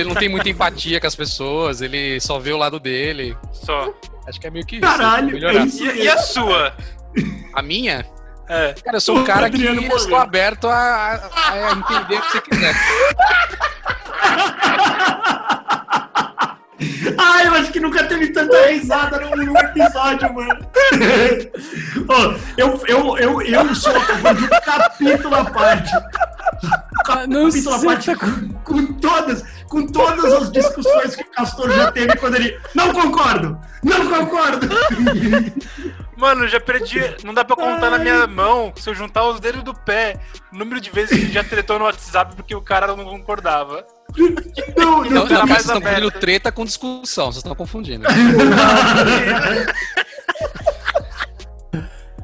ele 0.00 0.08
não 0.08 0.14
tem 0.14 0.30
muita 0.30 0.48
empatia 0.48 0.98
com 0.98 1.06
as 1.06 1.14
pessoas, 1.14 1.82
ele 1.82 2.18
só 2.20 2.38
vê 2.38 2.54
o 2.54 2.56
lado 2.56 2.80
dele. 2.80 3.36
Só. 3.52 3.92
Acho 4.26 4.40
que 4.40 4.46
é 4.46 4.50
meio 4.50 4.64
que 4.64 4.76
isso. 4.76 4.80
Caralho, 4.86 5.26
melhorar. 5.26 5.60
é 5.60 5.64
isso 5.66 5.84
E, 5.84 6.04
e 6.04 6.08
a 6.08 6.16
sua? 6.16 6.74
A 7.54 7.60
minha? 7.60 8.06
É. 8.48 8.72
Cara, 8.82 8.96
eu 8.96 9.00
sou 9.02 9.18
um 9.18 9.24
cara 9.24 9.50
que 9.50 9.62
eu 9.62 9.74
estou 9.94 10.16
aberto 10.16 10.66
a, 10.68 10.74
a- 10.74 11.52
a 11.52 11.72
entender 11.72 12.16
o 12.16 12.22
que 12.22 12.30
você 12.32 12.40
quiser. 12.40 12.74
Ah, 17.18 17.44
eu 17.44 17.54
acho 17.54 17.72
que 17.72 17.80
nunca 17.80 18.04
teve 18.04 18.28
tanta 18.28 18.66
risada 18.68 19.18
num, 19.18 19.56
episódio, 19.56 20.32
mano. 20.32 20.66
Ó, 22.08 22.34
eu, 22.56 22.80
eu, 22.86 23.18
eu, 23.18 23.42
eu 23.42 23.74
sou 23.74 23.96
a 23.96 24.00
favor 24.00 24.34
de 24.34 24.44
um 24.44 24.48
capítulo 24.48 25.34
à 25.34 25.44
parte. 25.44 25.90
Ah, 27.08 27.26
Não 27.26 27.46
Capítulo 27.46 27.74
à 27.74 27.80
parte 27.80 28.14
tá 28.14 28.16
com, 28.16 28.48
com 28.62 28.92
todas, 28.94 29.44
com 29.68 29.86
todas 29.86 30.32
as 30.32 30.52
discussões 30.52 31.16
que 31.16 31.22
o 31.22 31.30
Castor 31.30 31.70
já 31.72 31.90
teve 31.90 32.14
quando 32.16 32.36
ele. 32.36 32.56
Não 32.74 32.92
concordo! 32.92 33.58
Não 33.82 34.06
concordo! 34.08 34.68
Mano, 36.18 36.44
eu 36.44 36.48
já 36.48 36.58
perdi. 36.58 37.00
Não 37.24 37.32
dá 37.32 37.44
pra 37.44 37.54
contar 37.54 37.90
na 37.90 37.98
minha 37.98 38.26
mão. 38.26 38.72
Se 38.76 38.90
eu 38.90 38.94
juntar 38.94 39.28
os 39.28 39.38
dedos 39.38 39.62
do 39.62 39.72
pé, 39.72 40.18
o 40.52 40.58
número 40.58 40.80
de 40.80 40.90
vezes 40.90 41.10
que 41.10 41.14
a 41.14 41.18
gente 41.20 41.32
já 41.32 41.44
tretou 41.44 41.78
no 41.78 41.84
WhatsApp 41.84 42.34
porque 42.34 42.54
o 42.54 42.60
cara 42.60 42.88
não 42.88 43.04
concordava. 43.04 43.86
Não, 44.76 45.04
Não, 45.04 45.04
não, 45.04 45.28
tá 45.28 45.34
não, 45.34 45.46
mais 45.46 45.64
vocês 45.64 45.76
estão 45.76 45.80
confundindo 45.80 46.10
treta 46.10 46.50
com 46.50 46.64
discussão, 46.64 47.26
vocês 47.26 47.36
estão 47.36 47.54
confundindo. 47.54 48.04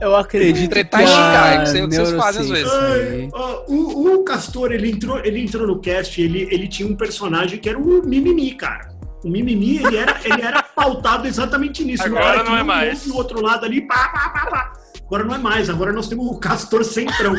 Eu 0.01 0.17
acredito 0.17 0.71
Tretar 0.71 1.01
que 1.01 1.07
e 1.07 1.09
xingar, 1.09 1.47
é 1.47 1.59
aí 1.59 1.65
que 1.65 1.95
vocês 1.95 2.13
fazem 2.13 2.43
às 2.43 2.51
neurociência 2.51 2.79
Ai, 2.79 3.31
ó, 3.33 3.65
o, 3.69 4.15
o 4.17 4.25
Castor, 4.25 4.73
ele 4.73 4.91
entrou, 4.91 5.19
ele 5.21 5.41
entrou 5.41 5.67
no 5.67 5.79
cast, 5.79 6.21
ele, 6.21 6.49
ele 6.51 6.67
tinha 6.67 6.89
um 6.89 6.97
personagem 6.97 7.59
que 7.59 7.69
era 7.69 7.79
o 7.79 8.03
Mimimi, 8.05 8.55
cara. 8.55 8.94
O 9.25 9.29
Mimimi, 9.31 9.79
ele 9.79 9.97
era, 9.97 10.17
ele 10.23 10.43
era 10.43 10.63
pautado 10.63 11.27
exatamente 11.27 11.83
nisso. 11.85 12.07
no 12.09 12.19
Agora 12.19 12.45
não 12.45 12.57
é 12.57 12.63
mais. 12.63 12.99
ouve 13.01 13.11
o 13.11 13.17
outro 13.17 13.41
lado 13.43 13.65
ali, 13.65 13.81
pá, 13.87 14.09
pá, 14.09 14.29
pá, 14.29 14.47
pá. 14.51 14.73
Agora 15.07 15.25
não 15.25 15.35
é 15.35 15.39
mais, 15.39 15.69
agora 15.71 15.93
nós 15.93 16.09
temos 16.09 16.27
o 16.27 16.39
Castor 16.39 16.85
Centrão. 16.85 17.35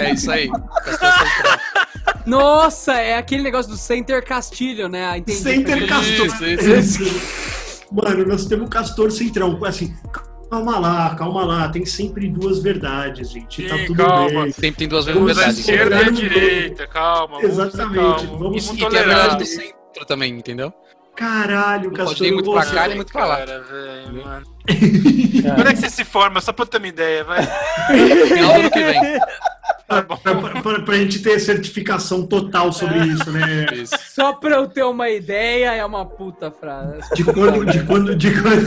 É 0.00 0.12
isso 0.12 0.30
aí. 0.30 0.48
Castor 0.48 1.12
Central. 1.12 1.58
Nossa, 2.26 2.94
é 2.94 3.16
aquele 3.16 3.42
negócio 3.42 3.70
do 3.70 3.76
Center 3.76 4.24
Castilho, 4.24 4.88
né? 4.88 5.04
Ah, 5.06 5.18
Entendi. 5.18 5.38
Center 5.38 5.86
Castor. 5.86 6.26
Isso, 6.26 6.44
isso. 7.04 7.86
Mano, 7.92 8.26
nós 8.26 8.46
temos 8.46 8.66
o 8.66 8.70
Castor 8.70 9.10
Centrão. 9.10 9.58
Assim, 9.64 9.94
calma 10.50 10.78
lá, 10.78 11.14
calma 11.14 11.44
lá. 11.44 11.68
Tem 11.68 11.84
sempre 11.84 12.28
duas 12.28 12.58
verdades, 12.60 13.30
gente. 13.30 13.68
Tá 13.68 13.76
tudo 13.86 13.96
calma. 14.04 14.42
bem. 14.44 14.52
Sempre 14.52 14.72
tem 14.78 14.88
duas 14.88 15.04
Vamos 15.06 15.36
da 15.36 15.42
verdades. 15.44 15.66
ver 15.66 15.72
esquerda 15.72 16.02
e 16.02 16.12
direita, 16.12 16.86
calma. 16.86 17.36
vamos 17.40 17.50
Exatamente, 17.50 18.20
ser 18.20 18.26
calmo. 18.26 18.38
vamos- 18.38 18.66
E 18.68 18.72
E 18.72 18.76
tem 18.76 18.86
a 18.86 18.90
verdade 18.90 19.36
do 19.38 19.46
centro 19.46 19.81
também, 20.06 20.32
entendeu? 20.34 20.72
Caralho, 21.14 21.90
Não 21.90 21.94
Castor. 21.96 22.16
pode 22.16 22.24
ir 22.28 22.32
muito 22.32 22.50
pra 22.52 22.64
cá 22.64 22.88
e 22.88 22.94
muito 22.94 23.12
pra 23.12 23.26
lá. 23.26 23.36
Cara, 23.38 23.60
velho, 23.60 24.24
mano. 24.24 24.46
Quando 25.54 25.68
é 25.68 25.72
que 25.74 25.80
você 25.80 25.90
se 25.90 26.04
forma? 26.04 26.40
Só 26.40 26.52
pra 26.52 26.62
eu 26.62 26.68
ter 26.68 26.78
uma 26.78 26.88
ideia, 26.88 27.22
vai. 27.24 27.42
Final 28.28 28.54
do 28.54 28.60
ano 28.60 28.70
que 28.70 28.82
vem. 28.82 29.00
Pra, 29.86 30.02
pra, 30.04 30.62
pra- 30.62 30.80
pra 30.80 30.94
gente 30.96 31.18
ter 31.18 31.38
certificação 31.38 32.26
total 32.26 32.72
sobre 32.72 32.98
isso, 33.08 33.30
né? 33.30 33.66
Isso. 33.74 33.94
Só 34.14 34.32
pra 34.32 34.56
eu 34.56 34.66
ter 34.66 34.84
uma 34.84 35.10
ideia, 35.10 35.74
é 35.74 35.84
uma 35.84 36.06
puta 36.06 36.50
frase. 36.50 37.02
De 37.14 37.24
quando. 37.24 37.66
De 37.66 37.82
quando. 37.84 38.16
De 38.16 38.30
quando... 38.40 38.66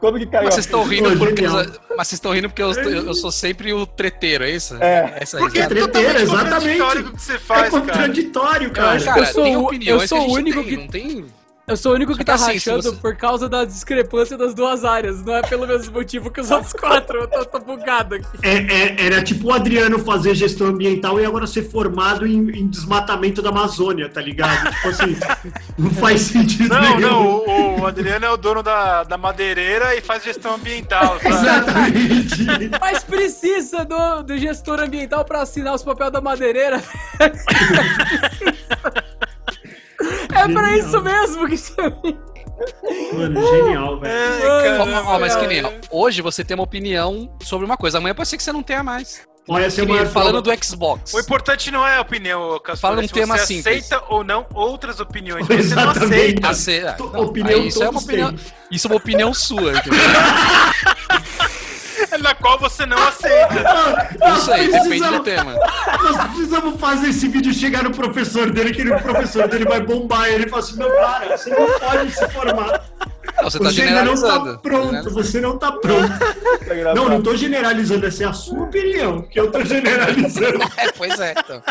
Quando 0.00 0.18
que 0.18 0.26
caiu 0.26 0.44
Mas 0.44 0.54
vocês 0.54 0.64
estão 0.66 0.82
rindo 0.82 1.16
porque. 1.18 1.42
Mas 1.46 2.08
vocês 2.08 2.12
estão 2.14 2.32
rindo 2.32 2.48
porque 2.48 2.62
eu, 2.62 2.72
eu 2.72 3.14
sou 3.14 3.30
sempre 3.30 3.72
o 3.74 3.84
treteiro, 3.86 4.44
é 4.44 4.50
isso? 4.50 4.74
É. 4.80 5.18
Essa 5.20 5.36
Porque 5.38 5.58
é 5.58 5.66
treteira, 5.66 5.86
totalmente 5.92 6.22
exatamente. 6.22 6.78
contraditório 6.78 7.04
com 7.04 7.10
o 7.10 7.12
que 7.16 7.22
você 7.22 7.32
É 7.34 7.38
faz, 7.38 7.60
cara. 7.60 7.70
contraditório, 7.82 8.70
cara. 8.70 9.00
Cara, 9.04 9.20
Eu 9.20 9.26
sou 9.26 9.44
tem 9.44 9.56
o- 9.56 9.64
opiniões 9.66 10.02
eu 10.02 10.08
sou 10.08 10.18
que 10.18 10.24
a 10.24 10.28
gente 10.28 10.36
o 10.36 10.40
único 10.40 10.62
tem, 10.62 10.68
que- 10.68 10.76
Não 10.76 10.88
tem. 10.88 11.24
Eu 11.70 11.76
sou 11.76 11.92
o 11.92 11.94
único 11.94 12.12
que 12.12 12.18
que 12.18 12.24
tá 12.24 12.34
assim, 12.34 12.54
rachando 12.54 12.82
você- 12.82 12.96
por 12.96 13.14
causa 13.16 13.48
da 13.48 13.64
discrepância 13.64 14.36
das 14.36 14.52
duas 14.54 14.84
áreas. 14.84 15.24
Não 15.24 15.34
é 15.36 15.42
pelo 15.42 15.66
mesmo 15.66 15.92
motivo 15.92 16.30
que 16.30 16.40
os 16.40 16.50
outros 16.50 16.72
quatro. 16.72 17.20
Eu 17.20 17.28
tô, 17.28 17.44
tô 17.44 17.58
bugado 17.60 18.16
aqui. 18.16 18.26
É, 18.42 18.56
é- 18.56 19.06
era 19.06 19.22
tipo 19.22 19.48
o 19.48 19.52
Adriano 19.52 19.98
fazer 19.98 20.34
gestão 20.34 20.66
ambiental 20.66 21.20
e 21.20 21.24
agora 21.24 21.46
ser 21.46 21.62
formado 21.70 22.26
em, 22.26 22.50
em 22.50 22.66
desmatamento 22.68 23.40
da 23.40 23.50
Amazônia, 23.50 24.08
tá 24.08 24.20
ligado? 24.20 24.68
Tipo 24.74 24.88
assim, 24.88 25.16
não 25.78 25.90
faz 25.92 26.20
sentido 26.22 26.68
Não, 26.74 26.80
nenhum. 26.80 27.00
não, 27.00 27.26
o, 27.26 27.80
o 27.82 27.86
Adriano 27.86 28.26
é 28.26 28.30
o 28.30 28.36
dono 28.36 28.62
da, 28.62 29.04
da 29.04 29.16
madeireira 29.16 29.94
e 29.96 30.00
faz 30.00 30.24
gestão 30.24 30.54
ambiental, 30.54 31.18
sabe? 31.20 31.28
Exatamente. 31.34 32.70
Mas 32.80 33.04
precisa 33.04 33.84
do, 33.84 34.22
do 34.24 34.36
gestor 34.38 34.80
ambiental 34.80 35.24
pra 35.24 35.42
assinar 35.42 35.74
os 35.74 35.82
papéis 35.84 36.10
da 36.10 36.20
madeireira. 36.20 36.82
É 40.00 40.48
pra 40.48 40.64
Genial. 40.64 40.74
isso 40.74 41.00
mesmo 41.02 41.48
que 41.48 41.56
chama. 41.58 42.00
Mano, 43.14 43.40
genial, 43.46 43.98
velho. 44.00 44.42
Caramba, 44.42 45.02
ó, 45.06 45.18
mas 45.18 45.34
que 45.36 45.46
nem, 45.46 45.64
ó, 45.64 45.70
hoje 45.90 46.20
você 46.22 46.44
tem 46.44 46.54
uma 46.54 46.64
opinião 46.64 47.30
sobre 47.42 47.64
uma 47.64 47.76
coisa, 47.76 47.98
amanhã 47.98 48.14
pode 48.14 48.28
ser 48.28 48.36
que 48.36 48.42
você 48.42 48.52
não 48.52 48.62
tenha 48.62 48.82
mais. 48.82 49.22
Olha, 49.48 49.66
é 49.66 49.70
Que 49.70 49.84
nem 49.84 50.06
falando 50.06 50.40
do 50.42 50.50
Xbox. 50.64 51.14
O 51.14 51.18
importante 51.18 51.70
não 51.70 51.84
é 51.84 51.96
a 51.96 52.02
opinião, 52.02 52.60
Castor. 52.60 52.76
Fala 52.90 53.00
é 53.00 53.04
um 53.04 53.08
se 53.08 53.14
tema 53.14 53.36
você 53.38 53.46
simples. 53.46 53.84
aceita 53.86 54.04
ou 54.08 54.22
não 54.22 54.46
outras 54.54 55.00
opiniões. 55.00 55.46
Você 55.46 55.74
não 55.74 55.90
Exatamente. 55.90 56.44
aceita. 56.46 56.54
Cê- 56.54 56.86
ah, 56.86 56.92
To- 56.92 57.10
não, 57.12 57.20
opinião 57.24 57.58
aí 57.60 57.66
isso 57.68 57.82
é 57.82 57.88
uma 57.88 58.00
opinião, 58.00 58.28
têm. 58.34 58.38
isso 58.70 58.86
é 58.86 58.90
uma 58.90 58.96
opinião 58.96 59.34
sua, 59.34 59.72
entendeu? 59.72 59.98
Na 62.22 62.34
qual 62.34 62.58
você 62.58 62.84
não 62.86 62.98
aceita. 63.08 63.54
Nós 64.20 64.42
Isso 64.42 64.52
aí, 64.52 64.66
depende 64.66 64.88
precisamos- 64.88 65.18
do 65.18 65.24
tema. 65.24 65.54
Nós 66.02 66.16
precisamos 66.28 66.80
fazer 66.80 67.08
esse 67.08 67.28
vídeo 67.28 67.52
chegar 67.54 67.82
no 67.82 67.90
professor 67.92 68.50
dele, 68.50 68.72
que 68.72 68.82
o 68.88 69.00
professor 69.02 69.48
dele 69.48 69.64
vai 69.64 69.80
bombar 69.80 70.26
ele 70.28 70.44
e 70.46 70.48
fala 70.48 70.62
assim: 70.62 70.76
meu 70.76 70.90
cara, 70.96 71.36
você 71.36 71.50
não 71.50 71.66
pode 71.78 72.12
se 72.12 72.28
formar. 72.28 72.82
Não, 73.36 73.50
você 73.50 73.58
tá 73.58 73.64
Você 73.70 73.82
ainda 73.82 74.04
não 74.04 74.16
generalizando. 74.16 74.52
tá 74.52 74.58
pronto, 74.58 75.10
você 75.10 75.40
não 75.40 75.58
tá 75.58 75.72
pronto. 75.72 76.18
Tá. 76.18 76.94
Não, 76.94 77.08
não 77.08 77.22
tô 77.22 77.34
generalizando, 77.36 78.06
essa 78.06 78.24
é 78.24 78.26
a 78.26 78.32
sua 78.32 78.64
opinião, 78.64 79.22
que 79.22 79.40
eu 79.40 79.50
tô 79.50 79.64
generalizando. 79.64 80.58
É, 80.76 80.92
pois 80.92 81.18
é, 81.20 81.34
então. 81.38 81.62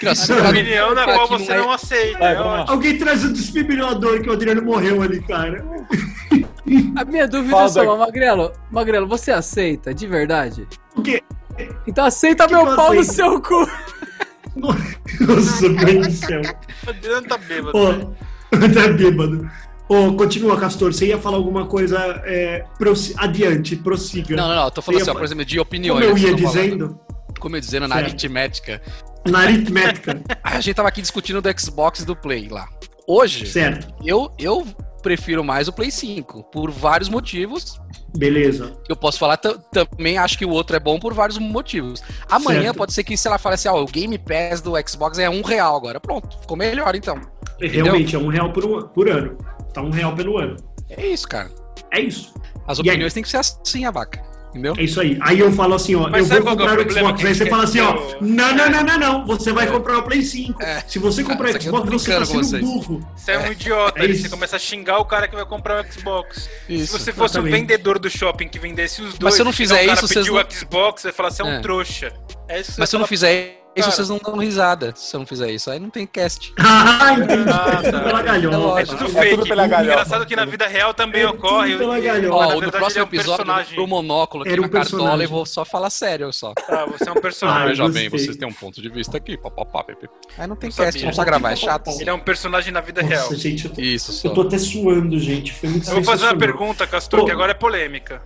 Que 0.00 0.06
não, 0.06 0.14
se 0.14 0.32
A 0.32 0.34
o 0.34 0.38
cara- 0.38 0.50
opinião 0.50 0.94
na 0.94 1.04
qual 1.04 1.28
você 1.28 1.52
é- 1.52 1.56
não 1.56 1.70
aceita. 1.72 2.18
Vai, 2.18 2.34
é 2.34 2.38
lá. 2.40 2.46
ótimo. 2.60 2.72
Alguém 2.72 2.98
traz 2.98 3.24
o 3.24 3.32
desfibrilador 3.32 4.20
que 4.20 4.28
o 4.28 4.32
Adriano 4.32 4.62
morreu 4.62 5.00
ali, 5.02 5.20
cara. 5.22 5.64
A 6.96 7.04
minha 7.04 7.26
dúvida 7.28 7.50
Fala, 7.50 7.64
é 7.66 7.68
só. 7.68 7.96
Magrelo, 7.96 8.52
Magrelo, 8.70 9.06
você 9.08 9.30
aceita, 9.32 9.92
de 9.94 10.06
verdade? 10.06 10.66
O 10.96 11.02
quê? 11.02 11.22
Então 11.86 12.04
aceita 12.04 12.46
Que 12.46 12.54
meu 12.54 12.66
que 12.66 12.76
pau 12.76 12.94
no 12.94 13.00
aceito? 13.00 13.14
seu 13.14 13.40
cu. 13.40 13.68
Nossa, 14.56 15.68
mãe 15.68 16.00
do 16.00 16.10
céu. 16.10 16.42
O 16.86 16.90
Adriano 16.90 17.26
tá 17.26 17.38
bêbado. 17.38 17.72
Ó, 17.78 17.92
velho. 17.92 18.16
tá 18.74 18.88
bêbado. 18.92 19.50
Ô, 19.88 20.12
continua, 20.14 20.58
Castor. 20.58 20.92
Você 20.92 21.06
ia 21.06 21.18
falar 21.18 21.36
alguma 21.36 21.66
coisa 21.66 21.98
é, 22.24 22.64
adiante, 23.16 23.76
prossiga. 23.76 24.36
Não, 24.36 24.48
não, 24.48 24.54
não, 24.56 24.64
eu 24.64 24.70
tô 24.70 24.80
falando 24.82 25.00
Você 25.00 25.10
assim, 25.10 25.10
ia 25.10 25.14
ó, 25.14 25.18
por 25.18 25.24
exemplo, 25.24 25.44
de 25.44 25.60
opiniões. 25.60 26.00
Como 26.06 26.10
eu 26.10 26.18
ia 26.18 26.34
estão 26.34 26.50
falando. 26.52 26.64
dizendo, 26.68 27.00
Como 27.40 27.54
eu 27.54 27.58
ia 27.58 27.60
dizendo, 27.60 27.88
na 27.88 27.94
Certo. 27.96 28.08
aritmética. 28.08 28.82
na 29.26 29.38
aritmética. 29.40 30.22
A 30.42 30.60
gente 30.60 30.74
tava 30.74 30.88
aqui 30.88 31.00
discutindo 31.02 31.40
do 31.40 31.60
Xbox 31.60 32.00
e 32.00 32.06
do 32.06 32.16
Play 32.16 32.48
lá. 32.48 32.66
Hoje, 33.06 33.46
certo, 33.46 33.92
eu, 34.04 34.32
eu 34.38 34.64
prefiro 35.02 35.42
mais 35.44 35.68
o 35.68 35.72
Play 35.72 35.90
5, 35.90 36.44
por 36.44 36.70
vários 36.70 37.08
motivos. 37.08 37.80
beleza. 38.16 38.76
Eu 38.88 38.94
posso 38.96 39.18
falar 39.18 39.36
ta- 39.36 39.54
também, 39.72 40.18
acho 40.18 40.38
que 40.38 40.44
o 40.44 40.50
outro 40.50 40.76
é 40.76 40.80
bom 40.80 40.98
por 40.98 41.12
vários 41.14 41.38
motivos. 41.38 42.02
Amanhã 42.30 42.62
Certo. 42.64 42.76
pode 42.76 42.92
ser 42.92 43.02
que, 43.04 43.16
se 43.16 43.26
ela 43.26 43.38
fale 43.38 43.54
assim, 43.54 43.68
ó, 43.68 43.80
o 43.82 43.86
Game 43.86 44.16
Pass 44.18 44.60
do 44.60 44.72
Xbox 44.88 45.18
é 45.18 45.28
um 45.28 45.42
real 45.42 45.74
agora. 45.76 45.98
Pronto, 46.00 46.38
ficou 46.40 46.56
melhor 46.56 46.94
então. 46.94 47.20
Realmente, 47.60 48.14
é 48.14 48.18
um 48.18 48.28
real 48.28 48.52
por, 48.52 48.88
por 48.88 49.08
ano. 49.08 49.36
Tá 49.74 49.80
um 49.82 49.90
real 49.90 50.14
pelo 50.14 50.38
ano. 50.38 50.56
É 50.90 51.06
isso, 51.06 51.26
cara. 51.28 51.50
É 51.90 52.00
isso. 52.00 52.34
As 52.66 52.78
opiniões 52.78 53.12
têm 53.14 53.22
que 53.22 53.28
ser 53.30 53.38
assim, 53.38 53.84
abaca. 53.84 54.22
Entendeu? 54.52 54.74
É 54.76 54.82
isso 54.82 55.00
aí. 55.00 55.16
Aí 55.22 55.40
eu 55.40 55.50
falo 55.50 55.74
assim, 55.74 55.94
ó, 55.94 56.10
Mas 56.10 56.30
eu 56.30 56.42
vou 56.42 56.42
que 56.42 56.48
é 56.48 56.52
o 56.52 56.56
comprar 56.68 56.78
o 56.78 56.90
Xbox. 56.92 57.24
Aí 57.24 57.34
você 57.34 57.46
fala 57.46 57.64
assim, 57.64 57.80
ó, 57.80 57.94
eu- 57.94 58.16
não, 58.20 58.54
não, 58.54 58.68
não, 58.70 58.82
não, 58.84 58.98
não. 58.98 59.26
Você 59.26 59.50
vai 59.50 59.66
comprar 59.66 59.98
o 59.98 60.02
Play 60.02 60.22
5. 60.22 60.62
É. 60.62 60.82
Se 60.86 60.98
você 60.98 61.24
comprar 61.24 61.56
o 61.56 61.60
Xbox, 61.62 61.88
você 61.90 62.12
tá 62.12 62.24
sendo 62.26 62.44
vocês. 62.44 62.62
burro. 62.62 63.08
Você 63.16 63.32
é 63.32 63.38
um 63.38 63.50
idiota. 63.50 63.98
É 63.98 64.02
aí 64.02 64.10
isso. 64.10 64.22
você 64.24 64.28
começa 64.28 64.56
a 64.56 64.58
xingar 64.58 64.98
o 64.98 65.06
cara 65.06 65.26
que 65.26 65.34
vai 65.34 65.46
comprar 65.46 65.82
o 65.82 65.90
Xbox. 65.92 66.50
Isso. 66.68 66.86
Se 66.86 66.92
você 67.04 67.12
fosse 67.12 67.38
um 67.38 67.40
exatamente. 67.42 67.60
vendedor 67.60 67.98
do 67.98 68.10
shopping 68.10 68.46
que 68.48 68.58
vendesse 68.58 69.00
os 69.00 69.16
dois, 69.16 69.34
se 69.34 69.40
eu 69.40 69.44
não 69.44 69.52
e 69.52 69.54
fizer 69.54 69.74
o 69.74 69.86
cara 69.86 70.04
isso, 70.04 70.14
não- 70.32 70.40
o 70.42 70.52
Xbox, 70.52 71.00
você 71.00 71.08
vai 71.08 71.12
falar, 71.14 71.30
você 71.30 71.42
é 71.42 71.44
um 71.46 71.48
É. 71.52 71.60
trouxa. 71.60 72.12
É 72.48 72.60
isso 72.60 72.74
Mas 72.76 72.90
se 72.90 72.94
eu 72.94 72.98
você 72.98 73.02
não 73.02 73.06
fizer 73.06 73.32
isso 73.32 73.61
Cara. 73.80 73.90
vocês 73.90 74.08
não 74.10 74.18
dão 74.18 74.36
risada 74.36 74.92
se 74.94 75.14
eu 75.16 75.20
não 75.20 75.26
fizer 75.26 75.50
isso. 75.50 75.70
Aí 75.70 75.80
não 75.80 75.88
tem 75.90 76.06
cast. 76.06 76.52
Ah, 77.04 77.14
entendi. 77.14 77.50
Ah, 77.50 77.76
Tudo 77.82 77.90
tá. 77.92 78.00
pela 78.00 78.20
É 78.20 78.22
galhofa. 78.22 78.86
tudo 78.86 79.04
É 79.04 79.08
fake. 79.08 79.30
tudo 79.36 79.48
pela 79.48 79.66
galhofa. 79.66 79.92
Engraçado 79.92 80.26
que 80.26 80.36
na 80.36 80.44
vida 80.44 80.66
real 80.68 80.94
também 80.94 81.22
É 81.22 81.28
ocorre. 81.28 81.70
tudo 81.72 81.78
pela 81.80 82.00
galhofa. 82.00 82.34
Ó, 82.34 82.40
na 82.40 82.46
o 82.48 82.52
do 82.54 82.60
verdade, 82.60 82.78
próximo 82.78 83.00
é 83.00 83.04
um 83.04 83.08
episódio 83.08 83.36
personagem. 83.44 83.74
pro 83.74 83.86
monóculo 83.86 84.42
aqui 84.44 84.52
Era 84.52 84.60
um 84.60 84.64
na 84.64 84.68
cartola 84.68 84.90
personagem. 85.00 85.24
e 85.24 85.26
vou 85.28 85.46
só 85.46 85.64
falar 85.64 85.90
sério 85.90 86.32
só. 86.32 86.52
Ah, 86.68 86.86
você 86.86 87.08
é 87.08 87.12
um 87.12 87.16
Ah, 87.16 87.20
personagem. 87.20 87.68
Veja 87.68 87.88
bem, 87.88 88.08
vocês 88.08 88.36
têm 88.36 88.48
um 88.48 88.52
ponto 88.52 88.80
de 88.80 88.88
vista 88.88 89.16
aqui. 89.16 89.36
Papapá, 89.36 89.82
pepe. 89.84 90.08
Aí 90.38 90.46
não 90.46 90.54
tem 90.56 90.70
Não 90.70 90.76
cast, 90.76 90.98
não 91.00 91.06
precisa 91.08 91.24
gravar, 91.24 91.52
é 91.52 91.56
chato. 91.56 91.90
Ele 92.00 92.10
é 92.10 92.12
um 92.14 92.18
personagem 92.20 92.72
na 92.72 92.80
vida 92.80 93.02
real. 93.02 93.34
Gente, 93.34 93.64
eu 93.66 93.70
tô, 93.72 93.80
Isso, 93.80 94.10
eu 94.10 94.14
só. 94.14 94.30
tô 94.30 94.42
até 94.42 94.58
suando, 94.58 95.18
gente. 95.18 95.52
Foi 95.52 95.68
muito 95.68 95.88
Eu 95.88 95.94
vou 95.96 96.04
fazer 96.04 96.24
uma 96.26 96.36
pergunta, 96.36 96.86
Castor, 96.86 97.24
que 97.24 97.30
agora 97.32 97.50
é 97.50 97.54
polêmica. 97.54 98.22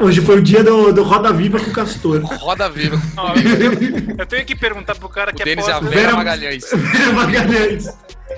Hoje 0.00 0.20
foi 0.20 0.38
o 0.38 0.42
dia 0.42 0.62
do, 0.62 0.92
do 0.92 1.02
Roda 1.02 1.32
Viva 1.32 1.58
com 1.58 1.70
o 1.70 1.72
Castor. 1.72 2.20
Roda 2.38 2.68
viva. 2.70 2.96
Ó, 3.16 3.34
eu, 3.34 3.58
tenho, 3.78 4.14
eu 4.20 4.26
tenho 4.26 4.44
que 4.46 4.54
perguntar 4.54 4.94
pro 4.94 5.08
cara 5.08 5.32
O 5.32 5.34
que 5.34 5.42
é 5.42 5.44
Denis 5.44 5.66
e 5.66 5.70
a 5.70 5.80
pós, 5.80 5.88
Vera 5.88 6.00
Vera- 6.02 6.16
Magalhães. 6.16 6.64
Magalhães. 7.14 7.86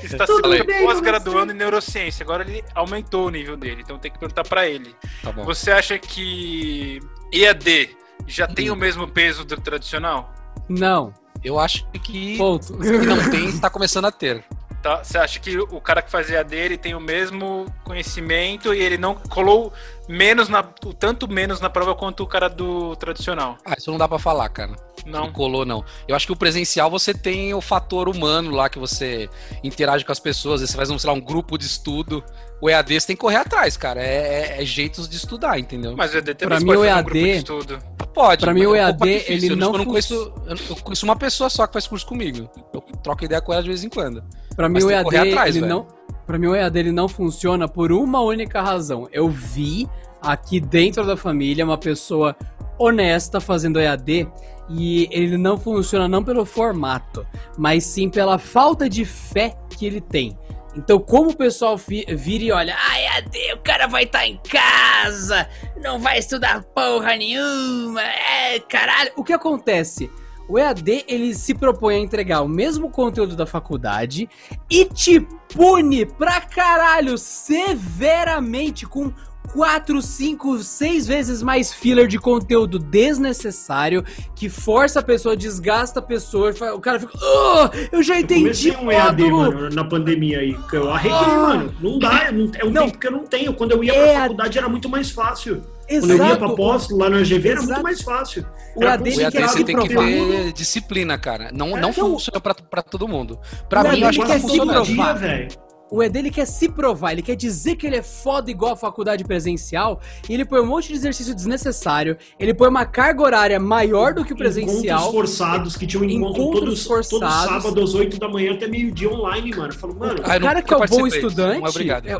está 0.03 0.26
com 0.26 0.85
pós-graduando 0.87 1.53
em 1.53 1.57
neurociência. 1.57 2.24
Agora 2.24 2.43
ele 2.49 2.64
aumentou 2.74 3.26
o 3.26 3.31
nível 3.31 3.57
dele, 3.57 3.83
então 3.85 3.99
tem 3.99 4.11
que 4.11 4.18
perguntar 4.18 4.45
pra 4.45 4.66
ele. 4.66 4.95
Tá 5.22 5.31
bom. 5.31 5.45
Você 5.45 5.70
acha 5.70 5.99
que 5.99 7.01
EAD 7.33 7.91
já 8.26 8.47
tem 8.47 8.70
Hum. 8.70 8.74
o 8.74 8.76
mesmo 8.76 9.07
peso 9.07 9.45
do 9.45 9.57
tradicional? 9.61 10.33
Não. 10.68 11.12
Eu 11.45 11.59
acho 11.59 11.87
que, 12.03 12.37
Ponto. 12.37 12.76
que 12.79 12.91
não 13.07 13.31
tem, 13.31 13.59
tá 13.59 13.70
começando 13.70 14.07
a 14.07 14.11
ter. 14.11 14.43
Tá? 14.83 15.03
Você 15.05 15.18
acha 15.18 15.39
que 15.41 15.59
o 15.59 15.81
cara 15.81 16.01
que 16.03 16.11
faz 16.11 16.31
EAD 16.31 16.55
ele 16.57 16.76
tem 16.79 16.95
o 16.95 17.01
mesmo 17.01 17.66
conhecimento 17.85 18.72
e 18.72 18.81
ele 18.81 18.97
não 18.97 19.14
colou 19.14 19.72
menos 20.09 20.48
na, 20.48 20.62
tanto 20.62 21.28
menos 21.28 21.61
na 21.61 21.68
prova 21.68 21.94
quanto 21.94 22.22
o 22.22 22.26
cara 22.26 22.48
do 22.48 22.96
tradicional? 22.96 23.59
Ah, 23.64 23.74
isso 23.76 23.90
não 23.90 23.98
dá 23.98 24.09
pra 24.09 24.18
falar, 24.18 24.48
cara. 24.48 24.72
Não 25.06 25.26
Não. 25.26 25.32
colou, 25.32 25.64
não. 25.64 25.84
Eu 26.06 26.16
acho 26.16 26.26
que 26.26 26.32
o 26.32 26.36
presencial 26.36 26.90
você 26.90 27.14
tem 27.14 27.54
o 27.54 27.61
fator 27.61 28.09
humano 28.09 28.50
lá, 28.50 28.68
que 28.68 28.78
você 28.78 29.28
interage 29.62 30.04
com 30.04 30.12
as 30.12 30.18
pessoas, 30.18 30.61
você 30.61 30.76
faz, 30.76 30.90
um, 30.90 30.98
sei 30.98 31.09
lá, 31.09 31.14
um 31.14 31.20
grupo 31.20 31.56
de 31.56 31.64
estudo. 31.66 32.22
O 32.61 32.68
EAD 32.68 33.00
você 33.00 33.06
tem 33.09 33.16
que 33.16 33.20
correr 33.20 33.36
atrás, 33.36 33.76
cara. 33.76 34.00
É, 34.02 34.56
é- 34.59 34.62
é 34.62 34.64
jeitos 34.64 35.09
de 35.09 35.16
estudar, 35.16 35.59
entendeu? 35.59 35.94
Mas 35.96 36.12
o 36.12 36.16
EAD 36.16 36.34
também 36.34 36.48
Pra 36.48 36.61
mim, 36.61 36.70
o 36.76 36.80
fazer 36.80 36.92
um 36.92 36.96
grupo 37.02 37.12
de 37.12 37.18
EAD 37.20 37.38
estudo. 37.38 37.78
Pode. 38.12 38.40
Pra 38.40 38.52
mim, 38.54 38.66
o 38.66 38.74
é 38.74 38.84
um 38.84 38.88
EAD, 38.88 39.09
ele 39.28 39.46
Eu 39.52 39.56
não 39.56 39.66
eu 39.68 39.72
não 39.74 39.78
fun- 39.84 39.90
conheço. 39.90 40.32
Eu 40.70 40.76
conheço 40.76 41.04
uma 41.04 41.14
pessoa 41.16 41.48
só 41.48 41.66
que 41.68 41.72
faz 41.74 41.86
curso 41.86 42.04
comigo. 42.06 42.50
Eu 42.74 42.80
troco 43.02 43.24
ideia 43.24 43.40
com 43.40 43.52
ela 43.52 43.62
de 43.62 43.68
vez 43.68 43.84
em 43.84 43.88
quando. 43.88 44.24
Pra 44.56 44.68
mim 44.68 44.78
o 44.82 44.88
tem 44.88 44.88
que 44.88 44.92
EAD, 44.94 45.04
correr 45.04 45.18
atrás, 45.30 45.50
ele 45.54 45.61
velho. 45.66 45.72
não, 45.72 45.86
para 46.26 46.36
mim 46.38 46.46
o 46.48 46.54
EAD 46.56 46.78
ele 46.80 46.90
não 46.90 47.09
funciona 47.09 47.68
por 47.68 47.92
uma 47.92 48.20
única 48.22 48.61
razão. 48.61 49.09
Eu 49.12 49.28
vi 49.28 49.88
aqui 50.20 50.59
dentro 50.59 51.06
da 51.06 51.16
família 51.16 51.64
uma 51.64 51.78
pessoa 51.78 52.34
honesta 52.76 53.40
fazendo 53.40 53.78
EAD 53.80 54.26
e 54.68 55.09
ele 55.12 55.36
não 55.36 55.56
funciona 55.56 56.09
não 56.09 56.24
pelo 56.24 56.44
formato, 56.44 57.24
mas 57.56 57.84
sim 57.84 58.09
pela 58.11 58.36
falta 58.36 58.88
de 58.88 59.04
fé 59.04 59.56
que 59.76 59.86
ele 59.86 60.00
tem. 60.00 60.36
Então, 60.79 61.01
como 61.01 61.31
o 61.31 61.37
pessoal 61.37 61.76
vira 61.76 62.45
e 62.45 62.53
olha, 62.53 62.76
ah, 62.79 63.01
EAD, 63.01 63.55
o 63.55 63.59
cara 63.59 63.89
vai 63.89 64.05
estar 64.05 64.24
em 64.24 64.39
casa, 64.49 65.49
não 65.83 65.99
vai 65.99 66.20
estudar 66.20 66.62
porra 66.62 67.16
nenhuma, 67.16 68.01
é, 68.01 68.61
caralho. 68.61 69.11
O 69.16 69.24
que 69.24 69.33
acontece? 69.33 70.09
O 70.49 70.57
EAD, 70.57 71.05
ele 71.09 71.35
se 71.35 71.53
propõe 71.53 71.97
a 71.97 71.99
entregar 71.99 72.43
o 72.43 72.49
mesmo 72.49 72.89
conteúdo 72.91 73.35
da 73.35 73.45
faculdade 73.45 74.31
e 74.70 74.85
te 74.85 75.18
pune 75.53 76.07
pra 76.07 76.41
caralho 76.41 77.18
severamente 77.18 78.87
com 78.87 79.12
4, 79.53 80.01
5, 80.03 80.59
6 80.59 81.07
vezes 81.07 81.42
mais 81.42 81.72
filler 81.72 82.07
de 82.07 82.18
conteúdo 82.18 82.78
desnecessário 82.78 84.05
que 84.34 84.49
força 84.49 85.01
a 85.01 85.03
pessoa, 85.03 85.36
desgasta 85.36 85.99
a 86.01 86.03
pessoa. 86.03 86.53
O 86.74 86.80
cara 86.80 87.01
fica, 87.01 87.12
oh, 87.20 87.68
eu 87.92 88.03
já 88.03 88.14
Eu 88.16 88.20
entendi 88.20 88.70
comecei 88.70 88.76
um 88.76 88.90
EAD, 88.90 89.22
módulo." 89.24 89.53
mano, 89.55 89.70
na 89.74 89.84
pandemia 89.84 90.38
aí. 90.40 90.55
que 90.68 90.76
Eu 90.76 90.90
arreguei, 90.92 91.16
Ah. 91.18 91.36
mano. 91.38 91.74
Não 91.80 91.99
dá, 91.99 92.26
eu 92.26 92.32
não- 92.32 92.51
é 92.59 92.64
um 92.64 92.70
Não. 92.70 92.84
tempo 92.86 92.99
que 92.99 93.07
eu 93.07 93.12
não 93.12 93.24
tenho. 93.24 93.55
Quando 93.55 93.72
eu 93.72 93.82
ia 93.84 93.92
pra 93.92 94.03
EAD. 94.07 94.20
faculdade 94.20 94.59
era 94.59 94.68
muito 94.68 94.88
mais 94.88 95.11
fácil. 95.11 95.62
Quando 95.88 96.11
eu 96.11 96.16
ia 96.16 96.36
pra 96.36 96.46
Exato. 96.46 96.55
pós, 96.57 96.90
lá 96.90 97.09
na 97.09 97.22
GV, 97.22 97.49
era 97.49 97.59
Exato. 97.61 97.66
muito 97.72 97.82
mais 97.82 98.03
fácil. 98.03 98.44
O 98.76 98.82
Era 98.82 98.90
EAD, 98.92 99.11
O 99.11 99.30
quer 99.30 99.49
você 99.49 99.64
tem 99.64 99.76
que 99.76 99.88
ver 99.88 100.53
disciplina, 100.53 101.18
cara. 101.18 101.51
Não, 101.53 101.68
É, 101.68 101.80
não 101.80 101.88
não. 101.88 101.92
funciona 101.92 102.40
pra, 102.40 102.55
pra 102.55 102.82
todo 102.82 103.09
mundo. 103.09 103.38
Pra 103.68 103.82
O 103.82 103.90
mim, 103.92 104.01
eu 104.01 104.09
acho 104.09 104.20
que 104.20 104.32
se 104.34 104.40
funcionando. 104.40 104.84
provar. 104.84 105.12
velho. 105.14 105.49
O 105.91 106.03
EAD 106.03 106.18
ele 106.18 106.30
quer 106.30 106.47
se 106.47 106.68
provar, 106.68 107.12
ele 107.12 107.22
quer 107.22 107.34
dizer 107.34 107.76
que 107.76 107.86
ele 107.86 107.97
é 107.97 108.03
foda 108.03 108.51
igual 108.51 108.72
a 108.72 108.76
faculdade 108.76 109.24
presencial, 109.24 110.01
e 110.28 110.34
ele 110.34 110.45
põe 110.45 110.61
um 110.61 110.66
monte 110.66 110.89
de 110.89 110.95
exercício 110.95 111.34
desnecessário, 111.34 112.16
ele 112.39 112.53
põe 112.53 112.68
uma 112.68 112.84
carga 112.84 113.22
horária 113.22 113.59
maior 113.59 114.12
do 114.12 114.24
que 114.24 114.32
o 114.32 114.36
presencial. 114.36 115.01
Encontros 115.01 115.39
forçados, 115.39 115.76
que 115.76 115.86
tinham 115.86 116.05
encontro 116.05 116.43
Encontros 116.43 116.84
todos, 116.84 117.09
todo 117.09 117.20
forçados. 117.20 117.62
sábado 117.62 117.82
às 117.82 117.95
8 117.95 118.18
da 118.18 118.28
manhã 118.28 118.55
até 118.55 118.68
meio-dia 118.68 119.11
online, 119.11 119.51
mano. 119.51 119.72
Eu 119.72 119.78
falo, 119.78 119.95
mano, 119.95 120.18
eu 120.18 120.41
cara 120.41 120.62
que 120.62 120.74
é 120.74 120.76
o 120.76 120.86
bom 120.86 121.07
estudante, 121.07 121.61
Não 121.61 121.66
é 121.66 121.70
obrigado 121.70 122.09
é-. 122.09 122.18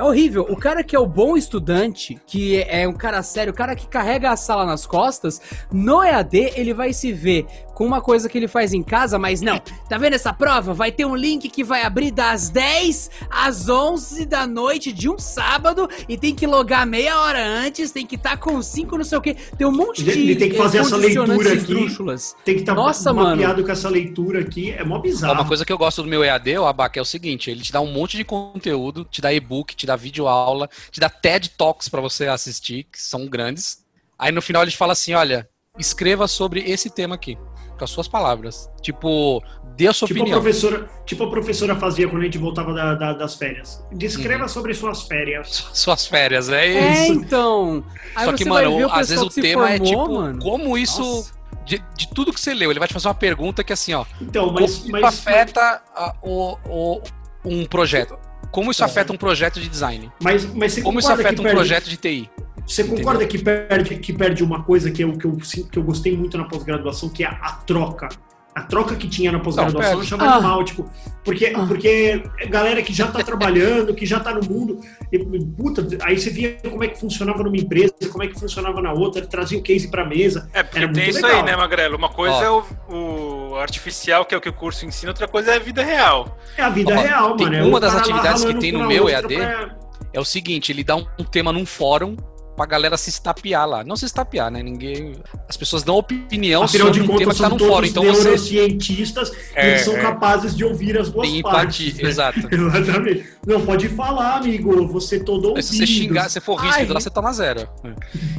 É 0.00 0.02
horrível. 0.02 0.46
O 0.48 0.56
cara 0.56 0.82
que 0.82 0.96
é 0.96 0.98
o 0.98 1.06
bom 1.06 1.36
estudante, 1.36 2.18
que 2.26 2.62
é 2.62 2.88
um 2.88 2.92
cara 2.94 3.22
sério, 3.22 3.52
o 3.52 3.54
cara 3.54 3.76
que 3.76 3.86
carrega 3.86 4.30
a 4.30 4.36
sala 4.36 4.64
nas 4.64 4.86
costas, 4.86 5.42
no 5.70 6.02
EAD 6.02 6.54
ele 6.56 6.72
vai 6.72 6.94
se 6.94 7.12
ver 7.12 7.46
com 7.80 7.86
uma 7.86 8.02
coisa 8.02 8.28
que 8.28 8.36
ele 8.36 8.46
faz 8.46 8.74
em 8.74 8.82
casa, 8.82 9.18
mas 9.18 9.40
não. 9.40 9.58
Tá 9.88 9.96
vendo 9.96 10.12
essa 10.12 10.34
prova? 10.34 10.74
Vai 10.74 10.92
ter 10.92 11.06
um 11.06 11.16
link 11.16 11.48
que 11.48 11.64
vai 11.64 11.82
abrir 11.82 12.10
das 12.10 12.50
10 12.50 13.10
às 13.30 13.70
11 13.70 14.26
da 14.26 14.46
noite 14.46 14.92
de 14.92 15.08
um 15.08 15.18
sábado 15.18 15.88
e 16.06 16.18
tem 16.18 16.34
que 16.34 16.46
logar 16.46 16.86
meia 16.86 17.18
hora 17.18 17.42
antes, 17.42 17.90
tem 17.90 18.04
que 18.04 18.16
estar 18.16 18.36
com 18.36 18.60
5 18.60 18.98
não 18.98 19.04
sei 19.04 19.16
o 19.16 19.22
que. 19.22 19.32
Tem 19.32 19.66
um 19.66 19.72
monte 19.72 20.04
de 20.04 20.10
Ele 20.10 20.36
tem 20.36 20.50
que 20.50 20.58
fazer 20.58 20.76
essa 20.76 20.94
leitura 20.94 21.48
aqui. 21.54 21.56
esdrúxulas. 21.56 22.36
tem 22.44 22.56
que 22.56 22.60
estar 22.60 22.74
Nossa, 22.74 23.14
mapeado 23.14 23.64
com 23.64 23.72
essa 23.72 23.88
leitura 23.88 24.40
aqui. 24.40 24.72
É 24.72 24.84
mó 24.84 24.98
bizarro. 24.98 25.32
Uma 25.32 25.48
coisa 25.48 25.64
que 25.64 25.72
eu 25.72 25.78
gosto 25.78 26.02
do 26.02 26.08
meu 26.10 26.22
EAD, 26.22 26.58
o 26.58 26.66
Abac, 26.66 26.98
é 26.98 27.00
o 27.00 27.06
seguinte: 27.06 27.50
ele 27.50 27.62
te 27.62 27.72
dá 27.72 27.80
um 27.80 27.90
monte 27.90 28.14
de 28.14 28.24
conteúdo, 28.24 29.06
te 29.10 29.22
dá 29.22 29.32
e-book, 29.32 29.74
te 29.74 29.86
dá 29.86 29.96
videoaula, 29.96 30.68
te 30.90 31.00
dá 31.00 31.08
TED 31.08 31.52
Talks 31.56 31.88
pra 31.88 32.02
você 32.02 32.26
assistir, 32.26 32.84
que 32.92 33.00
são 33.00 33.26
grandes. 33.26 33.78
Aí 34.18 34.30
no 34.30 34.42
final 34.42 34.60
ele 34.60 34.70
te 34.70 34.76
fala 34.76 34.92
assim: 34.92 35.14
olha, 35.14 35.48
escreva 35.78 36.26
sobre 36.28 36.60
esse 36.60 36.90
tema 36.90 37.14
aqui, 37.14 37.38
com 37.80 37.84
as 37.84 37.90
suas 37.90 38.06
palavras. 38.06 38.70
Tipo, 38.80 39.42
dê 39.76 39.88
a 39.88 39.92
sua 39.92 40.06
Tipo 40.06 40.20
a, 40.20 40.22
opinião. 40.22 40.40
professora, 40.40 40.88
tipo 41.04 41.24
a 41.24 41.30
professora 41.30 41.74
fazia 41.76 42.08
quando 42.08 42.22
a 42.22 42.24
gente 42.26 42.38
voltava 42.38 42.72
da- 42.72 42.94
da- 42.94 43.12
das 43.14 43.34
férias. 43.34 43.84
Descreva 43.92 44.42
Uhum. 44.44 44.48
sobre 44.48 44.72
suas 44.74 45.02
férias. 45.02 45.68
Suas 45.74 46.06
férias, 46.06 46.48
é 46.48 46.66
É, 46.66 47.02
isso. 47.04 47.12
então. 47.14 47.82
Aí 48.14 48.26
Só 48.26 48.32
que, 48.34 48.44
mano, 48.44 48.88
às 48.92 49.08
vezes 49.08 49.24
o 49.24 49.28
tema 49.30 49.70
é 49.72 49.78
formou, 49.78 49.86
tipo, 50.06 50.14
mano. 50.14 50.38
como 50.40 50.78
isso. 50.78 51.00
Nossa. 51.02 51.40
De, 51.64 51.78
de 51.96 52.08
tudo 52.08 52.32
que 52.32 52.40
você 52.40 52.52
leu, 52.54 52.70
ele 52.70 52.78
vai 52.78 52.88
te 52.88 52.94
fazer 52.94 53.06
uma 53.08 53.14
pergunta 53.14 53.62
que 53.62 53.72
é 53.72 53.74
assim, 53.74 53.94
ó. 53.94 54.04
Então, 54.20 54.52
mas, 54.52 54.76
como 54.78 54.86
isso 54.86 54.90
mas, 54.92 55.04
afeta 55.04 55.82
a- 55.94 56.14
o, 56.22 56.56
o- 56.68 57.00
um 57.44 57.64
projeto? 57.64 58.18
Como 58.50 58.70
isso 58.72 58.82
É. 58.82 58.86
afeta 58.86 59.12
um 59.12 59.16
projeto 59.16 59.60
de 59.60 59.68
design? 59.68 60.10
mas, 60.20 60.44
mas 60.52 60.72
você 60.72 60.82
Como 60.82 60.98
isso 60.98 61.12
afeta 61.12 61.40
um 61.40 61.44
perde, 61.44 61.54
projeto 61.56 61.88
de 61.88 61.96
TI? 61.96 62.28
Você 62.70 62.84
concorda 62.84 63.26
que 63.26 63.36
perde, 63.36 63.96
que 63.96 64.12
perde 64.12 64.44
uma 64.44 64.62
coisa 64.62 64.90
que 64.92 65.02
eu, 65.02 65.12
que, 65.18 65.24
eu, 65.26 65.36
que 65.70 65.76
eu 65.78 65.82
gostei 65.82 66.16
muito 66.16 66.38
na 66.38 66.44
pós-graduação, 66.44 67.08
que 67.08 67.24
é 67.24 67.26
a 67.26 67.52
troca. 67.66 68.08
A 68.54 68.62
troca 68.62 68.94
que 68.94 69.08
tinha 69.08 69.32
na 69.32 69.40
pós-graduação 69.40 70.00
achava 70.00 70.24
Ah. 70.24 70.34
animal, 70.34 70.64
tipo, 70.64 70.88
porque, 71.24 71.46
Ah. 71.54 71.64
porque 71.66 72.22
é 72.38 72.46
galera 72.46 72.80
que 72.82 72.92
já 72.92 73.08
tá 73.08 73.24
trabalhando, 73.24 73.92
que 73.92 74.06
já 74.06 74.20
tá 74.20 74.32
no 74.32 74.40
mundo, 74.48 74.78
e, 75.10 75.18
puta, 75.18 75.86
aí 76.02 76.16
você 76.18 76.30
via 76.30 76.58
como 76.70 76.84
é 76.84 76.88
que 76.88 76.98
funcionava 77.00 77.42
numa 77.42 77.56
empresa, 77.56 77.92
como 78.10 78.22
é 78.22 78.28
que 78.28 78.38
funcionava 78.38 78.80
na 78.80 78.92
outra, 78.92 79.26
trazia 79.26 79.58
o 79.58 79.62
case 79.62 79.88
pra 79.90 80.04
mesa. 80.04 80.48
É, 80.52 80.62
porque 80.62 80.78
Era 80.78 80.92
tem 80.92 81.02
muito 81.04 81.16
isso 81.16 81.26
legal. 81.26 81.40
aí, 81.40 81.46
né, 81.46 81.56
Magrelo? 81.56 81.96
Uma 81.96 82.08
coisa 82.08 82.36
Ó. 82.36 82.42
é 82.42 82.50
o, 82.94 83.52
o 83.52 83.56
artificial, 83.56 84.24
que 84.24 84.32
é 84.34 84.38
o 84.38 84.40
que 84.40 84.48
o 84.48 84.52
curso 84.52 84.86
ensina, 84.86 85.10
outra 85.10 85.26
coisa 85.26 85.52
é 85.52 85.56
a 85.56 85.60
vida 85.60 85.82
real. 85.82 86.38
É 86.56 86.62
a 86.62 86.70
vida 86.70 86.92
Ó, 86.96 87.00
real, 87.00 87.36
tem 87.36 87.46
mano. 87.46 87.58
é 87.58 87.62
uma 87.64 87.80
das 87.80 87.96
atividades 87.96 88.44
que 88.44 88.54
tem 88.54 88.70
no 88.72 88.86
meu 88.86 89.08
EAD, 89.08 89.34
pra- 89.36 89.76
É 90.12 90.18
o 90.20 90.24
seguinte, 90.24 90.70
ele 90.72 90.82
dá 90.84 90.96
um, 90.96 91.04
um 91.20 91.24
tema 91.24 91.52
num 91.52 91.64
fórum 91.66 92.16
pra 92.60 92.66
galera 92.66 92.96
se 92.98 93.08
estapear 93.08 93.66
lá. 93.66 93.82
Não 93.82 93.96
se 93.96 94.04
estapear, 94.04 94.50
né? 94.50 94.62
Ninguém. 94.62 95.14
As 95.48 95.56
pessoas 95.56 95.82
dão 95.82 95.96
opinião 95.96 96.62
Afinal 96.64 96.88
sobre 96.88 97.00
de 97.00 97.10
um 97.10 97.16
tema 97.16 97.32
contas, 97.32 97.36
que 97.36 97.42
tá 97.42 97.48
no 97.48 97.58
fórum. 97.58 97.86
Então 97.86 98.02
neurocientistas 98.02 99.30
e 99.30 99.34
É, 99.54 99.68
eles 99.70 99.80
são 99.82 99.96
é. 99.96 100.00
capazes 100.00 100.54
de 100.54 100.62
ouvir 100.64 100.98
as 100.98 101.08
duas 101.10 101.26
tem 101.28 101.40
partes. 101.42 101.80
empatia. 101.86 102.02
né? 102.04 102.08
Exato. 102.10 102.40
Exatamente. 102.54 103.24
Não, 103.46 103.60
pode 103.64 103.88
falar, 103.88 104.36
amigo. 104.36 104.86
Você 104.88 105.20
todo 105.20 105.48
ouvido. 105.48 105.62
Se 105.64 105.76
você 105.78 105.86
xingar, 105.86 106.28
se 106.28 106.38
for 106.40 106.56
ríspido 106.56 106.92
lá, 106.92 107.00
você 107.00 107.08
toma 107.10 107.32
zero. 107.32 107.66
É. 107.82 107.92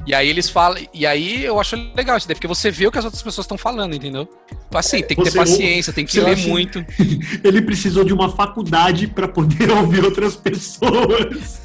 E 0.06 0.14
aí 0.14 0.30
eles 0.30 0.50
falam. 0.50 0.80
E 0.94 1.06
aí 1.08 1.44
eu 1.44 1.60
acho 1.60 1.76
legal 1.96 2.16
isso 2.18 2.28
daí, 2.28 2.36
porque 2.36 2.48
você 2.48 2.70
vê 2.70 2.86
o 2.88 2.92
que 2.92 3.00
as 3.00 3.06
outras 3.06 3.24
pessoas 3.24 3.46
estão 3.46 3.58
falando, 3.58 3.96
entendeu? 3.96 4.30
Assim, 4.74 5.02
tem 5.02 5.18
que 5.18 5.24
ter 5.24 5.32
Você 5.32 5.38
paciência, 5.38 5.92
tem 5.92 6.06
que 6.06 6.20
ler 6.20 6.34
acha- 6.34 6.48
muito. 6.48 6.86
Ele 7.44 7.62
precisou 7.62 8.04
de 8.04 8.14
uma 8.14 8.30
faculdade 8.32 9.08
para 9.08 9.28
poder 9.28 9.70
ouvir 9.74 10.06
outras 10.06 10.36
pessoas. 10.36 11.62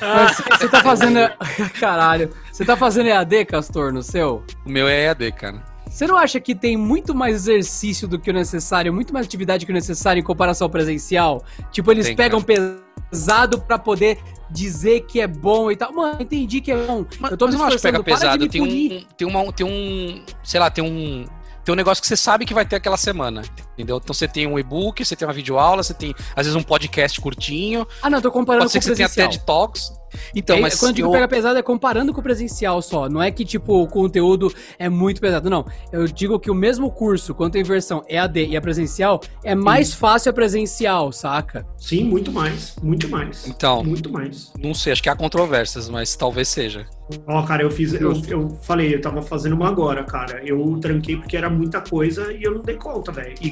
Mas 0.00 0.40
Você 0.50 0.68
tá 0.68 0.82
fazendo. 0.82 1.18
Caralho. 1.80 2.30
Você 2.52 2.64
tá 2.64 2.76
fazendo 2.76 3.08
EAD, 3.08 3.44
Castor, 3.46 3.92
no 3.92 4.02
seu? 4.02 4.42
O 4.64 4.70
meu 4.70 4.88
é 4.88 5.04
EAD, 5.06 5.32
cara. 5.32 5.62
Você 5.88 6.06
não 6.06 6.16
acha 6.16 6.38
que 6.40 6.54
tem 6.54 6.76
muito 6.76 7.14
mais 7.14 7.34
exercício 7.36 8.06
do 8.06 8.18
que 8.18 8.30
o 8.30 8.34
necessário, 8.34 8.92
muito 8.92 9.14
mais 9.14 9.24
atividade 9.26 9.64
que 9.64 9.72
o 9.72 9.74
necessário 9.74 10.20
em 10.20 10.22
comparação 10.22 10.66
ao 10.66 10.70
presencial? 10.70 11.42
Tipo, 11.70 11.90
eles 11.92 12.06
Tem, 12.06 12.16
pegam 12.16 12.42
pesado 12.42 13.60
pra 13.60 13.78
poder 13.78 14.18
dizer 14.50 15.02
que 15.06 15.20
é 15.20 15.26
bom 15.26 15.70
e 15.70 15.76
tal. 15.76 15.92
Mano, 15.92 16.20
entendi 16.20 16.60
que 16.60 16.70
é 16.70 16.76
bom. 16.76 17.04
Mas 17.18 17.30
eu 17.30 17.36
tô 17.36 17.46
me 17.46 17.52
mas 17.56 17.68
acho 17.68 17.76
que 17.76 17.82
pega 17.82 18.02
para 18.02 18.14
pesado. 18.14 18.42
me 18.42 18.48
Tem 18.48 18.60
punir. 18.60 18.92
um, 18.92 19.14
tem 19.16 19.28
uma, 19.28 19.52
tem 19.52 19.66
um, 19.66 20.22
sei 20.42 20.60
lá, 20.60 20.70
tem 20.70 20.84
um, 20.84 21.24
tem 21.64 21.72
um 21.72 21.76
negócio 21.76 22.02
que 22.02 22.08
você 22.08 22.16
sabe 22.16 22.44
que 22.44 22.52
vai 22.52 22.66
ter 22.66 22.76
aquela 22.76 22.96
semana. 22.96 23.42
Entendeu? 23.76 23.98
Então 24.02 24.14
você 24.14 24.26
tem 24.26 24.46
um 24.46 24.58
e-book, 24.58 25.04
você 25.04 25.14
tem 25.14 25.28
uma 25.28 25.34
videoaula, 25.34 25.82
você 25.82 25.92
tem, 25.94 26.14
às 26.34 26.46
vezes, 26.46 26.54
um 26.54 26.62
podcast 26.62 27.20
curtinho. 27.20 27.86
Ah, 28.02 28.08
não, 28.08 28.20
tô 28.22 28.30
comparando 28.32 28.64
Pode 28.64 28.72
ser 28.72 28.78
com 28.80 28.84
que 28.86 28.90
o 28.92 28.94
você 28.94 28.96
tenha 28.96 29.08
presencial. 29.08 29.30
TED 29.30 29.44
Talks. 29.46 29.92
Então, 30.34 30.56
É, 30.56 30.60
mas 30.60 30.78
quando 30.78 30.90
eu 30.92 30.94
digo 30.94 31.08
eu- 31.08 31.12
pega 31.12 31.28
pesado 31.28 31.58
é 31.58 31.62
comparando 31.62 32.10
com 32.14 32.20
o 32.20 32.22
presencial 32.22 32.80
só. 32.80 33.06
Não 33.06 33.22
é 33.22 33.30
que, 33.30 33.44
tipo, 33.44 33.82
o 33.82 33.86
conteúdo 33.86 34.50
é 34.78 34.88
muito 34.88 35.20
pesado. 35.20 35.50
Não. 35.50 35.66
Eu 35.92 36.06
digo 36.06 36.38
que 36.40 36.50
o 36.50 36.54
mesmo 36.54 36.90
curso, 36.90 37.34
quando 37.34 37.52
tem 37.52 37.62
versão 37.62 38.02
EAD 38.08 38.46
e 38.46 38.56
a 38.56 38.60
presencial, 38.62 39.20
é 39.44 39.54
mais 39.54 39.92
fácil 39.92 40.30
a 40.30 40.32
presencial, 40.32 41.12
saca? 41.12 41.66
Sim, 41.76 42.04
muito 42.04 42.32
mais. 42.32 42.76
Muito 42.82 43.08
mais. 43.10 43.46
Então. 43.46 43.84
Muito 43.84 44.10
mais. 44.10 44.52
não 44.58 44.72
sei, 44.72 44.92
acho 44.92 45.02
que 45.02 45.08
há 45.10 45.14
controvérsias, 45.16 45.88
mas 45.90 46.16
talvez 46.16 46.48
seja. 46.48 46.86
Ó, 47.26 47.42
cara, 47.42 47.62
eu 47.62 47.70
fiz. 47.70 47.92
Eu, 47.92 48.12
eu 48.28 48.58
falei, 48.62 48.94
eu 48.94 49.00
tava 49.00 49.20
fazendo 49.22 49.52
uma 49.54 49.68
agora, 49.68 50.02
cara. 50.04 50.40
Eu 50.44 50.78
tranquei 50.80 51.16
porque 51.16 51.36
era 51.36 51.50
muita 51.50 51.80
coisa 51.80 52.32
e 52.32 52.42
eu 52.42 52.54
não 52.54 52.62
dei 52.62 52.76
conta, 52.76 53.12
velho. 53.12 53.34
E, 53.40 53.50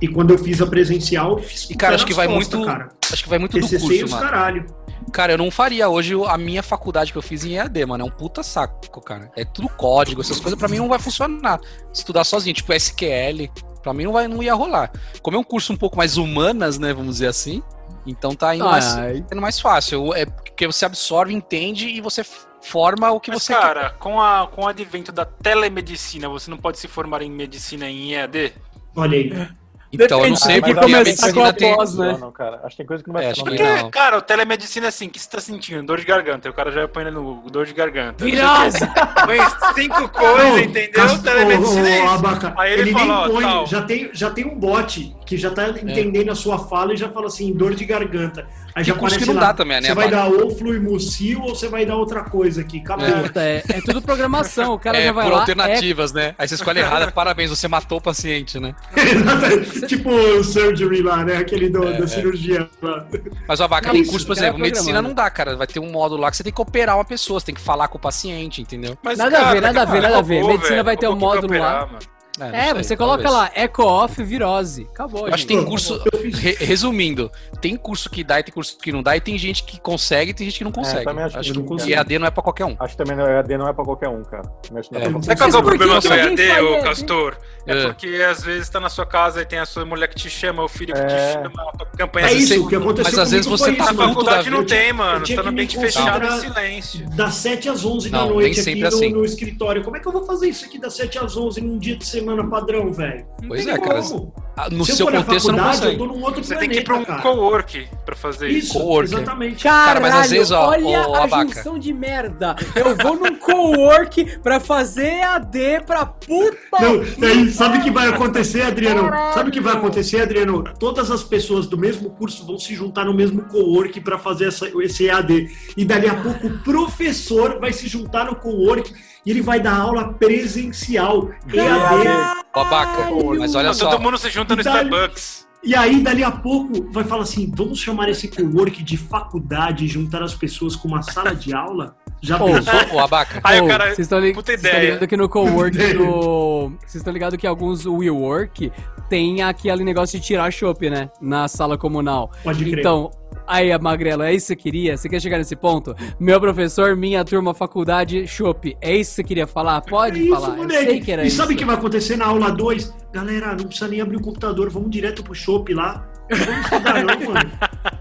e 0.00 0.08
quando 0.08 0.30
eu 0.30 0.38
fiz 0.38 0.60
a 0.60 0.66
presencial, 0.66 1.38
eu 1.38 1.44
fiz 1.44 1.68
E, 1.70 1.74
cara, 1.76 1.94
acho 1.94 2.06
que 2.06 2.14
vai 2.14 2.26
costas, 2.26 2.54
muito 2.54 2.66
Cara. 2.66 2.88
Acho 3.12 3.22
que 3.22 3.28
vai 3.28 3.38
muito 3.38 3.58
do 3.58 3.60
TCC 3.60 3.76
e 3.76 3.80
curso, 3.80 4.04
os 4.04 4.10
mano. 4.10 4.22
caralho. 4.22 4.66
Cara, 5.12 5.32
eu 5.32 5.38
não 5.38 5.50
faria 5.50 5.88
hoje 5.88 6.14
a 6.26 6.36
minha 6.36 6.62
faculdade 6.62 7.12
que 7.12 7.18
eu 7.18 7.22
fiz 7.22 7.44
em 7.44 7.56
EAD, 7.56 7.86
mano. 7.86 8.04
É 8.04 8.06
um 8.06 8.10
puta 8.10 8.42
saco, 8.42 9.00
cara. 9.00 9.30
É 9.36 9.44
tudo 9.44 9.68
código, 9.68 10.20
essas 10.20 10.38
coisas 10.38 10.58
pra 10.58 10.68
mim 10.68 10.78
não 10.78 10.88
vai 10.88 10.98
funcionar. 10.98 11.60
Estudar 11.92 12.24
sozinho, 12.24 12.54
tipo 12.54 12.72
SQL, 12.72 13.48
pra 13.82 13.92
mim 13.92 14.04
não, 14.04 14.12
vai, 14.12 14.28
não 14.28 14.42
ia 14.42 14.54
rolar. 14.54 14.92
Como 15.22 15.36
é 15.36 15.40
um 15.40 15.44
curso 15.44 15.72
um 15.72 15.76
pouco 15.76 15.96
mais 15.96 16.16
humanas, 16.16 16.78
né, 16.78 16.92
vamos 16.92 17.14
dizer 17.14 17.28
assim, 17.28 17.62
então 18.06 18.34
tá 18.34 18.54
indo, 18.54 18.64
mais, 18.64 18.96
Ai. 18.96 19.24
indo 19.32 19.40
mais 19.40 19.60
fácil. 19.60 20.14
É 20.14 20.26
porque 20.26 20.66
você 20.66 20.84
absorve, 20.84 21.32
entende 21.32 21.88
e 21.88 22.00
você 22.00 22.24
forma 22.60 23.10
o 23.10 23.20
que 23.20 23.30
Mas, 23.30 23.42
você 23.42 23.54
cara, 23.54 23.90
com, 23.90 24.20
a, 24.20 24.48
com 24.48 24.62
o 24.64 24.66
advento 24.68 25.12
da 25.12 25.24
telemedicina, 25.24 26.28
você 26.28 26.50
não 26.50 26.58
pode 26.58 26.78
se 26.78 26.88
formar 26.88 27.22
em 27.22 27.30
medicina 27.30 27.88
em 27.88 28.14
EAD? 28.14 28.52
Olha 28.98 29.16
aí. 29.16 29.57
Então, 29.90 30.18
eu 30.18 30.28
não 30.30 30.34
Depende, 30.34 30.40
sei 30.40 30.54
que 30.56 30.60
porque 30.60 30.78
a 30.78 30.82
começar 30.82 31.32
com 31.32 31.40
medicina 31.40 31.52
tem... 31.54 31.74
pós, 31.76 31.94
né? 31.94 32.12
Não, 32.12 32.18
não, 32.18 32.32
cara. 32.32 32.56
Acho 32.62 32.70
que 32.70 32.76
tem 32.76 32.86
coisa 32.86 33.02
que 33.02 33.08
não 33.08 33.14
vai 33.14 33.24
É, 33.26 33.34
Porque, 33.34 33.62
não. 33.62 33.90
cara, 33.90 34.18
o 34.18 34.22
telemedicina 34.22 34.86
é 34.86 34.88
assim, 34.90 35.06
o 35.06 35.10
que 35.10 35.18
você 35.18 35.30
tá 35.30 35.40
sentindo? 35.40 35.82
Dor 35.82 35.98
de 35.98 36.04
garganta. 36.04 36.46
E 36.46 36.50
o 36.50 36.54
cara 36.54 36.70
já 36.70 36.86
põe 36.86 37.04
no 37.10 37.22
Google, 37.22 37.50
dor 37.50 37.64
de 37.66 37.72
garganta. 37.72 38.22
Virose! 38.24 38.78
Põe 39.24 39.38
cinco 39.82 40.08
coisas, 40.10 40.62
entendeu? 40.62 40.92
Cas- 40.92 41.18
Telemedicina 41.22 41.88
é 41.88 41.98
isso. 42.04 42.08
Abaca, 42.08 42.54
Aí 42.58 42.72
ele 42.72 42.82
ele, 42.82 42.92
fala, 42.92 43.28
nem 43.28 43.34
põe, 43.36 43.66
já 43.66 43.82
tem, 43.82 44.10
já 44.12 44.30
tem 44.30 44.44
um 44.46 44.54
bot 44.58 45.16
que 45.24 45.36
já 45.36 45.50
tá 45.50 45.68
entendendo 45.70 46.30
a 46.30 46.34
sua 46.34 46.58
fala 46.58 46.92
e 46.94 46.96
já 46.96 47.08
fala 47.08 47.26
assim, 47.26 47.52
dor 47.52 47.74
de 47.74 47.84
garganta. 47.84 48.46
Aí 48.74 48.84
já 48.84 48.92
aparece 48.94 49.18
que 49.18 49.24
não 49.26 49.34
lá, 49.34 49.40
dá 49.40 49.54
também, 49.54 49.80
né, 49.80 49.88
Você 49.88 49.94
vai 49.94 50.08
dar 50.10 50.28
ou 50.28 50.50
fluimucil 50.56 51.40
ou 51.42 51.54
você 51.54 51.68
vai 51.68 51.84
dar 51.84 51.96
outra 51.96 52.22
coisa 52.24 52.60
aqui, 52.60 52.78
acabou. 52.80 53.06
Puta, 53.22 53.40
é, 53.42 53.62
é 53.68 53.80
tudo 53.80 54.00
programação. 54.02 54.74
O 54.74 54.78
cara 54.78 54.98
É, 54.98 55.06
já 55.06 55.12
vai 55.12 55.24
por 55.26 55.32
lá. 55.32 55.40
alternativas, 55.40 56.12
né? 56.12 56.34
Aí 56.38 56.46
você 56.46 56.54
escolhe 56.54 56.78
errada, 56.80 57.10
parabéns, 57.10 57.50
você 57.50 57.66
matou 57.66 57.98
o 57.98 58.00
paciente, 58.00 58.60
né? 58.60 58.74
Exatamente. 58.96 59.77
tipo 59.86 60.10
o 60.10 60.42
surgery 60.44 61.02
lá, 61.02 61.24
né? 61.24 61.36
Aquele 61.36 61.68
do- 61.68 61.84
É, 61.86 61.98
da 61.98 62.04
é. 62.04 62.06
cirurgia 62.06 62.68
lá. 62.82 63.06
Mas, 63.46 63.60
Abaca, 63.60 63.86
Não, 63.88 63.94
tem 63.94 64.04
curso, 64.06 64.26
por 64.26 64.34
cara, 64.34 64.46
exemplo, 64.48 64.60
medicina 64.62 64.84
programando. 64.86 65.08
não 65.08 65.14
dá, 65.14 65.30
cara. 65.30 65.56
Vai 65.56 65.66
ter 65.66 65.80
um 65.80 65.90
módulo 65.90 66.20
lá 66.22 66.30
que 66.30 66.36
você 66.36 66.42
tem 66.44 66.52
que 66.52 66.60
operar 66.60 66.96
uma 66.96 67.04
pessoa, 67.04 67.40
você 67.40 67.46
tem 67.46 67.54
que 67.54 67.60
falar 67.60 67.88
com 67.88 67.98
o 67.98 68.00
paciente, 68.00 68.60
entendeu? 68.62 68.96
Mas, 69.02 69.18
Nada 69.18 69.38
a 69.38 69.52
ver, 69.52 69.60
nada 69.60 69.82
a 69.82 69.84
ver, 69.84 69.90
cara, 69.92 70.02
nada 70.02 70.18
a 70.18 70.22
ver. 70.22 70.44
Medicina 70.44 70.82
vai 70.82 70.96
ter 70.96 71.08
um 71.08 71.16
módulo 71.16 71.46
operar, 71.46 71.90
lá. 71.92 71.98
É, 72.40 72.64
sei, 72.74 72.82
você 72.84 72.96
coloca 72.96 73.22
talvez. 73.22 73.42
lá, 73.44 73.50
eco 73.54 73.82
off, 73.82 74.22
virose. 74.22 74.86
Acabou, 74.92 75.26
Eu 75.28 75.34
acho 75.34 75.46
que 75.46 75.54
tem 75.54 75.64
curso. 75.64 76.00
Re- 76.34 76.56
resumindo, 76.60 77.30
tem 77.60 77.76
curso 77.76 78.08
que 78.10 78.22
dá 78.22 78.40
e 78.40 78.42
tem 78.42 78.52
curso 78.54 78.76
que 78.78 78.92
não 78.92 79.02
dá, 79.02 79.16
e 79.16 79.20
tem 79.20 79.36
gente 79.38 79.62
que 79.64 79.80
consegue 79.80 80.30
e 80.30 80.34
tem 80.34 80.46
gente 80.48 80.58
que 80.58 80.64
não 80.64 80.72
consegue. 80.72 81.04
também 81.04 81.24
acho 81.24 81.34
que 81.34 81.40
acho 81.40 81.52
que 81.52 81.62
consigo. 81.62 81.90
EAD 81.92 82.18
não 82.18 82.26
é 82.26 82.30
pra 82.30 82.42
qualquer 82.42 82.64
um. 82.64 82.76
Acho 82.78 82.96
que 82.96 83.04
também 83.04 83.16
o 83.24 83.28
EAD 83.28 83.56
não 83.58 83.68
é 83.68 83.72
pra 83.72 83.84
qualquer 83.84 84.08
um, 84.08 84.22
cara. 84.24 84.42
Acho 84.76 84.88
que 84.88 84.94
não 84.94 85.00
é 85.00 85.04
É. 85.06 85.10
qual 85.10 85.20
que 85.20 85.42
é 85.42 85.46
o 85.46 85.62
que 85.62 85.62
problema 85.62 86.00
que 86.00 86.08
do 86.08 86.14
EAD, 86.42 86.60
ô? 86.62 86.82
Castor? 86.82 87.36
É 87.66 87.72
É. 87.78 87.86
porque 87.86 88.06
às 88.28 88.42
vezes 88.42 88.68
tá 88.68 88.80
na 88.80 88.88
sua 88.88 89.06
casa 89.06 89.42
e 89.42 89.44
tem 89.44 89.58
a 89.58 89.66
sua 89.66 89.84
mulher 89.84 90.08
que 90.08 90.14
te 90.16 90.30
chama, 90.30 90.62
o 90.64 90.68
filho 90.68 90.94
que 90.94 91.00
É. 91.00 91.06
te 91.06 91.32
chama, 91.34 91.50
a 91.80 91.96
campanha 91.96 92.26
É 92.26 92.30
Mas 92.34 92.42
isso, 92.50 92.64
o 92.64 92.68
que 92.68 92.76
aconteceu 92.76 93.04
mas 93.12 93.18
às 93.18 93.30
vezes 93.30 93.46
você 93.46 93.72
tá 93.74 93.92
Na 93.92 93.94
faculdade 93.94 94.50
da 94.50 94.56
não 94.56 94.64
tem, 94.64 94.92
mano. 94.92 95.20
tá 95.20 95.24
que 95.26 95.36
no 95.36 95.48
ambiente 95.48 95.78
fechado 95.78 96.26
em 96.26 96.40
silêncio. 96.40 97.08
Das 97.10 97.34
7 97.34 97.68
às 97.68 97.84
11 97.84 98.10
da 98.10 98.24
noite 98.26 98.60
aqui 98.60 98.84
assim. 98.84 99.12
no 99.12 99.24
escritório. 99.24 99.82
Como 99.82 99.96
é 99.96 100.00
que 100.00 100.06
eu 100.06 100.12
vou 100.12 100.24
fazer 100.24 100.48
isso 100.48 100.64
aqui 100.64 100.78
das 100.78 100.94
7 100.94 101.18
às 101.18 101.36
11 101.36 101.60
num 101.60 101.78
dia 101.78 101.96
de 101.96 102.04
semana 102.06 102.27
padrão, 102.48 102.92
velho? 102.92 103.26
Pois 103.46 103.66
é, 103.66 103.78
cara. 103.78 104.02
como. 104.02 104.32
Ah, 104.36 104.47
No 104.70 104.84
Se 104.84 104.92
eu 104.92 104.96
seu 104.96 105.06
for 105.06 105.12
na 105.12 105.22
contexto, 105.24 105.46
você 105.46 105.52
não 105.52 105.58
faculdade, 105.58 105.76
eu 105.76 105.82
consegue. 105.82 105.98
tô 105.98 106.06
num 106.18 106.24
outro 106.24 106.44
Você 106.44 106.54
planeta, 106.54 106.60
tem 106.60 106.68
que 106.70 106.82
ir 106.82 106.84
pra 106.84 106.96
um 106.96 107.04
cara. 107.04 107.22
cowork 107.22 107.88
pra 108.04 108.16
fazer 108.16 108.48
isso. 108.48 108.58
Isso, 108.68 108.78
Coworker. 108.78 109.04
exatamente. 109.18 109.62
Caralho, 109.62 109.86
Cara, 109.86 110.00
mas 110.00 110.14
às 110.14 110.30
vezes, 110.30 110.50
ó, 110.50 110.68
olha 110.68 110.86
ô, 111.08 111.14
a 111.14 111.24
Abaca. 111.24 111.54
junção 111.54 111.78
de 111.78 111.92
merda. 111.92 112.56
Eu 112.74 112.96
vou 112.96 113.16
num 113.16 113.36
co-work 113.36 114.38
pra 114.40 114.58
fazer 114.60 115.20
AD 115.22 115.80
pra 115.86 116.04
puta. 116.06 116.56
Não, 116.80 117.00
vida. 117.00 117.26
aí, 117.26 117.50
sabe 117.50 117.78
o 117.78 117.82
que 117.82 117.90
vai 117.90 118.08
acontecer, 118.08 118.62
Adriano? 118.62 119.04
Caralho. 119.04 119.34
Sabe 119.34 119.48
o 119.50 119.52
que 119.52 119.60
vai 119.60 119.74
acontecer, 119.74 120.20
Adriano? 120.22 120.64
Todas 120.78 121.10
as 121.10 121.22
pessoas 121.22 121.66
do 121.66 121.76
mesmo 121.78 122.10
curso 122.10 122.44
vão 122.46 122.58
se 122.58 122.74
juntar 122.74 123.04
no 123.04 123.14
mesmo 123.14 123.42
co-work 123.42 124.00
para 124.00 124.18
fazer 124.18 124.48
essa, 124.48 124.68
esse 124.82 125.06
EAD. 125.06 125.48
E 125.76 125.84
dali 125.84 126.08
a 126.08 126.14
pouco 126.14 126.46
o 126.48 126.58
professor 126.60 127.58
vai 127.60 127.72
se 127.72 127.86
juntar 127.88 128.24
no 128.26 128.36
co-work 128.36 128.92
e 129.24 129.30
ele 129.30 129.42
vai 129.42 129.60
dar 129.60 129.76
aula 129.76 130.12
presencial. 130.14 131.28
EAD. 131.52 132.38
Ô, 132.58 132.60
Abaca, 132.60 133.10
mas 133.38 133.54
olha 133.54 133.68
Não, 133.68 133.74
só. 133.74 133.90
todo 133.90 134.02
mundo 134.02 134.18
se 134.18 134.30
junta 134.30 134.54
no 134.56 134.62
E 134.62 134.64
dá- 134.64 134.82
Starbucks. 134.82 135.46
E 135.62 135.74
aí, 135.74 136.00
dali 136.00 136.22
a 136.22 136.30
pouco, 136.30 136.88
vai 136.92 137.02
falar 137.04 137.22
assim: 137.24 137.50
vamos 137.54 137.80
chamar 137.80 138.08
esse 138.08 138.28
co-work 138.28 138.82
de 138.82 138.96
faculdade 138.96 139.84
e 139.84 139.88
juntar 139.88 140.22
as 140.22 140.34
pessoas 140.34 140.76
com 140.76 140.86
uma 140.88 141.02
sala 141.02 141.34
de 141.34 141.52
aula? 141.52 141.96
Já 142.20 142.36
Ô, 142.42 142.46
pensou? 142.46 142.74
Ô, 142.94 143.00
Abaca, 143.00 143.40
Aí 143.44 143.60
o 143.60 143.66
cara. 143.66 143.86
Vocês 143.86 144.00
estão 144.00 144.18
li 144.20 144.28
ligados 144.32 145.06
que 145.08 145.16
no 145.16 145.28
cowork 145.28 145.76
do. 145.94 146.72
Vocês 146.80 146.96
estão 146.96 147.12
ligados 147.12 147.36
que 147.38 147.46
alguns 147.46 147.86
WeWork 147.86 148.72
tem 149.08 149.42
aquele 149.42 149.84
negócio 149.84 150.18
de 150.18 150.24
tirar 150.26 150.50
chopp, 150.52 150.88
né? 150.90 151.10
Na 151.20 151.48
sala 151.48 151.76
comunal. 151.78 152.30
Pode 152.42 152.64
crer. 152.64 152.78
Então, 152.80 153.10
aí, 153.46 153.76
Magrelo, 153.78 154.22
é 154.22 154.34
isso 154.34 154.46
que 154.48 154.48
você 154.48 154.56
queria? 154.56 154.96
Você 154.96 155.08
quer 155.08 155.20
chegar 155.20 155.38
nesse 155.38 155.56
ponto? 155.56 155.94
Meu 156.20 156.40
professor, 156.40 156.94
minha 156.96 157.24
turma, 157.24 157.54
faculdade, 157.54 158.26
chopp. 158.26 158.76
É 158.80 158.94
isso 158.96 159.10
que 159.10 159.16
você 159.16 159.24
queria 159.24 159.46
falar? 159.46 159.80
Pode 159.82 160.18
É 160.18 160.22
isso, 160.22 160.34
falar. 160.34 160.48
Eu 160.50 160.56
moleque. 160.62 160.84
sei 160.84 161.00
que 161.00 161.12
era 161.12 161.24
e 161.24 161.28
isso. 161.28 161.36
sabe 161.36 161.54
o 161.54 161.56
que 161.56 161.64
vai 161.64 161.76
acontecer 161.76 162.16
na 162.16 162.26
aula 162.26 162.50
2? 162.50 162.94
Galera, 163.12 163.48
não 163.56 163.64
precisa 163.66 163.88
nem 163.88 164.00
abrir 164.00 164.16
o 164.16 164.20
computador, 164.22 164.68
vamos 164.70 164.90
direto 164.90 165.22
pro 165.24 165.34
shopping 165.34 165.74
lá. 165.74 166.06
Não 166.30 166.38
vamos 166.44 166.64
estudar 166.64 167.04
não, 167.04 167.32
mano. 167.34 167.50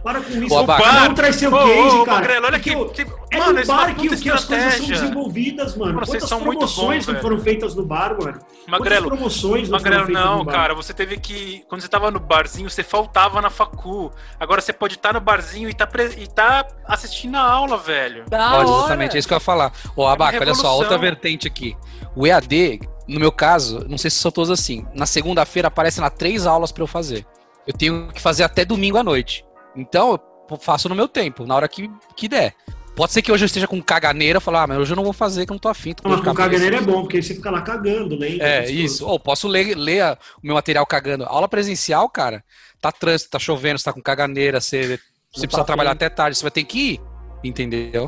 Para 0.04 0.22
com 0.22 0.32
isso. 0.32 0.66
Cada 0.66 1.10
um 1.10 1.14
traz 1.14 1.36
seu 1.36 1.54
Ô, 1.54 1.58
case, 1.58 1.96
ô, 1.98 2.06
cara. 2.06 2.18
Magrelo, 2.20 2.46
olha 2.46 2.60
que- 2.60 2.86
que- 2.90 3.08
É 3.32 3.38
mano, 3.40 3.54
no 3.54 3.60
é 3.60 3.66
bar 3.66 3.94
que, 3.96 4.16
que 4.18 4.30
as 4.30 4.46
coisas 4.46 4.74
são 4.76 4.86
desenvolvidas, 4.88 5.76
mano. 5.76 5.94
Mano, 5.96 6.06
vocês 6.06 6.24
Quantas 6.24 6.40
promoções 6.42 7.06
bons, 7.06 7.14
não 7.14 7.22
foram 7.22 7.40
feitas 7.40 7.76
no 7.76 7.86
bar, 7.86 8.16
mano? 8.18 8.40
Magrelo, 8.68 9.06
Quantas 9.06 9.18
promoções 9.20 9.70
não 9.70 9.78
Magrelo, 9.78 10.10
não, 10.10 10.46
cara, 10.46 10.74
você 10.74 10.94
teve 10.94 11.18
que. 11.18 11.64
Quando 11.68 11.82
você 11.82 11.88
tava 11.88 12.10
no 12.10 12.20
barzinho, 12.20 12.70
você 12.70 12.84
faltava 12.84 13.42
na 13.42 13.50
facu. 13.50 14.12
Agora 14.40 14.62
você 14.62 14.72
pode 14.72 14.96
estar 14.96 15.14
no 15.14 15.20
barzinho 15.20 15.70
e 15.70 15.74
tá, 15.74 15.86
pre- 15.86 16.16
e 16.18 16.28
tá 16.28 16.66
assistindo 16.86 17.36
a 17.36 17.42
aula, 17.42 17.78
velho. 17.78 18.24
Da 18.30 18.54
hora. 18.58 18.64
exatamente, 18.68 19.16
é 19.16 19.20
isso 19.20 19.28
que 19.28 19.34
eu 19.34 19.38
ia 19.38 19.42
falar. 19.42 19.72
Ô, 19.96 20.08
Abaca, 20.08 20.40
olha 20.40 20.54
só, 20.54 20.76
outra 20.76 20.98
vertente 20.98 21.48
aqui. 21.48 21.76
O 22.16 22.26
EAD, 22.26 22.80
no 23.08 23.20
meu 23.20 23.32
caso, 23.32 23.86
não 23.90 23.98
sei 23.98 24.10
se 24.10 24.18
são 24.18 24.32
todos 24.32 24.50
assim. 24.50 24.86
Na 24.94 25.06
segunda-feira 25.06 25.68
aparecem 25.68 26.02
lá 26.02 26.10
três 26.10 26.48
aulas 26.48 26.72
pra 26.72 26.84
eu 26.84 26.88
fazer. 26.88 27.26
Eu 27.68 27.74
tenho 27.74 28.08
que 28.08 28.22
fazer 28.22 28.44
até 28.44 28.64
domingo 28.64 28.98
à 28.98 29.04
noite. 29.04 29.46
Então, 29.76 30.20
eu 30.50 30.58
faço 30.58 30.88
no 30.90 30.96
meu 30.96 31.08
tempo, 31.08 31.46
na 31.46 31.56
hora 31.56 31.68
que, 31.68 31.90
que 32.16 32.28
der. 32.30 32.56
Pode 32.96 33.12
ser 33.14 33.22
que 33.22 33.32
hoje 33.32 33.44
eu 33.44 33.48
esteja 33.48 33.68
com 33.68 33.80
caganeira 33.80 34.40
falar, 34.40 34.64
ah, 34.64 34.68
mas 34.68 34.78
hoje 34.80 34.92
eu 34.94 34.96
não 34.96 35.04
vou 35.04 35.14
fazer, 35.14 35.46
que 35.46 35.52
eu 35.52 35.54
não 35.54 35.60
tô 35.60 35.70
afim. 35.70 35.94
Tô 35.94 36.02
com 36.02 36.10
Mas 36.10 36.20
com 36.22 36.34
caganeira 36.34 36.78
é 36.78 36.82
bom, 36.82 37.02
porque 37.02 37.18
aí 37.18 37.24
você 37.24 37.36
fica 37.36 37.52
lá 37.52 37.62
cagando, 37.62 38.16
lendo. 38.18 38.42
É, 38.42 38.62
gostoso. 38.62 38.80
isso. 38.80 39.06
Ou 39.06 39.20
posso 39.20 39.48
ler, 39.48 39.76
ler 39.78 40.02
a- 40.02 40.18
o 40.42 40.48
meu 40.48 40.56
material 40.56 40.84
cagando. 40.86 41.26
Aula 41.26 41.48
presencial, 41.48 42.10
cara, 42.10 42.44
tá 42.82 42.92
trânsito, 42.92 43.30
tá 43.30 43.38
chovendo, 43.38 43.78
você 43.78 43.86
tá 43.86 43.94
com 43.94 44.02
caganeira, 44.02 44.60
você, 44.60 44.98
você 45.32 45.42
tá 45.42 45.48
precisa 45.48 45.64
trabalhar 45.64 45.92
afim. 45.92 45.98
até 45.98 46.10
tarde, 46.10 46.38
você 46.38 46.42
vai 46.44 46.50
ter 46.52 46.64
que 46.64 46.94
ir. 46.94 47.02
Entendeu? 47.44 48.08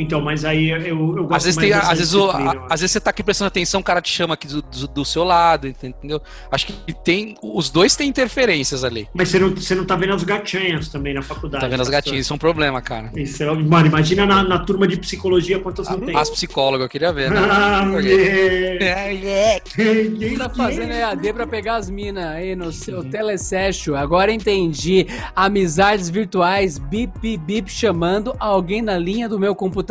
Então, 0.00 0.20
mas 0.20 0.44
aí 0.44 0.70
eu, 0.70 0.78
eu 0.86 0.96
gosto 1.24 1.34
Às 1.34 1.44
vezes, 1.44 1.56
mais 1.56 1.68
tem, 1.70 1.78
às, 1.78 1.98
vezes 1.98 2.14
o- 2.14 2.30
a- 2.30 2.66
às 2.70 2.80
vezes 2.80 2.92
você 2.92 3.00
tá 3.00 3.10
aqui 3.10 3.22
prestando 3.22 3.48
atenção, 3.48 3.80
o 3.80 3.84
cara 3.84 4.00
te 4.00 4.10
chama 4.10 4.34
aqui 4.34 4.46
do, 4.46 4.62
do, 4.62 4.88
do 4.88 5.04
seu 5.04 5.24
lado, 5.24 5.66
entendeu? 5.68 6.20
Acho 6.50 6.66
que 6.66 6.92
tem. 6.92 7.36
Os 7.42 7.70
dois 7.70 7.94
têm 7.96 8.08
interferências 8.08 8.82
ali. 8.84 9.08
Mas 9.14 9.28
você 9.28 9.38
não, 9.38 9.50
você 9.50 9.74
não 9.74 9.84
tá 9.84 9.96
vendo 9.96 10.14
as 10.14 10.24
gatinhas 10.24 10.88
também 10.88 11.14
na 11.14 11.22
faculdade. 11.22 11.62
Tá 11.62 11.68
vendo 11.68 11.80
as 11.82 11.88
pastor? 11.88 11.92
gatinhas? 12.04 12.24
Isso 12.26 12.32
é 12.32 12.36
um 12.36 12.38
problema, 12.38 12.80
cara. 12.80 13.10
Isso 13.14 13.42
é- 13.42 13.52
mano, 13.54 13.86
imagina 13.86 14.24
na, 14.26 14.42
na 14.42 14.58
turma 14.58 14.86
de 14.88 14.96
psicologia 14.96 15.58
quantas 15.58 15.88
não 15.88 16.00
tem. 16.00 16.16
As 16.16 16.30
psicólogas, 16.30 16.84
eu 16.86 16.88
queria 16.90 17.12
ver, 17.12 17.30
né? 17.30 17.38
Ah, 17.50 17.84
mulher. 17.84 18.82
É, 18.82 19.60
Quem 19.60 20.36
Tá 20.38 20.48
fazendo 20.48 20.92
é? 20.92 21.00
EAD 21.00 21.32
pra 21.32 21.46
pegar 21.46 21.76
as 21.76 21.90
minas 21.90 22.24
aí 22.24 22.56
no 22.56 22.72
seu 22.72 23.04
telesession. 23.04 23.94
Agora 23.94 24.32
entendi. 24.32 25.06
Amizades 25.36 26.08
virtuais, 26.08 26.78
bip, 26.78 27.12
bip, 27.20 27.38
bip, 27.44 27.70
chamando 27.70 28.34
alguém 28.38 28.80
na 28.82 28.96
linha 28.96 29.28
do 29.28 29.38
meu 29.38 29.54
computador. 29.54 29.89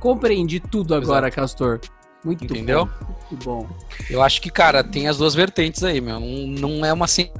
Compreendi 0.00 0.58
tudo 0.60 0.94
agora, 0.94 1.30
Castor. 1.30 1.80
Muito 2.24 2.44
Entendeu? 2.44 2.86
bom. 2.86 3.14
Muito 3.30 3.44
bom. 3.44 3.68
Eu 4.08 4.22
acho 4.22 4.40
que, 4.40 4.50
cara, 4.50 4.82
tem 4.82 5.08
as 5.08 5.18
duas 5.18 5.34
vertentes 5.34 5.84
aí, 5.84 6.00
meu. 6.00 6.18
Não, 6.18 6.68
não 6.78 6.84
é 6.86 6.92
uma 6.92 7.06
ciência 7.06 7.32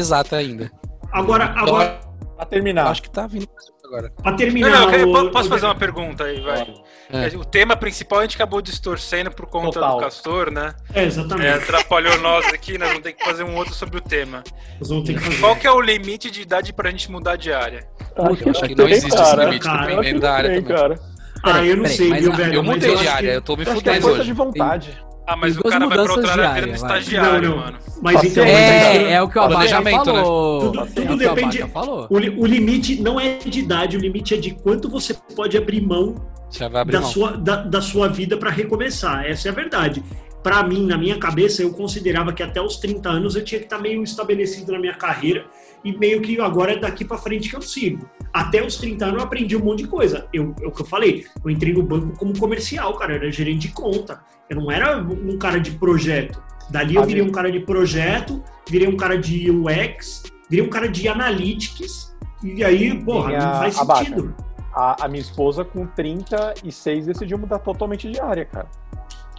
exata 0.00 0.36
ainda. 0.36 0.70
Agora, 1.12 1.44
agora, 1.56 2.00
Pra 2.36 2.44
terminar, 2.44 2.88
acho 2.88 3.02
que 3.02 3.10
tá 3.10 3.28
vindo. 3.28 3.46
agora. 3.84 4.10
Pra 4.20 4.32
Não, 4.32 4.36
terminar. 4.38 4.70
não, 4.70 4.90
eu- 4.92 5.08
o- 5.12 5.30
posso 5.30 5.46
o- 5.46 5.50
fazer 5.50 5.66
uma 5.66 5.74
pergunta 5.76 6.24
aí, 6.24 6.40
vai? 6.40 6.74
É. 7.10 7.28
O 7.36 7.44
tema 7.44 7.76
principal 7.76 8.18
a 8.18 8.22
gente 8.22 8.34
acabou 8.34 8.60
distorcendo 8.60 9.30
por 9.30 9.46
conta 9.46 9.74
Total. 9.74 9.94
do 9.96 10.00
Castor, 10.02 10.50
né? 10.50 10.74
É, 10.92 11.02
É, 11.02 11.06
exatamente. 11.06 11.46
atrapalhou 11.62 12.18
nós 12.20 12.44
aqui, 12.46 12.76
nós 12.76 12.88
vamos 12.88 13.04
ter 13.04 13.12
que 13.12 13.24
fazer 13.24 13.44
um 13.44 13.54
outro 13.56 13.72
sobre 13.72 13.98
o 13.98 14.00
tema. 14.00 14.42
Nós 14.80 14.88
vamos 14.88 15.04
ter 15.06 15.14
que 15.14 15.20
fazer. 15.20 15.38
Qual 15.38 15.54
que 15.54 15.66
é 15.66 15.70
o 15.70 15.80
limite 15.80 16.28
de 16.28 16.42
idade 16.42 16.72
pra 16.72 16.90
gente 16.90 17.08
mudar 17.08 17.36
de 17.36 17.52
área? 17.52 17.86
Eu 18.16 18.50
acho 18.50 18.62
que 18.66 18.74
não 18.74 18.88
existe 18.88 19.06
esse 19.14 19.16
cara. 19.16 19.44
limite, 19.44 19.64
cara. 19.64 19.86
dependendo 19.86 20.20
da 20.20 20.32
área 20.34 20.50
Tem, 20.50 20.62
também. 20.62 20.76
cara. 20.76 21.13
Ah, 21.44 21.64
eu 21.64 21.76
não 21.76 21.82
Peraí, 21.84 21.96
sei, 21.96 22.08
mas 22.08 22.22
viu, 22.22 22.32
velho? 22.32 22.54
Eu 22.54 22.62
mudei 22.62 22.94
de 22.96 23.02
que- 23.02 23.08
área, 23.08 23.32
eu 23.34 23.42
tô 23.42 23.56
me 23.56 23.62
é 23.62 23.66
fudendo 23.66 24.06
hoje. 24.08 24.24
de 24.24 24.32
vontade. 24.32 25.04
Ah, 25.26 25.36
mas 25.36 25.52
Tem 25.56 25.60
o 25.60 25.70
cara 25.70 25.86
vai 25.86 25.98
pra 26.04 26.12
outra 26.12 26.30
área 26.32 26.50
virando 26.52 26.66
vai. 26.66 26.74
estagiário, 26.98 27.48
Não, 27.48 27.56
não. 27.56 27.64
mano. 27.64 27.78
Mas 28.02 28.14
Pode 28.16 28.28
então, 28.28 28.44
mas 28.44 28.52
É, 28.54 28.96
então, 28.96 29.06
é 29.10 29.22
o 29.22 29.28
que 29.28 29.38
o 29.38 29.42
Abaca 29.42 29.80
né? 29.80 29.90
falou. 29.90 30.60
Tudo- 30.60 30.80
é 30.80 30.84
tudo 30.86 31.00
o 31.14 31.18
que 31.18 31.26
o 31.26 31.34
depende- 31.34 31.58
falou. 31.72 32.06
o, 32.10 32.14
o 32.16 32.46
limite 32.46 33.00
não 33.02 33.18
é 33.18 33.38
de 33.38 33.58
idade, 33.60 33.96
o 33.96 34.00
limite 34.00 34.34
é 34.34 34.36
de 34.36 34.50
quanto 34.50 34.88
você 34.90 35.14
pode 35.34 35.56
abrir 35.56 35.80
mão 35.80 36.14
abrir 36.62 36.92
da 36.92 37.00
mão. 37.00 37.10
sua, 37.10 37.32
da, 37.36 37.56
da 37.56 37.80
sua 37.80 38.08
vida 38.08 38.36
para 38.36 38.50
recomeçar. 38.50 39.24
Essa 39.24 39.48
é 39.48 39.50
a 39.50 39.54
verdade. 39.54 40.04
Para 40.42 40.62
mim, 40.62 40.84
na 40.86 40.98
minha 40.98 41.16
cabeça, 41.18 41.62
eu 41.62 41.70
considerava 41.72 42.30
que 42.32 42.42
até 42.42 42.60
os 42.60 42.76
30 42.76 43.08
anos 43.08 43.34
eu 43.34 43.42
tinha 43.42 43.58
que 43.58 43.64
estar 43.64 43.78
meio 43.78 44.02
estabelecido 44.02 44.72
na 44.72 44.78
minha 44.78 44.94
carreira 44.94 45.46
e 45.84 45.96
meio 45.96 46.22
que 46.22 46.40
agora 46.40 46.72
é 46.72 46.78
daqui 46.78 47.04
para 47.04 47.18
frente 47.18 47.50
que 47.50 47.56
eu 47.56 47.62
sigo. 47.62 48.08
Até 48.32 48.64
os 48.64 48.76
30 48.76 49.04
anos 49.04 49.18
eu 49.18 49.24
aprendi 49.24 49.56
um 49.56 49.62
monte 49.62 49.82
de 49.82 49.88
coisa. 49.88 50.26
Eu, 50.32 50.54
é 50.62 50.66
o 50.66 50.70
que 50.72 50.80
eu 50.80 50.86
falei, 50.86 51.26
eu 51.44 51.50
entrei 51.50 51.74
no 51.74 51.82
banco 51.82 52.16
como 52.18 52.36
comercial, 52.38 52.94
cara, 52.96 53.12
eu 53.12 53.16
era 53.16 53.30
gerente 53.30 53.68
de 53.68 53.74
conta. 53.74 54.20
Eu 54.48 54.56
não 54.56 54.70
era 54.70 54.98
um 54.98 55.36
cara 55.38 55.60
de 55.60 55.72
projeto. 55.72 56.42
Dali 56.70 56.94
eu 56.94 57.04
virei 57.04 57.22
um 57.22 57.30
cara 57.30 57.52
de 57.52 57.60
projeto, 57.60 58.42
virei 58.68 58.88
um 58.88 58.96
cara 58.96 59.18
de 59.18 59.50
UX, 59.50 60.22
virei 60.48 60.64
um 60.64 60.70
cara 60.70 60.88
de 60.88 61.06
analytics. 61.06 62.14
E 62.42 62.64
aí, 62.64 62.98
porra, 63.02 63.28
Minha 63.28 63.40
não 63.40 63.58
faz 63.58 63.74
sentido. 63.76 64.34
A, 64.74 65.04
a 65.04 65.08
minha 65.08 65.20
esposa, 65.20 65.64
com 65.64 65.86
36, 65.86 67.06
decidiu 67.06 67.38
mudar 67.38 67.58
totalmente 67.58 68.10
de 68.10 68.18
área, 68.18 68.44
cara. 68.44 68.68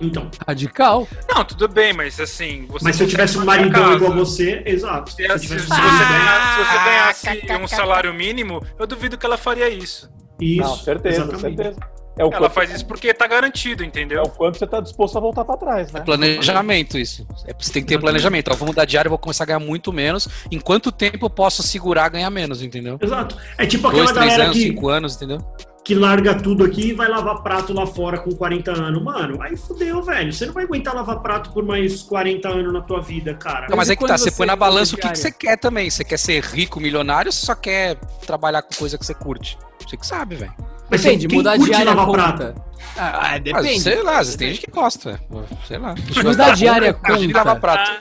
Então, 0.01 0.29
Radical. 0.45 1.07
Não, 1.33 1.43
tudo 1.45 1.67
bem, 1.67 1.93
mas 1.93 2.19
assim. 2.19 2.65
Você 2.67 2.83
mas 2.83 2.95
se 2.95 3.03
eu 3.03 3.07
tivesse 3.07 3.37
um 3.37 3.41
a 3.41 3.45
maridão 3.45 3.93
igual 3.93 4.13
você, 4.13 4.61
exato. 4.65 5.11
Se 5.13 5.23
eu 5.23 5.39
tivesse 5.39 5.63
se 5.63 5.69
você 5.69 5.69
maridão, 5.69 6.09
ganhasse, 6.09 7.19
se 7.19 7.29
você 7.29 7.37
ganhasse 7.47 7.63
um 7.63 7.67
salário 7.67 8.13
mínimo, 8.13 8.61
eu 8.77 8.85
duvido 8.85 9.17
que 9.17 9.25
ela 9.25 9.37
faria 9.37 9.69
isso. 9.69 10.09
isso, 10.39 10.61
Não, 10.61 10.75
certeza, 10.75 11.23
exatamente. 11.23 11.55
certeza. 11.63 11.79
É 12.17 12.23
o, 12.23 12.31
Ela 12.31 12.49
faz 12.49 12.73
isso 12.73 12.85
porque 12.85 13.13
tá 13.13 13.27
garantido, 13.27 13.83
é 13.83 13.87
entendeu? 13.87 14.23
o 14.23 14.29
quanto 14.29 14.57
você 14.57 14.65
tá 14.65 14.79
disposto 14.79 15.17
a 15.17 15.21
voltar 15.21 15.43
pra 15.43 15.57
trás, 15.57 15.91
né? 15.91 15.99
Planejamento, 15.99 16.97
isso. 16.97 17.27
É, 17.45 17.53
você 17.53 17.73
tem 17.73 17.81
que 17.81 17.89
ter 17.89 17.99
planejamento. 17.99 18.49
Eu 18.49 18.55
vou 18.55 18.67
mudar 18.67 18.85
de 18.85 18.97
área, 18.97 19.07
eu 19.07 19.11
vou 19.11 19.19
começar 19.19 19.43
a 19.43 19.47
ganhar 19.47 19.59
muito 19.59 19.91
menos. 19.91 20.27
Em 20.49 20.59
quanto 20.59 20.93
tempo 20.93 21.25
eu 21.25 21.29
posso 21.29 21.61
segurar 21.61 22.07
ganhar 22.07 22.29
menos, 22.29 22.63
entendeu? 22.63 22.97
Exato. 23.01 23.35
É 23.57 23.65
tipo 23.65 23.87
aquela 23.87 24.05
Dois, 24.05 24.15
três 24.15 24.27
galera 24.29 24.43
anos, 24.45 24.57
que, 24.57 24.63
cinco 24.63 24.87
anos, 24.87 25.15
entendeu? 25.17 25.39
Que 25.85 25.93
larga 25.93 26.33
tudo 26.33 26.63
aqui 26.65 26.87
e 26.89 26.93
vai 26.93 27.07
lavar 27.07 27.43
prato 27.43 27.71
lá 27.71 27.85
fora 27.85 28.17
com 28.17 28.31
40 28.31 28.71
anos. 28.71 29.03
Mano, 29.03 29.39
aí 29.41 29.55
fudeu, 29.55 30.01
velho. 30.01 30.33
Você 30.33 30.47
não 30.47 30.53
vai 30.53 30.63
aguentar 30.63 30.95
lavar 30.95 31.19
prato 31.21 31.51
por 31.51 31.63
mais 31.63 32.01
40 32.01 32.49
anos 32.49 32.73
na 32.73 32.81
tua 32.81 32.99
vida, 33.01 33.35
cara. 33.35 33.67
Não, 33.69 33.77
mas 33.77 33.89
é 33.91 33.95
que 33.95 33.99
quando 34.01 34.09
tá, 34.09 34.17
você 34.17 34.31
põe 34.31 34.47
na 34.47 34.53
muda 34.53 34.65
balança 34.65 34.95
de 34.95 34.95
o 34.95 34.97
que, 34.97 35.09
que 35.11 35.19
você 35.19 35.31
quer 35.31 35.57
também. 35.57 35.87
Você 35.89 36.03
quer 36.03 36.17
ser 36.17 36.43
rico, 36.43 36.79
milionário, 36.79 37.29
ou 37.29 37.31
você 37.31 37.45
só 37.45 37.53
quer 37.53 37.97
trabalhar 38.25 38.63
com 38.63 38.73
coisa 38.73 38.97
que 38.97 39.05
você 39.05 39.13
curte? 39.13 39.59
Você 39.87 39.95
que 39.95 40.07
sabe, 40.07 40.35
velho. 40.35 40.53
Mas 40.89 41.03
Depende, 41.03 41.27
quem 41.27 41.37
mudar 41.37 41.55
de 41.57 41.71
área 41.73 41.93
lavar 41.93 42.05
conta. 42.07 42.17
prato? 42.33 42.61
Ah, 42.97 43.33
Ah, 43.33 43.37
depende. 43.37 43.79
sei 43.79 44.01
lá, 44.01 44.13
às 44.13 44.17
vezes 44.27 44.35
tem 44.35 44.47
gente 44.53 44.65
que 44.65 44.71
gosta. 44.71 45.21
Sei 45.67 45.77
lá. 45.77 45.93
Mudar 46.23 46.55
de 46.55 46.67
área 46.67 46.93
conta. 46.95 47.37
lavar 47.37 47.59
prato. 47.59 47.91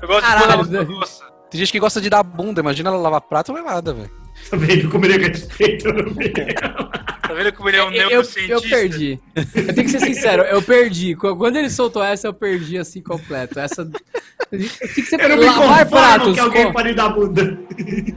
Eu 0.00 0.08
gosto 0.08 0.22
Caralho. 0.22 0.64
de 0.64 0.76
pôr 0.78 0.88
louça. 0.88 1.24
Tem 1.50 1.58
gente 1.58 1.72
que 1.72 1.78
gosta 1.80 2.00
de 2.00 2.08
dar 2.10 2.22
bunda. 2.22 2.60
Imagina 2.60 2.88
ela 2.90 2.98
lavar 2.98 3.20
prato, 3.22 3.52
não 3.52 3.58
é 3.60 3.62
nada, 3.62 3.92
velho. 3.92 4.10
Tá 4.50 4.56
vendo 4.56 4.88
como 4.88 5.04
ele 5.04 5.14
é 5.14 5.28
respeito? 5.28 5.88
Tá 7.28 7.34
vendo 7.34 7.52
como 7.52 7.68
ele 7.68 7.76
é 7.76 7.84
um 7.84 7.90
Eu, 7.92 8.00
eu 8.02 8.08
neurocientista? 8.08 8.68
perdi. 8.70 9.20
Eu 9.36 9.74
tenho 9.74 9.84
que 9.86 9.88
ser 9.90 10.00
sincero, 10.00 10.42
eu 10.44 10.62
perdi. 10.62 11.14
Qu- 11.14 11.36
Quando 11.36 11.56
ele 11.56 11.68
soltou 11.68 12.02
essa, 12.02 12.26
eu 12.26 12.32
perdi 12.32 12.78
assim 12.78 13.02
completo. 13.02 13.60
Essa. 13.60 13.84
Tem 14.50 14.58
que 14.60 15.02
ser 15.02 15.20
Eu 15.20 15.28
não 15.28 15.36
me 15.36 15.44
lavar 15.44 15.86
pratos. 15.86 16.32
que 16.32 16.40
alguém 16.40 16.64
com- 16.68 16.72
pare 16.72 16.94
dar 16.94 17.10
bunda. 17.10 17.58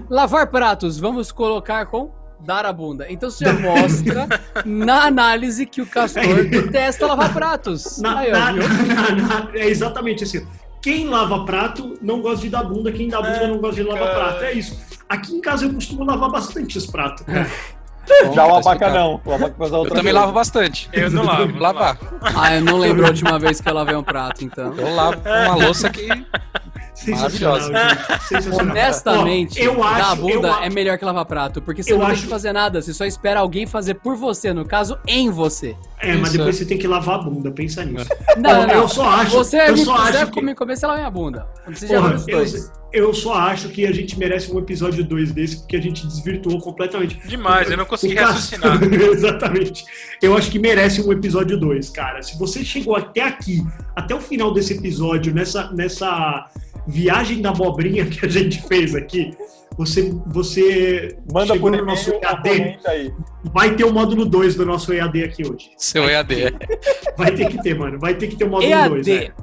Lavar 0.10 0.48
pratos, 0.48 0.98
vamos 0.98 1.30
colocar 1.30 1.86
com 1.88 2.10
dar 2.40 2.66
a 2.66 2.72
bunda. 2.72 3.06
Então 3.10 3.30
você 3.30 3.44
já 3.44 3.52
mostra 3.54 4.30
na 4.66 5.04
análise 5.08 5.66
que 5.66 5.82
o 5.82 5.86
Castor 5.86 6.24
detesta 6.48 7.06
lavar 7.06 7.34
pratos. 7.34 7.98
Na- 8.02 8.20
Aí, 8.20 8.32
ó, 8.32 8.34
na- 8.34 8.52
na- 9.12 9.50
é 9.54 9.68
exatamente 9.68 10.24
assim. 10.24 10.48
Quem 10.82 11.08
lava 11.08 11.46
prato 11.46 11.98
não 12.02 12.22
gosta 12.22 12.42
de 12.42 12.50
dar 12.50 12.64
bunda, 12.64 12.92
quem 12.92 13.08
dá 13.08 13.22
bunda 13.22 13.48
não 13.48 13.58
gosta 13.60 13.76
de 13.84 13.88
lavar 13.88 14.08
cara. 14.10 14.20
prato. 14.26 14.44
É 14.44 14.54
isso. 14.54 14.80
Aqui 15.08 15.36
em 15.36 15.42
casa 15.42 15.66
eu 15.66 15.74
costumo 15.74 16.04
lavar 16.04 16.30
bastante 16.32 16.78
os 16.78 16.86
pratos. 16.88 17.26
Bom, 17.28 18.34
Já 18.34 18.46
o 18.46 18.50
tá 18.50 18.58
abaca 18.58 18.90
não. 18.90 19.22
O 19.24 19.34
abaca 19.34 19.56
faz 19.58 19.72
a 19.72 19.76
Eu 19.76 19.80
outra 19.80 19.96
também 19.96 20.12
vez. 20.12 20.16
lavo 20.16 20.34
bastante. 20.34 20.90
Eu 20.92 21.12
não 21.12 21.24
lavo. 21.24 21.46
não 21.54 21.60
Lavar. 21.60 21.98
Ah, 22.36 22.56
eu 22.56 22.62
não 22.62 22.78
lembro 22.78 23.06
a 23.06 23.10
última 23.10 23.38
vez 23.38 23.62
que 23.62 23.70
eu 23.70 23.74
lavei 23.74 23.96
um 23.96 24.04
prato, 24.04 24.44
então. 24.44 24.74
Eu 24.76 24.96
lavo 24.96 25.22
uma 25.24 25.56
louça 25.56 25.90
que. 25.90 26.08
Maravilhosa. 27.08 27.72
Honestamente, 28.62 29.60
eu 29.62 29.76
dar 29.78 29.84
a 29.86 30.12
acho, 30.12 30.22
bunda 30.22 30.48
eu, 30.48 30.54
a- 30.54 30.66
é 30.66 30.70
melhor 30.70 30.98
que 30.98 31.06
lavar 31.06 31.26
prato, 31.26 31.62
porque 31.62 31.82
você 31.84 31.94
Eu 31.94 31.98
não 31.98 32.06
tem 32.06 32.14
acho- 32.14 32.24
que 32.24 32.30
fazer 32.30 32.54
nada, 32.54 32.82
você 32.82 32.94
só 32.94 33.06
espera 33.06 33.40
alguém 33.40 33.66
fazer 33.66 33.96
por 33.96 34.16
você, 34.16 34.54
no 34.54 34.66
caso, 34.66 34.98
em 35.08 35.30
você. 35.30 35.76
É, 36.00 36.16
mas 36.16 36.32
depois 36.32 36.56
você 36.56 36.66
tem 36.66 36.78
que 36.78 36.88
lavar 36.88 37.16
a 37.20 37.24
bunda, 37.24 37.52
pensa 37.52 37.84
nisso. 37.86 38.08
Não, 38.38 38.50
Ó, 38.50 38.54
não, 38.54 38.68
não. 38.68 38.74
Eu 38.76 38.88
só 38.88 39.08
acho, 39.08 39.32
Você 39.38 39.60
eu 39.62 39.74
me 39.74 39.86
só 39.86 39.96
acho 39.96 40.26
que, 40.28 40.32
comer, 40.32 40.56
comer, 40.56 40.76
você 40.78 40.86
lava 40.88 40.98
minha 41.00 41.12
bunda. 41.12 41.48
Porra, 41.88 42.16
eu, 42.28 42.38
dois. 42.38 42.72
eu 42.92 43.14
só 43.14 43.34
acho 43.36 43.70
que 43.70 43.86
a 43.86 43.92
gente 43.92 44.18
merece 44.18 44.52
um 44.52 44.58
episódio 44.58 45.04
2 45.04 45.32
desse, 45.32 45.58
porque 45.60 45.76
a 45.76 45.82
gente 45.82 46.06
desvirtuou 46.08 46.60
completamente. 46.60 47.20
Demais, 47.28 47.70
eu 47.70 47.78
não 47.78 47.86
consegui 47.86 48.14
O 48.14 48.18
Cas- 48.18 48.30
raciocinar. 48.52 48.82
Exatamente. 49.14 49.86
Eu 50.22 50.36
acho 50.36 50.50
que 50.50 50.58
merece 50.58 51.02
um 51.02 51.12
episódio 51.12 51.58
2, 51.60 51.90
cara. 51.92 52.22
Se 52.24 52.38
você 52.40 52.64
chegou 52.66 52.96
até 52.96 53.22
aqui, 53.22 53.64
até 53.96 54.16
o 54.16 54.20
final 54.20 54.52
desse 54.54 54.74
episódio, 54.74 55.34
nessa, 55.34 55.72
nessa 55.72 56.48
viagem 56.92 57.42
da 57.42 57.50
abobrinha 57.50 58.06
que 58.06 58.26
a 58.26 58.30
gente 58.30 58.62
fez 58.68 58.94
aqui, 58.94 59.32
você, 59.78 60.14
você 60.28 61.18
Manda 61.32 61.54
chegou 61.54 61.72
por 61.72 61.80
no 61.80 61.86
nosso 61.86 62.12
EAD. 62.12 62.80
Vai 63.54 63.76
ter 63.76 63.84
o 63.86 63.94
módulo 63.94 64.26
2 64.26 64.56
do 64.56 64.66
nosso 64.66 64.94
EAD 64.94 65.24
aqui 65.24 65.44
hoje. 65.48 65.72
Seu 65.78 66.04
EAD. 66.10 66.54
Vai 67.18 67.32
ter 67.32 67.50
que 67.50 67.62
ter, 67.64 67.78
mano. 67.78 67.98
Vai 68.00 68.14
ter 68.14 68.28
que 68.28 68.36
ter 68.36 68.44
o 68.44 68.50
módulo 68.50 68.90
2. 68.90 69.08
EAD. 69.08 69.34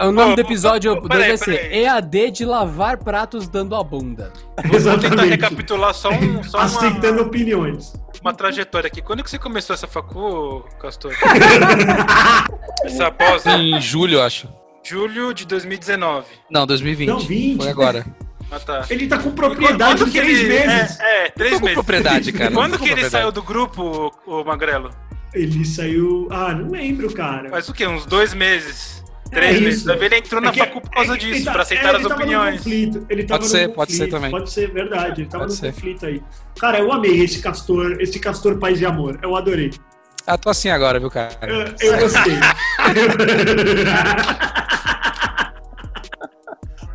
O 0.00 0.10
nome 0.10 0.32
Ô, 0.32 0.34
do 0.34 0.40
episódio 0.40 0.92
2 0.96 1.06
peraí, 1.06 1.28
vai 1.28 1.36
ser 1.36 1.60
peraí. 1.60 1.84
EAD 1.84 2.30
de 2.32 2.44
lavar 2.44 2.96
pratos 2.98 3.48
dando 3.48 3.76
a 3.76 3.84
bunda. 3.84 4.32
Vou 4.56 4.62
tentar 4.64 4.76
Exatamente. 4.76 5.30
recapitular 5.30 5.94
só, 5.94 6.10
um, 6.10 6.42
só 6.42 6.58
Aceitando 6.58 7.20
uma, 7.20 7.28
opiniões. 7.28 7.94
uma 8.20 8.34
trajetória 8.34 8.88
aqui. 8.88 9.00
Quando 9.00 9.22
que 9.22 9.30
você 9.30 9.38
começou 9.38 9.74
essa 9.74 9.86
facu, 9.86 10.64
Castor? 10.80 11.12
essa 12.84 13.08
pós, 13.12 13.44
né? 13.44 13.56
Em 13.56 13.80
julho, 13.80 14.20
acho. 14.20 14.48
Julho 14.88 15.32
de 15.34 15.46
2019. 15.46 16.26
Não, 16.50 16.66
2020. 16.66 17.08
Não, 17.08 17.18
20. 17.20 17.58
Foi 17.62 17.70
agora. 17.70 18.04
Ah, 18.50 18.58
tá. 18.58 18.86
Ele 18.88 19.06
tá 19.06 19.18
com 19.18 19.30
propriedade 19.32 19.98
quando 20.02 20.08
em 20.08 20.12
que 20.12 20.20
três 20.20 20.38
ele- 20.40 20.48
meses. 20.48 20.98
É, 21.00 21.26
é 21.26 21.30
três 21.30 21.52
Tô 21.52 21.58
com 21.60 21.64
meses. 21.66 21.74
propriedade, 21.74 22.32
cara. 22.32 22.50
Quando 22.50 22.78
que 22.78 22.88
ele 22.88 23.10
saiu 23.10 23.30
do 23.30 23.42
grupo, 23.42 24.10
o 24.26 24.42
Magrelo? 24.44 24.90
Ele 25.34 25.64
saiu. 25.66 26.26
Ah, 26.30 26.54
não 26.54 26.70
lembro, 26.70 27.12
cara. 27.12 27.50
Faz 27.50 27.68
o 27.68 27.74
quê? 27.74 27.86
Uns 27.86 28.06
dois 28.06 28.32
meses? 28.32 29.04
É 29.30 29.34
Três 29.34 29.54
isso. 29.56 29.62
meses. 29.64 29.84
Daí 29.84 30.02
ele 30.06 30.16
entrou 30.16 30.40
na 30.40 30.48
É 30.48 30.52
que- 30.52 30.60
facu 30.60 30.80
por 30.80 30.90
causa 30.90 31.14
é 31.14 31.18
disso, 31.18 31.44
tá- 31.44 31.52
pra 31.52 31.60
aceitar 31.62 31.84
é, 31.84 31.88
as 31.90 31.94
ele 31.96 32.02
tava 32.04 32.14
num 32.14 32.20
opiniões. 32.22 32.56
conflito, 32.56 33.06
ele 33.10 33.24
tava 33.24 33.40
Pode 33.40 33.50
ser, 33.50 33.68
pode 33.68 33.92
ser 33.92 33.98
conflito, 33.98 34.14
também. 34.16 34.30
Pode 34.30 34.50
ser, 34.50 34.70
verdade. 34.72 35.20
Ele 35.20 35.28
tava 35.28 35.44
Pode 35.44 35.52
num 35.54 35.60
ser. 35.60 35.72
conflito 35.74 36.06
aí. 36.06 36.22
Cara, 36.58 36.78
eu 36.78 36.90
amei 36.90 37.22
esse 37.22 37.40
castor, 37.40 37.98
esse 38.00 38.18
castor 38.18 38.58
paz 38.58 38.80
e 38.80 38.86
amor. 38.86 39.18
Eu 39.22 39.36
adorei. 39.36 39.70
Ah, 40.26 40.38
tô 40.38 40.48
assim 40.48 40.70
agora, 40.70 40.98
viu, 40.98 41.10
cara? 41.10 41.36
Eu, 41.42 41.92
eu 41.92 41.98
gostei. 41.98 42.32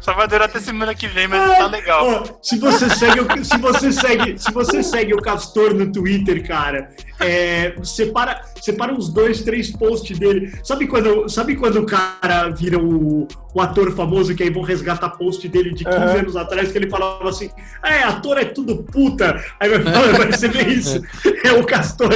Só 0.03 0.13
vai 0.13 0.27
durar 0.27 0.49
até 0.49 0.59
semana 0.59 0.93
que 0.93 1.07
vem, 1.07 1.27
mas 1.29 1.57
tá 1.57 1.65
legal. 1.67 2.05
Ó, 2.05 2.23
se 2.41 2.57
você 2.59 2.89
segue, 2.89 3.21
o- 3.21 3.45
se 3.45 3.57
você 3.57 3.91
segue, 3.91 4.37
se 4.37 4.51
você 4.51 4.83
segue 4.83 5.13
o 5.13 5.21
Castor 5.21 5.73
no 5.73 5.89
Twitter, 5.89 6.45
cara, 6.45 6.89
é, 7.21 7.73
separa, 7.83 8.41
separa 8.61 8.93
uns 8.93 9.07
dois, 9.07 9.41
três 9.43 9.71
posts 9.71 10.19
dele. 10.19 10.53
Sabe 10.61 10.87
quando, 10.87 11.29
sabe 11.29 11.55
quando 11.55 11.77
o 11.79 11.85
cara 11.85 12.49
vira 12.49 12.77
o, 12.77 13.25
o 13.53 13.61
ator 13.61 13.95
famoso 13.95 14.35
que 14.35 14.43
aí 14.43 14.49
vão 14.49 14.61
resgatar 14.61 15.09
post 15.11 15.47
dele 15.47 15.73
de 15.73 15.85
15 15.85 15.95
Aham. 15.97 16.19
anos 16.19 16.35
atrás 16.35 16.69
que 16.71 16.77
ele 16.77 16.89
falava 16.89 17.29
assim: 17.29 17.49
"É, 17.81 18.03
ator 18.03 18.37
é 18.37 18.43
tudo 18.45 18.83
puta". 18.83 19.41
Aí 19.57 19.69
vai 19.69 19.81
falar, 19.93 20.17
vai 20.17 20.33
ser 20.33 20.67
isso. 20.67 21.01
É 21.45 21.51
o 21.53 21.63
Castor. 21.65 22.09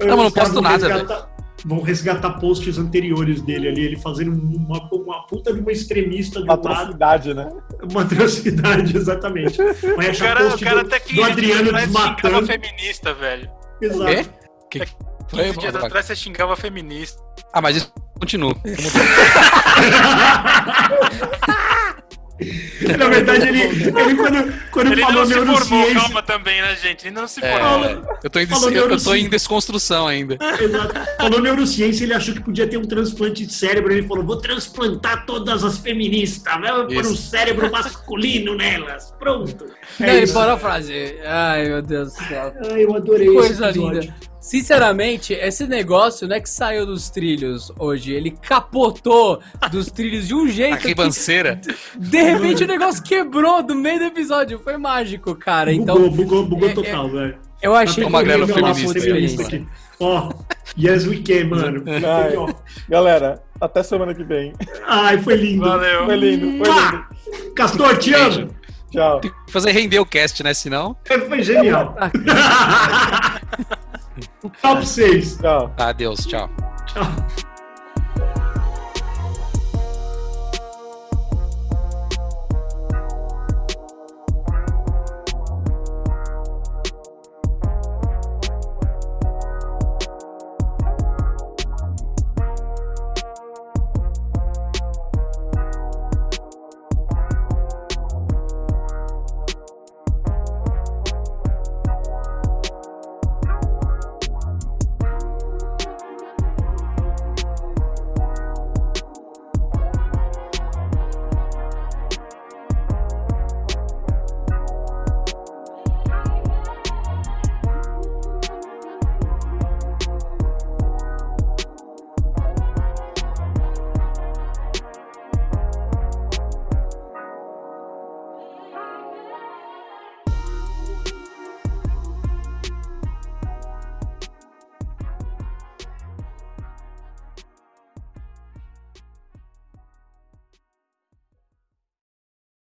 Não, 0.00 0.16
mas 0.16 0.24
não 0.24 0.30
posto 0.30 0.60
nada, 0.62 0.86
resgatar- 0.88 1.29
Vão 1.64 1.80
resgatar 1.82 2.30
posts 2.38 2.78
anteriores 2.78 3.42
dele 3.42 3.68
ali, 3.68 3.84
ele 3.84 3.96
fazendo 3.96 4.32
uma, 4.32 4.88
uma 4.92 5.26
puta 5.26 5.52
de 5.52 5.60
uma 5.60 5.72
extremista 5.72 6.40
de 6.40 6.46
um 6.46 6.48
lado 6.48 6.68
Atrocidade, 6.68 7.34
né? 7.34 7.50
uma 7.90 8.02
atrocidade, 8.02 8.96
exatamente. 8.96 9.56
Vai 9.96 10.06
O 10.06 10.10
achar 10.10 10.34
cara, 10.34 10.48
post 10.50 10.62
o 10.62 10.66
cara 10.66 10.82
do, 10.82 10.86
até 10.86 11.00
15 11.00 11.14
do 11.14 11.24
Adriano 11.24 11.72
desmatando. 11.72 12.46
feminista, 12.46 13.14
velho. 13.14 13.50
Exato. 13.80 14.30
Quê? 14.70 14.70
Que... 14.70 14.78
Foi, 15.28 15.44
15 15.44 15.58
dias 15.58 15.76
atrás 15.76 16.06
você 16.06 16.16
xingava 16.16 16.56
feminista. 16.56 17.22
Ah, 17.52 17.60
mas 17.60 17.76
isso 17.76 17.92
continua. 18.18 18.54
Na 22.98 23.08
verdade, 23.08 23.48
ele, 23.48 23.60
ele 23.62 24.14
quando, 24.16 24.70
quando 24.70 24.92
Ele 24.92 25.02
falou 25.02 25.16
não 25.20 25.26
se 25.26 25.34
formou, 25.34 25.46
neurociência. 25.54 26.00
calma 26.00 26.22
também, 26.22 26.62
né, 26.62 26.76
gente? 26.76 27.06
Ele 27.06 27.14
não 27.14 27.28
se 27.28 27.44
É, 27.44 27.52
formou. 27.58 28.16
eu, 28.24 28.30
tô 28.30 28.38
em, 28.40 28.46
Falou 28.46 28.70
eu, 28.70 28.90
eu 28.90 29.02
tô 29.02 29.14
em 29.14 29.28
desconstrução 29.28 30.06
ainda. 30.06 30.38
Exato. 30.60 30.94
Falou 31.18 31.40
neurociência, 31.40 32.04
ele 32.04 32.14
achou 32.14 32.34
que 32.34 32.40
podia 32.42 32.66
ter 32.66 32.78
um 32.78 32.84
transplante 32.84 33.44
de 33.44 33.52
cérebro. 33.52 33.92
Ele 33.92 34.06
falou: 34.06 34.24
vou 34.24 34.36
transplantar 34.36 35.26
todas 35.26 35.62
as 35.64 35.78
feministas, 35.78 36.52
vou 36.60 36.86
pôr 36.86 37.06
um 37.06 37.16
cérebro 37.16 37.70
masculino 37.70 38.54
nelas. 38.56 39.12
Pronto. 39.18 39.66
É 40.00 40.16
ele 40.16 40.32
parou 40.32 40.54
a 40.54 40.58
frase. 40.58 41.16
Ai, 41.24 41.68
meu 41.68 41.82
Deus 41.82 42.14
do 42.14 42.24
céu. 42.24 42.54
Ai, 42.72 42.84
eu 42.84 42.94
adorei 42.94 43.26
Coisa 43.28 43.70
linda. 43.70 44.14
Sinceramente, 44.40 45.34
esse 45.34 45.66
negócio 45.66 46.26
não 46.26 46.34
é 46.36 46.40
que 46.40 46.48
saiu 46.48 46.86
dos 46.86 47.10
trilhos 47.10 47.70
hoje. 47.78 48.12
Ele 48.12 48.30
capotou 48.30 49.40
dos 49.70 49.90
trilhos 49.90 50.26
de 50.26 50.34
um 50.34 50.44
A 50.44 50.48
jeito 50.48 50.78
que, 50.78 50.88
ribanceira. 50.88 51.60
de 51.96 52.22
repente, 52.22 52.64
o 52.64 52.66
negócio 52.66 53.02
quebrou 53.02 53.62
no 53.62 53.74
meio 53.74 53.98
do 53.98 54.04
episódio. 54.06 54.58
Foi 54.58 54.76
mágico, 54.78 55.34
cara. 55.34 55.70
Então, 55.72 55.94
bugou, 55.94 56.10
bugou, 56.10 56.46
bugou 56.46 56.68
é- 56.70 56.72
total, 56.72 57.08
velho. 57.10 57.38
eu 57.62 57.74
achei 57.74 58.02
Tá 58.02 58.10
que 58.10 58.34
uma 58.34 58.46
feminista 58.46 58.92
aí, 58.92 59.24
experiência. 59.24 59.46
aqui. 59.46 59.66
Ó, 60.00 60.32
yes 60.78 61.06
we 61.06 61.18
can, 61.18 61.44
mano. 61.48 61.84
Ai. 61.86 62.54
Galera, 62.88 63.42
até 63.60 63.82
semana 63.82 64.14
que 64.14 64.24
vem. 64.24 64.54
Ai, 64.86 65.18
foi 65.18 65.34
lindo. 65.36 65.66
Valeu. 65.66 66.06
Foi 66.06 66.16
lindo, 66.16 66.64
foi 66.64 66.74
lindo. 66.74 67.04
Castor, 67.54 67.98
te 67.98 68.14
amo. 68.14 68.48
Tchau. 68.90 69.20
Tem 69.20 69.30
que 69.30 69.52
fazer 69.52 69.70
render 69.72 69.98
o 70.00 70.06
cast, 70.06 70.42
né? 70.42 70.54
Senão. 70.54 70.96
Foi 71.28 71.42
genial. 71.42 71.94
Top 74.62 74.82
6. 74.84 75.38
Tchau. 75.38 75.70
Adeus, 75.78 76.26
tchau. 76.26 76.48
Tchau. 76.86 77.46